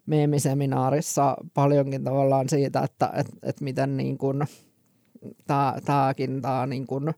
meemiseminaarissa 0.06 1.38
paljonkin 1.54 2.04
tavallaan 2.04 2.50
siitä, 2.50 2.80
että 2.80 3.10
et, 3.16 3.28
et 3.44 3.62
miten 3.62 3.98
niin 3.98 4.18
kuin, 4.18 4.44
tää, 5.48 5.80
tääkin 5.86 6.42
tämä 6.42 6.66
niin 6.66 6.88
kuin, 6.88 7.14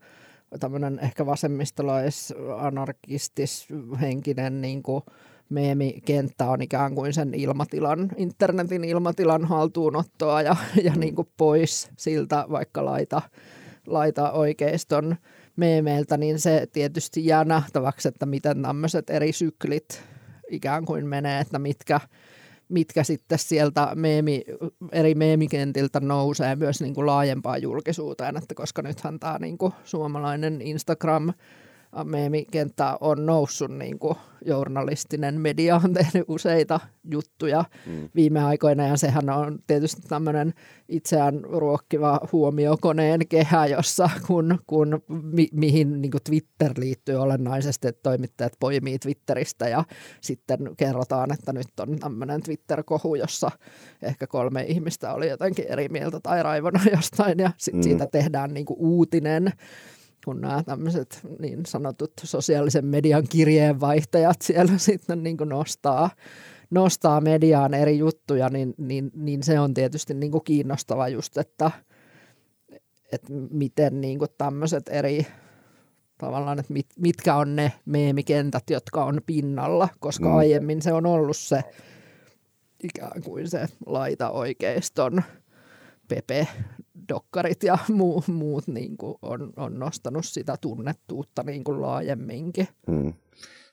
tämmöinen 0.59 0.99
ehkä 0.99 1.25
vasemmistolais, 1.25 2.33
anarkistis, 2.57 3.67
henkinen 4.01 4.61
niin 4.61 4.83
kuin, 4.83 5.03
meemikenttä 5.49 6.49
on 6.49 6.61
ikään 6.61 6.95
kuin 6.95 7.13
sen 7.13 7.33
ilmatilan, 7.33 8.09
internetin 8.17 8.83
ilmatilan 8.83 9.45
haltuunottoa 9.45 10.41
ja, 10.41 10.55
ja 10.83 10.93
niin 10.95 11.15
kuin 11.15 11.27
pois 11.37 11.89
siltä 11.97 12.45
vaikka 12.51 12.85
laita, 12.85 13.21
laita 13.87 14.31
oikeiston 14.31 15.15
meemeiltä, 15.55 16.17
niin 16.17 16.39
se 16.39 16.67
tietysti 16.73 17.25
jää 17.25 17.43
nähtäväksi, 17.45 18.07
että 18.07 18.25
miten 18.25 18.61
tämmöiset 18.61 19.09
eri 19.09 19.31
syklit 19.31 20.03
ikään 20.49 20.85
kuin 20.85 21.07
menee, 21.07 21.41
että 21.41 21.59
mitkä, 21.59 21.99
mitkä 22.69 23.03
sitten 23.03 23.39
sieltä 23.39 23.91
meemi, 23.95 24.43
eri 24.91 25.15
meemikentiltä 25.15 25.99
nousee 25.99 26.55
myös 26.55 26.81
niin 26.81 26.93
kuin 26.93 27.05
laajempaan 27.05 27.61
julkisuuteen, 27.61 28.37
että 28.37 28.55
koska 28.55 28.81
nythän 28.81 29.19
tämä 29.19 29.37
niin 29.39 29.57
kuin 29.57 29.73
suomalainen 29.83 30.61
Instagram– 30.61 31.33
meemikenttä 32.03 32.97
on 33.01 33.25
noussut, 33.25 33.71
niin 33.71 33.99
kuin 33.99 34.15
journalistinen 34.45 35.41
media 35.41 35.81
on 35.83 35.93
tehnyt 35.93 36.23
useita 36.27 36.79
juttuja 37.11 37.65
mm. 37.85 38.09
viime 38.15 38.43
aikoina, 38.43 38.87
ja 38.87 38.97
sehän 38.97 39.29
on 39.29 39.59
tietysti 39.67 40.01
tämmöinen 40.07 40.53
itseään 40.89 41.41
ruokkiva 41.43 42.19
huomiokoneen 42.31 43.27
kehä, 43.29 43.65
jossa 43.67 44.09
kun, 44.27 44.59
kun 44.67 45.03
mi, 45.07 45.47
mihin 45.51 46.01
niin 46.01 46.11
kuin 46.11 46.23
Twitter 46.23 46.73
liittyy 46.77 47.15
olennaisesti, 47.15 47.87
että 47.87 48.03
toimittajat 48.03 48.53
poimii 48.59 48.99
Twitteristä, 48.99 49.69
ja 49.69 49.83
sitten 50.21 50.59
kerrotaan, 50.77 51.33
että 51.33 51.53
nyt 51.53 51.79
on 51.79 51.99
tämmöinen 51.99 52.43
Twitter-kohu, 52.43 53.15
jossa 53.15 53.51
ehkä 54.01 54.27
kolme 54.27 54.63
ihmistä 54.63 55.13
oli 55.13 55.29
jotenkin 55.29 55.65
eri 55.69 55.89
mieltä 55.89 56.19
tai 56.19 56.43
raivona 56.43 56.79
jostain, 56.95 57.39
ja 57.39 57.51
sitten 57.57 57.79
mm. 57.79 57.83
siitä 57.83 58.07
tehdään 58.07 58.53
niin 58.53 58.65
kuin 58.65 58.79
uutinen, 58.79 59.53
kun 60.25 60.41
nämä 60.41 60.63
tämmöiset 60.63 61.19
niin 61.39 61.65
sanotut 61.65 62.13
sosiaalisen 62.23 62.85
median 62.85 63.23
kirjeenvaihtajat 63.29 64.41
siellä 64.41 64.77
sitten 64.89 65.23
niin 65.23 65.37
kuin 65.37 65.49
nostaa, 65.49 66.09
nostaa 66.71 67.21
mediaan 67.21 67.73
eri 67.73 67.97
juttuja, 67.97 68.49
niin, 68.49 68.73
niin, 68.77 69.11
niin 69.15 69.43
se 69.43 69.59
on 69.59 69.73
tietysti 69.73 70.13
niin 70.13 70.31
kuin 70.31 70.43
kiinnostava 70.43 71.07
just, 71.07 71.37
että, 71.37 71.71
että 73.11 73.33
miten 73.51 74.01
niin 74.01 74.19
kuin 74.19 74.29
tämmöiset 74.37 74.89
eri 74.89 75.27
tavallaan, 76.17 76.59
että 76.59 76.73
mit, 76.73 76.87
mitkä 76.99 77.35
on 77.35 77.55
ne 77.55 77.71
meemikentät, 77.85 78.69
jotka 78.69 79.05
on 79.05 79.21
pinnalla, 79.25 79.89
koska 79.99 80.29
mm. 80.29 80.35
aiemmin 80.35 80.81
se 80.81 80.93
on 80.93 81.05
ollut 81.05 81.37
se 81.37 81.63
ikään 82.83 83.23
kuin 83.23 83.49
se 83.49 83.65
laita 83.85 84.29
oikeiston 84.29 85.23
Pepe 86.07 86.47
dokkarit 87.09 87.63
ja 87.63 87.77
muu, 87.93 88.23
muut 88.27 88.67
niin 88.67 88.97
kuin 88.97 89.15
on, 89.21 89.53
on 89.57 89.79
nostanut 89.79 90.25
sitä 90.25 90.55
tunnettuutta 90.61 91.43
niin 91.43 91.63
kuin 91.63 91.81
laajemminkin. 91.81 92.67
Mm. 92.87 93.13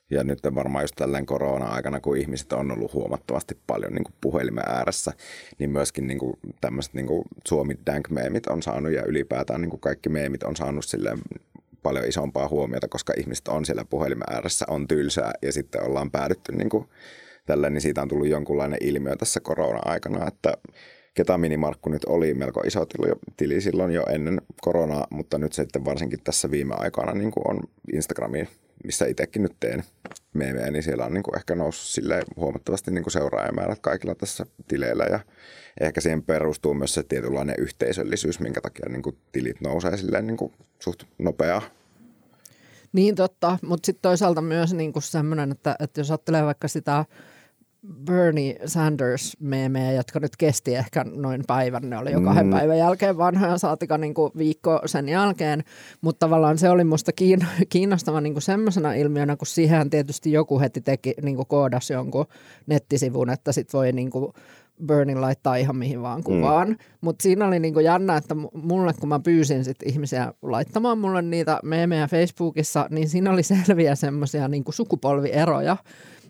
Ja 0.09 0.23
nyt 0.23 0.39
varmaan 0.55 0.83
just 0.83 0.95
tällainen 0.95 1.25
korona-aikana, 1.25 1.99
kun 1.99 2.17
ihmiset 2.17 2.53
on 2.53 2.71
ollut 2.71 2.93
huomattavasti 2.93 3.57
paljon 3.67 3.93
niin 3.93 4.03
kuin 4.03 4.15
puhelimen 4.21 4.63
ääressä, 4.67 5.11
niin 5.59 5.69
myöskin 5.69 6.07
niin 6.07 6.19
kuin 6.19 6.33
tämmöiset 6.61 6.93
niin 6.93 7.07
Suomi 7.47 7.77
Dank-meemit 7.85 8.47
on 8.47 8.63
saanut 8.63 8.91
ja 8.91 9.03
ylipäätään 9.05 9.61
niin 9.61 9.69
kuin 9.69 9.79
kaikki 9.79 10.09
meemit 10.09 10.43
on 10.43 10.55
saanut 10.55 10.85
silleen 10.85 11.19
paljon 11.83 12.07
isompaa 12.07 12.47
huomiota, 12.47 12.87
koska 12.87 13.13
ihmiset 13.17 13.47
on 13.47 13.65
siellä 13.65 13.85
puhelimen 13.85 14.33
ääressä, 14.33 14.65
on 14.69 14.87
tylsää 14.87 15.31
ja 15.41 15.51
sitten 15.51 15.83
ollaan 15.83 16.11
päädytty 16.11 16.51
niin 16.51 16.69
kuin 16.69 16.85
tällä, 17.45 17.69
niin 17.69 17.81
siitä 17.81 18.01
on 18.01 18.07
tullut 18.07 18.27
jonkunlainen 18.27 18.79
ilmiö 18.81 19.15
tässä 19.15 19.39
korona-aikana, 19.39 20.27
että 20.27 20.57
Ketaminimarkku 21.13 21.89
nyt 21.89 22.05
oli 22.05 22.33
melko 22.33 22.61
iso 22.61 22.85
tili, 23.37 23.61
silloin 23.61 23.91
jo 23.91 24.03
ennen 24.09 24.41
koronaa, 24.61 25.07
mutta 25.09 25.37
nyt 25.37 25.53
sitten 25.53 25.85
varsinkin 25.85 26.19
tässä 26.23 26.51
viime 26.51 26.75
aikana 26.77 27.13
niin 27.13 27.31
kuin 27.31 27.49
on 27.49 27.59
Instagramiin, 27.93 28.47
missä 28.83 29.05
itsekin 29.05 29.41
nyt 29.41 29.55
teen 29.59 29.83
meemejä, 30.33 30.71
niin 30.71 30.83
siellä 30.83 31.05
on 31.05 31.13
niin 31.13 31.23
kuin 31.23 31.37
ehkä 31.37 31.55
noussut 31.55 32.05
huomattavasti 32.35 32.91
niin 32.91 33.03
kuin 33.03 33.11
seuraajamäärät 33.11 33.79
kaikilla 33.79 34.15
tässä 34.15 34.45
tileillä 34.67 35.03
ja 35.03 35.19
ehkä 35.81 36.01
siihen 36.01 36.23
perustuu 36.23 36.73
myös 36.73 36.93
se 36.93 37.03
tietynlainen 37.03 37.55
yhteisöllisyys, 37.59 38.39
minkä 38.39 38.61
takia 38.61 38.89
niin 38.89 39.01
kuin 39.01 39.17
tilit 39.31 39.61
nousee 39.61 39.97
silleen 39.97 40.27
niin 40.27 40.37
kuin 40.37 40.53
suht 40.79 41.03
nopeaa. 41.19 41.61
Niin 42.93 43.15
totta, 43.15 43.59
mutta 43.61 43.85
sitten 43.85 44.01
toisaalta 44.01 44.41
myös 44.41 44.73
niin 44.73 44.93
semmoinen, 44.99 45.51
että, 45.51 45.75
että 45.79 45.99
jos 45.99 46.11
ajattelee 46.11 46.43
vaikka 46.43 46.67
sitä 46.67 47.05
Bernie 48.05 48.59
Sanders-meemejä, 48.65 49.91
jotka 49.91 50.19
nyt 50.19 50.37
kesti 50.37 50.75
ehkä 50.75 51.03
noin 51.03 51.43
päivän. 51.47 51.89
Ne 51.89 51.97
oli 51.97 52.11
jo 52.11 52.21
kahden 52.21 52.45
mm. 52.45 52.51
päivän 52.51 52.77
jälkeen 52.77 53.17
vanhoja, 53.17 53.57
saatika 53.57 53.97
niin 53.97 54.13
kuin 54.13 54.31
viikko 54.37 54.81
sen 54.85 55.09
jälkeen. 55.09 55.63
Mutta 56.01 56.19
tavallaan 56.19 56.57
se 56.57 56.69
oli 56.69 56.83
musta 56.83 57.11
kiinnostava 57.69 58.21
niin 58.21 58.33
kuin 58.33 58.43
semmoisena 58.43 58.93
ilmiönä, 58.93 59.35
kun 59.35 59.47
siihen 59.47 59.89
tietysti 59.89 60.31
joku 60.31 60.59
heti 60.59 60.81
teki, 60.81 61.13
niin 61.21 61.35
kuin 61.35 61.47
koodasi 61.47 61.93
jonkun 61.93 62.25
nettisivun, 62.67 63.29
että 63.29 63.51
sit 63.51 63.73
voi 63.73 63.91
niin 63.91 64.09
kuin 64.09 64.33
Bernie 64.85 65.15
laittaa 65.15 65.55
ihan 65.55 65.75
mihin 65.75 66.01
vaan 66.01 66.19
mm. 66.19 66.23
kuvaan. 66.23 66.67
Mm. 66.67 66.77
Mutta 67.01 67.23
siinä 67.23 67.47
oli 67.47 67.59
niinku 67.59 67.79
jännä, 67.79 68.17
että 68.17 68.35
mulle 68.53 68.93
kun 68.99 69.09
mä 69.09 69.19
pyysin 69.19 69.63
sit 69.63 69.83
ihmisiä 69.85 70.33
laittamaan 70.41 70.97
mulle 70.97 71.21
niitä 71.21 71.59
meemejä 71.63 72.07
Facebookissa, 72.07 72.87
niin 72.89 73.09
siinä 73.09 73.31
oli 73.31 73.43
selviä 73.43 73.95
semmoisia 73.95 74.47
niinku 74.47 74.71
sukupolvieroja 74.71 75.77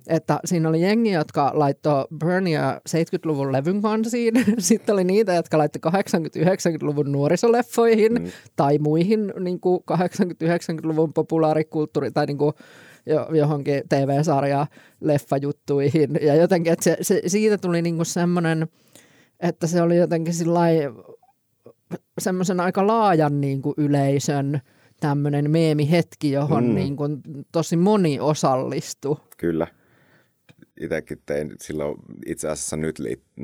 että 0.08 0.40
siinä 0.46 0.70
oli 0.70 0.82
jengi, 0.82 1.12
jotka 1.12 1.52
laittoi 1.54 2.06
Bernia 2.18 2.82
70-luvun 2.90 3.52
levyn 3.52 3.82
kansiin. 3.82 4.34
Sitten 4.60 4.94
oli 4.94 5.04
niitä, 5.04 5.34
jotka 5.34 5.58
laittoi 5.58 5.92
80-90-luvun 5.92 7.12
nuorisoleffoihin 7.12 8.14
mm. 8.14 8.32
tai 8.56 8.78
muihin 8.78 9.34
niin 9.40 9.60
80-90-luvun 9.92 11.14
populaarikulttuuri 11.14 12.12
tai 12.12 12.26
niin 12.26 12.38
kuin 12.38 12.54
johonkin 13.38 13.84
TV-sarja 13.90 14.68
leffajuttuihin. 15.02 16.10
Ja 16.22 16.36
jotenkin, 16.36 16.74
että 16.74 16.84
se, 16.84 16.98
se, 17.02 17.22
siitä 17.28 17.58
tuli 17.58 17.82
niin 17.82 18.06
semmoinen, 18.06 18.68
että 19.40 19.68
se 19.68 19.82
oli 19.82 19.98
jotenkin 19.98 20.34
semmoisen 22.20 22.60
aika 22.60 22.88
laajan 22.88 23.42
niin 23.42 23.62
kuin 23.62 23.74
yleisön 23.78 24.62
tämmöinen 25.00 25.52
meemihetki, 25.52 26.32
johon 26.32 26.64
mm. 26.64 26.76
niin 26.76 26.96
kuin 26.96 27.22
tosi 27.52 27.78
moni 27.78 28.20
osallistui. 28.20 29.16
Kyllä 29.38 29.68
itsekin 30.80 31.22
tein 31.26 31.52
silloin 31.60 31.96
itse 32.26 32.50
asiassa 32.50 32.78
nyt, 32.78 32.96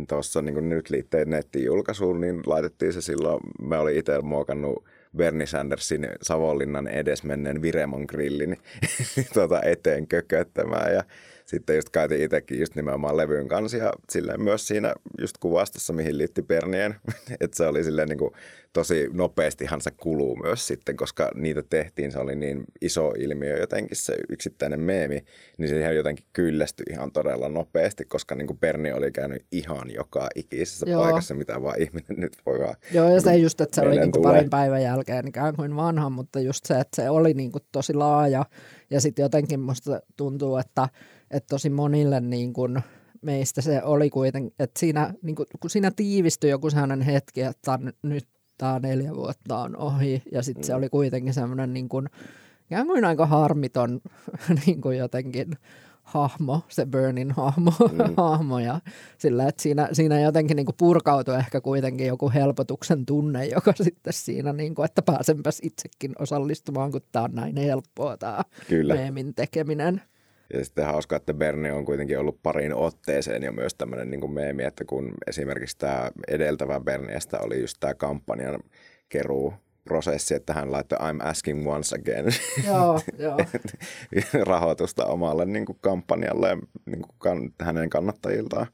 tuossa 0.09 0.41
niin 0.41 0.69
nyt 0.69 0.89
liitteen 0.89 1.29
nettijulkaisuun, 1.29 2.21
niin 2.21 2.41
laitettiin 2.45 2.93
se 2.93 3.01
silloin, 3.01 3.39
me 3.61 3.77
oli 3.77 3.97
itse 3.97 4.21
muokannut 4.21 4.85
Bernie 5.17 5.47
Sandersin 5.47 6.07
Savonlinnan 6.21 6.87
edesmenneen 6.87 7.61
Viremon 7.61 8.05
grillin 8.09 8.57
tuota 9.33 9.61
eteen 9.61 10.07
kököttämään 10.07 10.93
ja 10.93 11.03
sitten 11.47 11.75
just 11.75 11.89
käytin 11.89 12.21
itsekin 12.21 12.59
just 12.59 12.75
nimenomaan 12.75 13.17
levyyn 13.17 13.47
kanssa 13.47 13.77
ja 13.77 13.93
silleen 14.09 14.41
myös 14.41 14.67
siinä 14.67 14.93
just 15.21 15.37
kuvastossa, 15.37 15.93
mihin 15.93 16.17
liitti 16.17 16.41
Bernien, 16.41 16.95
että 17.41 17.57
se 17.57 17.67
oli 17.67 17.83
silleen 17.83 18.09
niin 18.09 18.17
kuin 18.17 18.31
tosi 18.73 19.09
nopeastihan 19.13 19.81
se 19.81 19.91
kuluu 19.91 20.35
myös 20.35 20.67
sitten, 20.67 20.97
koska 20.97 21.31
niitä 21.35 21.63
tehtiin, 21.69 22.11
se 22.11 22.19
oli 22.19 22.35
niin 22.35 22.63
iso 22.81 23.13
ilmiö 23.17 23.57
jotenkin 23.57 23.97
se 23.97 24.15
yksittäinen 24.29 24.79
meemi, 24.79 25.23
niin 25.57 25.69
se 25.69 25.79
ihan 25.79 25.95
jotenkin 25.95 26.25
kyllästyi 26.33 26.85
ihan 26.91 27.11
todella 27.11 27.49
nopeasti, 27.49 28.05
koska 28.05 28.35
niin 28.35 28.47
kuin 28.47 28.59
Berni 28.59 28.91
oli 28.91 29.11
käynyt 29.11 29.45
ihan 29.51 29.91
joka 29.93 30.29
ikisessä 30.35 30.89
Joo. 30.89 31.03
paikassa, 31.03 31.33
mitä 31.33 31.61
vaan 31.61 31.81
ihminen 31.81 32.15
nyt 32.17 32.33
voi 32.45 32.59
vaan. 32.59 32.75
Joo, 32.93 33.09
ja 33.09 33.21
se 33.21 33.31
niin 33.31 33.43
just, 33.43 33.61
että 33.61 33.75
se 33.75 33.87
oli 33.87 33.99
niin 33.99 34.11
kuin 34.11 34.23
parin 34.23 34.49
päivän 34.49 34.83
jälkeen 34.83 35.27
ikään 35.27 35.55
kuin 35.55 35.75
vanha, 35.75 36.09
mutta 36.09 36.39
just 36.39 36.65
se, 36.65 36.79
että 36.79 36.95
se 36.95 37.09
oli 37.09 37.33
niin 37.33 37.51
kuin 37.51 37.63
tosi 37.71 37.93
laaja, 37.93 38.45
ja 38.89 39.01
sitten 39.01 39.23
jotenkin 39.23 39.59
musta 39.59 40.01
tuntuu, 40.17 40.57
että, 40.57 40.89
että 41.31 41.47
tosi 41.49 41.69
monille 41.69 42.19
niin 42.19 42.53
kuin 42.53 42.79
meistä 43.21 43.61
se 43.61 43.83
oli 43.83 44.09
kuitenkin, 44.09 44.53
että 44.59 44.79
siinä, 44.79 45.13
niin 45.21 45.35
kuin, 45.35 45.47
kun 45.59 45.69
siinä 45.69 45.91
tiivistyi 45.95 46.49
joku 46.49 46.69
sellainen 46.69 47.01
hetki, 47.01 47.41
että 47.41 47.79
nyt 48.03 48.27
tämä 48.57 48.79
neljä 48.79 49.15
vuotta 49.15 49.57
on 49.57 49.77
ohi. 49.77 50.21
Ja 50.31 50.41
sitten 50.43 50.61
Mm. 50.61 50.65
se 50.65 50.75
oli 50.75 50.89
kuitenkin 50.89 51.33
semmoinen 51.33 51.73
niin 51.73 51.89
kuin, 51.89 52.07
ikään 52.65 52.87
kuin 52.87 53.05
aika 53.05 53.25
harmiton 53.25 54.01
niin 54.65 54.81
kuin 54.81 54.97
jotenkin 54.97 55.51
hahmo, 56.03 56.61
se 56.69 56.85
Burnin 56.85 57.31
hahmo, 57.31 57.71
Mm. 57.91 58.13
hahmo 58.17 58.59
ja 58.59 58.79
sillä, 59.17 59.47
että 59.47 59.63
siinä, 59.63 59.89
siinä 59.91 60.19
jotenkin 60.19 60.55
niin 60.55 60.65
kuin 60.65 60.75
purkautui 60.79 61.35
ehkä 61.35 61.61
kuitenkin 61.61 62.07
joku 62.07 62.29
helpotuksen 62.33 63.05
tunne, 63.05 63.45
joka 63.45 63.73
sitten 63.83 64.13
siinä, 64.13 64.53
niin 64.53 64.75
kuin, 64.75 64.85
että 64.85 65.01
pääsenpäs 65.01 65.59
itsekin 65.63 66.11
osallistumaan, 66.19 66.91
kun 66.91 67.01
tämä 67.11 67.25
on 67.25 67.35
näin 67.35 67.57
helppoa 67.57 68.17
tämä 68.17 68.41
meemin 68.87 69.35
tekeminen. 69.35 70.01
Ja 70.53 70.65
sitten 70.65 70.85
hauska, 70.85 71.15
että 71.15 71.33
Berni 71.33 71.71
on 71.71 71.85
kuitenkin 71.85 72.19
ollut 72.19 72.43
parin 72.43 72.73
otteeseen 72.73 73.43
jo 73.43 73.51
myös 73.51 73.75
tämmöinen 73.75 74.09
niin 74.09 74.31
meemi, 74.31 74.63
että 74.63 74.85
kun 74.85 75.13
esimerkiksi 75.27 75.77
tämä 75.77 76.11
edeltävä 76.27 76.79
Berniestä 76.79 77.39
oli 77.39 77.61
just 77.61 77.77
tämä 77.79 77.93
kampanjan 77.93 78.59
keruu 79.09 79.53
prosessi, 79.83 80.35
että 80.35 80.53
hän 80.53 80.71
laittoi 80.71 80.97
I'm 80.99 81.27
asking 81.27 81.67
once 81.67 81.95
again 81.95 82.25
joo, 82.67 82.99
joo. 83.17 83.37
rahoitusta 84.47 85.05
omalle 85.05 85.45
niin 85.45 85.65
kuin 85.65 85.77
kampanjalle 85.81 86.57
niin 86.85 87.01
kuin 87.01 87.15
kan, 87.19 87.53
hänen 87.61 87.89
kannattajiltaan. 87.89 88.67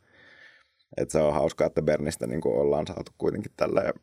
Et 0.98 1.10
se 1.10 1.20
on 1.20 1.34
hauskaa, 1.34 1.68
että 1.68 1.82
Bernistä 1.82 2.28
niin 2.28 2.42
kuin 2.42 2.56
ollaan 2.56 2.88
saatu 2.88 3.12
kuitenkin 3.18 3.52
tällä 3.58 3.94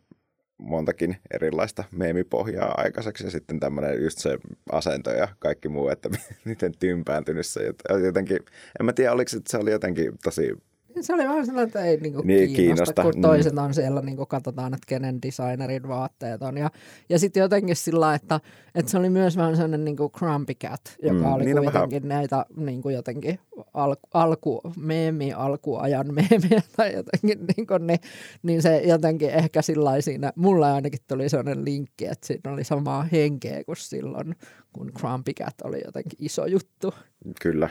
montakin 0.60 1.16
erilaista 1.30 1.84
meemipohjaa 1.90 2.74
aikaiseksi 2.76 3.24
ja 3.24 3.30
sitten 3.30 3.60
tämmöinen 3.60 4.02
just 4.02 4.18
se 4.18 4.38
asento 4.72 5.10
ja 5.10 5.28
kaikki 5.38 5.68
muu, 5.68 5.88
että 5.88 6.08
miten 6.44 6.72
tympääntynyt 6.78 7.46
se 7.46 7.74
jotenkin, 8.04 8.38
en 8.80 8.86
mä 8.86 8.92
tiedä 8.92 9.12
oliko 9.12 9.28
se, 9.28 9.36
että 9.36 9.50
se 9.50 9.58
oli 9.58 9.70
jotenkin 9.70 10.12
tosi 10.24 10.54
Se 11.00 11.14
oli 11.14 11.24
vähän 11.24 11.46
sellainen, 11.46 11.66
että 11.68 11.84
ei 11.84 11.96
niinku 11.96 12.22
Niin, 12.22 12.26
niin, 12.40 12.56
kiinnosta, 12.56 12.84
kiinnosta. 12.84 13.02
kun 13.02 13.12
Mm. 13.14 13.22
toiset 13.22 13.58
on 13.58 13.74
siellä, 13.74 14.00
niinku 14.00 14.26
katsotaan, 14.26 14.74
että 14.74 14.86
kenen 14.86 15.22
designerin 15.22 15.88
vaatteet 15.88 16.42
on. 16.42 16.56
Ja, 16.56 16.70
ja 17.08 17.18
sitten 17.18 17.40
jotenkin 17.40 17.76
sillä, 17.76 18.14
että, 18.14 18.40
että 18.74 18.90
se 18.90 18.98
oli 18.98 19.10
myös 19.10 19.36
vähän 19.36 19.56
sellainen 19.56 19.84
niinku 19.84 20.10
Crumpy 20.18 20.54
Cat, 20.54 20.80
joka 21.02 21.18
Mm, 21.18 21.32
oli 21.32 21.44
niin 21.44 21.56
kuitenkin 21.56 22.08
näitä 22.08 22.46
niinku 22.56 22.88
jotenkin 22.88 23.38
al, 23.74 23.96
alku, 24.14 24.60
meemi, 24.76 25.32
alkuajan 25.32 26.06
meemiä 26.14 26.62
tai 26.76 26.92
jotenkin, 26.94 27.46
niinku, 27.56 27.78
niin, 27.78 28.00
niin 28.42 28.62
se 28.62 28.78
jotenkin 28.86 29.30
ehkä 29.30 29.62
sillä 29.62 30.00
siinä, 30.00 30.32
mulla 30.36 30.74
ainakin 30.74 31.00
tuli 31.08 31.28
sellainen 31.28 31.64
linkki, 31.64 32.06
että 32.06 32.26
siinä 32.26 32.52
oli 32.52 32.64
samaa 32.64 33.02
henkeä 33.12 33.64
kuin 33.64 33.76
silloin, 33.76 34.34
kun 34.72 34.92
Crumpy 34.98 35.32
Cat 35.32 35.54
oli 35.64 35.80
jotenkin 35.84 36.18
iso 36.18 36.46
juttu. 36.46 36.94
Kyllä. 37.42 37.68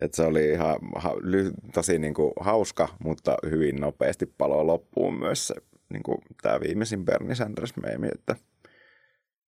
Et 0.00 0.14
se 0.14 0.22
oli 0.22 0.50
ihan 0.50 0.76
ha, 0.96 1.14
ly, 1.20 1.50
tosi 1.74 1.98
niinku 1.98 2.32
hauska, 2.40 2.88
mutta 3.04 3.36
hyvin 3.50 3.76
nopeasti 3.76 4.26
palo 4.26 4.66
loppuun 4.66 5.18
myös 5.18 5.46
se, 5.46 5.54
niinku, 5.92 6.18
tämä 6.42 6.60
viimeisin 6.60 7.04
Bernie 7.04 7.34
Sanders-meemi, 7.34 8.08
että 8.14 8.36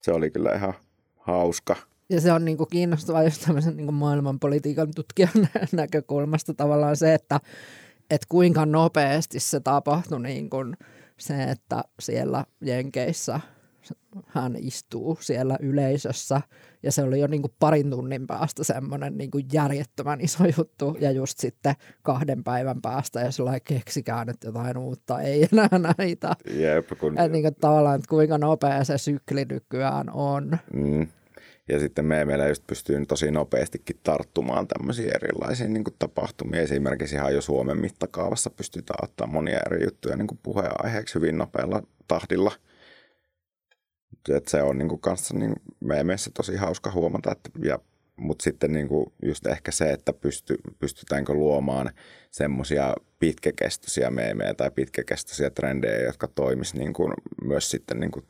se 0.02 0.12
oli 0.12 0.30
kyllä 0.30 0.54
ihan 0.54 0.74
hauska. 1.16 1.76
Ja 2.10 2.20
se 2.20 2.32
on 2.32 2.44
niin 2.44 2.56
kuin 2.56 2.70
kiinnostavaa 2.70 3.22
just 3.22 3.42
tämmöisen 3.46 3.76
niin 3.76 3.86
kuin 3.86 3.94
maailmanpolitiikan 3.94 4.88
tutkijan 4.94 5.48
näkökulmasta 5.72 6.54
tavallaan 6.54 6.96
se, 6.96 7.14
että, 7.14 7.40
että 8.10 8.26
kuinka 8.28 8.66
nopeasti 8.66 9.40
se 9.40 9.60
tapahtui 9.60 10.22
niin 10.22 10.50
kuin 10.50 10.76
se, 11.18 11.42
että 11.42 11.84
siellä 12.00 12.44
Jenkeissä 12.60 13.40
hän 14.26 14.56
istuu 14.56 15.18
siellä 15.20 15.56
yleisössä 15.60 16.40
ja 16.82 16.92
se 16.92 17.02
oli 17.02 17.20
jo 17.20 17.26
niin 17.26 17.42
kuin 17.42 17.52
parin 17.58 17.90
tunnin 17.90 18.26
päästä 18.26 18.64
semmoinen 18.64 19.18
niin 19.18 19.30
kuin 19.30 19.44
järjettömän 19.52 20.20
iso 20.20 20.44
juttu 20.58 20.96
ja 21.00 21.10
just 21.10 21.38
sitten 21.38 21.74
kahden 22.02 22.44
päivän 22.44 22.82
päästä 22.82 23.20
ja 23.20 23.30
sillä 23.30 23.60
keksikää 23.60 24.24
nyt 24.24 24.44
jotain 24.44 24.78
uutta, 24.78 25.20
ei 25.20 25.42
enää 25.52 25.94
näitä. 25.98 26.36
Jep, 26.50 26.88
kun, 27.00 27.12
Että 27.12 27.28
niin 27.28 27.42
kuin 27.42 27.54
tavallaan, 27.54 27.96
että 27.96 28.08
kuinka 28.08 28.38
nopea 28.38 28.84
se 28.84 28.98
sykli 28.98 29.44
nykyään 29.44 30.10
on. 30.10 30.58
mm, 30.72 31.06
ja 31.68 31.80
sitten 31.80 32.04
me 32.04 32.24
meillä 32.24 32.48
just 32.48 32.66
pystyy 32.66 33.06
tosi 33.06 33.30
nopeastikin 33.30 34.00
tarttumaan 34.02 34.66
tämmöisiin 34.66 35.10
erilaisiin 35.14 35.72
niin 35.72 35.84
tapahtumiin. 35.98 36.62
Esimerkiksi 36.62 37.14
ihan 37.14 37.34
jo 37.34 37.40
Suomen 37.40 37.80
mittakaavassa 37.80 38.50
pystytään 38.50 39.04
ottaa 39.04 39.26
monia 39.26 39.60
eri 39.66 39.84
juttuja 39.84 40.16
niin 40.16 40.38
puheenaiheeksi 40.42 41.14
hyvin 41.14 41.38
nopealla 41.38 41.82
tahdilla. 42.08 42.52
Et 44.34 44.48
se 44.48 44.62
on 44.62 44.78
niin 44.78 44.88
kuin 44.88 45.00
kanssa 45.00 45.38
niin 45.38 45.52
meemeissä 45.80 46.30
tosi 46.34 46.56
hauska 46.56 46.90
huomata, 46.90 47.32
että, 47.32 47.50
ja, 47.64 47.78
mutta 48.16 48.42
sitten 48.42 48.72
niin 48.72 48.88
kuin 48.88 49.12
just 49.22 49.46
ehkä 49.46 49.70
se, 49.70 49.92
että 49.92 50.12
pysty, 50.12 50.56
pystytäänkö 50.78 51.32
luomaan 51.32 51.90
semmoisia 52.30 52.94
pitkäkestoisia 53.18 54.10
meemejä 54.10 54.54
tai 54.54 54.70
pitkäkestoisia 54.70 55.50
trendejä, 55.50 56.04
jotka 56.04 56.28
toimis 56.28 56.74
niin 56.74 56.92
kuin 56.92 57.12
myös 57.44 57.70
sitten 57.70 58.00
niin 58.00 58.10
kuin 58.10 58.24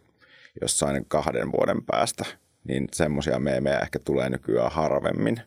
jossain 0.61 1.05
kahden 1.09 1.53
vuoden 1.53 1.85
päästä, 1.85 2.25
niin 2.65 2.89
semmoisia 2.93 3.39
meemejä 3.39 3.79
ehkä 3.81 3.99
tulee 3.99 4.31
nykyään 4.31 4.73
harvemmin. 4.73 5.41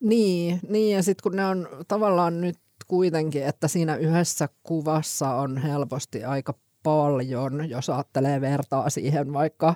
Niin, 0.00 0.60
niin 0.68 0.96
ja 0.96 1.02
sitten 1.02 1.22
kun 1.22 1.36
ne 1.36 1.46
on 1.46 1.68
tavallaan 1.88 2.40
nyt 2.40 2.58
kuitenkin, 2.86 3.46
että 3.46 3.68
siinä 3.68 3.96
yhdessä 3.96 4.48
kuvassa 4.62 5.34
on 5.34 5.58
helposti 5.58 6.24
aika 6.24 6.54
paljon, 6.82 7.70
jos 7.70 7.90
ajattelee 7.90 8.40
vertaa 8.40 8.90
siihen 8.90 9.32
vaikka 9.32 9.74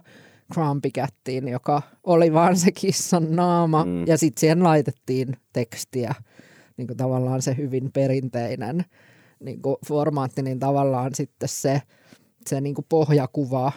Grumpy 0.53 0.91
Cattiin, 0.91 1.49
joka 1.49 1.83
oli 2.05 2.33
vaan 2.33 2.57
se 2.57 2.73
kissan 2.73 3.37
naama 3.37 3.85
Mm. 3.85 4.07
ja 4.07 4.19
sitten 4.19 4.41
siihen 4.41 4.63
laitettiin 4.63 5.37
tekstiä, 5.53 6.15
niin 6.77 6.87
kuin 6.87 6.97
tavallaan 6.97 7.43
se 7.43 7.57
hyvin 7.57 7.93
perinteinen 7.93 8.85
niin 9.41 9.63
kuin 9.63 9.77
formaatti, 9.87 10.43
niin 10.43 10.59
tavallaan 10.59 11.15
sitten 11.15 11.49
se, 11.49 11.83
se 12.47 12.61
niin 12.61 12.75
kuin 12.75 12.87
pohjakuva 12.89 13.73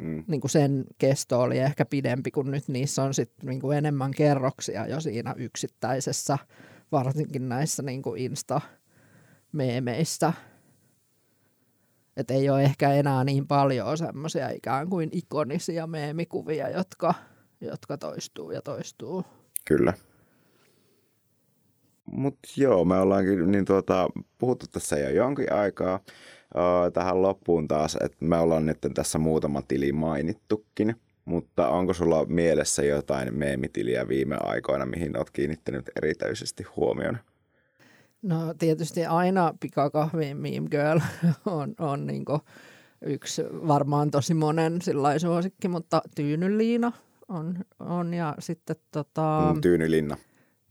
Mm. 0.00 0.24
niin 0.26 0.40
kuin 0.40 0.50
sen 0.50 0.84
kesto 0.98 1.40
oli 1.40 1.58
ehkä 1.58 1.84
pidempi, 1.84 2.30
kun 2.30 2.50
nyt 2.50 2.68
niissä 2.68 3.02
on 3.02 3.14
sit 3.14 3.32
niin 3.42 3.60
kuin 3.60 3.78
enemmän 3.78 4.10
kerroksia 4.10 4.86
jo 4.86 5.00
siinä 5.00 5.34
yksittäisessä, 5.38 6.38
varsinkin 6.92 7.48
näissä 7.48 7.82
niin 7.82 8.02
kuin 8.02 8.20
Insta-meemeissä. 8.20 10.32
Että 12.20 12.34
ei 12.34 12.50
ole 12.50 12.62
ehkä 12.62 12.92
enää 12.92 13.24
niin 13.24 13.46
paljon 13.46 13.98
semmoisia 13.98 14.48
ikään 14.48 14.88
kuin 14.88 15.08
ikonisia 15.12 15.86
meemikuvia, 15.86 16.68
jotka, 16.70 17.14
jotka 17.60 17.98
toistuu 17.98 18.50
ja 18.50 18.62
toistuu. 18.62 19.24
Kyllä. 19.64 19.92
Mutta 22.12 22.48
joo, 22.56 22.84
me 22.84 23.00
ollaankin 23.00 23.50
niin 23.50 23.64
tuota, 23.64 24.08
puhuttu 24.38 24.66
tässä 24.72 24.98
jo 24.98 25.10
jonkin 25.10 25.52
aikaa. 25.52 26.00
Tähän 26.92 27.22
loppuun 27.22 27.68
taas, 27.68 27.96
että 28.04 28.16
me 28.20 28.38
ollaan 28.38 28.66
nyt 28.66 28.78
tässä 28.94 29.18
muutama 29.18 29.62
tili 29.62 29.92
mainittukin, 29.92 30.96
mutta 31.24 31.68
onko 31.68 31.94
sulla 31.94 32.24
mielessä 32.24 32.82
jotain 32.82 33.34
meemitiliä 33.34 34.08
viime 34.08 34.36
aikoina, 34.40 34.86
mihin 34.86 35.16
olet 35.16 35.30
kiinnittänyt 35.30 35.90
erityisesti 35.96 36.62
huomioon? 36.62 37.18
No 38.22 38.54
tietysti 38.58 39.06
aina 39.06 39.54
pikakahvin 39.60 40.36
Meme 40.36 40.68
Girl 40.70 41.00
on, 41.46 41.74
on 41.78 42.06
niin 42.06 42.24
yksi 43.02 43.42
varmaan 43.52 44.10
tosi 44.10 44.34
monen 44.34 44.78
suosikki, 45.18 45.68
mutta 45.68 46.02
Tyynyliina 46.14 46.92
on, 47.28 47.58
on 47.78 48.14
ja 48.14 48.34
sitten 48.38 48.76
tota... 48.90 49.52
Mm, 49.54 49.60
Tyynylinna. 49.60 50.16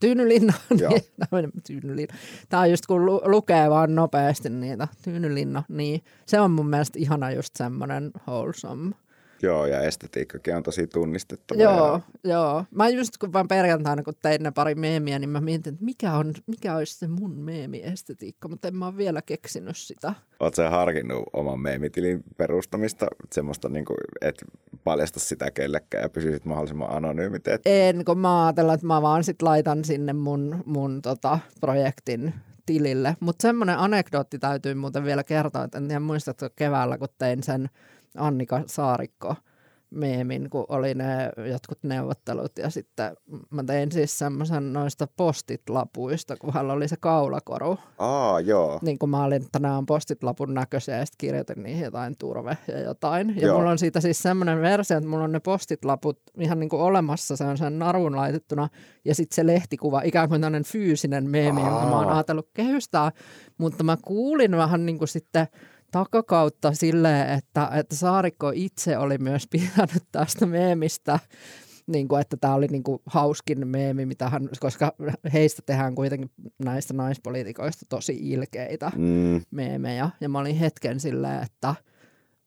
Tyynylinna, 0.00 0.52
niin, 0.70 1.52
tyynylinna. 1.66 2.14
Tämä 2.48 2.62
on 2.62 2.70
just 2.70 2.86
kun 2.86 3.06
lu- 3.06 3.22
lukee 3.24 3.70
vaan 3.70 3.94
nopeasti 3.94 4.50
niitä, 4.50 4.88
tyynylinna, 5.02 5.62
niin 5.68 6.04
se 6.26 6.40
on 6.40 6.50
mun 6.50 6.70
mielestä 6.70 6.98
ihana 6.98 7.30
just 7.30 7.56
semmoinen 7.56 8.10
wholesome. 8.28 8.94
Joo, 9.42 9.66
ja 9.66 9.80
estetiikkakin 9.80 10.56
on 10.56 10.62
tosi 10.62 10.86
tunnistettava. 10.86 11.62
Joo, 11.62 12.00
Ja, 12.24 12.30
joo. 12.30 12.64
Mä 12.70 12.88
just 12.88 13.18
kun 13.18 13.32
vaan 13.32 13.48
perjantaina, 13.48 14.02
kun 14.02 14.14
tein 14.22 14.42
ne 14.42 14.50
pari 14.50 14.74
meemiä, 14.74 15.18
niin 15.18 15.30
mä 15.30 15.40
mietin, 15.40 15.72
että 15.72 15.84
mikä, 15.84 16.12
on, 16.12 16.34
mikä 16.46 16.76
olisi 16.76 16.98
se 16.98 17.08
mun 17.08 17.36
meemiestetiikka, 17.38 18.48
mutta 18.48 18.68
en 18.68 18.76
mä 18.76 18.86
ole 18.86 18.96
vielä 18.96 19.22
keksinyt 19.22 19.76
sitä. 19.76 20.14
Oletko 20.40 20.56
sä 20.56 20.70
harkinnut 20.70 21.24
oman 21.32 21.60
meemitilin 21.60 22.24
perustamista, 22.36 23.06
semmoista, 23.32 23.68
niin 23.68 23.84
kuin, 23.84 23.96
et 24.20 24.44
paljasta 24.84 25.20
sitä 25.20 25.50
kellekään 25.50 26.02
ja 26.02 26.08
pysyisit 26.08 26.44
mahdollisimman 26.44 26.90
anonyymi? 26.90 27.36
Et, 27.36 27.62
En, 27.64 28.04
kun 28.04 28.18
mä 28.18 28.44
ajattelin, 28.46 28.74
että 28.74 28.86
mä 28.86 29.02
vaan 29.02 29.24
sit 29.24 29.42
laitan 29.42 29.84
sinne 29.84 30.12
mun, 30.12 30.62
mun 30.66 31.02
tota, 31.02 31.38
projektin 31.60 32.34
tilille. 32.66 33.16
Mutta 33.20 33.42
semmoinen 33.42 33.78
anekdootti 33.78 34.38
täytyy 34.38 34.74
muuten 34.74 35.04
vielä 35.04 35.24
kertoa, 35.24 35.64
että 35.64 35.78
en 35.78 35.88
tiedä 35.88 36.00
muistatko 36.00 36.48
keväällä, 36.56 36.98
kun 36.98 37.08
tein 37.18 37.42
sen 37.42 37.70
Annika 38.16 38.62
Saarikko 38.66 39.34
meemin, 39.90 40.50
kun 40.50 40.64
oli 40.68 40.94
ne 40.94 41.30
jotkut 41.50 41.78
neuvottelut 41.82 42.58
ja 42.58 42.70
sitten 42.70 43.16
mä 43.50 43.64
tein 43.64 43.92
siis 43.92 44.18
semmoisen 44.18 44.72
noista 44.72 45.08
postit-lapuista, 45.16 46.36
kun 46.36 46.52
hänellä 46.52 46.72
oli 46.72 46.88
se 46.88 46.96
kaulakoru. 47.00 47.78
Aa, 47.98 48.40
joo. 48.40 48.78
Niin 48.82 48.98
kun 48.98 49.10
mä 49.10 49.24
olin, 49.24 49.42
että 49.42 49.58
nämä 49.58 49.78
on 49.78 49.86
postit-lapun 49.86 50.54
näköisiä 50.54 50.96
ja 50.96 51.06
sitten 51.06 51.18
kirjoitin 51.18 51.62
niihin 51.62 51.84
jotain 51.84 52.16
turve 52.18 52.58
ja 52.68 52.80
jotain. 52.80 53.36
Ja 53.36 53.46
Joo. 53.46 53.58
mulla 53.58 53.70
on 53.70 53.78
siitä 53.78 54.00
siis 54.00 54.22
semmoinen 54.22 54.62
versio, 54.62 54.96
että 54.96 55.10
mulla 55.10 55.24
on 55.24 55.32
ne 55.32 55.40
postit-laput 55.40 56.20
ihan 56.38 56.60
niin 56.60 56.70
kuin 56.70 56.82
olemassa, 56.82 57.36
se 57.36 57.44
on 57.44 57.58
sen 57.58 57.78
naruun 57.78 58.16
laitettuna 58.16 58.68
ja 59.04 59.14
sitten 59.14 59.34
se 59.34 59.46
lehtikuva, 59.46 60.02
ikään 60.04 60.28
kuin 60.28 60.40
tämmöinen 60.40 60.64
fyysinen 60.64 61.30
meemi, 61.30 61.60
jonka 61.60 61.86
mä 61.86 61.98
oon 61.98 62.12
ajatellut 62.12 62.50
kehystää. 62.54 63.12
Mutta 63.58 63.84
mä 63.84 63.96
kuulin 64.04 64.56
vähän 64.56 64.86
niin 64.86 64.98
kuin 64.98 65.08
sitten 65.08 65.46
takakautta 65.90 66.72
silleen, 66.72 67.30
että, 67.30 67.70
että 67.74 67.96
Saarikko 67.96 68.52
itse 68.54 68.98
oli 68.98 69.18
myös 69.18 69.46
pitänyt 69.50 70.04
tästä 70.12 70.46
meemistä 70.46 71.18
niin 71.86 72.08
kuin, 72.08 72.20
että 72.20 72.36
tämä 72.36 72.54
oli 72.54 72.66
niin 72.66 72.82
kuin 72.82 72.98
hauskin 73.06 73.68
meemi, 73.68 74.06
mitä 74.06 74.28
hän, 74.28 74.48
koska 74.60 74.92
heistä 75.32 75.62
tehdään 75.66 75.94
kuitenkin 75.94 76.30
näistä 76.64 76.94
naispoliitikoista 76.94 77.86
tosi 77.88 78.18
ilkeitä 78.20 78.92
mm. 78.96 79.42
meemejä. 79.50 80.10
Ja 80.20 80.28
mä 80.28 80.38
olin 80.38 80.56
hetken 80.56 81.00
silleen, 81.00 81.42
että 81.42 81.74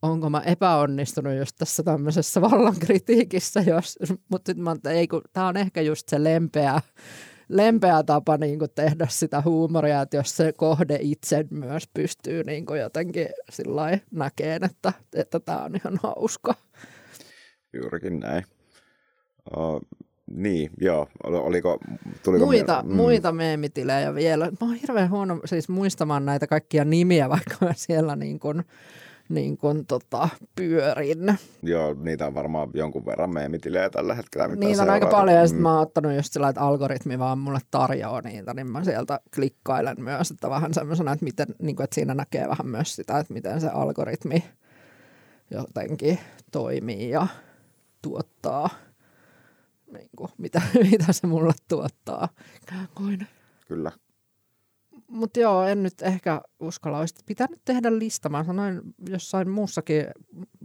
onko 0.02 0.30
mä 0.30 0.40
epäonnistunut 0.40 1.38
just 1.38 1.56
tässä 1.58 1.84
tämmöisessä 1.84 2.42
vallan 2.42 2.76
kritiikissä, 2.80 3.62
jos, 3.68 4.00
mutta 4.32 4.50
sitten 4.50 4.64
mä 4.64 4.76
ei, 4.90 5.08
kun 5.08 5.22
tämä 5.34 5.48
on 5.48 5.58
ehkä 5.58 5.82
just 5.82 6.10
se 6.10 6.24
lempeä, 6.24 6.82
lempeä 7.50 8.04
tapa 8.04 8.38
niin 8.38 8.60
kuin 8.60 8.72
tehdä 8.76 9.08
sitä 9.10 9.42
huumoria, 9.42 10.02
että 10.02 10.18
jos 10.18 10.38
se 10.38 10.54
kohde 10.54 10.98
itse 11.02 11.46
myös 11.50 11.84
pystyy 11.94 12.44
niin 12.44 12.66
kuin 12.66 12.80
jotenkin 12.80 13.28
näkeen, 14.12 14.64
että, 14.64 14.94
että 15.16 15.40
tämä 15.40 15.64
on 15.64 15.76
ihan 15.76 16.00
hauska. 16.04 16.56
Juurikin 17.74 18.20
näin. 18.20 18.44
Uh, 19.58 19.82
niin, 20.32 20.70
joo. 20.82 21.08
Oliko, 21.24 21.80
tuliko 22.24 22.46
muita, 22.46 22.84
mm. 22.84 22.96
muita 22.96 23.32
meemitilejä 23.32 24.16
vielä. 24.16 24.46
Mä 24.46 24.68
oon 24.68 24.76
hirveän 24.76 25.10
huono 25.10 25.40
siis 25.46 25.70
muistamaan 25.70 26.26
näitä 26.26 26.48
kaikkia 26.48 26.86
nimiä, 26.86 27.30
vaikka 27.30 27.56
mä 27.62 27.74
siellä 27.76 28.16
niin 28.16 28.40
kuin, 28.40 28.64
niin 29.34 29.58
kuin 29.58 29.86
tota, 29.86 30.30
pyörin. 30.56 31.38
Joo, 31.64 31.94
niitä 31.94 32.28
on 32.28 32.34
varmaan 32.34 32.70
jonkun 32.74 33.06
verran 33.06 33.34
meemitilejä 33.34 33.90
tällä 33.90 34.16
hetkellä. 34.16 34.48
Mitä 34.48 34.66
niitä 34.66 34.82
on 34.82 34.90
aika 34.90 35.08
paljon, 35.08 35.38
ja 35.38 35.48
sitten 35.48 35.60
mm. 35.60 35.64
mä 35.64 35.74
oon 35.74 35.82
ottanut 35.82 36.16
just 36.16 36.34
sillä, 36.34 36.50
että 36.50 36.62
algoritmi 36.62 37.20
vaan 37.20 37.40
mulle 37.40 37.60
tarjoaa 37.72 38.22
niitä, 38.22 38.54
niin 38.54 38.68
mä 38.68 38.84
sieltä 38.84 39.20
klikkailen 39.36 40.02
myös, 40.02 40.32
että 40.32 40.50
vähän 40.50 40.74
semmoisena, 40.74 41.12
että, 41.12 41.26
miten, 41.26 41.48
niin 41.62 41.76
kuin, 41.76 41.84
että 41.84 41.96
siinä 41.96 42.14
näkee 42.14 42.48
vähän 42.50 42.68
myös 42.68 42.96
sitä, 42.96 43.20
että 43.20 43.34
miten 43.34 43.62
se 43.62 43.68
algoritmi 43.68 44.44
jotenkin 45.52 46.20
toimii 46.52 47.10
ja 47.10 47.28
tuottaa– 48.02 48.70
niin 49.94 50.10
kuin, 50.18 50.32
mitä, 50.38 50.62
mitä 50.92 51.14
se 51.14 51.28
mulle 51.28 51.54
tuottaa. 51.68 52.30
Kuin. 52.96 53.28
Kyllä. 53.68 53.92
Mutta 55.14 55.40
joo, 55.40 55.64
en 55.64 55.84
nyt 55.84 56.02
ehkä 56.02 56.42
uskalla. 56.60 57.00
Olisi 57.00 57.16
pitänyt 57.26 57.62
tehdä 57.66 58.00
lista. 58.00 58.30
Mä 58.30 58.44
sanoin 58.44 58.82
jossain 59.10 59.50
muussakin 59.50 60.06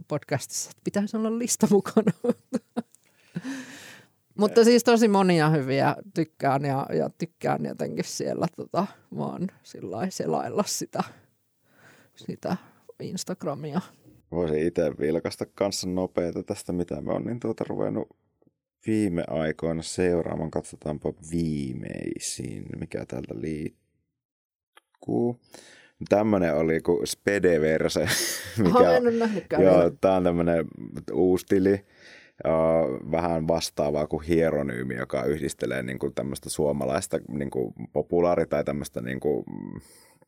podcastissa, 0.07 0.69
että 0.69 0.81
pitäisi 0.83 1.17
olla 1.17 1.39
lista 1.39 1.67
mukana. 1.71 2.11
Mutta 4.39 4.63
siis 4.63 4.83
tosi 4.83 5.07
monia 5.07 5.49
hyviä 5.49 5.95
tykkään 6.13 6.65
ja, 6.65 6.85
ja 6.93 7.09
tykkään 7.17 7.65
jotenkin 7.65 8.05
siellä 8.05 8.47
tota, 8.55 8.87
vaan 9.17 9.47
sillä 9.63 10.09
selailla 10.09 10.63
sitä, 10.67 11.03
sitä 12.15 12.57
Instagramia. 12.99 13.81
Voisin 14.31 14.67
itse 14.67 14.91
vilkasta 14.99 15.45
kanssa 15.45 15.89
nopeita 15.89 16.43
tästä, 16.43 16.73
mitä 16.73 17.01
me 17.01 17.13
on 17.13 17.23
niin 17.23 17.39
tuota 17.39 17.63
ruvennut 17.67 18.07
viime 18.87 19.23
aikoina 19.27 19.81
seuraamaan. 19.81 20.51
Katsotaanpa 20.51 21.13
viimeisin, 21.31 22.65
mikä 22.79 23.05
täältä 23.05 23.33
liikkuu. 24.99 25.39
Tämmönen 26.09 26.55
oli 26.55 26.81
kuin 26.81 27.07
Spedeverse. 27.07 27.99
Mikä, 28.63 28.79
ole 28.79 29.11
joo, 29.63 29.91
tää 30.01 30.15
on 30.15 30.23
tämmönen 30.23 30.65
uusi 31.13 31.45
tili. 31.45 31.85
vähän 33.11 33.47
vastaavaa 33.47 34.07
kuin 34.07 34.23
hieronyymi, 34.23 34.95
joka 34.95 35.23
yhdistelee 35.23 35.83
niin 35.83 35.99
kuin 35.99 36.13
tämmöistä 36.13 36.49
suomalaista 36.49 37.19
niin 37.27 37.49
kuin 37.49 37.73
populaari- 37.93 38.45
tai 38.45 38.63
tämmöistä 38.63 39.01
niin 39.01 39.19
kuin, 39.19 39.43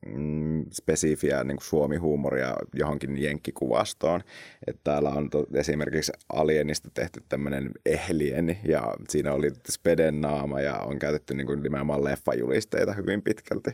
mm, 0.06 0.66
spesifiä 0.72 1.44
niin 1.44 1.58
kuin 1.58 1.66
suomi-huumoria 1.66 2.56
johonkin 2.74 3.22
jenkkikuvastoon. 3.22 4.22
Että 4.68 4.82
täällä 4.84 5.10
on 5.10 5.30
to, 5.30 5.46
esimerkiksi 5.54 6.12
Alienista 6.34 6.90
tehty 6.94 7.24
tämmöinen 7.30 7.72
ehlieni 7.86 8.60
ja 8.64 8.96
siinä 9.10 9.34
oli 9.34 9.52
Speden 9.70 10.22
naama 10.22 10.62
ja 10.62 10.78
on 10.78 11.00
käytetty 11.00 11.34
niin 11.34 11.48
kuin 11.48 11.64
nimenomaan 11.64 12.04
leffajulisteita 12.04 12.94
hyvin 12.94 13.22
pitkälti 13.22 13.72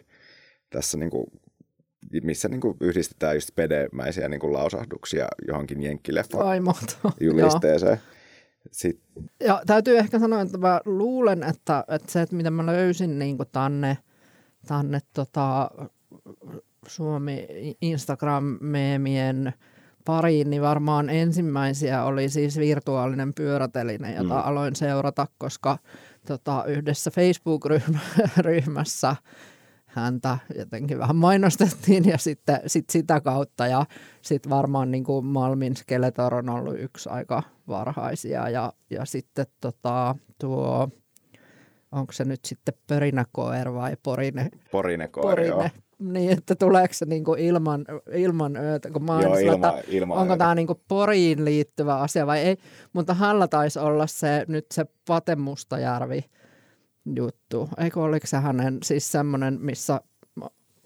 tässä 0.70 0.98
niin 0.98 1.10
kuin 1.10 1.26
missä 2.24 2.48
niin 2.48 2.62
kuin 2.62 2.78
yhdistetään 2.82 3.36
just 3.36 3.48
spedemäisiä 3.48 4.30
niin 4.30 4.40
kuin 4.40 4.54
lausahduksia 4.54 5.28
johonkin 5.48 5.84
jenkkileffa 5.84 6.38
julisteeseen. 7.20 7.98
Sitten. 8.72 9.30
Ja 9.40 9.62
täytyy 9.66 9.98
ehkä 9.98 10.20
sanoa, 10.20 10.42
että 10.42 10.58
mä 10.58 10.82
luulen, 10.86 11.44
että, 11.44 11.84
että 11.88 12.12
se, 12.12 12.22
että 12.22 12.36
mitä 12.36 12.52
mä 12.52 12.66
löysin 12.66 13.20
niin 13.20 13.38
kuin 13.38 13.50
tänne, 13.52 13.98
tänne 14.68 15.00
tota, 15.14 15.72
Suomi 16.88 17.48
Instagram-meemien 17.82 19.54
pariin, 20.06 20.50
niin 20.50 20.62
varmaan 20.62 21.10
ensimmäisiä 21.10 22.04
oli 22.04 22.30
siis 22.30 22.60
virtuaalinen 22.60 23.34
pyöräteline, 23.34 24.16
jota 24.16 24.34
mm. 24.34 24.42
aloin 24.44 24.76
seurata, 24.76 25.28
koska 25.38 25.78
tota, 26.28 26.64
yhdessä 26.68 27.12
Facebook-ryhmässä 27.12 29.16
häntä 29.98 30.38
jotenkin 30.56 31.00
vähän 31.00 31.16
mainostettiin 31.16 32.06
ja 32.06 32.18
sitten 32.18 32.60
sit 32.68 32.90
sitä 32.90 33.22
kautta. 33.22 33.68
Ja 33.68 33.86
sitten 34.22 34.50
varmaan 34.50 34.92
niin 34.92 35.04
kuin 35.04 35.26
Malmin 35.26 35.76
Skeletor 35.76 36.36
on 36.36 36.50
ollut 36.50 36.80
yksi 36.80 37.10
aika 37.10 37.44
varhaisia. 37.68 38.50
Ja, 38.50 38.74
ja 38.90 39.06
sitten 39.06 39.46
tota, 39.62 40.16
tuo 40.40 40.90
onko 41.92 42.14
se 42.14 42.26
nyt 42.26 42.46
sitten 42.46 42.74
pörinäkoer 42.88 43.74
vai 43.74 43.98
porine? 44.04 44.50
Porinekoer, 44.72 45.26
porine, 45.26 45.48
joo. 45.48 45.70
Niin, 46.00 46.32
että 46.32 46.56
tuleeko 46.56 46.94
se 46.94 47.06
niin 47.06 47.24
kuin 47.24 47.40
ilman, 47.40 47.86
ilman 48.14 48.58
öötä, 48.58 48.90
kun 48.92 49.04
mä 49.04 49.22
Joo, 49.22 49.38
ilma, 49.38 49.54
että 49.54 49.84
ilma 49.88 50.16
onko 50.16 50.38
tämä 50.38 50.56
niin 50.56 50.68
kuin 50.68 50.82
poriin 50.88 51.46
liittyvä 51.46 51.96
asia 51.96 52.28
vai 52.28 52.40
ei. 52.40 52.58
Mutta 52.94 53.14
hänellä 53.14 53.48
taisi 53.48 53.80
olla 53.80 54.08
se 54.08 54.46
nyt 54.48 54.66
se 54.74 54.86
Pate 55.08 55.36
Mustajärvi 55.36 56.26
juttu. 57.16 57.70
Eikö 57.78 58.02
oliko 58.02 58.28
se 58.28 58.38
hänen 58.38 58.78
siis 58.84 59.12
semmoinen, 59.12 59.58
missä 59.62 60.02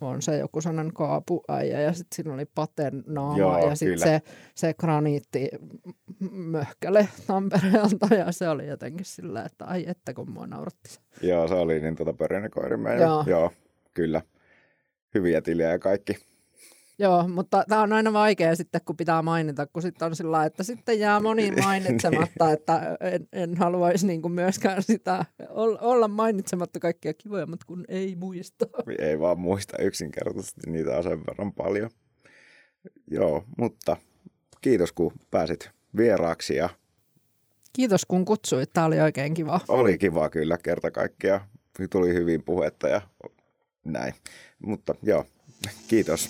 on 0.02 0.22
se 0.22 0.38
joku 0.38 0.61
sellainen 0.61 0.93
kaapuäijä 0.93 1.81
ja 1.81 1.93
sitten 1.93 2.15
siinä 2.15 2.34
oli 2.34 2.45
paten 2.45 3.03
naama 3.07 3.38
Joo, 3.38 3.69
ja 3.69 3.76
sitten 3.76 3.99
se, 3.99 4.22
se 4.56 4.73
graniitti 4.73 5.49
möhkäle 6.31 7.07
Tampereelta 7.27 8.15
ja 8.15 8.31
se 8.31 8.49
oli 8.49 8.68
jotenkin 8.68 9.06
sillä, 9.06 9.43
että 9.43 9.65
ai 9.65 9.85
että 9.88 10.14
kun 10.14 10.31
mua 10.31 10.48
nauratti 10.48 10.89
se. 10.89 10.99
Joo, 11.22 11.48
se 11.48 11.53
oli 11.53 11.80
niin 11.80 11.95
tuota 11.95 12.14
pörinäkoirimme. 12.14 12.95
Joo. 12.95 13.23
Joo, 13.27 13.52
kyllä 13.93 14.22
hyviä 15.14 15.41
tilejä 15.41 15.72
ja 15.72 15.80
kaikki. 15.80 16.31
Joo, 17.02 17.28
mutta 17.28 17.64
tämä 17.69 17.82
on 17.82 17.94
aina 17.94 18.14
vaikea 18.14 18.56
sitten, 18.56 18.82
kun 18.86 18.98
pitää 18.98 19.22
mainita, 19.22 19.68
kun 19.68 19.82
sitten 19.82 20.06
on 20.06 20.15
sillä 20.15 20.45
että 20.45 20.64
sitten 20.64 20.99
jää 20.99 21.19
moni 21.19 21.52
mainitsematta, 21.52 22.52
että 22.52 22.98
en, 22.99 23.28
en 23.34 23.57
haluaisi 23.57 24.07
niin 24.07 24.22
kuin 24.22 24.32
myöskään 24.32 24.84
sitä 24.84 25.26
olla 25.82 26.07
mainitsematta 26.07 26.80
kaikkia 26.80 27.14
kivoja, 27.14 27.45
mutta 27.45 27.65
kun 27.65 27.86
ei 27.88 28.15
muista. 28.15 28.65
Ei 28.99 29.19
vaan 29.19 29.40
muista 29.40 29.78
yksinkertaisesti, 29.78 30.61
niitä 30.72 30.98
on 30.98 31.03
sen 31.03 31.19
verran 31.28 31.53
paljon. 31.53 31.90
Joo, 33.11 33.44
mutta 33.57 33.98
kiitos 34.61 34.91
kun 34.91 35.11
pääsit 35.32 35.72
vieraaksi 35.98 36.56
ja 36.56 36.69
Kiitos 37.73 38.06
kun 38.06 38.26
kutsuit, 38.26 38.73
tämä 38.73 38.86
oli 38.86 38.99
oikein 38.99 39.34
kiva. 39.34 39.60
Oli 39.68 39.98
kiva 39.98 40.30
kyllä 40.30 40.57
kerta 40.57 40.91
kaikkiaan. 40.91 41.41
Tuli 41.90 42.14
hyvin 42.14 42.44
puhetta 42.44 42.88
ja 42.88 43.02
näin. 43.86 44.14
Mutta 44.65 44.95
joo, 45.03 45.26
kiitos. 45.88 46.30